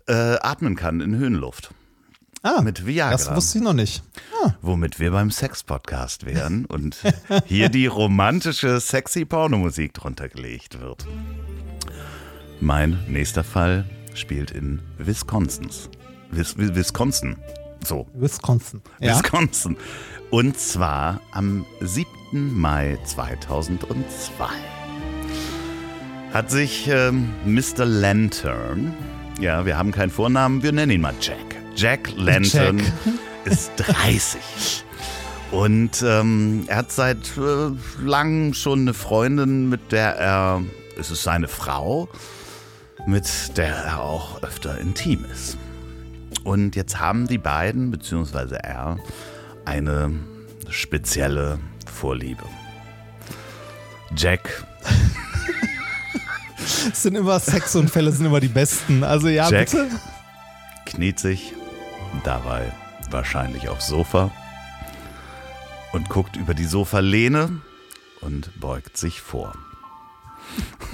äh, 0.06 0.12
atmen 0.12 0.76
kann 0.76 1.00
in 1.00 1.16
Höhenluft. 1.16 1.72
Ah, 2.42 2.60
Mit 2.60 2.84
Viagra. 2.86 3.12
das 3.12 3.34
wusste 3.34 3.58
ich 3.58 3.64
noch 3.64 3.72
nicht. 3.72 4.02
Womit 4.62 4.98
wir 4.98 5.12
beim 5.12 5.30
Sex-Podcast 5.30 6.26
wären 6.26 6.64
und 6.64 6.96
hier 7.46 7.68
die 7.68 7.86
romantische, 7.86 8.80
sexy 8.80 9.24
Pornomusik 9.24 9.94
drunter 9.94 10.28
gelegt 10.28 10.80
wird. 10.80 11.06
Mein 12.60 12.98
nächster 13.08 13.44
Fall 13.44 13.84
spielt 14.14 14.50
in 14.50 14.80
Wisconsin. 14.98 15.68
Wis 16.32 16.56
Wis- 16.58 16.74
Wisconsin. 16.74 17.36
So, 17.84 18.06
Wisconsin. 18.14 18.82
Ja. 19.00 19.14
Wisconsin. 19.16 19.76
Und 20.30 20.58
zwar 20.58 21.20
am 21.32 21.64
7. 21.80 22.06
Mai 22.32 22.98
2002 23.04 24.46
hat 26.32 26.50
sich 26.50 26.88
ähm, 26.88 27.28
Mr. 27.44 27.84
Lantern, 27.84 28.94
ja, 29.40 29.66
wir 29.66 29.76
haben 29.76 29.92
keinen 29.92 30.10
Vornamen, 30.10 30.62
wir 30.62 30.72
nennen 30.72 30.92
ihn 30.92 31.00
mal 31.02 31.14
Jack. 31.20 31.56
Jack 31.76 32.12
Lantern 32.16 32.78
Jack. 32.78 32.92
ist 33.44 33.72
30. 33.76 34.84
Und 35.50 36.02
ähm, 36.02 36.64
er 36.66 36.76
hat 36.76 36.92
seit 36.92 37.36
äh, 37.36 37.70
langem 38.02 38.54
schon 38.54 38.80
eine 38.80 38.94
Freundin, 38.94 39.68
mit 39.68 39.92
der 39.92 40.16
er, 40.16 40.62
es 40.98 41.10
ist 41.10 41.22
seine 41.22 41.48
Frau, 41.48 42.08
mit 43.06 43.56
der 43.56 43.74
er 43.74 44.00
auch 44.00 44.42
öfter 44.42 44.78
intim 44.78 45.26
ist. 45.30 45.58
Und 46.44 46.74
jetzt 46.74 46.98
haben 46.98 47.26
die 47.26 47.38
beiden, 47.38 47.90
beziehungsweise 47.90 48.62
er, 48.62 48.98
eine 49.64 50.10
spezielle 50.70 51.58
Vorliebe. 51.92 52.44
Jack. 54.16 54.64
Es 56.92 57.02
sind 57.02 57.16
immer 57.16 57.38
Sexunfälle, 57.38 58.10
sind 58.12 58.26
immer 58.26 58.40
die 58.40 58.48
besten. 58.48 59.04
Also 59.04 59.28
ja, 59.28 59.48
Jack 59.50 59.70
bitte. 59.70 59.88
kniet 60.86 61.18
sich 61.18 61.54
dabei 62.24 62.72
wahrscheinlich 63.10 63.68
aufs 63.68 63.86
Sofa 63.88 64.30
und 65.92 66.08
guckt 66.08 66.36
über 66.36 66.54
die 66.54 66.64
Sofalehne 66.64 67.60
und 68.20 68.58
beugt 68.60 68.96
sich 68.96 69.20
vor. 69.20 69.56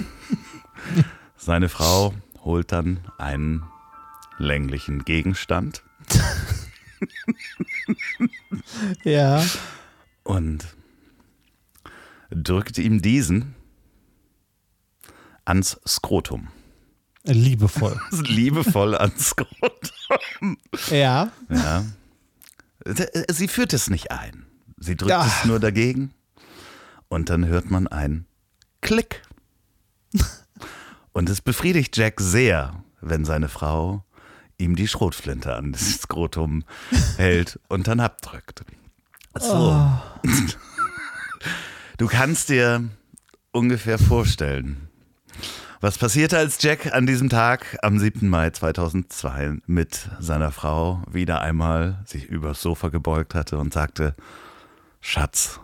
Seine 1.37 1.69
Frau 1.69 2.13
holt 2.43 2.71
dann 2.71 2.99
einen 3.17 3.63
länglichen 4.37 5.03
Gegenstand 5.05 5.83
Ja. 9.03 9.43
und 10.23 10.65
drückt 12.31 12.77
ihm 12.77 13.01
diesen 13.01 13.55
ans 15.45 15.79
Skrotum. 15.87 16.49
Liebevoll. 17.33 17.99
Liebevoll 18.11 18.95
ans 18.95 19.29
Skrotum. 19.29 20.57
Ja. 20.89 21.31
Ja. 21.49 21.85
Sie 23.29 23.47
führt 23.47 23.73
es 23.73 23.89
nicht 23.89 24.11
ein. 24.11 24.45
Sie 24.77 24.95
drückt 24.95 25.11
Ja. 25.11 25.25
es 25.25 25.45
nur 25.45 25.59
dagegen. 25.59 26.13
Und 27.07 27.29
dann 27.29 27.45
hört 27.45 27.69
man 27.71 27.87
ein 27.87 28.25
Klick. 28.81 29.21
Und 31.11 31.29
es 31.29 31.41
befriedigt 31.41 31.97
Jack 31.97 32.19
sehr, 32.21 32.83
wenn 33.01 33.25
seine 33.25 33.49
Frau 33.49 34.03
ihm 34.57 34.75
die 34.75 34.87
Schrotflinte 34.87 35.55
an 35.55 35.71
das 35.71 36.01
Skrotum 36.01 36.63
hält 37.17 37.59
und 37.67 37.87
dann 37.87 37.99
abdrückt. 37.99 38.63
So. 39.39 39.91
Du 41.97 42.07
kannst 42.07 42.49
dir 42.49 42.83
ungefähr 43.51 43.97
vorstellen, 43.97 44.88
was 45.81 45.97
passierte, 45.97 46.37
als 46.37 46.61
Jack 46.61 46.93
an 46.93 47.05
diesem 47.05 47.29
Tag 47.29 47.77
am 47.81 47.99
7. 47.99 48.27
Mai 48.27 48.49
2002 48.49 49.59
mit 49.65 50.09
seiner 50.19 50.51
Frau 50.51 51.01
wieder 51.09 51.41
einmal 51.41 51.99
sich 52.05 52.25
übers 52.25 52.61
Sofa 52.61 52.89
gebeugt 52.89 53.33
hatte 53.33 53.57
und 53.57 53.73
sagte, 53.73 54.15
Schatz, 54.99 55.59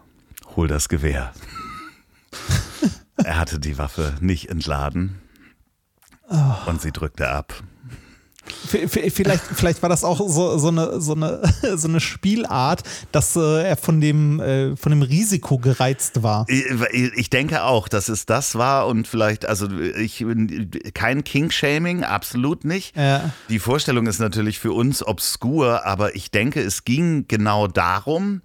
hol 0.56 0.68
das 0.68 0.88
Gewehr. 0.88 1.34
er 3.18 3.38
hatte 3.38 3.60
die 3.60 3.78
Waffe 3.78 4.16
nicht 4.22 4.50
entladen 4.50 5.22
und 6.66 6.82
sie 6.82 6.92
drückte 6.92 7.30
ab. 7.30 7.54
Vielleicht, 8.68 9.44
vielleicht 9.44 9.82
war 9.82 9.90
das 9.90 10.04
auch 10.04 10.18
so, 10.18 10.58
so, 10.58 10.68
eine, 10.68 11.02
so, 11.02 11.14
eine, 11.14 11.42
so 11.76 11.88
eine 11.88 12.00
Spielart, 12.00 12.84
dass 13.12 13.36
äh, 13.36 13.64
er 13.64 13.78
von 13.78 14.02
dem, 14.02 14.40
äh, 14.40 14.76
von 14.76 14.92
dem 14.92 15.02
Risiko 15.02 15.58
gereizt 15.58 16.24
war. 16.24 16.46
Ich 16.50 17.26
ich 17.26 17.30
denke 17.30 17.64
auch, 17.64 17.88
dass 17.88 18.10
es 18.10 18.26
das 18.26 18.56
war 18.56 18.88
und 18.88 19.08
vielleicht, 19.08 19.46
also 19.46 19.68
ich 19.72 20.26
kein 20.94 21.24
King-Shaming, 21.24 22.04
absolut 22.04 22.66
nicht. 22.66 22.96
Ja. 22.96 23.32
Die 23.50 23.60
Vorstellung 23.60 24.08
ist 24.08 24.20
natürlich 24.20 24.60
für 24.60 24.74
uns 24.74 25.06
obskur, 25.06 25.86
aber 25.86 26.16
ich 26.16 26.32
denke, 26.32 26.62
es 26.62 26.86
ging 26.86 27.26
genau 27.28 27.68
darum, 27.68 28.42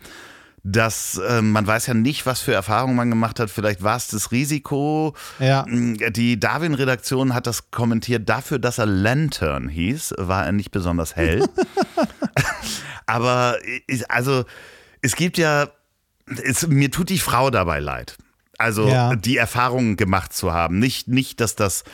dass 0.63 1.17
äh, 1.19 1.41
man 1.43 1.67
weiß 1.67 1.87
ja 1.87 1.95
nicht, 1.95 2.27
was 2.27 2.41
für 2.41 2.53
Erfahrungen 2.53 2.95
man 2.97 3.09
gemacht 3.11 3.41
hat. 3.41 3.51
Vielleicht 3.51 3.83
war 3.83 3.97
es 3.97 4.09
das 4.09 4.31
Risiko. 4.31 5.15
Ja. 5.39 5.65
Die 5.69 6.39
Darwin-Redaktion 6.39 7.33
hat 7.35 7.47
das 7.47 7.71
kommentiert. 7.71 8.29
Dafür, 8.29 8.59
dass 8.59 8.79
er 8.79 8.87
Lantern 8.87 9.69
hieß, 9.69 10.15
war 10.19 10.45
er 10.45 10.53
nicht 10.53 10.71
besonders 10.71 11.17
hell. 11.17 11.45
Aber 13.07 13.57
ich, 13.87 14.11
also 14.11 14.45
es 15.03 15.17
gibt 15.17 15.39
ja, 15.39 15.69
es, 16.27 16.67
mir 16.67 16.91
tut 16.91 17.09
die 17.09 17.19
Frau 17.19 17.51
dabei 17.51 17.81
leid. 17.81 18.17
Also 18.59 18.89
Ja. 18.89 19.17
die 19.17 19.37
Erfahrungen 19.39 19.97
gemacht 19.97 20.33
zu 20.33 20.53
haben. 20.53 20.79
Nicht, 20.79 21.09
nicht, 21.09 21.41
dass 21.41 21.57
das. 21.57 21.85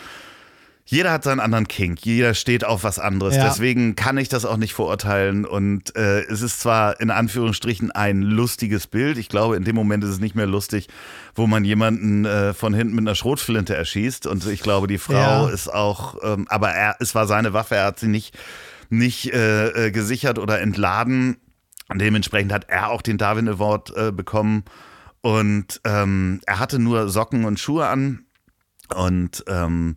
Jeder 0.88 1.10
hat 1.10 1.24
seinen 1.24 1.40
anderen 1.40 1.66
Kink, 1.66 2.06
jeder 2.06 2.32
steht 2.34 2.64
auf 2.64 2.84
was 2.84 3.00
anderes. 3.00 3.34
Ja. 3.34 3.44
Deswegen 3.48 3.96
kann 3.96 4.18
ich 4.18 4.28
das 4.28 4.44
auch 4.44 4.56
nicht 4.56 4.72
verurteilen. 4.72 5.44
Und 5.44 5.96
äh, 5.96 6.20
es 6.26 6.42
ist 6.42 6.60
zwar 6.60 7.00
in 7.00 7.10
Anführungsstrichen 7.10 7.90
ein 7.90 8.22
lustiges 8.22 8.86
Bild. 8.86 9.18
Ich 9.18 9.28
glaube, 9.28 9.56
in 9.56 9.64
dem 9.64 9.74
Moment 9.74 10.04
ist 10.04 10.10
es 10.10 10.20
nicht 10.20 10.36
mehr 10.36 10.46
lustig, 10.46 10.86
wo 11.34 11.48
man 11.48 11.64
jemanden 11.64 12.24
äh, 12.24 12.54
von 12.54 12.72
hinten 12.72 12.94
mit 12.94 13.02
einer 13.02 13.16
Schrotflinte 13.16 13.74
erschießt. 13.74 14.28
Und 14.28 14.46
ich 14.46 14.60
glaube, 14.62 14.86
die 14.86 14.98
Frau 14.98 15.14
Ja. 15.14 15.48
ist 15.48 15.66
auch, 15.66 16.18
ähm, 16.22 16.46
aber 16.48 16.70
er, 16.70 16.94
es 17.00 17.16
war 17.16 17.26
seine 17.26 17.52
Waffe, 17.52 17.74
er 17.74 17.86
hat 17.86 17.98
sie 17.98 18.06
nicht, 18.08 18.38
nicht 18.88 19.32
äh, 19.34 19.86
äh, 19.88 19.90
gesichert 19.90 20.38
oder 20.38 20.60
entladen. 20.60 21.38
Dementsprechend 21.92 22.52
hat 22.52 22.68
er 22.68 22.90
auch 22.90 23.02
den 23.02 23.18
Darwin 23.18 23.48
Award 23.48 23.92
äh, 23.96 24.12
bekommen. 24.12 24.62
Und 25.20 25.80
ähm, 25.82 26.40
er 26.46 26.60
hatte 26.60 26.78
nur 26.78 27.08
Socken 27.08 27.44
und 27.44 27.58
Schuhe 27.58 27.88
an. 27.88 28.26
Und 28.94 29.42
ähm, 29.48 29.96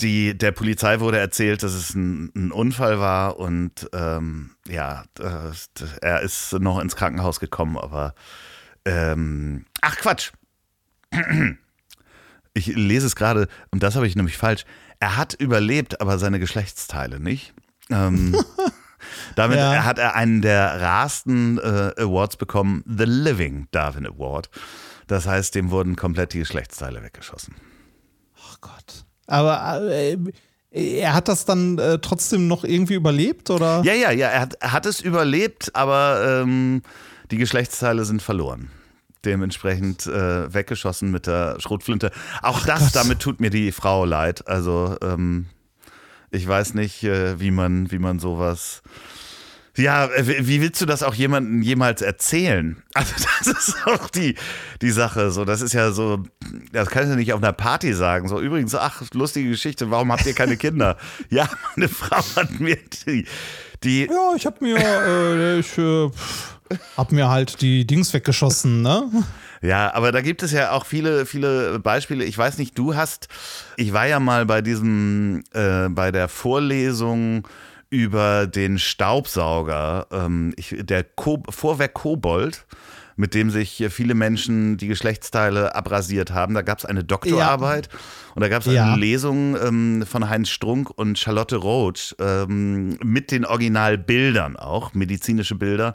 die, 0.00 0.36
der 0.36 0.52
Polizei 0.52 1.00
wurde 1.00 1.18
erzählt, 1.18 1.62
dass 1.62 1.72
es 1.72 1.94
ein, 1.94 2.32
ein 2.34 2.50
Unfall 2.52 2.98
war 2.98 3.38
und 3.38 3.88
ähm, 3.92 4.50
ja, 4.66 5.04
das, 5.14 5.70
er 6.00 6.20
ist 6.22 6.52
noch 6.54 6.80
ins 6.80 6.96
Krankenhaus 6.96 7.38
gekommen, 7.40 7.76
aber 7.78 8.14
ähm, 8.84 9.66
ach 9.80 9.96
Quatsch. 9.96 10.32
Ich 12.56 12.66
lese 12.68 13.06
es 13.08 13.16
gerade 13.16 13.48
und 13.72 13.82
das 13.82 13.96
habe 13.96 14.06
ich 14.06 14.14
nämlich 14.14 14.36
falsch. 14.36 14.64
Er 15.00 15.16
hat 15.16 15.34
überlebt, 15.34 16.00
aber 16.00 16.18
seine 16.18 16.38
Geschlechtsteile 16.38 17.18
nicht. 17.18 17.52
Ähm, 17.90 18.36
damit 19.34 19.58
Ja. 19.58 19.82
hat 19.84 19.98
er 19.98 20.14
einen 20.14 20.40
der 20.40 20.80
rarsten 20.80 21.58
äh, 21.58 21.92
Awards 21.98 22.36
bekommen, 22.36 22.84
The 22.86 23.06
Living 23.06 23.66
Darwin 23.72 24.06
Award. 24.06 24.50
Das 25.08 25.26
heißt, 25.26 25.56
dem 25.56 25.70
wurden 25.70 25.96
komplett 25.96 26.32
die 26.32 26.38
Geschlechtsteile 26.38 27.02
weggeschossen. 27.02 27.56
Oh 28.36 28.54
Gott. 28.60 29.03
Aber 29.26 29.82
äh, 29.90 30.16
er 30.70 31.14
hat 31.14 31.28
das 31.28 31.44
dann 31.44 31.78
äh, 31.78 31.98
trotzdem 32.00 32.48
noch 32.48 32.64
irgendwie 32.64 32.94
überlebt, 32.94 33.50
oder? 33.50 33.82
Ja, 33.84 33.94
ja, 33.94 34.10
ja, 34.10 34.28
er 34.28 34.40
hat, 34.40 34.54
er 34.60 34.72
hat 34.72 34.86
es 34.86 35.00
überlebt, 35.00 35.74
aber 35.74 36.42
ähm, 36.42 36.82
die 37.30 37.38
Geschlechtsteile 37.38 38.04
sind 38.04 38.22
verloren. 38.22 38.70
Dementsprechend 39.24 40.06
äh, 40.06 40.52
weggeschossen 40.52 41.10
mit 41.10 41.26
der 41.26 41.56
Schrotflinte. 41.58 42.10
Auch 42.42 42.66
das, 42.66 42.92
Gott. 42.92 42.96
damit 42.96 43.20
tut 43.20 43.40
mir 43.40 43.50
die 43.50 43.72
Frau 43.72 44.04
leid. 44.04 44.46
Also 44.48 44.96
ähm, 45.00 45.46
ich 46.30 46.46
weiß 46.46 46.74
nicht, 46.74 47.04
äh, 47.04 47.40
wie 47.40 47.50
man, 47.50 47.90
wie 47.90 47.98
man 47.98 48.18
sowas. 48.18 48.82
Ja, 49.76 50.06
äh, 50.06 50.46
wie 50.46 50.60
willst 50.60 50.80
du 50.80 50.86
das 50.86 51.02
auch 51.02 51.14
jemandem 51.14 51.62
jemals 51.62 52.02
erzählen? 52.02 52.82
Also 52.94 53.12
das 53.44 53.68
ist 53.68 53.86
auch 53.86 54.08
die, 54.08 54.36
die 54.80 54.90
Sache. 54.92 55.32
So, 55.32 55.44
das 55.44 55.60
ist 55.60 55.72
ja 55.72 55.90
so, 55.90 56.22
das 56.72 56.88
kannst 56.90 57.10
du 57.10 57.16
nicht 57.16 57.32
auf 57.32 57.42
einer 57.42 57.52
Party 57.52 57.92
sagen. 57.92 58.28
So 58.28 58.40
übrigens, 58.40 58.74
ach 58.76 59.02
lustige 59.12 59.50
Geschichte. 59.50 59.90
Warum 59.90 60.12
habt 60.12 60.24
ihr 60.26 60.32
keine 60.32 60.56
Kinder? 60.56 60.96
ja, 61.28 61.48
meine 61.74 61.88
Frau 61.88 62.22
hat 62.36 62.60
mir 62.60 62.78
die, 63.06 63.26
die 63.82 64.06
Ja, 64.06 64.34
ich 64.36 64.46
hab 64.46 64.60
mir, 64.60 64.76
äh, 64.78 65.58
ich 65.58 65.76
äh, 65.76 66.08
hab 66.96 67.10
mir 67.10 67.28
halt 67.28 67.60
die 67.62 67.84
Dings 67.84 68.14
weggeschossen, 68.14 68.82
ne? 68.82 69.10
Ja, 69.60 69.92
aber 69.92 70.12
da 70.12 70.20
gibt 70.20 70.42
es 70.42 70.52
ja 70.52 70.70
auch 70.70 70.86
viele, 70.86 71.26
viele 71.26 71.80
Beispiele. 71.80 72.24
Ich 72.24 72.38
weiß 72.38 72.58
nicht, 72.58 72.78
du 72.78 72.94
hast, 72.94 73.28
ich 73.76 73.92
war 73.92 74.06
ja 74.06 74.20
mal 74.20 74.46
bei 74.46 74.62
diesem, 74.62 75.42
äh, 75.52 75.88
bei 75.88 76.12
der 76.12 76.28
Vorlesung 76.28 77.48
über 77.94 78.46
den 78.46 78.78
Staubsauger, 78.78 80.06
ähm, 80.10 80.52
ich, 80.56 80.74
der 80.78 81.04
Ko 81.04 81.42
Vorwerk 81.48 81.94
Kobold, 81.94 82.66
mit 83.16 83.34
dem 83.34 83.50
sich 83.50 83.84
viele 83.90 84.14
Menschen 84.14 84.76
die 84.76 84.88
Geschlechtsteile 84.88 85.74
abrasiert 85.76 86.32
haben. 86.32 86.54
Da 86.54 86.62
gab 86.62 86.78
es 86.78 86.84
eine 86.84 87.04
Doktorarbeit 87.04 87.88
und 88.34 88.42
da 88.42 88.48
gab 88.48 88.66
es 88.66 88.72
Ja. 88.72 88.86
eine 88.92 88.96
Lesung 89.00 89.56
ähm, 89.56 90.04
von 90.04 90.28
Heinz 90.28 90.48
Strunk 90.48 90.90
und 90.90 91.18
Charlotte 91.18 91.56
Roach 91.56 92.16
ähm, 92.18 92.98
mit 93.02 93.30
den 93.30 93.44
Originalbildern 93.44 94.56
auch, 94.56 94.94
medizinische 94.94 95.54
Bilder. 95.54 95.94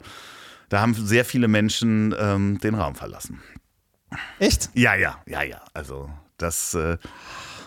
Da 0.70 0.80
haben 0.80 0.94
sehr 0.94 1.24
viele 1.26 1.46
Menschen 1.48 2.14
ähm, 2.18 2.58
den 2.60 2.74
Raum 2.74 2.94
verlassen. 2.94 3.42
Echt? 4.38 4.70
Ja, 4.74 4.94
ja, 4.94 5.18
ja, 5.26 5.42
ja. 5.42 5.60
Also 5.74 6.08
das 6.38 6.72
äh, 6.74 6.96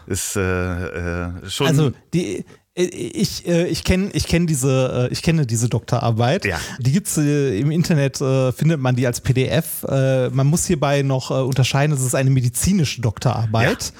ist 0.08 0.36
äh, 0.36 0.42
äh, 0.42 1.50
schon. 1.50 1.68
Also 1.68 1.92
die 2.14 2.44
ich, 2.76 3.48
äh, 3.48 3.68
ich 3.68 3.84
kenne 3.84 4.10
ich 4.14 4.26
kenn 4.26 4.48
diese, 4.48 5.08
äh, 5.10 5.14
ich 5.14 5.22
kenne 5.22 5.46
diese 5.46 5.70
Doktorarbeit. 5.70 6.46
Ja. 6.46 6.60
Die 6.80 6.92
gibt's 6.92 7.18
äh, 7.18 7.60
im 7.60 7.70
Internet, 7.70 8.20
äh, 8.20 8.52
findet 8.52 8.80
man 8.80 8.96
die 8.96 9.06
als 9.06 9.22
PDF. 9.22 9.84
Äh, 9.84 10.30
man 10.30 10.48
muss 10.48 10.66
hierbei 10.66 11.04
noch 11.04 11.30
äh, 11.30 11.36
unterscheiden, 11.36 11.96
es 11.96 12.02
ist 12.02 12.16
eine 12.16 12.32
medizinische 12.32 13.02
Doktorarbeit. 13.02 13.94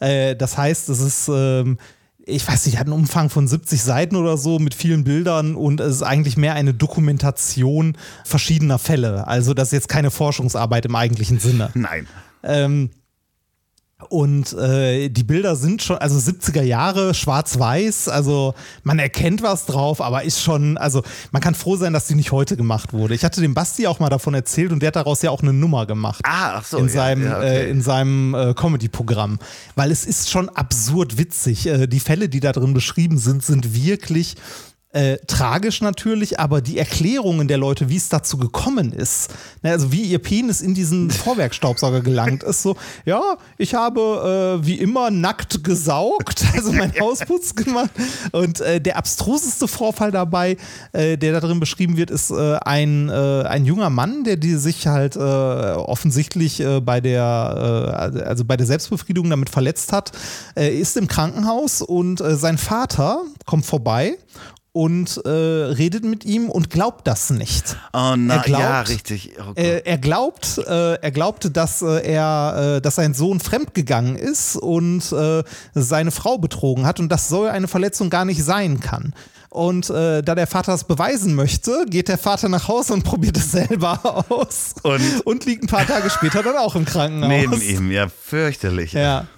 Äh, 0.00 0.36
das 0.36 0.56
heißt, 0.56 0.88
es 0.88 1.00
ist, 1.00 1.28
ähm, 1.28 1.78
ich 2.24 2.48
weiß 2.48 2.64
nicht, 2.64 2.78
hat 2.78 2.86
einen 2.86 2.94
Umfang 2.94 3.28
von 3.28 3.46
70 3.46 3.82
Seiten 3.82 4.16
oder 4.16 4.38
so 4.38 4.58
mit 4.58 4.74
vielen 4.74 5.04
Bildern 5.04 5.54
und 5.54 5.80
es 5.80 5.96
ist 5.96 6.02
eigentlich 6.02 6.38
mehr 6.38 6.54
eine 6.54 6.72
Dokumentation 6.72 7.98
verschiedener 8.24 8.78
Fälle. 8.78 9.26
Also 9.26 9.52
das 9.52 9.68
ist 9.68 9.72
jetzt 9.72 9.88
keine 9.90 10.10
Forschungsarbeit 10.10 10.86
im 10.86 10.96
eigentlichen 10.96 11.40
Sinne. 11.40 11.70
Nein. 11.74 12.06
Ähm, 12.42 12.90
Und 14.08 14.52
äh, 14.54 15.08
die 15.08 15.24
Bilder 15.24 15.56
sind 15.56 15.82
schon, 15.82 15.98
also 15.98 16.18
70er 16.18 16.62
Jahre, 16.62 17.14
schwarz-weiß, 17.14 18.08
also 18.08 18.54
man 18.82 18.98
erkennt 18.98 19.42
was 19.42 19.66
drauf, 19.66 20.00
aber 20.00 20.24
ist 20.24 20.42
schon, 20.42 20.76
also 20.76 21.02
man 21.32 21.42
kann 21.42 21.54
froh 21.54 21.76
sein, 21.76 21.92
dass 21.92 22.06
die 22.06 22.14
nicht 22.14 22.32
heute 22.32 22.56
gemacht 22.56 22.92
wurde. 22.92 23.14
Ich 23.14 23.24
hatte 23.24 23.40
dem 23.40 23.54
Basti 23.54 23.86
auch 23.86 24.00
mal 24.00 24.10
davon 24.10 24.34
erzählt 24.34 24.72
und 24.72 24.80
der 24.80 24.88
hat 24.88 24.96
daraus 24.96 25.22
ja 25.22 25.30
auch 25.30 25.42
eine 25.42 25.52
Nummer 25.52 25.86
gemacht. 25.86 26.20
Ah, 26.24 26.56
ach 26.56 26.64
so. 26.64 26.78
In 26.78 26.86
ja, 26.86 26.92
seinem, 26.92 27.24
ja, 27.24 27.38
okay. 27.38 27.64
äh, 27.64 27.70
in 27.70 27.82
seinem 27.82 28.34
äh, 28.34 28.54
Comedy-Programm. 28.54 29.38
Weil 29.74 29.90
es 29.90 30.04
ist 30.04 30.30
schon 30.30 30.48
absurd 30.48 31.18
witzig. 31.18 31.66
Äh, 31.66 31.86
die 31.86 32.00
Fälle, 32.00 32.28
die 32.28 32.40
da 32.40 32.52
drin 32.52 32.74
beschrieben 32.74 33.18
sind, 33.18 33.44
sind 33.44 33.74
wirklich 33.74 34.36
äh, 34.94 35.18
tragisch 35.26 35.80
natürlich, 35.80 36.38
aber 36.38 36.60
die 36.60 36.78
Erklärungen 36.78 37.48
der 37.48 37.58
Leute, 37.58 37.88
wie 37.88 37.96
es 37.96 38.08
dazu 38.08 38.36
gekommen 38.36 38.92
ist, 38.92 39.28
ne, 39.62 39.72
also 39.72 39.90
wie 39.90 40.02
ihr 40.02 40.20
Penis 40.20 40.60
in 40.60 40.72
diesen 40.72 41.10
Vorwerkstaubsauger 41.10 42.00
gelangt 42.00 42.44
ist, 42.44 42.62
so, 42.62 42.76
ja, 43.04 43.36
ich 43.58 43.74
habe 43.74 44.60
äh, 44.62 44.66
wie 44.66 44.76
immer 44.76 45.10
nackt 45.10 45.64
gesaugt, 45.64 46.44
also 46.54 46.72
mein 46.72 46.92
Hausputz 47.00 47.56
gemacht. 47.56 47.90
Und 48.30 48.60
äh, 48.60 48.80
der 48.80 48.96
abstruseste 48.96 49.66
Vorfall 49.66 50.12
dabei, 50.12 50.56
äh, 50.92 51.18
der 51.18 51.32
da 51.32 51.40
drin 51.40 51.58
beschrieben 51.58 51.96
wird, 51.96 52.12
ist 52.12 52.30
äh, 52.30 52.56
ein, 52.64 53.10
ein 53.10 53.64
junger 53.64 53.90
Mann, 53.90 54.22
der 54.22 54.36
die 54.36 54.54
sich 54.54 54.86
halt 54.86 55.16
offensichtlich 55.16 56.62
bei 56.84 57.00
der, 57.00 57.24
also 58.26 58.44
bei 58.44 58.56
der 58.56 58.66
Selbstbefriedigung 58.66 59.28
damit 59.28 59.50
verletzt 59.50 59.92
hat, 59.92 60.12
ist 60.54 60.96
im 60.96 61.08
Krankenhaus 61.08 61.82
und 61.82 62.22
sein 62.24 62.58
Vater 62.58 63.22
kommt 63.44 63.66
vorbei 63.66 64.16
und 64.74 65.24
äh, 65.24 65.28
redet 65.28 66.04
mit 66.04 66.24
ihm 66.24 66.50
und 66.50 66.68
glaubt 66.68 67.06
das 67.06 67.30
nicht. 67.30 67.76
Oh 67.92 68.16
nein, 68.16 68.28
er 68.28 68.38
glaubt, 68.40 68.62
ja, 68.62 68.80
richtig. 68.80 69.30
Oh 69.38 69.52
äh, 69.54 69.82
er 69.84 69.98
glaubt, 69.98 70.58
äh, 70.58 70.94
er 70.94 71.10
glaubte, 71.12 71.52
dass 71.52 71.80
äh, 71.80 72.04
er, 72.04 72.76
äh, 72.78 72.80
dass 72.80 72.96
sein 72.96 73.14
Sohn 73.14 73.38
fremdgegangen 73.38 74.16
ist 74.16 74.56
und 74.56 75.12
äh, 75.12 75.44
seine 75.74 76.10
Frau 76.10 76.38
betrogen 76.38 76.86
hat 76.86 76.98
und 76.98 77.08
das 77.08 77.28
soll 77.28 77.50
eine 77.50 77.68
Verletzung 77.68 78.10
gar 78.10 78.24
nicht 78.24 78.42
sein 78.42 78.80
kann. 78.80 79.14
Und 79.48 79.90
äh, 79.90 80.22
da 80.22 80.34
der 80.34 80.48
Vater 80.48 80.74
es 80.74 80.82
beweisen 80.82 81.36
möchte, 81.36 81.86
geht 81.88 82.08
der 82.08 82.18
Vater 82.18 82.48
nach 82.48 82.66
Hause 82.66 82.94
und 82.94 83.04
probiert 83.04 83.36
es 83.36 83.52
selber 83.52 84.24
aus. 84.28 84.74
Und? 84.82 85.44
liegt 85.44 85.62
ein 85.62 85.68
paar 85.68 85.86
Tage 85.86 86.10
später 86.10 86.42
dann 86.42 86.56
auch 86.56 86.74
im 86.74 86.84
Krankenhaus. 86.84 87.28
Neben 87.28 87.62
ihm, 87.62 87.92
ja, 87.92 88.08
fürchterlich. 88.08 88.92
Ja. 88.92 89.28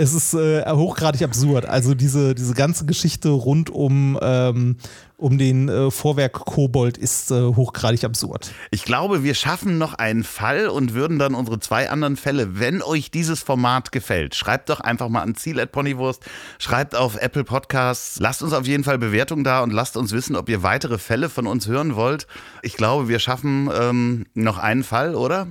Es 0.00 0.14
ist 0.14 0.32
äh, 0.32 0.64
hochgradig 0.66 1.22
absurd. 1.22 1.66
Also 1.66 1.94
diese, 1.94 2.34
diese 2.34 2.54
ganze 2.54 2.86
Geschichte 2.86 3.28
rund 3.28 3.68
um, 3.68 4.18
ähm, 4.22 4.76
um 5.18 5.36
den 5.36 5.68
äh, 5.68 5.90
Vorwerk 5.90 6.32
Kobold 6.32 6.96
ist 6.96 7.30
äh, 7.30 7.34
hochgradig 7.54 8.04
absurd. 8.04 8.50
Ich 8.70 8.86
glaube, 8.86 9.24
wir 9.24 9.34
schaffen 9.34 9.76
noch 9.76 9.92
einen 9.92 10.24
Fall 10.24 10.68
und 10.68 10.94
würden 10.94 11.18
dann 11.18 11.34
unsere 11.34 11.60
zwei 11.60 11.90
anderen 11.90 12.16
Fälle, 12.16 12.58
wenn 12.58 12.80
euch 12.80 13.10
dieses 13.10 13.42
Format 13.42 13.92
gefällt, 13.92 14.34
schreibt 14.34 14.70
doch 14.70 14.80
einfach 14.80 15.10
mal 15.10 15.20
an 15.20 15.34
Ziel 15.34 15.60
at 15.60 15.70
Ponywurst, 15.70 16.22
schreibt 16.58 16.96
auf 16.96 17.20
Apple 17.20 17.44
Podcasts, 17.44 18.18
lasst 18.20 18.42
uns 18.42 18.54
auf 18.54 18.66
jeden 18.66 18.84
Fall 18.84 18.96
Bewertung 18.96 19.44
da 19.44 19.62
und 19.62 19.70
lasst 19.70 19.98
uns 19.98 20.12
wissen, 20.12 20.34
ob 20.34 20.48
ihr 20.48 20.62
weitere 20.62 20.96
Fälle 20.96 21.28
von 21.28 21.46
uns 21.46 21.68
hören 21.68 21.94
wollt. 21.94 22.26
Ich 22.62 22.78
glaube, 22.78 23.08
wir 23.08 23.18
schaffen 23.18 23.68
ähm, 23.78 24.24
noch 24.32 24.56
einen 24.56 24.82
Fall, 24.82 25.14
oder? 25.14 25.46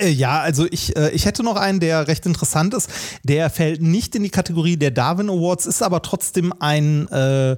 Äh, 0.00 0.10
Ja, 0.10 0.40
also 0.40 0.66
ich, 0.70 0.96
äh, 0.96 1.10
ich 1.10 1.26
hätte 1.26 1.42
noch 1.42 1.56
einen, 1.56 1.80
der 1.80 2.08
recht 2.08 2.26
interessant 2.26 2.74
ist. 2.74 2.90
Der 3.22 3.50
fällt 3.50 3.82
nicht 3.82 4.14
in 4.14 4.22
die 4.22 4.30
Kategorie 4.30 4.76
der 4.76 4.90
Darwin 4.90 5.28
Awards, 5.28 5.66
ist 5.66 5.82
aber 5.82 6.02
trotzdem 6.02 6.52
ein, 6.58 7.08
äh, 7.08 7.56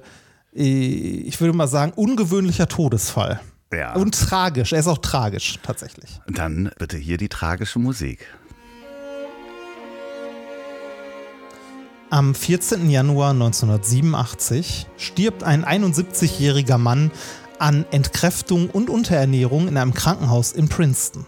ich 0.53 1.39
würde 1.39 1.53
mal 1.53 1.67
sagen, 1.67 1.93
ungewöhnlicher 1.95 2.67
Todesfall. 2.67 3.39
Ja. 3.71 3.93
Und 3.95 4.15
tragisch. 4.15 4.73
Er 4.73 4.79
ist 4.79 4.87
auch 4.87 4.99
tragisch, 4.99 5.59
tatsächlich. 5.61 6.21
Dann 6.27 6.71
bitte 6.79 6.97
hier 6.97 7.17
die 7.17 7.29
tragische 7.29 7.79
Musik. 7.79 8.25
Am 12.09 12.33
14. 12.33 12.89
Januar 12.89 13.31
1987 13.31 14.87
stirbt 14.95 15.43
ein 15.43 15.65
71-jähriger 15.65 16.77
Mann 16.77 17.11
an 17.59 17.85
Entkräftung 17.91 18.69
und 18.69 18.89
Unterernährung 18.89 19.67
in 19.67 19.75
einem 19.75 19.93
Krankenhaus 19.93 20.53
in 20.53 20.69
Princeton. 20.69 21.25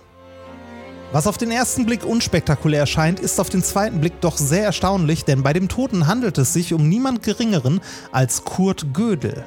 Was 1.12 1.26
auf 1.26 1.40
den 1.40 1.50
ersten 1.50 1.88
Blick 1.88 2.06
unspektakulär 2.06 2.82
erscheint, 2.82 3.20
ist 3.20 3.40
auf 3.40 3.50
den 3.50 3.64
zweiten 3.64 4.00
Blick 4.00 4.22
doch 4.22 4.38
sehr 4.38 4.64
erstaunlich, 4.64 5.26
denn 5.26 5.42
bei 5.42 5.54
dem 5.54 5.68
Toten 5.68 6.06
handelt 6.06 6.38
es 6.38 6.54
sich 6.54 6.72
um 6.72 6.88
niemand 6.88 7.24
Geringeren 7.24 7.82
als 8.12 8.44
Kurt 8.44 8.94
Gödel. 8.94 9.44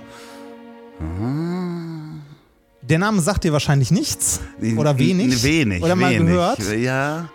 Der 2.82 2.98
Name 2.98 3.20
sagt 3.20 3.44
dir 3.44 3.52
wahrscheinlich 3.52 3.92
nichts 3.92 4.40
oder 4.76 4.98
wenig. 4.98 5.40
Wenig. 5.44 5.84
Oder 5.84 5.94
mal 5.94 6.10
wenig. 6.10 6.26
gehört. 6.26 6.58
Ja. 6.80 7.28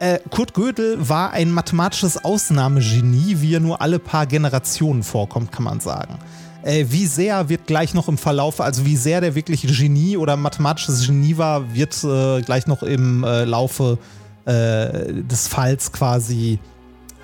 Äh, 0.00 0.18
Kurt 0.28 0.54
Gödel 0.54 1.08
war 1.08 1.30
ein 1.30 1.52
mathematisches 1.52 2.24
Ausnahmegenie, 2.24 3.40
wie 3.40 3.54
er 3.54 3.60
nur 3.60 3.80
alle 3.80 4.00
paar 4.00 4.26
Generationen 4.26 5.04
vorkommt, 5.04 5.52
kann 5.52 5.62
man 5.62 5.78
sagen. 5.78 6.18
Äh, 6.62 6.86
wie 6.88 7.06
sehr 7.06 7.48
wird 7.48 7.66
gleich 7.66 7.94
noch 7.94 8.08
im 8.08 8.18
Verlauf, 8.18 8.60
also 8.60 8.84
wie 8.84 8.96
sehr 8.96 9.20
der 9.20 9.34
wirklich 9.34 9.62
Genie 9.62 10.16
oder 10.16 10.36
mathematisches 10.36 11.06
Genie 11.06 11.36
war, 11.38 11.74
wird 11.74 12.02
äh, 12.04 12.42
gleich 12.42 12.66
noch 12.66 12.82
im 12.82 13.22
äh, 13.22 13.44
Laufe 13.44 13.98
äh, 14.44 15.12
des 15.22 15.46
Falls 15.46 15.92
quasi 15.92 16.58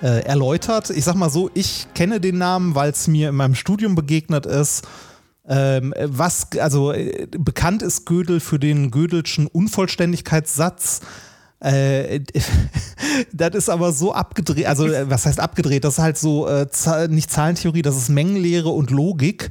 äh, 0.01 0.23
erläutert. 0.25 0.89
Ich 0.89 1.03
sag 1.03 1.15
mal 1.15 1.29
so, 1.29 1.49
ich 1.53 1.87
kenne 1.93 2.19
den 2.19 2.37
Namen, 2.37 2.75
weil 2.75 2.91
es 2.91 3.07
mir 3.07 3.29
in 3.29 3.35
meinem 3.35 3.55
Studium 3.55 3.95
begegnet 3.95 4.45
ist. 4.45 4.87
Ähm, 5.47 5.93
was, 5.99 6.47
also 6.59 6.91
äh, 6.91 7.27
bekannt 7.31 7.81
ist 7.81 8.05
Gödel 8.05 8.39
für 8.39 8.57
den 8.57 8.89
Gödelschen 8.89 9.47
Unvollständigkeitssatz. 9.47 11.01
Äh, 11.59 12.21
das 13.33 13.55
ist 13.55 13.69
aber 13.69 13.91
so 13.91 14.13
abgedreht, 14.13 14.65
also 14.67 14.87
äh, 14.87 15.09
was 15.09 15.25
heißt 15.25 15.39
abgedreht? 15.39 15.83
Das 15.83 15.95
ist 15.95 16.03
halt 16.03 16.17
so 16.17 16.47
äh, 16.47 16.67
nicht 17.09 17.31
Zahlentheorie, 17.31 17.81
das 17.81 17.97
ist 17.97 18.09
Mengenlehre 18.09 18.69
und 18.69 18.91
Logik. 18.91 19.49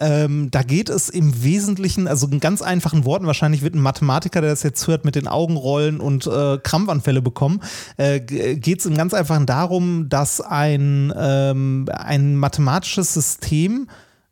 Ähm, 0.00 0.50
da 0.50 0.62
geht 0.62 0.88
es 0.88 1.08
im 1.08 1.44
Wesentlichen, 1.44 2.08
also 2.08 2.26
in 2.26 2.40
ganz 2.40 2.60
einfachen 2.60 3.04
Worten, 3.04 3.26
wahrscheinlich 3.26 3.62
wird 3.62 3.76
ein 3.76 3.80
Mathematiker, 3.80 4.40
der 4.40 4.50
das 4.50 4.64
jetzt 4.64 4.88
hört, 4.88 5.04
mit 5.04 5.14
den 5.14 5.28
Augen 5.28 5.56
rollen 5.56 6.00
und 6.00 6.26
äh, 6.26 6.58
Krampfanfälle 6.58 7.22
bekommen, 7.22 7.60
äh, 7.98 8.18
geht 8.18 8.80
es 8.80 8.86
im 8.86 8.96
ganz 8.96 9.14
einfachen 9.14 9.46
darum, 9.46 10.08
dass 10.08 10.40
ein, 10.40 11.12
ähm, 11.16 11.88
ein 11.92 12.34
mathematisches 12.36 13.14
System 13.14 13.88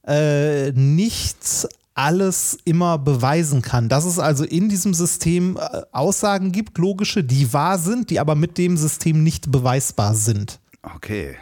äh, 0.06 0.72
nicht 0.72 1.68
alles 1.94 2.58
immer 2.64 2.98
beweisen 2.98 3.62
kann. 3.62 3.88
Dass 3.88 4.04
es 4.04 4.18
also 4.18 4.44
in 4.44 4.68
diesem 4.68 4.94
System 4.94 5.56
äh, 5.56 5.82
Aussagen 5.92 6.52
gibt, 6.52 6.78
logische, 6.78 7.24
die 7.24 7.52
wahr 7.52 7.78
sind, 7.78 8.10
die 8.10 8.20
aber 8.20 8.34
mit 8.34 8.58
dem 8.58 8.76
System 8.76 9.22
nicht 9.22 9.50
beweisbar 9.50 10.14
sind. 10.14 10.60
Okay. 10.82 11.36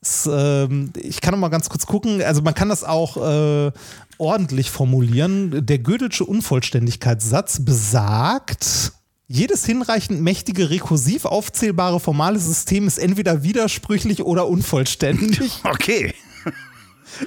Es, 0.00 0.28
ähm, 0.30 0.92
ich 0.96 1.20
kann 1.20 1.32
noch 1.32 1.40
mal 1.40 1.48
ganz 1.48 1.68
kurz 1.68 1.86
gucken. 1.86 2.22
Also 2.22 2.42
man 2.42 2.54
kann 2.54 2.68
das 2.68 2.84
auch 2.84 3.16
äh, 3.16 3.72
ordentlich 4.18 4.70
formulieren. 4.70 5.66
Der 5.66 5.78
Gödelsche 5.78 6.24
Unvollständigkeitssatz 6.24 7.64
besagt, 7.64 8.92
jedes 9.26 9.66
hinreichend 9.66 10.22
mächtige, 10.22 10.70
rekursiv 10.70 11.24
aufzählbare 11.24 12.00
formale 12.00 12.38
System 12.38 12.86
ist 12.86 12.98
entweder 12.98 13.42
widersprüchlich 13.42 14.22
oder 14.22 14.48
unvollständig. 14.48 15.52
Okay. 15.64 16.14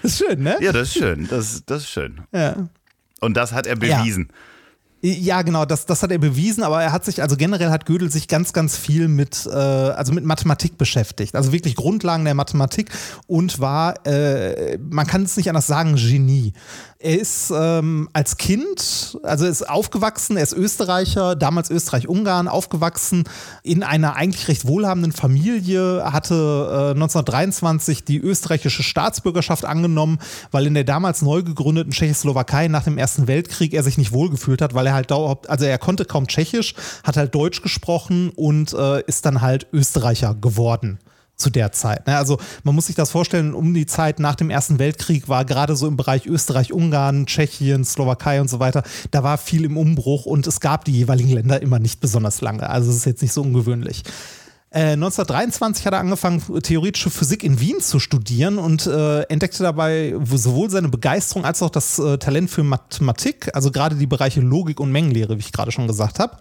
Ist 0.03 0.17
schön, 0.17 0.43
ne? 0.43 0.57
Ja, 0.61 0.71
das 0.71 0.89
ist 0.89 0.93
schön. 0.93 1.27
Das, 1.27 1.63
das 1.65 1.83
ist 1.83 1.89
schön. 1.89 2.21
Ja. 2.31 2.69
Und 3.19 3.37
das 3.37 3.53
hat 3.53 3.67
er 3.67 3.75
bewiesen. 3.75 4.27
Ja, 4.29 4.35
genau, 5.01 5.65
das, 5.65 5.85
das 5.85 6.03
hat 6.03 6.11
er 6.11 6.19
bewiesen, 6.19 6.63
aber 6.63 6.81
er 6.81 6.91
hat 6.91 7.05
sich, 7.05 7.21
also 7.21 7.35
generell 7.35 7.71
hat 7.71 7.85
Gödel 7.85 8.11
sich 8.11 8.27
ganz, 8.27 8.53
ganz 8.53 8.77
viel 8.77 9.07
mit, 9.07 9.47
äh, 9.51 9.55
also 9.55 10.13
mit 10.13 10.25
Mathematik 10.25 10.77
beschäftigt. 10.77 11.35
Also 11.35 11.51
wirklich 11.51 11.75
Grundlagen 11.75 12.25
der 12.25 12.35
Mathematik 12.35 12.91
und 13.27 13.59
war, 13.59 14.05
äh, 14.05 14.77
man 14.77 15.07
kann 15.07 15.23
es 15.23 15.37
nicht 15.37 15.49
anders 15.49 15.67
sagen, 15.67 15.95
Genie. 15.95 16.53
Er 17.03 17.19
ist 17.19 17.51
ähm, 17.55 18.09
als 18.13 18.37
Kind, 18.37 19.17
also 19.23 19.47
ist 19.47 19.67
aufgewachsen, 19.67 20.37
er 20.37 20.43
ist 20.43 20.53
Österreicher, 20.53 21.35
damals 21.35 21.71
Österreich-Ungarn, 21.71 22.47
aufgewachsen 22.47 23.23
in 23.63 23.81
einer 23.81 24.15
eigentlich 24.15 24.47
recht 24.47 24.67
wohlhabenden 24.67 25.11
Familie, 25.11 26.03
hatte 26.05 26.35
äh, 26.35 26.91
1923 26.91 28.03
die 28.03 28.19
österreichische 28.19 28.83
Staatsbürgerschaft 28.83 29.65
angenommen, 29.65 30.19
weil 30.51 30.67
in 30.67 30.75
der 30.75 30.83
damals 30.83 31.23
neu 31.23 31.41
gegründeten 31.41 31.91
Tschechoslowakei 31.91 32.67
nach 32.67 32.83
dem 32.83 32.99
Ersten 32.99 33.27
Weltkrieg 33.27 33.73
er 33.73 33.81
sich 33.81 33.97
nicht 33.97 34.11
wohlgefühlt 34.11 34.61
hat, 34.61 34.75
weil 34.75 34.85
er 34.85 34.90
halt 34.93 35.11
dauerhaft, 35.11 35.49
also 35.49 35.65
er 35.65 35.77
konnte 35.77 36.05
kaum 36.05 36.27
Tschechisch, 36.27 36.75
hat 37.03 37.17
halt 37.17 37.33
Deutsch 37.35 37.61
gesprochen 37.61 38.29
und 38.35 38.73
äh, 38.73 39.01
ist 39.05 39.25
dann 39.25 39.41
halt 39.41 39.67
Österreicher 39.71 40.35
geworden 40.35 40.99
zu 41.41 41.49
der 41.49 41.71
Zeit. 41.71 42.07
Ne? 42.07 42.15
Also 42.15 42.37
man 42.63 42.75
muss 42.75 42.85
sich 42.85 42.95
das 42.95 43.09
vorstellen, 43.09 43.53
um 43.53 43.73
die 43.73 43.85
Zeit 43.85 44.19
nach 44.19 44.35
dem 44.35 44.49
Ersten 44.49 44.79
Weltkrieg 44.79 45.27
war 45.27 45.43
gerade 45.43 45.75
so 45.75 45.87
im 45.87 45.97
Bereich 45.97 46.27
Österreich, 46.27 46.71
Ungarn, 46.71 47.25
Tschechien, 47.25 47.83
Slowakei 47.83 48.39
und 48.39 48.49
so 48.49 48.59
weiter, 48.59 48.83
da 49.09 49.23
war 49.23 49.37
viel 49.37 49.65
im 49.65 49.75
Umbruch 49.75 50.25
und 50.25 50.47
es 50.47 50.59
gab 50.59 50.85
die 50.85 50.93
jeweiligen 50.93 51.31
Länder 51.31 51.61
immer 51.61 51.79
nicht 51.79 51.99
besonders 51.99 52.41
lange. 52.41 52.69
Also 52.69 52.91
es 52.91 52.97
ist 52.97 53.05
jetzt 53.05 53.21
nicht 53.21 53.33
so 53.33 53.41
ungewöhnlich. 53.41 54.03
Äh, 54.73 54.93
1923 54.93 55.85
hat 55.85 55.93
er 55.93 55.99
angefangen, 55.99 56.41
theoretische 56.63 57.09
Physik 57.09 57.43
in 57.43 57.59
Wien 57.59 57.81
zu 57.81 57.99
studieren 57.99 58.57
und 58.57 58.87
äh, 58.87 59.23
entdeckte 59.23 59.63
dabei 59.63 60.15
sowohl 60.23 60.69
seine 60.69 60.87
Begeisterung 60.87 61.43
als 61.43 61.61
auch 61.61 61.69
das 61.69 61.99
äh, 61.99 62.17
Talent 62.17 62.49
für 62.49 62.63
Mathematik, 62.63 63.53
also 63.53 63.69
gerade 63.69 63.97
die 63.97 64.07
Bereiche 64.07 64.39
Logik 64.39 64.79
und 64.79 64.91
Mengenlehre, 64.91 65.35
wie 65.35 65.41
ich 65.41 65.51
gerade 65.51 65.73
schon 65.73 65.87
gesagt 65.87 66.19
habe 66.19 66.37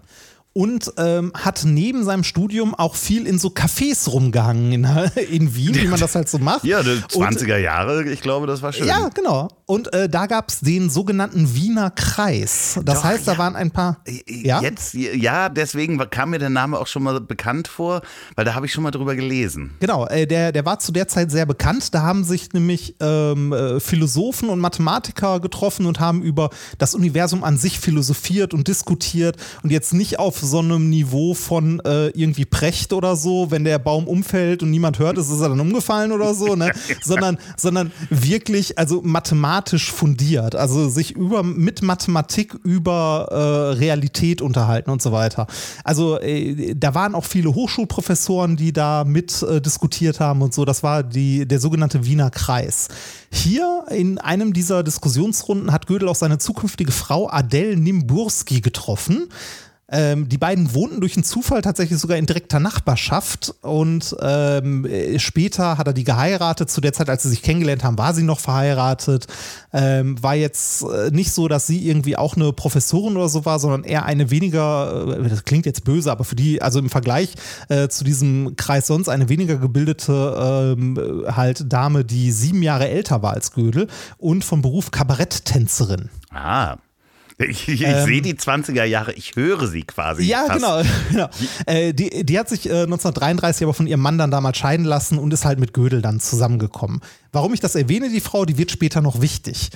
und 0.53 0.93
ähm, 0.97 1.33
hat 1.35 1.63
neben 1.65 2.05
seinem 2.05 2.25
Studium 2.25 2.75
auch 2.75 2.97
viel 2.97 3.27
in 3.27 3.39
so 3.39 3.49
Cafés 3.49 4.11
rumgehangen 4.11 4.73
in, 4.73 4.85
in 5.31 5.55
Wien, 5.55 5.75
wie 5.77 5.87
man 5.87 6.01
das 6.01 6.15
halt 6.15 6.29
so 6.29 6.39
macht. 6.39 6.65
Ja, 6.65 6.83
die 6.83 6.91
20er 6.91 7.57
Jahre, 7.57 8.05
ich 8.11 8.21
glaube, 8.21 8.47
das 8.47 8.61
war 8.63 8.73
schön. 8.73 8.87
Ja, 8.87 9.09
genau. 9.09 9.49
Und 9.71 9.93
äh, 9.93 10.09
da 10.09 10.27
gab 10.27 10.49
es 10.49 10.59
den 10.59 10.91
sogenannten 10.91 11.55
Wiener 11.55 11.93
Kreis. 11.93 12.81
Das 12.85 12.97
Doch, 12.97 13.05
heißt, 13.05 13.29
da 13.29 13.35
ja. 13.35 13.39
waren 13.39 13.55
ein 13.55 13.71
paar. 13.71 13.99
Ja? 14.27 14.61
Jetzt, 14.61 14.95
ja, 14.95 15.49
deswegen 15.49 15.97
kam 16.11 16.31
mir 16.31 16.41
der 16.41 16.51
Name 16.51 16.77
auch 16.77 16.89
schon 16.89 17.05
mal 17.05 17.21
bekannt 17.21 17.69
vor, 17.69 18.03
weil 18.35 18.45
da 18.45 18.57
habe 18.57 18.67
ich 18.67 18.73
schon 18.73 18.83
mal 18.83 18.91
drüber 18.91 19.15
gelesen. 19.15 19.77
Genau, 19.79 20.09
äh, 20.09 20.27
der, 20.27 20.51
der 20.51 20.67
war 20.67 20.81
zu 20.81 20.91
der 20.91 21.07
Zeit 21.07 21.31
sehr 21.31 21.47
bekannt. 21.47 21.95
Da 21.95 22.03
haben 22.03 22.25
sich 22.25 22.53
nämlich 22.53 22.97
ähm, 22.99 23.53
äh, 23.53 23.79
Philosophen 23.79 24.49
und 24.49 24.59
Mathematiker 24.59 25.39
getroffen 25.39 25.87
und 25.87 26.01
haben 26.01 26.21
über 26.21 26.51
das 26.79 26.97
Universum 26.97 27.45
an 27.45 27.57
sich 27.57 27.79
philosophiert 27.79 28.53
und 28.53 28.67
diskutiert 28.67 29.37
und 29.63 29.71
jetzt 29.71 29.95
nicht 29.95 30.19
auf 30.19 30.41
so 30.41 30.59
einem 30.59 30.91
Niveau 30.91 31.35
von 31.35 31.79
äh, 31.85 32.09
irgendwie 32.09 32.45
Precht 32.45 32.93
oder 32.93 33.15
so, 33.15 33.53
wenn 33.53 33.63
der 33.63 33.79
Baum 33.79 34.09
umfällt 34.09 34.65
und 34.65 34.71
niemand 34.73 34.99
hört 34.99 35.17
es, 35.17 35.31
ist 35.31 35.41
er 35.41 35.51
dann 35.51 35.61
umgefallen 35.61 36.11
oder 36.11 36.35
so, 36.35 36.57
ne? 36.57 36.73
sondern, 37.05 37.39
sondern 37.57 37.93
wirklich, 38.09 38.77
also 38.77 39.01
mathematisch 39.05 39.60
fundiert, 39.69 40.55
also 40.55 40.89
sich 40.89 41.13
über 41.13 41.43
mit 41.43 41.83
Mathematik 41.83 42.55
über 42.65 43.29
äh, 43.31 43.79
Realität 43.79 44.43
unterhalten 44.43 44.91
und 44.91 45.03
so 45.03 45.13
weiter. 45.13 45.47
Also 45.85 46.21
äh, 46.21 46.75
da 46.75 46.95
waren 46.95 47.15
auch 47.15 47.25
viele 47.25 47.55
Hochschulprofessoren, 47.55 48.57
die 48.57 48.73
da 48.73 49.05
mit 49.05 49.43
äh, 49.43 49.61
diskutiert 49.61 50.21
haben 50.21 50.43
und 50.43 50.55
so. 50.55 50.65
Das 50.65 50.83
war 50.83 51.03
die, 51.03 51.47
der 51.47 51.61
sogenannte 51.61 52.05
Wiener 52.05 52.31
Kreis. 52.31 52.89
Hier 53.31 53.85
in 53.91 54.19
einem 54.19 54.53
dieser 54.53 54.83
Diskussionsrunden 54.83 55.73
hat 55.73 55.87
Gödel 55.87 56.09
auch 56.09 56.15
seine 56.15 56.39
zukünftige 56.39 56.93
Frau 56.93 57.29
Adele 57.31 57.77
Nimburski 57.77 58.61
getroffen. 58.61 59.29
Ähm, 59.91 60.29
die 60.29 60.39
beiden 60.39 60.73
wohnten 60.75 61.01
durch 61.01 61.17
einen 61.17 61.25
Zufall 61.25 61.63
tatsächlich 61.63 61.99
sogar 61.99 62.17
in 62.17 62.27
direkter 62.27 62.61
Nachbarschaft 62.61 63.55
und 63.63 64.17
ähm, 64.21 64.85
äh, 64.85 65.19
später 65.19 65.79
hat 65.79 65.87
er 65.87 65.93
die 65.93 66.05
geheiratet. 66.05 66.71
Zu 66.71 66.81
der 66.81 66.93
Zeit, 66.93 67.11
als 67.11 67.25
sie 67.25 67.29
sich 67.29 67.43
kennengelernt 67.43 67.83
haben, 67.83 67.99
war 67.99 68.15
sie 68.15 68.23
noch 68.23 68.39
verheiratet. 68.39 69.27
Ähm, 69.73 70.23
war 70.23 70.35
jetzt 70.35 70.83
äh, 70.83 71.11
nicht 71.11 71.33
so, 71.33 71.49
dass 71.49 71.67
sie 71.67 71.89
irgendwie 71.89 72.17
auch 72.17 72.37
eine 72.37 72.53
Professorin 72.53 73.17
oder 73.17 73.29
so 73.29 73.45
war, 73.45 73.59
sondern 73.59 73.85
eher 73.85 74.05
eine 74.05 74.31
weniger, 74.31 75.09
äh, 75.19 75.29
das 75.29 75.45
klingt 75.45 75.67
jetzt 75.67 75.85
böse, 75.85 76.13
aber 76.13 76.25
für 76.25 76.37
die, 76.37 76.63
also 76.63 76.79
im 76.79 76.91
Vergleich 76.91 77.35
äh, 77.69 77.89
zu 77.89 78.05
diesem 78.05 78.55
Kreis 78.57 78.87
sonst 78.87 79.09
eine 79.09 79.29
weniger 79.29 79.57
gebildete 79.57 80.77
ähm, 80.79 81.25
halt 81.27 81.73
Dame, 81.73 82.05
die 82.05 82.31
sieben 82.31 82.63
Jahre 82.63 82.89
älter 82.89 83.23
war 83.23 83.33
als 83.33 83.53
Gödel 83.53 83.89
und 84.19 84.45
von 84.45 84.63
Beruf 84.63 84.91
Kabaretttänzerin. 84.91 86.11
Ah. 86.33 86.77
Ich, 87.49 87.69
ich 87.69 87.83
Ähm, 87.83 88.05
sehe 88.05 88.23
die 88.23 88.35
20er 88.35 88.85
Jahre, 88.85 89.13
ich 89.13 89.35
höre 89.35 89.67
sie 89.67 89.83
quasi. 89.83 90.25
Ja, 90.25 90.45
fast. 90.47 90.59
genau. 90.61 90.83
genau. 91.11 91.29
Äh, 91.67 91.95
die, 91.95 92.25
die 92.25 92.39
hat 92.39 92.49
sich 92.49 92.67
äh, 92.67 92.83
1933 92.83 93.65
aber 93.65 93.75
von 93.75 93.87
ihrem 93.87 94.01
Mann 94.01 94.19
dann 94.19 94.31
damals 94.31 94.59
scheiden 94.59 94.85
lassen 94.85 95.19
und 95.19 95.33
ist 95.33 95.45
halt 95.45 95.59
mit 95.59 95.73
Gödel 95.73 96.03
dann 96.03 96.21
zusammengekommen. 96.21 97.01
Warum 97.33 97.55
ich 97.55 97.61
das 97.61 97.75
erwähne, 97.75 98.11
die 98.11 98.21
Frau, 98.21 98.45
die 98.45 98.59
wird 98.59 98.71
später 98.71 99.01
noch 99.01 99.21
wichtig. 99.21 99.71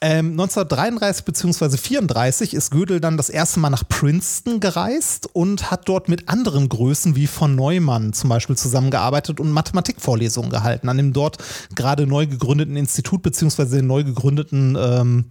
Ähm, 0.00 0.32
1933 0.32 1.24
bzw. 1.24 1.78
34 1.78 2.52
ist 2.52 2.70
Gödel 2.70 3.00
dann 3.00 3.16
das 3.16 3.30
erste 3.30 3.60
Mal 3.60 3.70
nach 3.70 3.88
Princeton 3.88 4.60
gereist 4.60 5.30
und 5.32 5.70
hat 5.70 5.88
dort 5.88 6.08
mit 6.08 6.28
anderen 6.28 6.68
Größen 6.68 7.16
wie 7.16 7.26
von 7.26 7.54
Neumann 7.54 8.12
zum 8.12 8.28
Beispiel 8.28 8.56
zusammengearbeitet 8.56 9.40
und 9.40 9.50
Mathematikvorlesungen 9.50 10.50
gehalten 10.50 10.88
an 10.90 10.98
dem 10.98 11.12
dort 11.14 11.38
gerade 11.74 12.06
neu 12.06 12.26
gegründeten 12.26 12.76
Institut 12.76 13.22
bzw. 13.22 13.76
den 13.76 13.86
neu 13.86 14.04
gegründeten 14.04 14.76
ähm, 14.78 15.24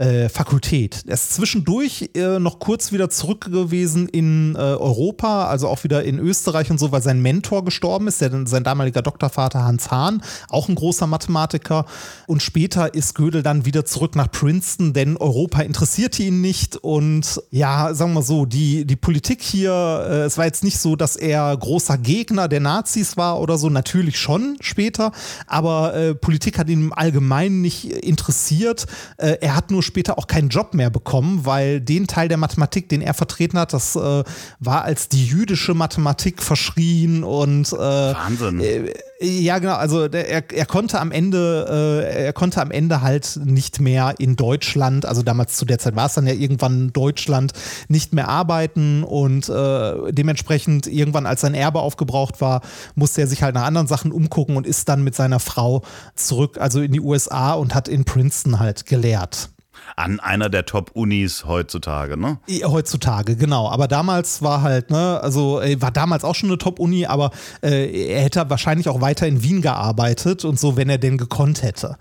äh, 0.00 0.30
Fakultät. 0.30 1.02
Er 1.06 1.14
ist 1.14 1.34
zwischendurch 1.34 2.10
äh, 2.14 2.38
noch 2.38 2.58
kurz 2.58 2.90
wieder 2.90 3.10
zurück 3.10 3.50
gewesen 3.52 4.08
in 4.08 4.54
äh, 4.54 4.58
Europa, 4.58 5.46
also 5.46 5.68
auch 5.68 5.84
wieder 5.84 6.04
in 6.04 6.18
Österreich 6.18 6.70
und 6.70 6.80
so, 6.80 6.90
weil 6.90 7.02
sein 7.02 7.20
Mentor 7.20 7.66
gestorben 7.66 8.08
ist, 8.08 8.22
der, 8.22 8.46
sein 8.46 8.64
damaliger 8.64 9.02
Doktorvater 9.02 9.62
Hans 9.62 9.90
Hahn, 9.90 10.22
auch 10.48 10.70
ein 10.70 10.74
großer 10.74 11.06
Mathematiker. 11.06 11.84
Und 12.26 12.42
später 12.42 12.94
ist 12.94 13.14
Gödel 13.14 13.42
dann 13.42 13.66
wieder 13.66 13.84
zurück 13.84 14.16
nach 14.16 14.30
Princeton, 14.30 14.94
denn 14.94 15.18
Europa 15.18 15.60
interessierte 15.60 16.22
ihn 16.22 16.40
nicht. 16.40 16.78
Und 16.78 17.42
ja, 17.50 17.92
sagen 17.92 18.12
wir 18.12 18.20
mal 18.20 18.22
so, 18.22 18.46
die, 18.46 18.86
die 18.86 18.96
Politik 18.96 19.42
hier, 19.42 20.06
äh, 20.08 20.20
es 20.22 20.38
war 20.38 20.46
jetzt 20.46 20.64
nicht 20.64 20.78
so, 20.78 20.96
dass 20.96 21.16
er 21.16 21.54
großer 21.54 21.98
Gegner 21.98 22.48
der 22.48 22.60
Nazis 22.60 23.18
war 23.18 23.38
oder 23.38 23.58
so, 23.58 23.68
natürlich 23.68 24.18
schon 24.18 24.56
später, 24.60 25.12
aber 25.46 25.94
äh, 25.94 26.14
Politik 26.14 26.58
hat 26.58 26.70
ihn 26.70 26.80
im 26.80 26.92
Allgemeinen 26.94 27.60
nicht 27.60 27.84
interessiert. 27.84 28.86
Äh, 29.18 29.36
er 29.42 29.56
hat 29.56 29.70
nur 29.70 29.82
später 29.90 30.18
auch 30.18 30.26
keinen 30.26 30.48
Job 30.48 30.74
mehr 30.74 30.90
bekommen, 30.90 31.44
weil 31.44 31.80
den 31.80 32.06
Teil 32.06 32.28
der 32.28 32.38
Mathematik, 32.38 32.88
den 32.88 33.02
er 33.02 33.14
vertreten 33.14 33.58
hat, 33.58 33.72
das 33.72 33.96
äh, 33.96 34.24
war 34.58 34.84
als 34.84 35.08
die 35.08 35.26
jüdische 35.26 35.74
Mathematik 35.74 36.42
verschrien 36.42 37.24
und 37.24 37.72
äh, 37.72 37.76
Wahnsinn. 37.76 38.60
äh, 38.60 38.94
ja, 39.22 39.58
genau. 39.58 39.74
Also 39.74 40.06
er, 40.06 40.50
er 40.50 40.66
konnte 40.66 40.98
am 40.98 41.12
Ende, 41.12 41.66
äh, 42.08 42.24
er 42.24 42.32
konnte 42.32 42.62
am 42.62 42.70
Ende 42.70 43.02
halt 43.02 43.38
nicht 43.44 43.78
mehr 43.78 44.14
in 44.18 44.34
Deutschland, 44.34 45.04
also 45.04 45.22
damals 45.22 45.58
zu 45.58 45.66
der 45.66 45.78
Zeit 45.78 45.94
war 45.94 46.06
es 46.06 46.14
dann 46.14 46.26
ja 46.26 46.32
irgendwann 46.32 46.92
Deutschland, 46.94 47.52
nicht 47.88 48.14
mehr 48.14 48.28
arbeiten 48.28 49.04
und 49.04 49.48
äh, 49.50 50.12
dementsprechend 50.12 50.86
irgendwann, 50.86 51.26
als 51.26 51.42
sein 51.42 51.52
Erbe 51.52 51.80
aufgebraucht 51.80 52.40
war, 52.40 52.62
musste 52.94 53.20
er 53.20 53.26
sich 53.26 53.42
halt 53.42 53.54
nach 53.54 53.64
anderen 53.64 53.86
Sachen 53.86 54.10
umgucken 54.10 54.56
und 54.56 54.66
ist 54.66 54.88
dann 54.88 55.04
mit 55.04 55.14
seiner 55.14 55.40
Frau 55.40 55.82
zurück, 56.14 56.56
also 56.58 56.80
in 56.80 56.92
die 56.92 57.00
USA 57.00 57.52
und 57.52 57.74
hat 57.74 57.88
in 57.88 58.04
Princeton 58.06 58.58
halt 58.58 58.86
gelehrt. 58.86 59.50
An 59.96 60.20
einer 60.20 60.48
der 60.48 60.66
Top-Unis 60.66 61.44
heutzutage, 61.46 62.16
ne? 62.16 62.38
Heutzutage, 62.64 63.36
genau. 63.36 63.68
Aber 63.68 63.88
damals 63.88 64.42
war 64.42 64.62
halt, 64.62 64.90
ne, 64.90 65.20
also 65.22 65.60
äh, 65.60 65.80
war 65.80 65.90
damals 65.90 66.24
auch 66.24 66.34
schon 66.34 66.48
eine 66.48 66.58
Top-Uni, 66.58 67.06
aber 67.06 67.30
äh, 67.62 68.08
er 68.08 68.22
hätte 68.22 68.48
wahrscheinlich 68.48 68.88
auch 68.88 69.00
weiter 69.00 69.26
in 69.26 69.42
Wien 69.42 69.62
gearbeitet 69.62 70.44
und 70.44 70.58
so, 70.58 70.76
wenn 70.76 70.88
er 70.88 70.98
denn 70.98 71.18
gekonnt 71.18 71.62
hätte. 71.62 71.96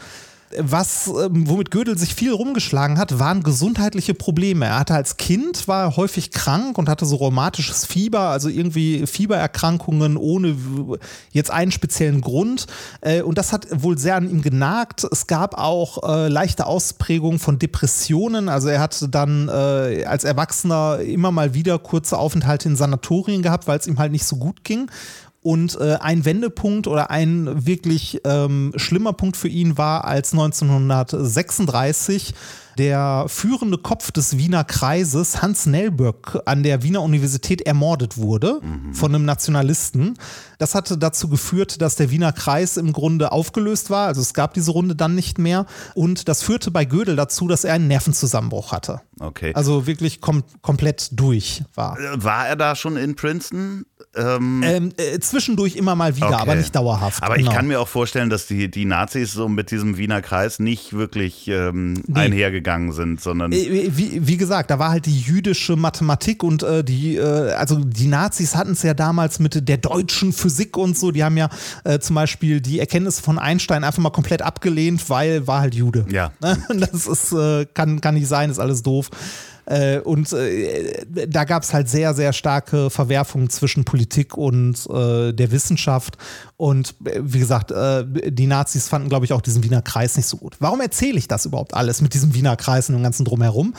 Was, 0.57 1.07
ähm, 1.07 1.47
womit 1.47 1.69
Gödel 1.69 1.97
sich 1.97 2.15
viel 2.15 2.31
rumgeschlagen 2.33 2.97
hat, 2.97 3.19
waren 3.19 3.43
gesundheitliche 3.43 4.13
Probleme. 4.13 4.65
Er 4.65 4.79
hatte 4.79 4.95
als 4.95 5.17
Kind, 5.17 5.67
war 5.67 5.95
häufig 5.95 6.31
krank 6.31 6.77
und 6.77 6.89
hatte 6.89 7.05
so 7.05 7.17
rheumatisches 7.17 7.85
Fieber, 7.85 8.21
also 8.21 8.49
irgendwie 8.49 9.05
Fiebererkrankungen 9.05 10.17
ohne 10.17 10.55
jetzt 11.31 11.51
einen 11.51 11.71
speziellen 11.71 12.21
Grund. 12.21 12.65
Äh, 13.01 13.21
Und 13.21 13.37
das 13.37 13.53
hat 13.53 13.67
wohl 13.71 13.97
sehr 13.97 14.15
an 14.15 14.29
ihm 14.29 14.41
genagt. 14.41 15.03
Es 15.11 15.27
gab 15.27 15.55
auch 15.55 16.09
äh, 16.09 16.27
leichte 16.29 16.65
Ausprägungen 16.65 17.39
von 17.39 17.59
Depressionen. 17.59 18.49
Also 18.49 18.69
er 18.69 18.79
hatte 18.79 19.07
dann 19.07 19.49
äh, 19.49 20.05
als 20.05 20.23
Erwachsener 20.23 20.99
immer 20.99 21.31
mal 21.31 21.53
wieder 21.53 21.77
kurze 21.79 22.17
Aufenthalte 22.17 22.69
in 22.69 22.75
Sanatorien 22.75 23.41
gehabt, 23.41 23.67
weil 23.67 23.77
es 23.77 23.87
ihm 23.87 23.99
halt 23.99 24.11
nicht 24.11 24.25
so 24.25 24.37
gut 24.37 24.63
ging. 24.63 24.89
Und 25.41 25.79
äh, 25.79 25.97
ein 26.01 26.25
Wendepunkt 26.25 26.87
oder 26.87 27.11
ein 27.11 27.65
wirklich 27.65 28.19
ähm, 28.25 28.73
schlimmer 28.75 29.13
Punkt 29.13 29.37
für 29.37 29.47
ihn 29.47 29.77
war, 29.77 30.03
als 30.05 30.33
1936 30.33 32.33
der 32.79 33.25
führende 33.27 33.77
Kopf 33.77 34.11
des 34.11 34.37
Wiener 34.37 34.63
Kreises, 34.63 35.41
Hans 35.41 35.65
Nellböck, 35.65 36.39
an 36.45 36.63
der 36.63 36.81
Wiener 36.81 37.01
Universität 37.03 37.61
ermordet 37.61 38.17
wurde 38.17 38.61
von 38.93 39.13
einem 39.13 39.25
Nationalisten. 39.25 40.15
Das 40.57 40.75
hatte 40.75 40.97
dazu 40.97 41.27
geführt, 41.29 41.81
dass 41.81 41.95
der 41.95 42.09
Wiener 42.09 42.31
Kreis 42.33 42.77
im 42.77 42.91
Grunde 42.93 43.31
aufgelöst 43.31 43.89
war. 43.89 44.07
Also 44.07 44.21
es 44.21 44.33
gab 44.33 44.53
diese 44.53 44.71
Runde 44.71 44.95
dann 44.95 45.13
nicht 45.15 45.37
mehr. 45.37 45.65
Und 45.93 46.27
das 46.27 46.41
führte 46.41 46.71
bei 46.71 46.85
Gödel 46.85 47.15
dazu, 47.15 47.47
dass 47.47 47.63
er 47.63 47.73
einen 47.75 47.87
Nervenzusammenbruch 47.87 48.71
hatte. 48.71 49.01
Okay. 49.19 49.53
Also 49.53 49.85
wirklich 49.85 50.21
kom 50.21 50.43
komplett 50.61 51.09
durch 51.11 51.63
war. 51.75 51.99
Äh, 51.99 52.23
War 52.23 52.47
er 52.47 52.55
da 52.55 52.75
schon 52.75 52.95
in 52.97 53.15
Princeton? 53.15 53.85
Ähm, 54.15 54.63
Ähm, 54.63 54.91
äh, 54.97 55.19
zwischendurch 55.19 55.75
immer 55.75 55.95
mal 55.95 56.15
wieder, 56.15 56.27
Okay. 56.27 56.35
aber 56.41 56.55
nicht 56.55 56.73
dauerhaft. 56.73 57.21
aber 57.21 57.35
genau. 57.35 57.49
ich 57.49 57.55
kann 57.55 57.67
mir 57.67 57.79
auch 57.81 57.87
vorstellen, 57.87 58.29
dass 58.29 58.47
die, 58.47 58.71
die 58.71 58.85
Nazis 58.85 59.33
so 59.33 59.47
mit 59.49 59.71
diesem 59.71 59.97
Wiener 59.97 60.21
Kreis 60.21 60.59
nicht 60.59 60.93
wirklich 60.93 61.47
ähm, 61.49 62.01
einhergegangen 62.13 62.68
sind, 62.91 63.21
sondern 63.21 63.51
Äh, 63.51 63.89
Wie, 63.91 64.27
wie 64.27 64.37
gesagt, 64.37 64.71
da 64.71 64.79
war 64.79 64.89
halt 64.89 65.05
die 65.05 65.19
jüdische 65.19 65.75
Mathematik 65.75 66.43
und 66.43 66.63
äh, 66.63 66.83
die, 66.83 67.17
äh, 67.17 67.51
also 67.53 67.83
die 67.83 68.07
Nazis 68.07 68.55
hatten 68.55 68.71
es 68.71 68.83
ja 68.83 68.93
damals 68.93 69.39
mit 69.39 69.67
der 69.67 69.77
deutschen 69.77 70.33
Physik 70.33 70.77
und 70.77 70.97
so. 70.97 71.11
Die 71.11 71.23
haben 71.23 71.37
ja 71.37 71.49
äh, 71.83 71.99
zum 71.99 72.15
Beispiel 72.15 72.61
die 72.61 72.79
Erkenntnisse 72.79 73.21
von 73.21 73.39
Einstein 73.39 73.83
einfach 73.83 74.01
mal 74.01 74.11
komplett 74.11 74.41
abgelehnt, 74.41 75.09
weil 75.09 75.47
war 75.47 75.61
halt 75.61 75.75
Jude. 75.75 76.05
Ja. 76.09 76.31
Das 76.69 77.07
ist, 77.07 77.31
äh, 77.33 77.65
kann, 77.73 77.99
kann 77.99 78.15
nicht 78.15 78.27
sein, 78.27 78.49
ist 78.49 78.59
alles 78.59 78.83
doof. 78.83 79.09
Äh, 79.69 79.99
und 79.99 80.33
äh, 80.33 81.05
da 81.27 81.43
gab 81.43 81.61
es 81.61 81.73
halt 81.73 81.87
sehr, 81.87 82.15
sehr 82.15 82.33
starke 82.33 82.89
Verwerfungen 82.89 83.51
zwischen 83.51 83.85
Politik 83.85 84.35
und 84.35 84.89
äh, 84.89 85.31
der 85.31 85.51
Wissenschaft. 85.51 86.17
Und 86.57 86.95
äh, 87.05 87.19
wie 87.21 87.37
gesagt, 87.37 87.69
äh, 87.69 88.03
die 88.31 88.47
Nazis 88.47 88.87
fanden, 88.87 89.09
glaube 89.09 89.25
ich, 89.25 89.33
auch 89.33 89.41
diesen 89.41 89.63
Wiener 89.63 89.83
Kreis 89.83 90.17
nicht 90.17 90.25
so 90.25 90.37
gut. 90.37 90.55
Warum 90.59 90.81
erzähle 90.81 91.19
ich 91.19 91.27
das 91.27 91.45
überhaupt 91.45 91.75
alles 91.75 92.01
mit 92.01 92.15
diesem 92.15 92.33
Wiener 92.33 92.55
Kreis 92.55 92.89
und 92.89 92.95
dem 92.95 93.03
ganzen 93.03 93.25
Drumherum? 93.25 93.75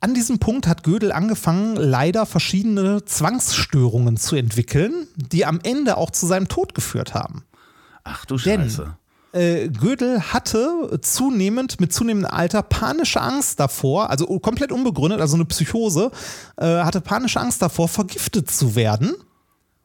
An 0.00 0.14
diesem 0.14 0.38
Punkt 0.38 0.66
hat 0.66 0.82
Gödel 0.84 1.12
angefangen, 1.12 1.76
leider 1.76 2.24
verschiedene 2.24 3.04
Zwangsstörungen 3.04 4.16
zu 4.16 4.36
entwickeln, 4.36 5.06
die 5.16 5.44
am 5.44 5.60
Ende 5.62 5.98
auch 5.98 6.10
zu 6.10 6.26
seinem 6.26 6.48
Tod 6.48 6.74
geführt 6.74 7.12
haben. 7.12 7.44
ach 8.04 8.24
du 8.24 8.36
Denn- 8.38 8.62
Scheiße. 8.62 8.96
Äh, 9.36 9.68
Gödel 9.68 10.20
hatte 10.32 10.98
zunehmend, 11.02 11.80
mit 11.80 11.92
zunehmendem 11.92 12.30
Alter 12.30 12.62
panische 12.62 13.20
Angst 13.20 13.60
davor, 13.60 14.10
also 14.10 14.26
komplett 14.40 14.72
unbegründet, 14.72 15.20
also 15.20 15.36
eine 15.36 15.44
Psychose, 15.44 16.10
äh, 16.56 16.66
hatte 16.66 17.00
panische 17.00 17.40
Angst 17.40 17.62
davor, 17.62 17.88
vergiftet 17.88 18.50
zu 18.50 18.74
werden 18.74 19.14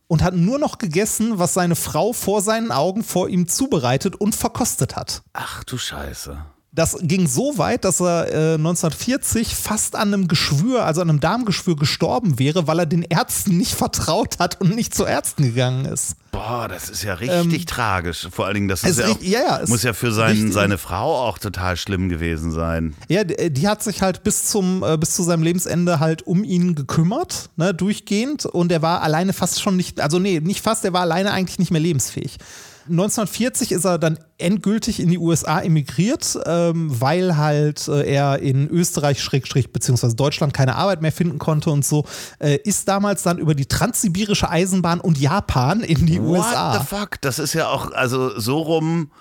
und 0.08 0.24
hat 0.24 0.36
nur 0.36 0.60
noch 0.60 0.78
gegessen, 0.78 1.40
was 1.40 1.54
seine 1.54 1.76
Frau 1.76 2.14
vor 2.14 2.42
seinen 2.42 2.72
Augen 2.72 3.04
vor 3.04 3.30
ihm 3.30 3.48
zubereitet 3.48 4.16
und 4.16 4.36
verkostet 4.36 4.96
hat. 4.96 5.22
Ach 5.34 5.64
du 5.64 5.78
Scheiße. 5.78 6.38
Das 6.74 6.98
ging 7.02 7.28
so 7.28 7.58
weit, 7.58 7.84
dass 7.84 8.00
er 8.00 8.28
äh, 8.30 8.54
1940 8.54 9.56
fast 9.56 9.98
an 9.98 10.14
einem 10.14 10.30
Geschwür, 10.30 10.86
also 10.86 11.02
an 11.02 11.10
einem 11.10 11.20
Darmgeschwür 11.20 11.76
gestorben 11.76 12.40
wäre, 12.40 12.66
weil 12.66 12.80
er 12.80 12.86
den 12.86 13.04
Ärzten 13.04 13.58
nicht 13.58 13.74
vertraut 13.76 14.40
hat 14.40 14.62
und 14.62 14.74
nicht 14.74 14.96
zu 14.96 15.04
Ärzten 15.04 15.44
gegangen 15.44 15.84
ist. 15.84 16.16
Boah, 16.32 16.70
das 16.70 16.90
ist 16.90 17.04
ja 17.04 17.16
richtig 17.16 17.62
ähm, 17.62 17.66
tragisch. 17.66 18.30
Vor 18.32 18.46
allen 18.46 18.54
Dingen, 18.54 18.68
das 18.70 18.86
ist 18.86 19.00
ja, 19.00 19.08
auch, 19.10 19.22
ja, 19.22 19.40
ja, 19.42 19.62
muss 19.68 19.84
ja 19.84 19.92
für 19.92 20.14
sein, 20.14 20.54
seine 20.54 20.78
Frau 20.78 21.28
auch 21.28 21.40
total 21.40 21.76
schlimm 21.76 22.08
gewesen 22.08 22.54
sein. 22.54 22.96
Ja, 23.10 23.26
die, 23.26 23.52
die 23.52 23.68
hat 23.68 23.84
sich 23.84 24.02
halt 24.02 24.24
bis 24.24 24.46
zum 24.46 24.82
äh, 24.82 24.98
bis 24.98 25.14
zu 25.14 25.24
seinem 25.24 25.44
Lebensende 25.44 26.00
halt 26.00 26.22
um 26.22 26.46
ihn 26.46 26.74
gekümmert, 26.74 27.50
ne, 27.58 27.74
durchgehend. 27.74 28.46
Und 28.46 28.72
er 28.72 28.82
war 28.82 29.02
alleine 29.02 29.34
fast 29.34 29.62
schon 29.62 29.76
nicht, 29.76 30.00
also 30.00 30.20
nee, 30.20 30.40
nicht 30.40 30.62
fast, 30.62 30.86
er 30.86 30.94
war 30.94 31.02
alleine 31.02 31.34
eigentlich 31.34 31.60
nicht 31.60 31.72
mehr 31.72 31.82
lebensfähig. 31.82 32.38
1940 32.90 33.72
ist 33.72 33.86
er 33.86 33.98
dann 33.98 34.18
endgültig 34.38 35.00
in 35.00 35.10
die 35.10 35.18
USA 35.18 35.62
emigriert, 35.62 36.38
ähm, 36.46 36.90
weil 37.00 37.38
halt 37.38 37.88
äh, 37.88 38.12
er 38.12 38.40
in 38.40 38.70
Österreich, 38.70 39.22
Schrägstrich, 39.22 39.72
beziehungsweise 39.72 40.16
Deutschland 40.16 40.54
keine 40.54 40.76
Arbeit 40.76 41.02
mehr 41.02 41.12
finden 41.12 41.40
konnte 41.40 41.70
und 41.70 41.86
so. 41.86 42.06
Äh, 42.40 42.58
ist 42.64 42.88
damals 42.88 43.24
dann 43.24 43.38
über 43.38 43.56
die 43.56 43.68
transsibirische 43.68 44.50
Eisenbahn 44.50 45.00
und 45.00 45.20
Japan 45.20 45.82
in 45.82 46.06
die 46.06 46.22
What 46.22 46.40
USA. 46.40 46.74
What 46.74 46.82
the 46.82 46.96
fuck? 46.96 47.22
Das 47.22 47.40
ist 47.40 47.54
ja 47.54 47.68
auch, 47.70 47.92
also 47.92 48.38
so 48.40 48.60
rum, 48.60 49.12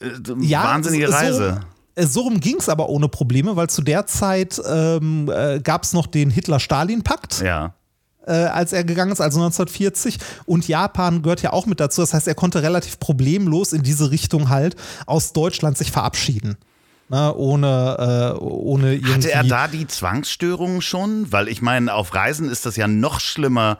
äh, 0.00 0.08
ja, 0.40 0.64
wahnsinnige 0.64 1.12
Reise. 1.12 1.60
So, 1.96 2.02
äh, 2.02 2.06
so 2.06 2.20
rum 2.22 2.40
ging 2.40 2.56
es 2.58 2.68
aber 2.68 2.88
ohne 2.88 3.08
Probleme, 3.08 3.56
weil 3.56 3.68
zu 3.68 3.82
der 3.82 4.06
Zeit 4.06 4.60
ähm, 4.66 5.30
äh, 5.32 5.60
gab 5.60 5.84
es 5.84 5.92
noch 5.92 6.06
den 6.06 6.30
Hitler-Stalin-Pakt. 6.30 7.42
Ja 7.42 7.75
äh, 8.26 8.32
als 8.32 8.72
er 8.72 8.84
gegangen 8.84 9.12
ist, 9.12 9.20
also 9.20 9.38
1940. 9.38 10.18
Und 10.44 10.68
Japan 10.68 11.22
gehört 11.22 11.42
ja 11.42 11.52
auch 11.52 11.66
mit 11.66 11.80
dazu. 11.80 12.00
Das 12.00 12.14
heißt, 12.14 12.28
er 12.28 12.34
konnte 12.34 12.62
relativ 12.62 12.98
problemlos 12.98 13.72
in 13.72 13.82
diese 13.82 14.10
Richtung 14.10 14.48
halt 14.48 14.76
aus 15.06 15.32
Deutschland 15.32 15.78
sich 15.78 15.90
verabschieden. 15.90 16.56
Na, 17.08 17.28
ne, 17.28 17.36
ohne, 17.36 18.34
äh, 18.36 18.42
ohne 18.42 18.94
irgendwie. 18.94 19.14
Hatte 19.14 19.32
er 19.32 19.44
da 19.44 19.68
die 19.68 19.86
Zwangsstörungen 19.86 20.82
schon? 20.82 21.30
Weil 21.30 21.46
ich 21.46 21.62
meine, 21.62 21.94
auf 21.94 22.14
Reisen 22.14 22.50
ist 22.50 22.66
das 22.66 22.74
ja 22.74 22.88
noch 22.88 23.20
schlimmer, 23.20 23.78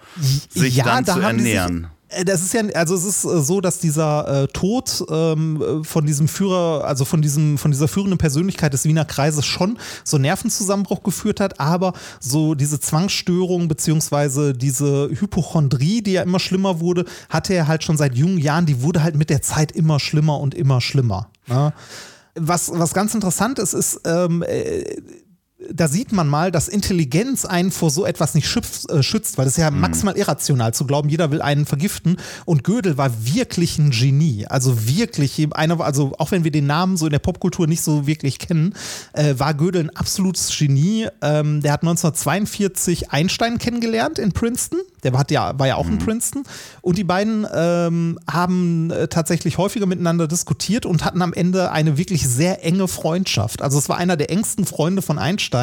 sich 0.49 0.77
ja, 0.77 0.85
dann 0.85 1.05
da 1.05 1.15
zu 1.15 1.21
ernähren. 1.21 1.89
Äh, 2.09 2.25
das 2.25 2.43
ist 2.43 2.55
ja, 2.55 2.63
also 2.75 2.95
es 2.95 3.05
ist 3.05 3.25
äh, 3.25 3.41
so, 3.41 3.61
dass 3.61 3.79
dieser 3.79 4.45
äh, 4.45 4.49
Tod 4.49 5.05
ähm, 5.11 5.83
von 5.85 6.07
diesem 6.07 6.29
Führer, 6.29 6.85
also 6.85 7.05
von 7.05 7.23
diesem, 7.23 7.59
von 7.59 7.71
dieser 7.71 7.89
führenden 7.89 8.19
Persönlichkeit 8.19 8.73
des 8.73 8.85
Wiener 8.85 9.05
Kreises 9.05 9.45
schon 9.45 9.79
so 10.05 10.19
Nervenzusammenbruch 10.19 11.03
geführt 11.03 11.41
hat, 11.41 11.61
aber 11.61 11.93
so 12.21 12.55
diese 12.55 12.81
Zwangsstörung 12.81 13.69
beziehungsweise 13.69 14.53
diese 14.53 15.11
Hypochondrie, 15.13 16.03
die 16.03 16.13
ja 16.13 16.23
immer 16.23 16.39
schlimmer 16.39 16.81
wurde, 16.81 17.05
hatte 17.29 17.55
er 17.55 17.67
halt 17.67 17.85
schon 17.85 17.97
seit 17.97 18.15
jungen 18.15 18.39
Jahren, 18.39 18.67
die 18.67 18.83
wurde 18.83 19.03
halt 19.03 19.17
mit 19.17 19.31
der 19.31 19.43
Zeit 19.43 19.73
immer 19.73 20.01
schlimmer 20.01 20.41
und 20.41 20.55
immer 20.55 20.81
schlimmer. 20.81 21.29
Ne? 21.47 21.73
Was, 22.35 22.71
was 22.75 22.93
ganz 22.93 23.15
interessant 23.15 23.59
ist, 23.59 23.73
ist, 23.73 24.01
ähm, 24.05 24.43
äh, 24.43 24.85
da 25.73 25.89
sieht 25.89 26.13
man 26.13 26.29
mal, 26.29 26.51
dass 26.51 26.69
Intelligenz 26.69 27.45
einen 27.45 27.71
vor 27.71 27.91
so 27.91 28.05
etwas 28.05 28.35
nicht 28.35 28.49
schützt, 28.49 28.91
äh, 28.91 29.03
schützt 29.03 29.39
weil 29.39 29.47
es 29.47 29.57
ja 29.57 29.71
mhm. 29.71 29.81
maximal 29.81 30.17
irrational 30.17 30.75
zu 30.75 30.87
glauben, 30.87 31.09
jeder 31.09 31.31
will 31.31 31.43
einen 31.43 31.67
vergiften. 31.67 32.17
Und 32.45 32.65
Gödel 32.65 32.97
war 32.99 33.11
wirklich 33.25 33.79
ein 33.79 33.91
Genie. 33.91 34.47
Also 34.47 34.87
wirklich, 34.87 35.47
einer, 35.53 35.81
also 35.81 36.13
auch 36.19 36.31
wenn 36.31 36.45
wir 36.45 36.51
den 36.51 36.67
Namen 36.67 36.97
so 36.97 37.07
in 37.07 37.13
der 37.13 37.19
Popkultur 37.19 37.67
nicht 37.67 37.83
so 37.83 38.07
wirklich 38.07 38.39
kennen, 38.39 38.75
äh, 39.13 39.35
war 39.39 39.55
Gödel 39.55 39.85
ein 39.85 39.97
absolutes 39.97 40.57
Genie. 40.57 41.09
Ähm, 41.23 41.61
der 41.63 41.73
hat 41.73 41.83
1942 41.83 43.11
Einstein 43.11 43.59
kennengelernt 43.59 44.19
in 44.19 44.33
Princeton. 44.33 44.81
Der 45.03 45.13
war, 45.13 45.25
ja, 45.31 45.57
war 45.59 45.67
ja 45.67 45.77
auch 45.77 45.87
mhm. 45.87 45.93
in 45.93 45.99
Princeton. 45.99 46.43
Und 46.83 46.99
die 46.99 47.05
beiden 47.05 47.47
ähm, 47.55 48.19
haben 48.31 48.91
äh, 48.91 49.09
tatsächlich 49.09 49.59
häufiger 49.59 49.87
miteinander 49.87 50.27
diskutiert 50.27 50.87
und 50.87 51.05
hatten 51.05 51.23
am 51.23 51.33
Ende 51.33 51.71
eine 51.71 51.97
wirklich 51.97 52.27
sehr 52.27 52.65
enge 52.65 52.89
Freundschaft. 52.89 53.63
Also 53.63 53.79
es 53.79 53.89
war 53.89 53.99
einer 53.99 54.17
der 54.17 54.31
engsten 54.31 54.65
Freunde 54.65 55.03
von 55.03 55.19
Einstein. 55.19 55.56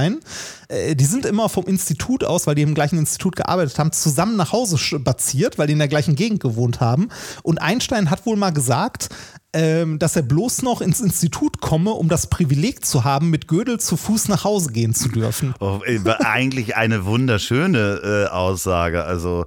Äh, 0.68 0.96
die 0.96 1.06
sind 1.06 1.26
immer 1.26 1.50
vom 1.50 1.66
Institut 1.66 2.24
aus, 2.24 2.48
weil 2.48 2.56
die 2.56 2.62
im 2.62 2.74
gleichen 2.74 2.98
Institut 2.98 3.36
gearbeitet 3.36 3.78
haben, 3.80 3.92
zusammen 3.92 4.36
nach 4.36 4.52
Hause 4.52 4.78
spaziert, 4.78 5.58
weil 5.58 5.68
die 5.68 5.74
in 5.74 5.80
der 5.80 5.88
gleichen 5.88 6.16
Gegend 6.16 6.42
gewohnt 6.42 6.80
haben. 6.80 7.10
Und 7.44 7.60
Einstein 7.60 8.10
hat 8.10 8.26
wohl 8.26 8.36
mal 8.36 8.52
gesagt, 8.52 9.10
ähm, 9.54 10.00
dass 10.00 10.16
er 10.16 10.24
bloß 10.24 10.64
noch 10.64 10.82
ins 10.82 11.00
Institut 11.00 11.62
komme, 11.62 11.92
um 11.92 12.10
das 12.10 12.28
Privileg 12.28 12.84
zu 12.84 13.04
haben, 13.04 13.30
mit 13.30 13.48
Gödel 13.48 13.80
zu 13.80 13.98
Fuß 13.98 14.28
nach 14.28 14.44
Hause 14.44 14.72
gehen 14.72 14.94
zu 14.96 15.10
dürfen. 15.10 15.54
Oh, 15.60 15.80
eigentlich 16.24 16.76
eine 16.76 17.06
wunderschöne 17.06 18.02
äh, 18.04 18.32
Aussage. 18.32 19.04
Also, 19.04 19.46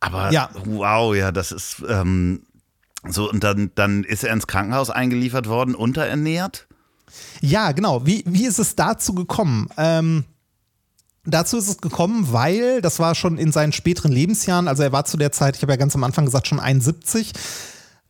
aber 0.00 0.30
ja. 0.32 0.48
wow, 0.64 1.14
ja, 1.14 1.30
das 1.30 1.52
ist 1.52 1.82
ähm, 1.86 2.42
so. 3.06 3.30
Und 3.30 3.44
dann, 3.44 3.70
dann 3.74 4.04
ist 4.04 4.24
er 4.24 4.32
ins 4.32 4.46
Krankenhaus 4.46 4.88
eingeliefert 4.88 5.46
worden, 5.46 5.74
unterernährt. 5.74 6.66
Ja, 7.40 7.72
genau. 7.72 8.06
Wie, 8.06 8.24
wie 8.26 8.46
ist 8.46 8.58
es 8.58 8.76
dazu 8.76 9.14
gekommen? 9.14 9.68
Ähm, 9.76 10.24
Dazu 11.26 11.56
ist 11.56 11.68
es 11.68 11.78
gekommen, 11.78 12.28
weil, 12.32 12.82
das 12.82 12.98
war 12.98 13.14
schon 13.14 13.38
in 13.38 13.50
seinen 13.50 13.72
späteren 13.72 14.12
Lebensjahren, 14.12 14.68
also 14.68 14.82
er 14.82 14.92
war 14.92 15.06
zu 15.06 15.16
der 15.16 15.32
Zeit, 15.32 15.56
ich 15.56 15.62
habe 15.62 15.72
ja 15.72 15.76
ganz 15.76 15.94
am 15.94 16.04
Anfang 16.04 16.26
gesagt, 16.26 16.46
schon 16.46 16.60
71, 16.60 17.32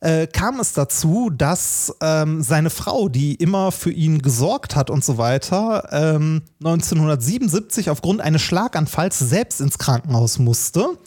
äh, 0.01 0.27
kam 0.27 0.59
es 0.59 0.73
dazu, 0.73 1.29
dass 1.29 1.95
ähm, 2.01 2.43
seine 2.43 2.69
Frau, 2.69 3.07
die 3.07 3.35
immer 3.35 3.71
für 3.71 3.91
ihn 3.91 4.21
gesorgt 4.21 4.75
hat 4.75 4.89
und 4.89 5.05
so 5.05 5.17
weiter, 5.17 5.87
ähm, 5.91 6.41
1977 6.59 7.89
aufgrund 7.89 8.19
eines 8.19 8.41
Schlaganfalls 8.41 9.17
selbst 9.17 9.61
ins 9.61 9.77
Krankenhaus 9.77 10.37
musste 10.37 10.97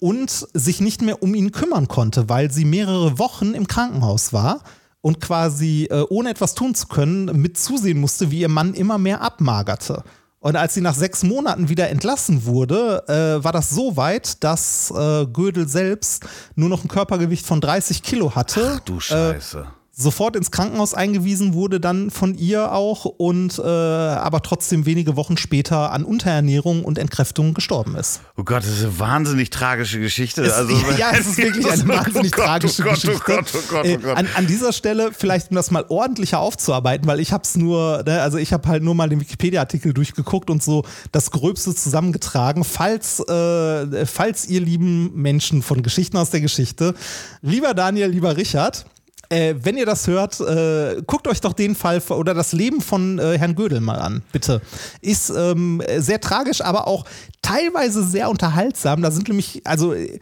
und 0.00 0.30
sich 0.30 0.80
nicht 0.80 1.02
mehr 1.02 1.22
um 1.22 1.36
ihn 1.36 1.52
kümmern 1.52 1.86
konnte, 1.86 2.28
weil 2.28 2.50
sie 2.50 2.64
mehrere 2.64 3.20
Wochen 3.20 3.54
im 3.54 3.68
Krankenhaus 3.68 4.32
war 4.32 4.62
und 5.00 5.20
quasi 5.20 5.88
äh, 5.90 6.04
ohne 6.08 6.30
etwas 6.30 6.54
tun 6.54 6.74
zu 6.74 6.88
können 6.88 7.26
mit 7.40 7.58
zusehen 7.58 8.00
musste, 8.00 8.30
wie 8.30 8.40
ihr 8.40 8.48
Mann 8.48 8.74
immer 8.74 8.98
mehr 8.98 9.22
abmagerte. 9.22 10.02
Und 10.40 10.56
als 10.56 10.74
sie 10.74 10.80
nach 10.80 10.94
sechs 10.94 11.24
Monaten 11.24 11.68
wieder 11.68 11.88
entlassen 11.88 12.44
wurde, 12.44 13.04
äh, 13.08 13.42
war 13.42 13.52
das 13.52 13.70
so 13.70 13.96
weit, 13.96 14.44
dass 14.44 14.90
äh, 14.90 15.26
Gödel 15.26 15.66
selbst 15.68 16.24
nur 16.54 16.68
noch 16.68 16.84
ein 16.84 16.88
Körpergewicht 16.88 17.44
von 17.44 17.60
30 17.60 18.02
Kilo 18.02 18.34
hatte. 18.36 18.74
Ach 18.76 18.80
du 18.80 19.00
Scheiße. 19.00 19.66
Äh, 19.66 19.77
sofort 20.00 20.36
ins 20.36 20.52
Krankenhaus 20.52 20.94
eingewiesen 20.94 21.54
wurde, 21.54 21.80
dann 21.80 22.10
von 22.12 22.36
ihr 22.36 22.70
auch 22.72 23.04
und 23.04 23.58
äh, 23.58 23.62
aber 23.62 24.42
trotzdem 24.42 24.86
wenige 24.86 25.16
Wochen 25.16 25.36
später 25.36 25.90
an 25.90 26.04
Unterernährung 26.04 26.84
und 26.84 26.98
Entkräftung 26.98 27.52
gestorben 27.52 27.96
ist. 27.96 28.20
Oh 28.36 28.44
Gott, 28.44 28.62
das 28.62 28.70
ist 28.70 28.84
eine 28.84 28.98
wahnsinnig 29.00 29.50
tragische 29.50 29.98
Geschichte. 29.98 30.42
Es, 30.42 30.52
also, 30.52 30.72
ja, 30.96 31.10
es 31.10 31.26
ist 31.26 31.38
wirklich 31.38 31.66
eine 31.70 31.82
oh 31.82 31.88
wahnsinnig 31.88 32.32
oh 32.32 32.36
Gott, 32.36 32.46
tragische 32.46 32.82
oh 32.82 32.84
Gott, 32.84 32.94
Geschichte. 32.94 33.16
Oh 33.16 33.24
Gott, 33.26 33.50
oh 33.54 33.58
Gott, 33.68 33.86
oh 33.86 33.98
Gott. 33.98 34.16
An, 34.16 34.28
an, 34.36 34.46
dieser 34.46 34.72
Stelle 34.72 35.10
vielleicht, 35.12 35.50
um 35.50 35.56
das 35.56 35.72
mal 35.72 35.84
ordentlicher 35.88 36.38
aufzuarbeiten, 36.38 37.08
weil 37.08 37.18
ich 37.18 37.32
habe 37.32 37.42
es 37.42 37.56
nur, 37.56 38.04
ne, 38.06 38.22
also 38.22 38.38
ich 38.38 38.52
habe 38.52 38.68
halt 38.68 38.84
nur 38.84 38.94
mal 38.94 39.08
den 39.08 39.20
Wikipedia-Artikel 39.20 39.92
durchgeguckt 39.92 40.48
und 40.48 40.62
so 40.62 40.84
das 41.10 41.32
Gröbste 41.32 41.74
zusammengetragen. 41.74 42.62
Falls, 42.62 43.18
äh, 43.28 44.06
falls 44.06 44.46
ihr 44.46 44.60
lieben 44.60 45.12
Menschen 45.20 45.62
von 45.62 45.82
Geschichten 45.82 46.16
aus 46.18 46.30
der 46.30 46.40
Geschichte, 46.40 46.94
lieber 47.42 47.74
Daniel, 47.74 48.06
lieber 48.06 48.36
Richard, 48.36 48.86
äh, 49.28 49.54
wenn 49.62 49.76
ihr 49.76 49.86
das 49.86 50.06
hört, 50.06 50.40
äh, 50.40 51.02
guckt 51.06 51.28
euch 51.28 51.40
doch 51.40 51.52
den 51.52 51.74
Fall 51.74 52.00
oder 52.10 52.34
das 52.34 52.52
Leben 52.52 52.80
von 52.80 53.18
äh, 53.18 53.38
Herrn 53.38 53.54
Gödel 53.54 53.80
mal 53.80 53.98
an, 53.98 54.22
bitte. 54.32 54.62
Ist 55.00 55.30
ähm, 55.30 55.82
sehr 55.98 56.20
tragisch, 56.20 56.60
aber 56.62 56.86
auch 56.86 57.04
teilweise 57.42 58.04
sehr 58.04 58.30
unterhaltsam. 58.30 59.02
Da 59.02 59.10
sind 59.10 59.28
nämlich, 59.28 59.62
also 59.64 59.92
äh, 59.92 60.18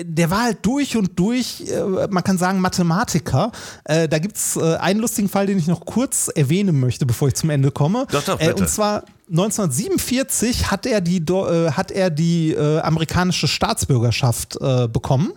der 0.00 0.30
war 0.30 0.44
halt 0.44 0.58
durch 0.62 0.96
und 0.96 1.18
durch, 1.18 1.64
äh, 1.68 2.06
man 2.08 2.24
kann 2.24 2.38
sagen, 2.38 2.60
Mathematiker. 2.60 3.52
Äh, 3.84 4.08
da 4.08 4.18
gibt 4.18 4.36
es 4.36 4.56
einen 4.56 5.00
lustigen 5.00 5.28
Fall, 5.28 5.46
den 5.46 5.58
ich 5.58 5.66
noch 5.66 5.84
kurz 5.84 6.28
erwähnen 6.28 6.80
möchte, 6.80 7.04
bevor 7.04 7.28
ich 7.28 7.34
zum 7.34 7.50
Ende 7.50 7.70
komme. 7.70 8.06
Doch, 8.10 8.22
doch, 8.22 8.38
bitte. 8.38 8.54
und 8.54 8.68
zwar 8.68 9.04
1947 9.28 10.70
hat 10.70 10.86
er 10.86 11.02
die, 11.02 11.22
hat 11.26 11.90
er 11.90 12.08
die 12.08 12.56
amerikanische 12.56 13.46
Staatsbürgerschaft 13.46 14.58
bekommen 14.90 15.34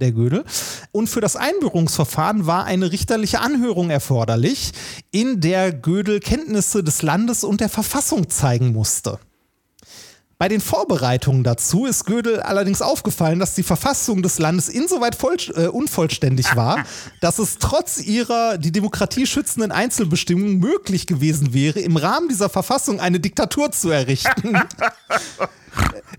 der 0.00 0.12
Gödel. 0.12 0.44
Und 0.92 1.08
für 1.08 1.20
das 1.20 1.36
Einbürgerungsverfahren 1.36 2.46
war 2.46 2.64
eine 2.64 2.90
richterliche 2.90 3.40
Anhörung 3.40 3.90
erforderlich, 3.90 4.72
in 5.10 5.40
der 5.40 5.72
Gödel 5.72 6.20
Kenntnisse 6.20 6.82
des 6.82 7.02
Landes 7.02 7.44
und 7.44 7.60
der 7.60 7.68
Verfassung 7.68 8.28
zeigen 8.28 8.72
musste. 8.72 9.18
Bei 10.40 10.48
den 10.48 10.62
Vorbereitungen 10.62 11.44
dazu 11.44 11.84
ist 11.84 12.06
Gödel 12.06 12.40
allerdings 12.40 12.80
aufgefallen, 12.80 13.38
dass 13.38 13.54
die 13.54 13.62
Verfassung 13.62 14.22
des 14.22 14.38
Landes 14.38 14.70
insoweit 14.70 15.14
voll, 15.14 15.36
äh, 15.54 15.66
unvollständig 15.66 16.56
war, 16.56 16.82
dass 17.20 17.38
es 17.38 17.58
trotz 17.58 18.00
ihrer 18.00 18.56
die 18.56 18.72
Demokratie 18.72 19.26
schützenden 19.26 19.70
Einzelbestimmungen 19.70 20.58
möglich 20.58 21.06
gewesen 21.06 21.52
wäre, 21.52 21.80
im 21.80 21.98
Rahmen 21.98 22.30
dieser 22.30 22.48
Verfassung 22.48 23.00
eine 23.00 23.20
Diktatur 23.20 23.70
zu 23.70 23.90
errichten. 23.90 24.54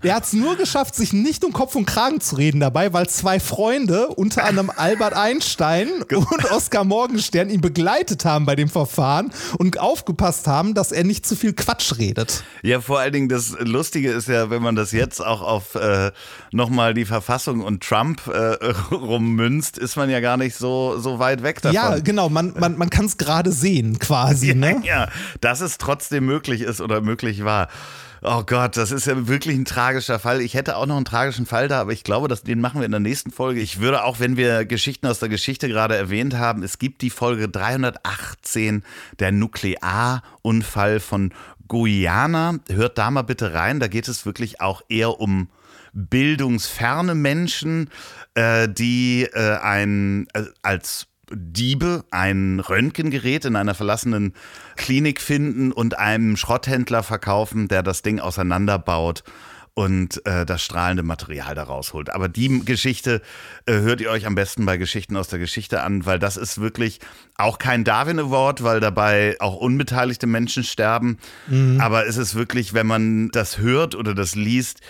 Der 0.02 0.14
hat 0.16 0.24
es 0.24 0.32
nur 0.32 0.56
geschafft, 0.56 0.94
sich 0.94 1.12
nicht 1.12 1.44
um 1.44 1.52
Kopf 1.52 1.76
und 1.76 1.86
Kragen 1.86 2.20
zu 2.20 2.36
reden 2.36 2.60
dabei, 2.60 2.92
weil 2.92 3.08
zwei 3.08 3.38
Freunde, 3.38 4.08
unter 4.08 4.44
anderem 4.44 4.70
Albert 4.74 5.14
Einstein 5.14 5.88
und 6.02 6.50
Oskar 6.50 6.84
Morgenstern, 6.84 7.50
ihn 7.50 7.60
begleitet 7.60 8.24
haben 8.24 8.44
bei 8.46 8.56
dem 8.56 8.68
Verfahren 8.68 9.32
und 9.58 9.78
aufgepasst 9.78 10.46
haben, 10.48 10.74
dass 10.74 10.90
er 10.90 11.04
nicht 11.04 11.24
zu 11.24 11.36
viel 11.36 11.52
Quatsch 11.52 11.98
redet. 11.98 12.42
Ja, 12.62 12.80
vor 12.80 12.98
allen 12.98 13.12
Dingen 13.12 13.28
das 13.28 13.56
Lustige 13.60 14.10
ist 14.10 14.28
ja, 14.28 14.50
wenn 14.50 14.62
man 14.62 14.74
das 14.74 14.92
jetzt 14.92 15.24
auch 15.24 15.40
auf 15.40 15.74
äh, 15.76 16.10
nochmal 16.50 16.94
die 16.94 17.04
Verfassung 17.04 17.60
und 17.60 17.82
Trump 17.82 18.26
äh, 18.26 18.72
rummünzt, 18.90 19.78
ist 19.78 19.96
man 19.96 20.10
ja 20.10 20.20
gar 20.20 20.36
nicht 20.36 20.56
so, 20.56 20.98
so 20.98 21.18
weit 21.18 21.42
weg 21.42 21.62
davon. 21.62 21.74
Ja, 21.74 21.98
genau, 21.98 22.28
man, 22.28 22.54
man, 22.58 22.76
man 22.76 22.90
kann 22.90 23.04
es 23.04 23.18
gerade 23.18 23.52
sehen 23.52 23.98
quasi. 23.98 24.54
Ne? 24.54 24.72
Ja, 24.82 25.08
dass 25.40 25.60
es 25.60 25.78
trotzdem 25.78 26.26
möglich 26.26 26.62
ist 26.62 26.80
oder 26.80 27.00
möglich 27.00 27.44
war. 27.44 27.68
Oh 28.24 28.44
Gott, 28.44 28.76
das 28.76 28.92
ist 28.92 29.08
ja 29.08 29.26
wirklich 29.26 29.56
ein 29.56 29.64
tragischer 29.64 30.20
Fall. 30.20 30.40
Ich 30.42 30.54
hätte 30.54 30.76
auch 30.76 30.86
noch 30.86 30.94
einen 30.94 31.04
tragischen 31.04 31.44
Fall 31.44 31.66
da, 31.66 31.80
aber 31.80 31.90
ich 31.90 32.04
glaube, 32.04 32.28
dass, 32.28 32.44
den 32.44 32.60
machen 32.60 32.80
wir 32.80 32.84
in 32.84 32.92
der 32.92 33.00
nächsten 33.00 33.32
Folge. 33.32 33.60
Ich 33.60 33.80
würde 33.80 34.04
auch, 34.04 34.20
wenn 34.20 34.36
wir 34.36 34.64
Geschichten 34.64 35.08
aus 35.08 35.18
der 35.18 35.28
Geschichte 35.28 35.66
gerade 35.66 35.96
erwähnt 35.96 36.34
haben, 36.34 36.62
es 36.62 36.78
gibt 36.78 37.02
die 37.02 37.10
Folge 37.10 37.48
318, 37.48 38.84
der 39.18 39.32
Nuklearunfall 39.32 41.00
von 41.00 41.34
Guyana. 41.66 42.60
Hört 42.70 42.96
da 42.96 43.10
mal 43.10 43.22
bitte 43.22 43.54
rein, 43.54 43.80
da 43.80 43.88
geht 43.88 44.06
es 44.06 44.24
wirklich 44.24 44.60
auch 44.60 44.82
eher 44.88 45.18
um 45.18 45.48
bildungsferne 45.92 47.16
Menschen, 47.16 47.90
äh, 48.34 48.68
die 48.68 49.24
äh, 49.32 49.56
ein 49.56 50.28
äh, 50.32 50.44
als 50.62 51.08
Diebe 51.34 52.04
ein 52.10 52.60
Röntgengerät 52.60 53.44
in 53.44 53.56
einer 53.56 53.74
verlassenen 53.74 54.34
Klinik 54.76 55.20
finden 55.20 55.72
und 55.72 55.98
einem 55.98 56.36
Schrotthändler 56.36 57.02
verkaufen, 57.02 57.68
der 57.68 57.82
das 57.82 58.02
Ding 58.02 58.20
auseinanderbaut 58.20 59.24
und 59.74 60.24
äh, 60.26 60.44
das 60.44 60.62
strahlende 60.62 61.02
Material 61.02 61.54
daraus 61.54 61.94
holt. 61.94 62.10
Aber 62.10 62.28
die 62.28 62.62
Geschichte 62.64 63.22
äh, 63.64 63.72
hört 63.72 64.00
ihr 64.00 64.10
euch 64.10 64.26
am 64.26 64.34
besten 64.34 64.66
bei 64.66 64.76
Geschichten 64.76 65.16
aus 65.16 65.28
der 65.28 65.38
Geschichte 65.38 65.82
an, 65.82 66.04
weil 66.04 66.18
das 66.18 66.36
ist 66.36 66.60
wirklich 66.60 67.00
auch 67.36 67.58
kein 67.58 67.84
Darwin 67.84 68.18
Award, 68.18 68.62
weil 68.62 68.80
dabei 68.80 69.36
auch 69.40 69.56
unbeteiligte 69.56 70.26
Menschen 70.26 70.62
sterben. 70.62 71.18
Mhm. 71.48 71.80
Aber 71.80 72.06
es 72.06 72.18
ist 72.18 72.34
wirklich, 72.34 72.74
wenn 72.74 72.86
man 72.86 73.30
das 73.30 73.58
hört 73.58 73.94
oder 73.94 74.14
das 74.14 74.34
liest, 74.34 74.80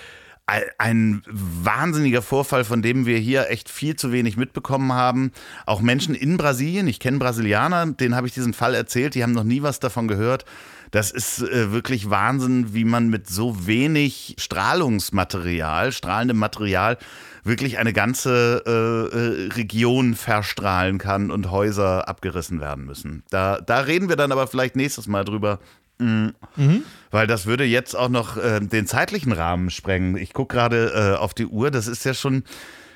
ein 0.46 1.22
wahnsinniger 1.26 2.20
Vorfall, 2.20 2.64
von 2.64 2.82
dem 2.82 3.06
wir 3.06 3.18
hier 3.18 3.48
echt 3.48 3.68
viel 3.68 3.96
zu 3.96 4.12
wenig 4.12 4.36
mitbekommen 4.36 4.92
haben. 4.92 5.32
Auch 5.66 5.80
Menschen 5.80 6.14
in 6.14 6.36
Brasilien, 6.36 6.88
ich 6.88 7.00
kenne 7.00 7.18
Brasilianer, 7.18 7.86
denen 7.86 8.16
habe 8.16 8.26
ich 8.26 8.34
diesen 8.34 8.52
Fall 8.52 8.74
erzählt, 8.74 9.14
die 9.14 9.22
haben 9.22 9.32
noch 9.32 9.44
nie 9.44 9.62
was 9.62 9.80
davon 9.80 10.08
gehört. 10.08 10.44
Das 10.90 11.10
ist 11.10 11.40
äh, 11.40 11.72
wirklich 11.72 12.10
Wahnsinn, 12.10 12.74
wie 12.74 12.84
man 12.84 13.08
mit 13.08 13.26
so 13.26 13.66
wenig 13.66 14.36
Strahlungsmaterial, 14.38 15.90
strahlendem 15.90 16.36
Material, 16.36 16.98
wirklich 17.44 17.78
eine 17.78 17.94
ganze 17.94 18.62
äh, 18.66 19.16
äh 19.16 19.52
Region 19.54 20.14
verstrahlen 20.14 20.98
kann 20.98 21.30
und 21.30 21.50
Häuser 21.50 22.08
abgerissen 22.08 22.60
werden 22.60 22.84
müssen. 22.84 23.22
Da, 23.30 23.58
da 23.60 23.80
reden 23.80 24.10
wir 24.10 24.16
dann 24.16 24.32
aber 24.32 24.46
vielleicht 24.46 24.76
nächstes 24.76 25.06
Mal 25.06 25.24
drüber. 25.24 25.60
Mhm. 25.98 26.34
Mhm. 26.56 26.82
Weil 27.12 27.28
das 27.28 27.46
würde 27.46 27.64
jetzt 27.64 27.94
auch 27.94 28.08
noch 28.08 28.36
äh, 28.36 28.58
den 28.58 28.86
zeitlichen 28.88 29.30
Rahmen 29.30 29.70
sprengen. 29.70 30.16
Ich 30.16 30.32
gucke 30.32 30.56
gerade 30.56 31.12
äh, 31.14 31.16
auf 31.16 31.34
die 31.34 31.46
Uhr, 31.46 31.70
das 31.70 31.86
ist 31.86 32.04
ja 32.04 32.14
schon, 32.14 32.42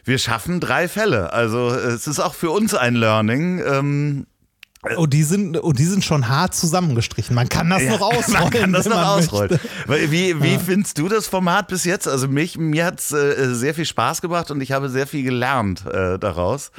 wir 0.05 0.19
schaffen 0.19 0.59
drei 0.59 0.89
Fälle. 0.89 1.33
Also 1.33 1.69
es 1.69 2.09
ist 2.09 2.19
auch 2.19 2.35
für 2.35 2.51
uns 2.51 2.75
ein 2.75 2.97
Learning. 2.97 3.63
Ähm, 3.65 4.27
Oh, 4.97 5.07
die 5.07 5.25
sind, 5.25 5.63
oh, 5.63 5.73
die 5.73 5.85
sind 5.85 6.05
schon 6.05 6.29
hart 6.29 6.55
zusammengestrichen. 6.55 7.35
Man 7.35 7.49
kann 7.49 7.69
das 7.71 7.83
ja, 7.83 7.91
noch 7.91 8.01
ausrollen. 8.13 8.43
Man 8.43 8.51
kann 8.51 8.73
das 8.73 8.87
noch 8.87 9.05
ausrollen. 9.05 9.59
Wie, 9.89 10.41
wie 10.41 10.53
ja. 10.53 10.59
findest 10.59 10.99
du 10.99 11.09
das 11.09 11.27
Format 11.27 11.69
bis 11.69 11.85
jetzt? 11.85 12.07
Also 12.07 12.29
mich, 12.29 12.57
mir 12.57 12.85
hat 12.85 13.01
es 13.01 13.11
äh, 13.11 13.55
sehr 13.55 13.75
viel 13.75 13.85
Spaß 13.85 14.23
gebracht 14.23 14.51
und 14.51 14.61
ich 14.61 14.73
habe 14.73 14.89
sehr 14.89 15.07
viel 15.07 15.25
gelernt 15.25 15.85
äh, 15.87 16.19
daraus. 16.19 16.71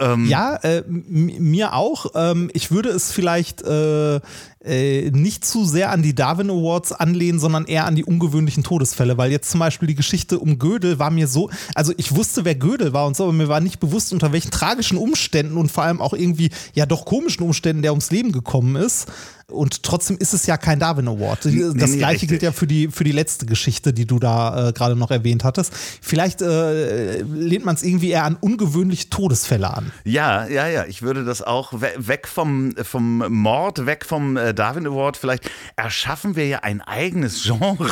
Ähm 0.00 0.26
ja, 0.26 0.56
äh, 0.56 0.82
mir 0.88 1.74
auch. 1.74 2.06
Ähm, 2.14 2.50
ich 2.52 2.70
würde 2.70 2.88
es 2.88 3.12
vielleicht 3.12 3.62
äh, 3.62 4.20
äh, 4.64 5.10
nicht 5.10 5.44
zu 5.44 5.64
sehr 5.64 5.90
an 5.90 6.02
die 6.02 6.14
Darwin 6.14 6.50
Awards 6.50 6.92
anlehnen, 6.92 7.38
sondern 7.38 7.66
eher 7.66 7.86
an 7.86 7.94
die 7.94 8.04
ungewöhnlichen 8.04 8.64
Todesfälle, 8.64 9.18
weil 9.18 9.30
jetzt 9.30 9.50
zum 9.50 9.60
Beispiel 9.60 9.88
die 9.88 9.94
Geschichte 9.94 10.38
um 10.38 10.58
Gödel 10.58 10.98
war 10.98 11.10
mir 11.10 11.28
so, 11.28 11.50
also 11.74 11.92
ich 11.96 12.14
wusste, 12.14 12.44
wer 12.44 12.54
Gödel 12.54 12.92
war 12.92 13.06
und 13.06 13.16
so, 13.16 13.24
aber 13.24 13.32
mir 13.32 13.48
war 13.48 13.60
nicht 13.60 13.80
bewusst, 13.80 14.12
unter 14.12 14.32
welchen 14.32 14.50
tragischen 14.50 14.98
Umständen 14.98 15.56
und 15.56 15.70
vor 15.70 15.84
allem 15.84 16.00
auch 16.00 16.14
irgendwie, 16.14 16.50
ja 16.74 16.86
doch 16.86 17.04
komischen 17.04 17.44
Umständen 17.44 17.82
der 17.82 17.92
ums 17.92 18.10
Leben 18.10 18.32
gekommen 18.32 18.76
ist. 18.76 19.08
Und 19.46 19.82
trotzdem 19.82 20.16
ist 20.16 20.32
es 20.32 20.46
ja 20.46 20.56
kein 20.56 20.80
Darwin 20.80 21.06
Award. 21.06 21.44
Das 21.44 21.52
nee, 21.52 21.98
gleiche 21.98 22.26
gilt 22.26 22.42
ja 22.42 22.50
für 22.50 22.66
die, 22.66 22.88
für 22.88 23.04
die 23.04 23.12
letzte 23.12 23.44
Geschichte, 23.44 23.92
die 23.92 24.06
du 24.06 24.18
da 24.18 24.68
äh, 24.68 24.72
gerade 24.72 24.96
noch 24.96 25.10
erwähnt 25.10 25.44
hattest. 25.44 25.72
Vielleicht 26.00 26.40
äh, 26.40 27.20
lehnt 27.20 27.64
man 27.64 27.74
es 27.74 27.82
irgendwie 27.82 28.10
eher 28.10 28.24
an 28.24 28.36
ungewöhnliche 28.40 29.10
Todesfälle 29.10 29.72
an. 29.74 29.92
Ja, 30.04 30.46
ja, 30.46 30.66
ja. 30.68 30.86
Ich 30.86 31.02
würde 31.02 31.24
das 31.24 31.42
auch 31.42 31.74
we 31.74 31.90
weg 31.98 32.26
vom, 32.26 32.74
vom 32.82 33.18
Mord, 33.28 33.84
weg 33.84 34.06
vom 34.06 34.38
äh, 34.38 34.53
Darwin 34.54 34.86
Award. 34.86 35.16
Vielleicht 35.16 35.50
erschaffen 35.76 36.36
wir 36.36 36.46
ja 36.46 36.60
ein 36.60 36.80
eigenes 36.80 37.42
Genre. 37.42 37.88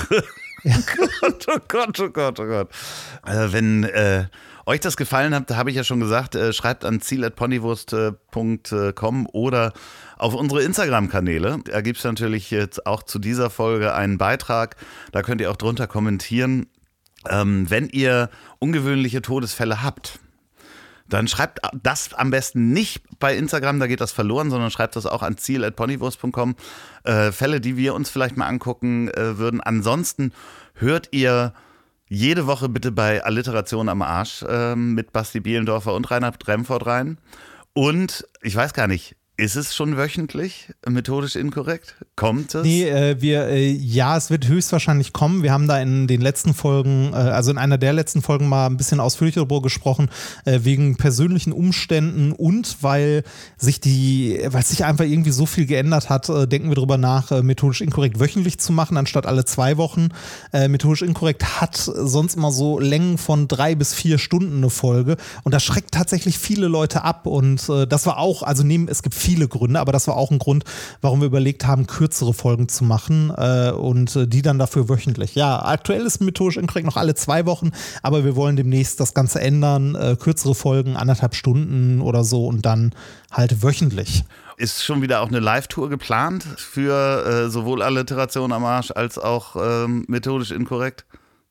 Ja. 0.64 0.64
Gott, 1.20 1.46
oh 1.48 1.58
Gott, 1.66 2.00
oh 2.00 2.10
Gott, 2.10 2.40
oh 2.40 2.46
Gott. 2.46 2.68
Also 3.22 3.52
wenn 3.52 3.82
äh, 3.84 4.26
euch 4.66 4.80
das 4.80 4.96
gefallen 4.96 5.32
hat, 5.34 5.50
habe 5.50 5.70
ich 5.70 5.76
ja 5.76 5.84
schon 5.84 6.00
gesagt, 6.00 6.34
äh, 6.34 6.52
schreibt 6.52 6.84
an 6.84 7.00
ziel.ponywurst.com 7.00 9.28
oder 9.32 9.72
auf 10.18 10.34
unsere 10.34 10.62
Instagram-Kanäle. 10.62 11.60
Da 11.64 11.80
gibt 11.80 11.96
es 11.98 12.04
natürlich 12.04 12.50
jetzt 12.50 12.86
auch 12.86 13.02
zu 13.02 13.18
dieser 13.18 13.48
Folge 13.50 13.94
einen 13.94 14.18
Beitrag. 14.18 14.76
Da 15.10 15.22
könnt 15.22 15.40
ihr 15.40 15.50
auch 15.50 15.56
drunter 15.56 15.88
kommentieren. 15.88 16.66
Ähm, 17.28 17.68
wenn 17.70 17.88
ihr 17.88 18.30
ungewöhnliche 18.58 19.22
Todesfälle 19.22 19.82
habt, 19.82 20.18
dann 21.12 21.28
schreibt 21.28 21.60
das 21.82 22.14
am 22.14 22.30
besten 22.30 22.72
nicht 22.72 23.02
bei 23.18 23.36
Instagram, 23.36 23.80
da 23.80 23.86
geht 23.86 24.00
das 24.00 24.12
verloren, 24.12 24.50
sondern 24.50 24.70
schreibt 24.70 24.96
das 24.96 25.06
auch 25.06 25.22
an 25.22 25.36
ziel.ponywurst.com. 25.36 26.56
Äh, 27.04 27.32
Fälle, 27.32 27.60
die 27.60 27.76
wir 27.76 27.94
uns 27.94 28.10
vielleicht 28.10 28.36
mal 28.36 28.46
angucken 28.46 29.08
äh, 29.08 29.38
würden. 29.38 29.60
Ansonsten 29.60 30.32
hört 30.74 31.08
ihr 31.12 31.52
jede 32.08 32.46
Woche 32.46 32.68
bitte 32.68 32.92
bei 32.92 33.24
Alliteration 33.24 33.88
am 33.88 34.02
Arsch 34.02 34.42
äh, 34.42 34.74
mit 34.74 35.12
Basti 35.12 35.40
Bielendorfer 35.40 35.94
und 35.94 36.10
Reinhard 36.10 36.46
Remford 36.46 36.86
rein. 36.86 37.18
Und 37.74 38.26
ich 38.42 38.54
weiß 38.54 38.74
gar 38.74 38.86
nicht, 38.86 39.16
ist 39.38 39.56
es 39.56 39.74
schon 39.74 39.96
wöchentlich 39.96 40.68
methodisch 40.86 41.36
inkorrekt? 41.36 41.96
Kommt 42.16 42.54
es? 42.54 42.64
Nee, 42.64 42.84
äh, 42.84 43.20
wir, 43.20 43.46
äh, 43.48 43.70
ja, 43.70 44.16
es 44.16 44.30
wird 44.30 44.46
höchstwahrscheinlich 44.46 45.14
kommen. 45.14 45.42
Wir 45.42 45.52
haben 45.52 45.66
da 45.66 45.80
in 45.80 46.06
den 46.06 46.20
letzten 46.20 46.52
Folgen, 46.52 47.12
äh, 47.14 47.16
also 47.16 47.50
in 47.50 47.56
einer 47.56 47.78
der 47.78 47.94
letzten 47.94 48.20
Folgen 48.20 48.46
mal 48.48 48.66
ein 48.66 48.76
bisschen 48.76 49.00
ausführlicher 49.00 49.40
darüber 49.40 49.62
gesprochen, 49.62 50.10
äh, 50.44 50.60
wegen 50.62 50.96
persönlichen 50.96 51.52
Umständen 51.52 52.32
und 52.32 52.76
weil 52.82 53.24
sich 53.56 53.80
die, 53.80 54.38
weil 54.48 54.62
sich 54.64 54.84
einfach 54.84 55.06
irgendwie 55.06 55.30
so 55.30 55.46
viel 55.46 55.64
geändert 55.64 56.10
hat, 56.10 56.28
äh, 56.28 56.46
denken 56.46 56.68
wir 56.68 56.74
darüber 56.74 56.98
nach, 56.98 57.32
äh, 57.32 57.42
methodisch 57.42 57.80
inkorrekt 57.80 58.20
wöchentlich 58.20 58.60
zu 58.60 58.72
machen, 58.72 58.98
anstatt 58.98 59.26
alle 59.26 59.44
zwei 59.44 59.76
Wochen. 59.76 60.08
methodisch 60.52 61.02
inkorrekt 61.02 61.60
hat 61.60 61.76
sonst 61.76 62.34
immer 62.34 62.52
so 62.52 62.78
Längen 62.78 63.16
von 63.16 63.48
drei 63.48 63.74
bis 63.74 63.94
vier 63.94 64.18
Stunden 64.18 64.58
eine 64.58 64.70
Folge 64.70 65.16
und 65.44 65.52
das 65.52 65.62
schreckt 65.62 65.92
tatsächlich 65.92 66.38
viele 66.38 66.68
Leute 66.68 67.04
ab 67.04 67.26
und 67.26 67.68
das 67.68 68.06
war 68.06 68.18
auch, 68.18 68.42
also 68.42 68.62
neben, 68.62 68.88
es 68.88 69.02
gibt 69.02 69.14
viele 69.22 69.48
Gründe, 69.48 69.80
aber 69.80 69.92
das 69.92 70.08
war 70.08 70.16
auch 70.16 70.30
ein 70.30 70.38
Grund, 70.38 70.64
warum 71.00 71.20
wir 71.20 71.26
überlegt 71.26 71.66
haben, 71.66 71.86
kürzere 71.86 72.34
Folgen 72.34 72.68
zu 72.68 72.84
machen 72.84 73.32
äh, 73.36 73.70
und 73.70 74.14
äh, 74.16 74.26
die 74.26 74.42
dann 74.42 74.58
dafür 74.58 74.88
wöchentlich. 74.88 75.34
Ja, 75.34 75.64
aktuell 75.64 76.04
ist 76.04 76.20
methodisch 76.20 76.56
inkorrekt 76.56 76.86
noch 76.86 76.96
alle 76.96 77.14
zwei 77.14 77.46
Wochen, 77.46 77.70
aber 78.02 78.24
wir 78.24 78.36
wollen 78.36 78.56
demnächst 78.56 79.00
das 79.00 79.14
Ganze 79.14 79.40
ändern. 79.40 79.94
Äh, 79.94 80.16
kürzere 80.16 80.54
Folgen, 80.54 80.96
anderthalb 80.96 81.34
Stunden 81.34 82.00
oder 82.00 82.24
so 82.24 82.46
und 82.46 82.66
dann 82.66 82.94
halt 83.30 83.62
wöchentlich. 83.62 84.24
Ist 84.56 84.84
schon 84.84 85.02
wieder 85.02 85.22
auch 85.22 85.28
eine 85.28 85.40
Live-Tour 85.40 85.88
geplant 85.88 86.44
für 86.56 87.46
äh, 87.46 87.50
sowohl 87.50 87.82
Alliteration 87.82 88.52
am 88.52 88.64
Arsch 88.64 88.90
als 88.90 89.18
auch 89.18 89.56
ähm, 89.56 90.04
methodisch 90.08 90.50
inkorrekt? 90.50 91.04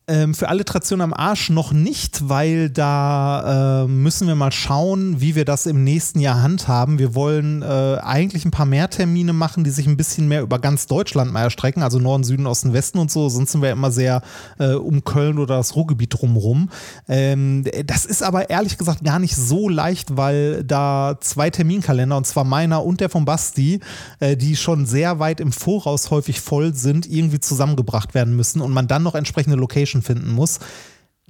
Ähm, 0.07 0.33
für 0.33 0.49
Alliteration 0.49 0.99
am 0.99 1.13
Arsch 1.13 1.51
noch 1.51 1.71
nicht, 1.71 2.27
weil 2.27 2.71
da 2.71 3.83
äh, 3.83 3.87
müssen 3.87 4.27
wir 4.27 4.33
mal 4.33 4.51
schauen, 4.51 5.21
wie 5.21 5.35
wir 5.35 5.45
das 5.45 5.67
im 5.67 5.83
nächsten 5.83 6.19
Jahr 6.19 6.41
handhaben. 6.41 6.97
Wir 6.97 7.13
wollen 7.13 7.61
äh, 7.61 7.97
eigentlich 8.01 8.43
ein 8.43 8.51
paar 8.51 8.65
mehr 8.65 8.89
Termine 8.89 9.31
machen, 9.31 9.63
die 9.63 9.69
sich 9.69 9.85
ein 9.85 9.97
bisschen 9.97 10.27
mehr 10.27 10.41
über 10.41 10.57
ganz 10.57 10.87
Deutschland 10.87 11.31
mal 11.31 11.43
erstrecken, 11.43 11.83
also 11.83 11.99
Norden, 11.99 12.23
Süden, 12.23 12.47
Osten, 12.47 12.73
Westen 12.73 12.97
und 12.97 13.11
so. 13.11 13.29
Sonst 13.29 13.51
sind 13.51 13.61
wir 13.61 13.71
immer 13.71 13.91
sehr 13.91 14.23
äh, 14.57 14.73
um 14.73 15.03
Köln 15.03 15.37
oder 15.37 15.57
das 15.57 15.75
Ruhrgebiet 15.75 16.19
drumherum. 16.19 16.69
Ähm, 17.07 17.63
das 17.85 18.05
ist 18.05 18.23
aber 18.23 18.49
ehrlich 18.49 18.79
gesagt 18.79 19.03
gar 19.03 19.19
nicht 19.19 19.35
so 19.35 19.69
leicht, 19.69 20.17
weil 20.17 20.63
da 20.63 21.17
zwei 21.21 21.51
Terminkalender, 21.51 22.17
und 22.17 22.25
zwar 22.25 22.43
meiner 22.43 22.83
und 22.83 23.01
der 23.01 23.09
von 23.09 23.25
Basti, 23.25 23.79
äh, 24.19 24.35
die 24.35 24.55
schon 24.55 24.87
sehr 24.87 25.19
weit 25.19 25.39
im 25.39 25.51
Voraus 25.51 26.09
häufig 26.09 26.41
voll 26.41 26.73
sind, 26.73 27.07
irgendwie 27.07 27.39
zusammengebracht 27.39 28.15
werden 28.15 28.35
müssen 28.35 28.61
und 28.61 28.71
man 28.73 28.87
dann 28.87 29.03
noch 29.03 29.13
entsprechende 29.13 29.57
Location 29.91 30.01
finden 30.01 30.31
muss. 30.31 30.59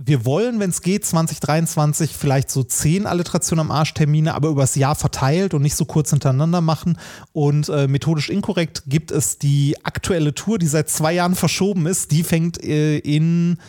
Wir 0.04 0.26
wollen, 0.26 0.60
wenn 0.60 0.72
es 0.72 0.82
geht, 0.82 1.06
2023 1.06 2.16
vielleicht 2.16 2.50
so 2.50 2.64
zehn 2.64 3.06
Alliteration 3.06 3.60
am 3.60 3.70
Arsch 3.70 3.94
Termine, 3.94 4.34
aber 4.34 4.50
übers 4.50 4.74
Jahr 4.76 4.96
verteilt 4.96 5.54
und 5.54 5.62
nicht 5.62 5.76
so 5.76 5.86
kurz 5.86 6.10
hintereinander 6.10 6.62
machen. 6.62 6.98
Und 7.34 7.70
äh, 7.70 7.88
methodisch 7.88 8.30
inkorrekt 8.30 8.82
gibt 8.88 9.12
es 9.12 9.38
die 9.38 9.76
aktuelle 9.84 10.34
Tour, 10.34 10.58
die 10.58 10.66
seit 10.66 10.90
zwei 10.90 11.14
Jahren 11.14 11.36
verschoben 11.36 11.86
ist. 11.86 12.10
Die 12.12 12.24
fängt 12.24 12.64
äh, 12.64 12.98
in 12.98 13.60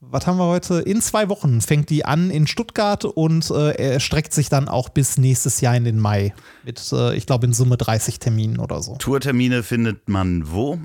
was 0.00 0.28
haben 0.28 0.38
wir 0.38 0.46
heute? 0.46 0.78
In 0.78 1.02
zwei 1.02 1.28
Wochen 1.28 1.60
fängt 1.60 1.90
die 1.90 2.04
an 2.04 2.30
in 2.30 2.46
Stuttgart 2.46 3.04
und 3.04 3.50
äh, 3.50 3.72
er 3.72 3.98
streckt 3.98 4.32
sich 4.32 4.48
dann 4.48 4.68
auch 4.68 4.90
bis 4.90 5.18
nächstes 5.18 5.60
Jahr 5.60 5.76
in 5.76 5.82
den 5.84 5.98
Mai. 5.98 6.32
Mit, 6.64 6.80
äh, 6.92 7.16
ich 7.16 7.26
glaube, 7.26 7.46
in 7.46 7.52
Summe 7.52 7.76
30 7.76 8.20
Terminen 8.20 8.60
oder 8.60 8.80
so. 8.80 8.94
Tourtermine 8.96 9.64
findet 9.64 10.08
man 10.08 10.52
wo? 10.52 10.78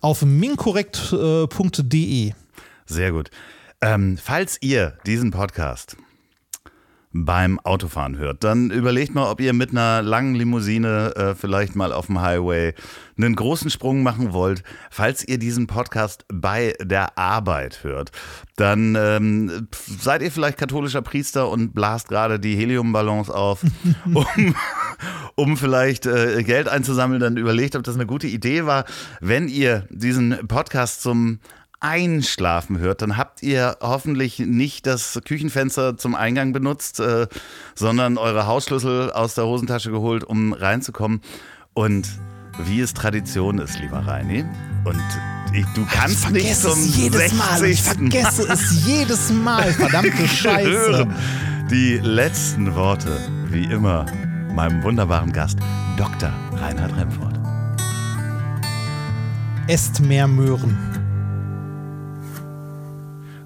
Auf 0.00 0.22
minkorrekt.de. 0.22 2.32
Sehr 2.88 3.12
gut. 3.12 3.30
Ähm, 3.82 4.16
falls 4.20 4.56
ihr 4.62 4.96
diesen 5.04 5.30
Podcast 5.30 5.96
beim 7.12 7.60
Autofahren 7.60 8.16
hört, 8.16 8.44
dann 8.44 8.70
überlegt 8.70 9.14
mal, 9.14 9.30
ob 9.30 9.40
ihr 9.40 9.52
mit 9.52 9.70
einer 9.70 10.02
langen 10.02 10.34
Limousine 10.34 11.14
äh, 11.14 11.34
vielleicht 11.34 11.76
mal 11.76 11.92
auf 11.92 12.06
dem 12.06 12.20
Highway 12.20 12.74
einen 13.18 13.36
großen 13.36 13.70
Sprung 13.70 14.02
machen 14.02 14.32
wollt. 14.32 14.62
Falls 14.90 15.26
ihr 15.26 15.38
diesen 15.38 15.66
Podcast 15.66 16.24
bei 16.32 16.74
der 16.80 17.18
Arbeit 17.18 17.84
hört, 17.84 18.10
dann 18.56 18.96
ähm, 18.98 19.68
seid 19.72 20.22
ihr 20.22 20.32
vielleicht 20.32 20.58
katholischer 20.58 21.02
Priester 21.02 21.50
und 21.50 21.74
blast 21.74 22.08
gerade 22.08 22.40
die 22.40 22.56
Heliumballons 22.56 23.28
auf, 23.28 23.62
um, 24.04 24.54
um 25.34 25.56
vielleicht 25.58 26.06
äh, 26.06 26.42
Geld 26.42 26.68
einzusammeln. 26.68 27.20
Dann 27.20 27.36
überlegt, 27.36 27.76
ob 27.76 27.82
das 27.84 27.96
eine 27.96 28.06
gute 28.06 28.28
Idee 28.28 28.64
war, 28.64 28.86
wenn 29.20 29.48
ihr 29.48 29.86
diesen 29.90 30.46
Podcast 30.48 31.02
zum 31.02 31.40
Einschlafen 31.80 32.78
hört, 32.78 33.02
dann 33.02 33.16
habt 33.16 33.42
ihr 33.42 33.76
hoffentlich 33.80 34.40
nicht 34.40 34.86
das 34.86 35.20
Küchenfenster 35.24 35.96
zum 35.96 36.14
Eingang 36.14 36.52
benutzt, 36.52 36.98
äh, 36.98 37.28
sondern 37.74 38.18
eure 38.18 38.46
Hausschlüssel 38.46 39.12
aus 39.12 39.34
der 39.34 39.46
Hosentasche 39.46 39.90
geholt, 39.90 40.24
um 40.24 40.52
reinzukommen. 40.52 41.20
Und 41.74 42.08
wie 42.64 42.80
es 42.80 42.94
Tradition 42.94 43.58
ist, 43.58 43.78
lieber 43.78 43.98
Reini, 43.98 44.44
und 44.84 45.02
ich, 45.52 45.64
du 45.74 45.86
kannst 45.86 46.26
ich 46.26 46.30
nicht 46.30 46.56
zum 46.56 46.72
es 46.72 46.96
jedes 46.96 47.32
Mal. 47.34 47.64
Ich 47.64 47.82
vergesse 47.82 48.48
es 48.52 48.86
jedes 48.86 49.30
Mal. 49.30 49.72
Verdammte 49.72 50.26
Scheiße. 50.28 51.06
Die 51.70 51.98
letzten 51.98 52.74
Worte, 52.74 53.16
wie 53.50 53.64
immer, 53.64 54.06
meinem 54.54 54.82
wunderbaren 54.82 55.32
Gast, 55.32 55.58
Dr. 55.96 56.32
Reinhard 56.54 56.96
Remford. 56.96 57.38
Esst 59.68 60.00
mehr 60.00 60.26
Möhren. 60.26 60.97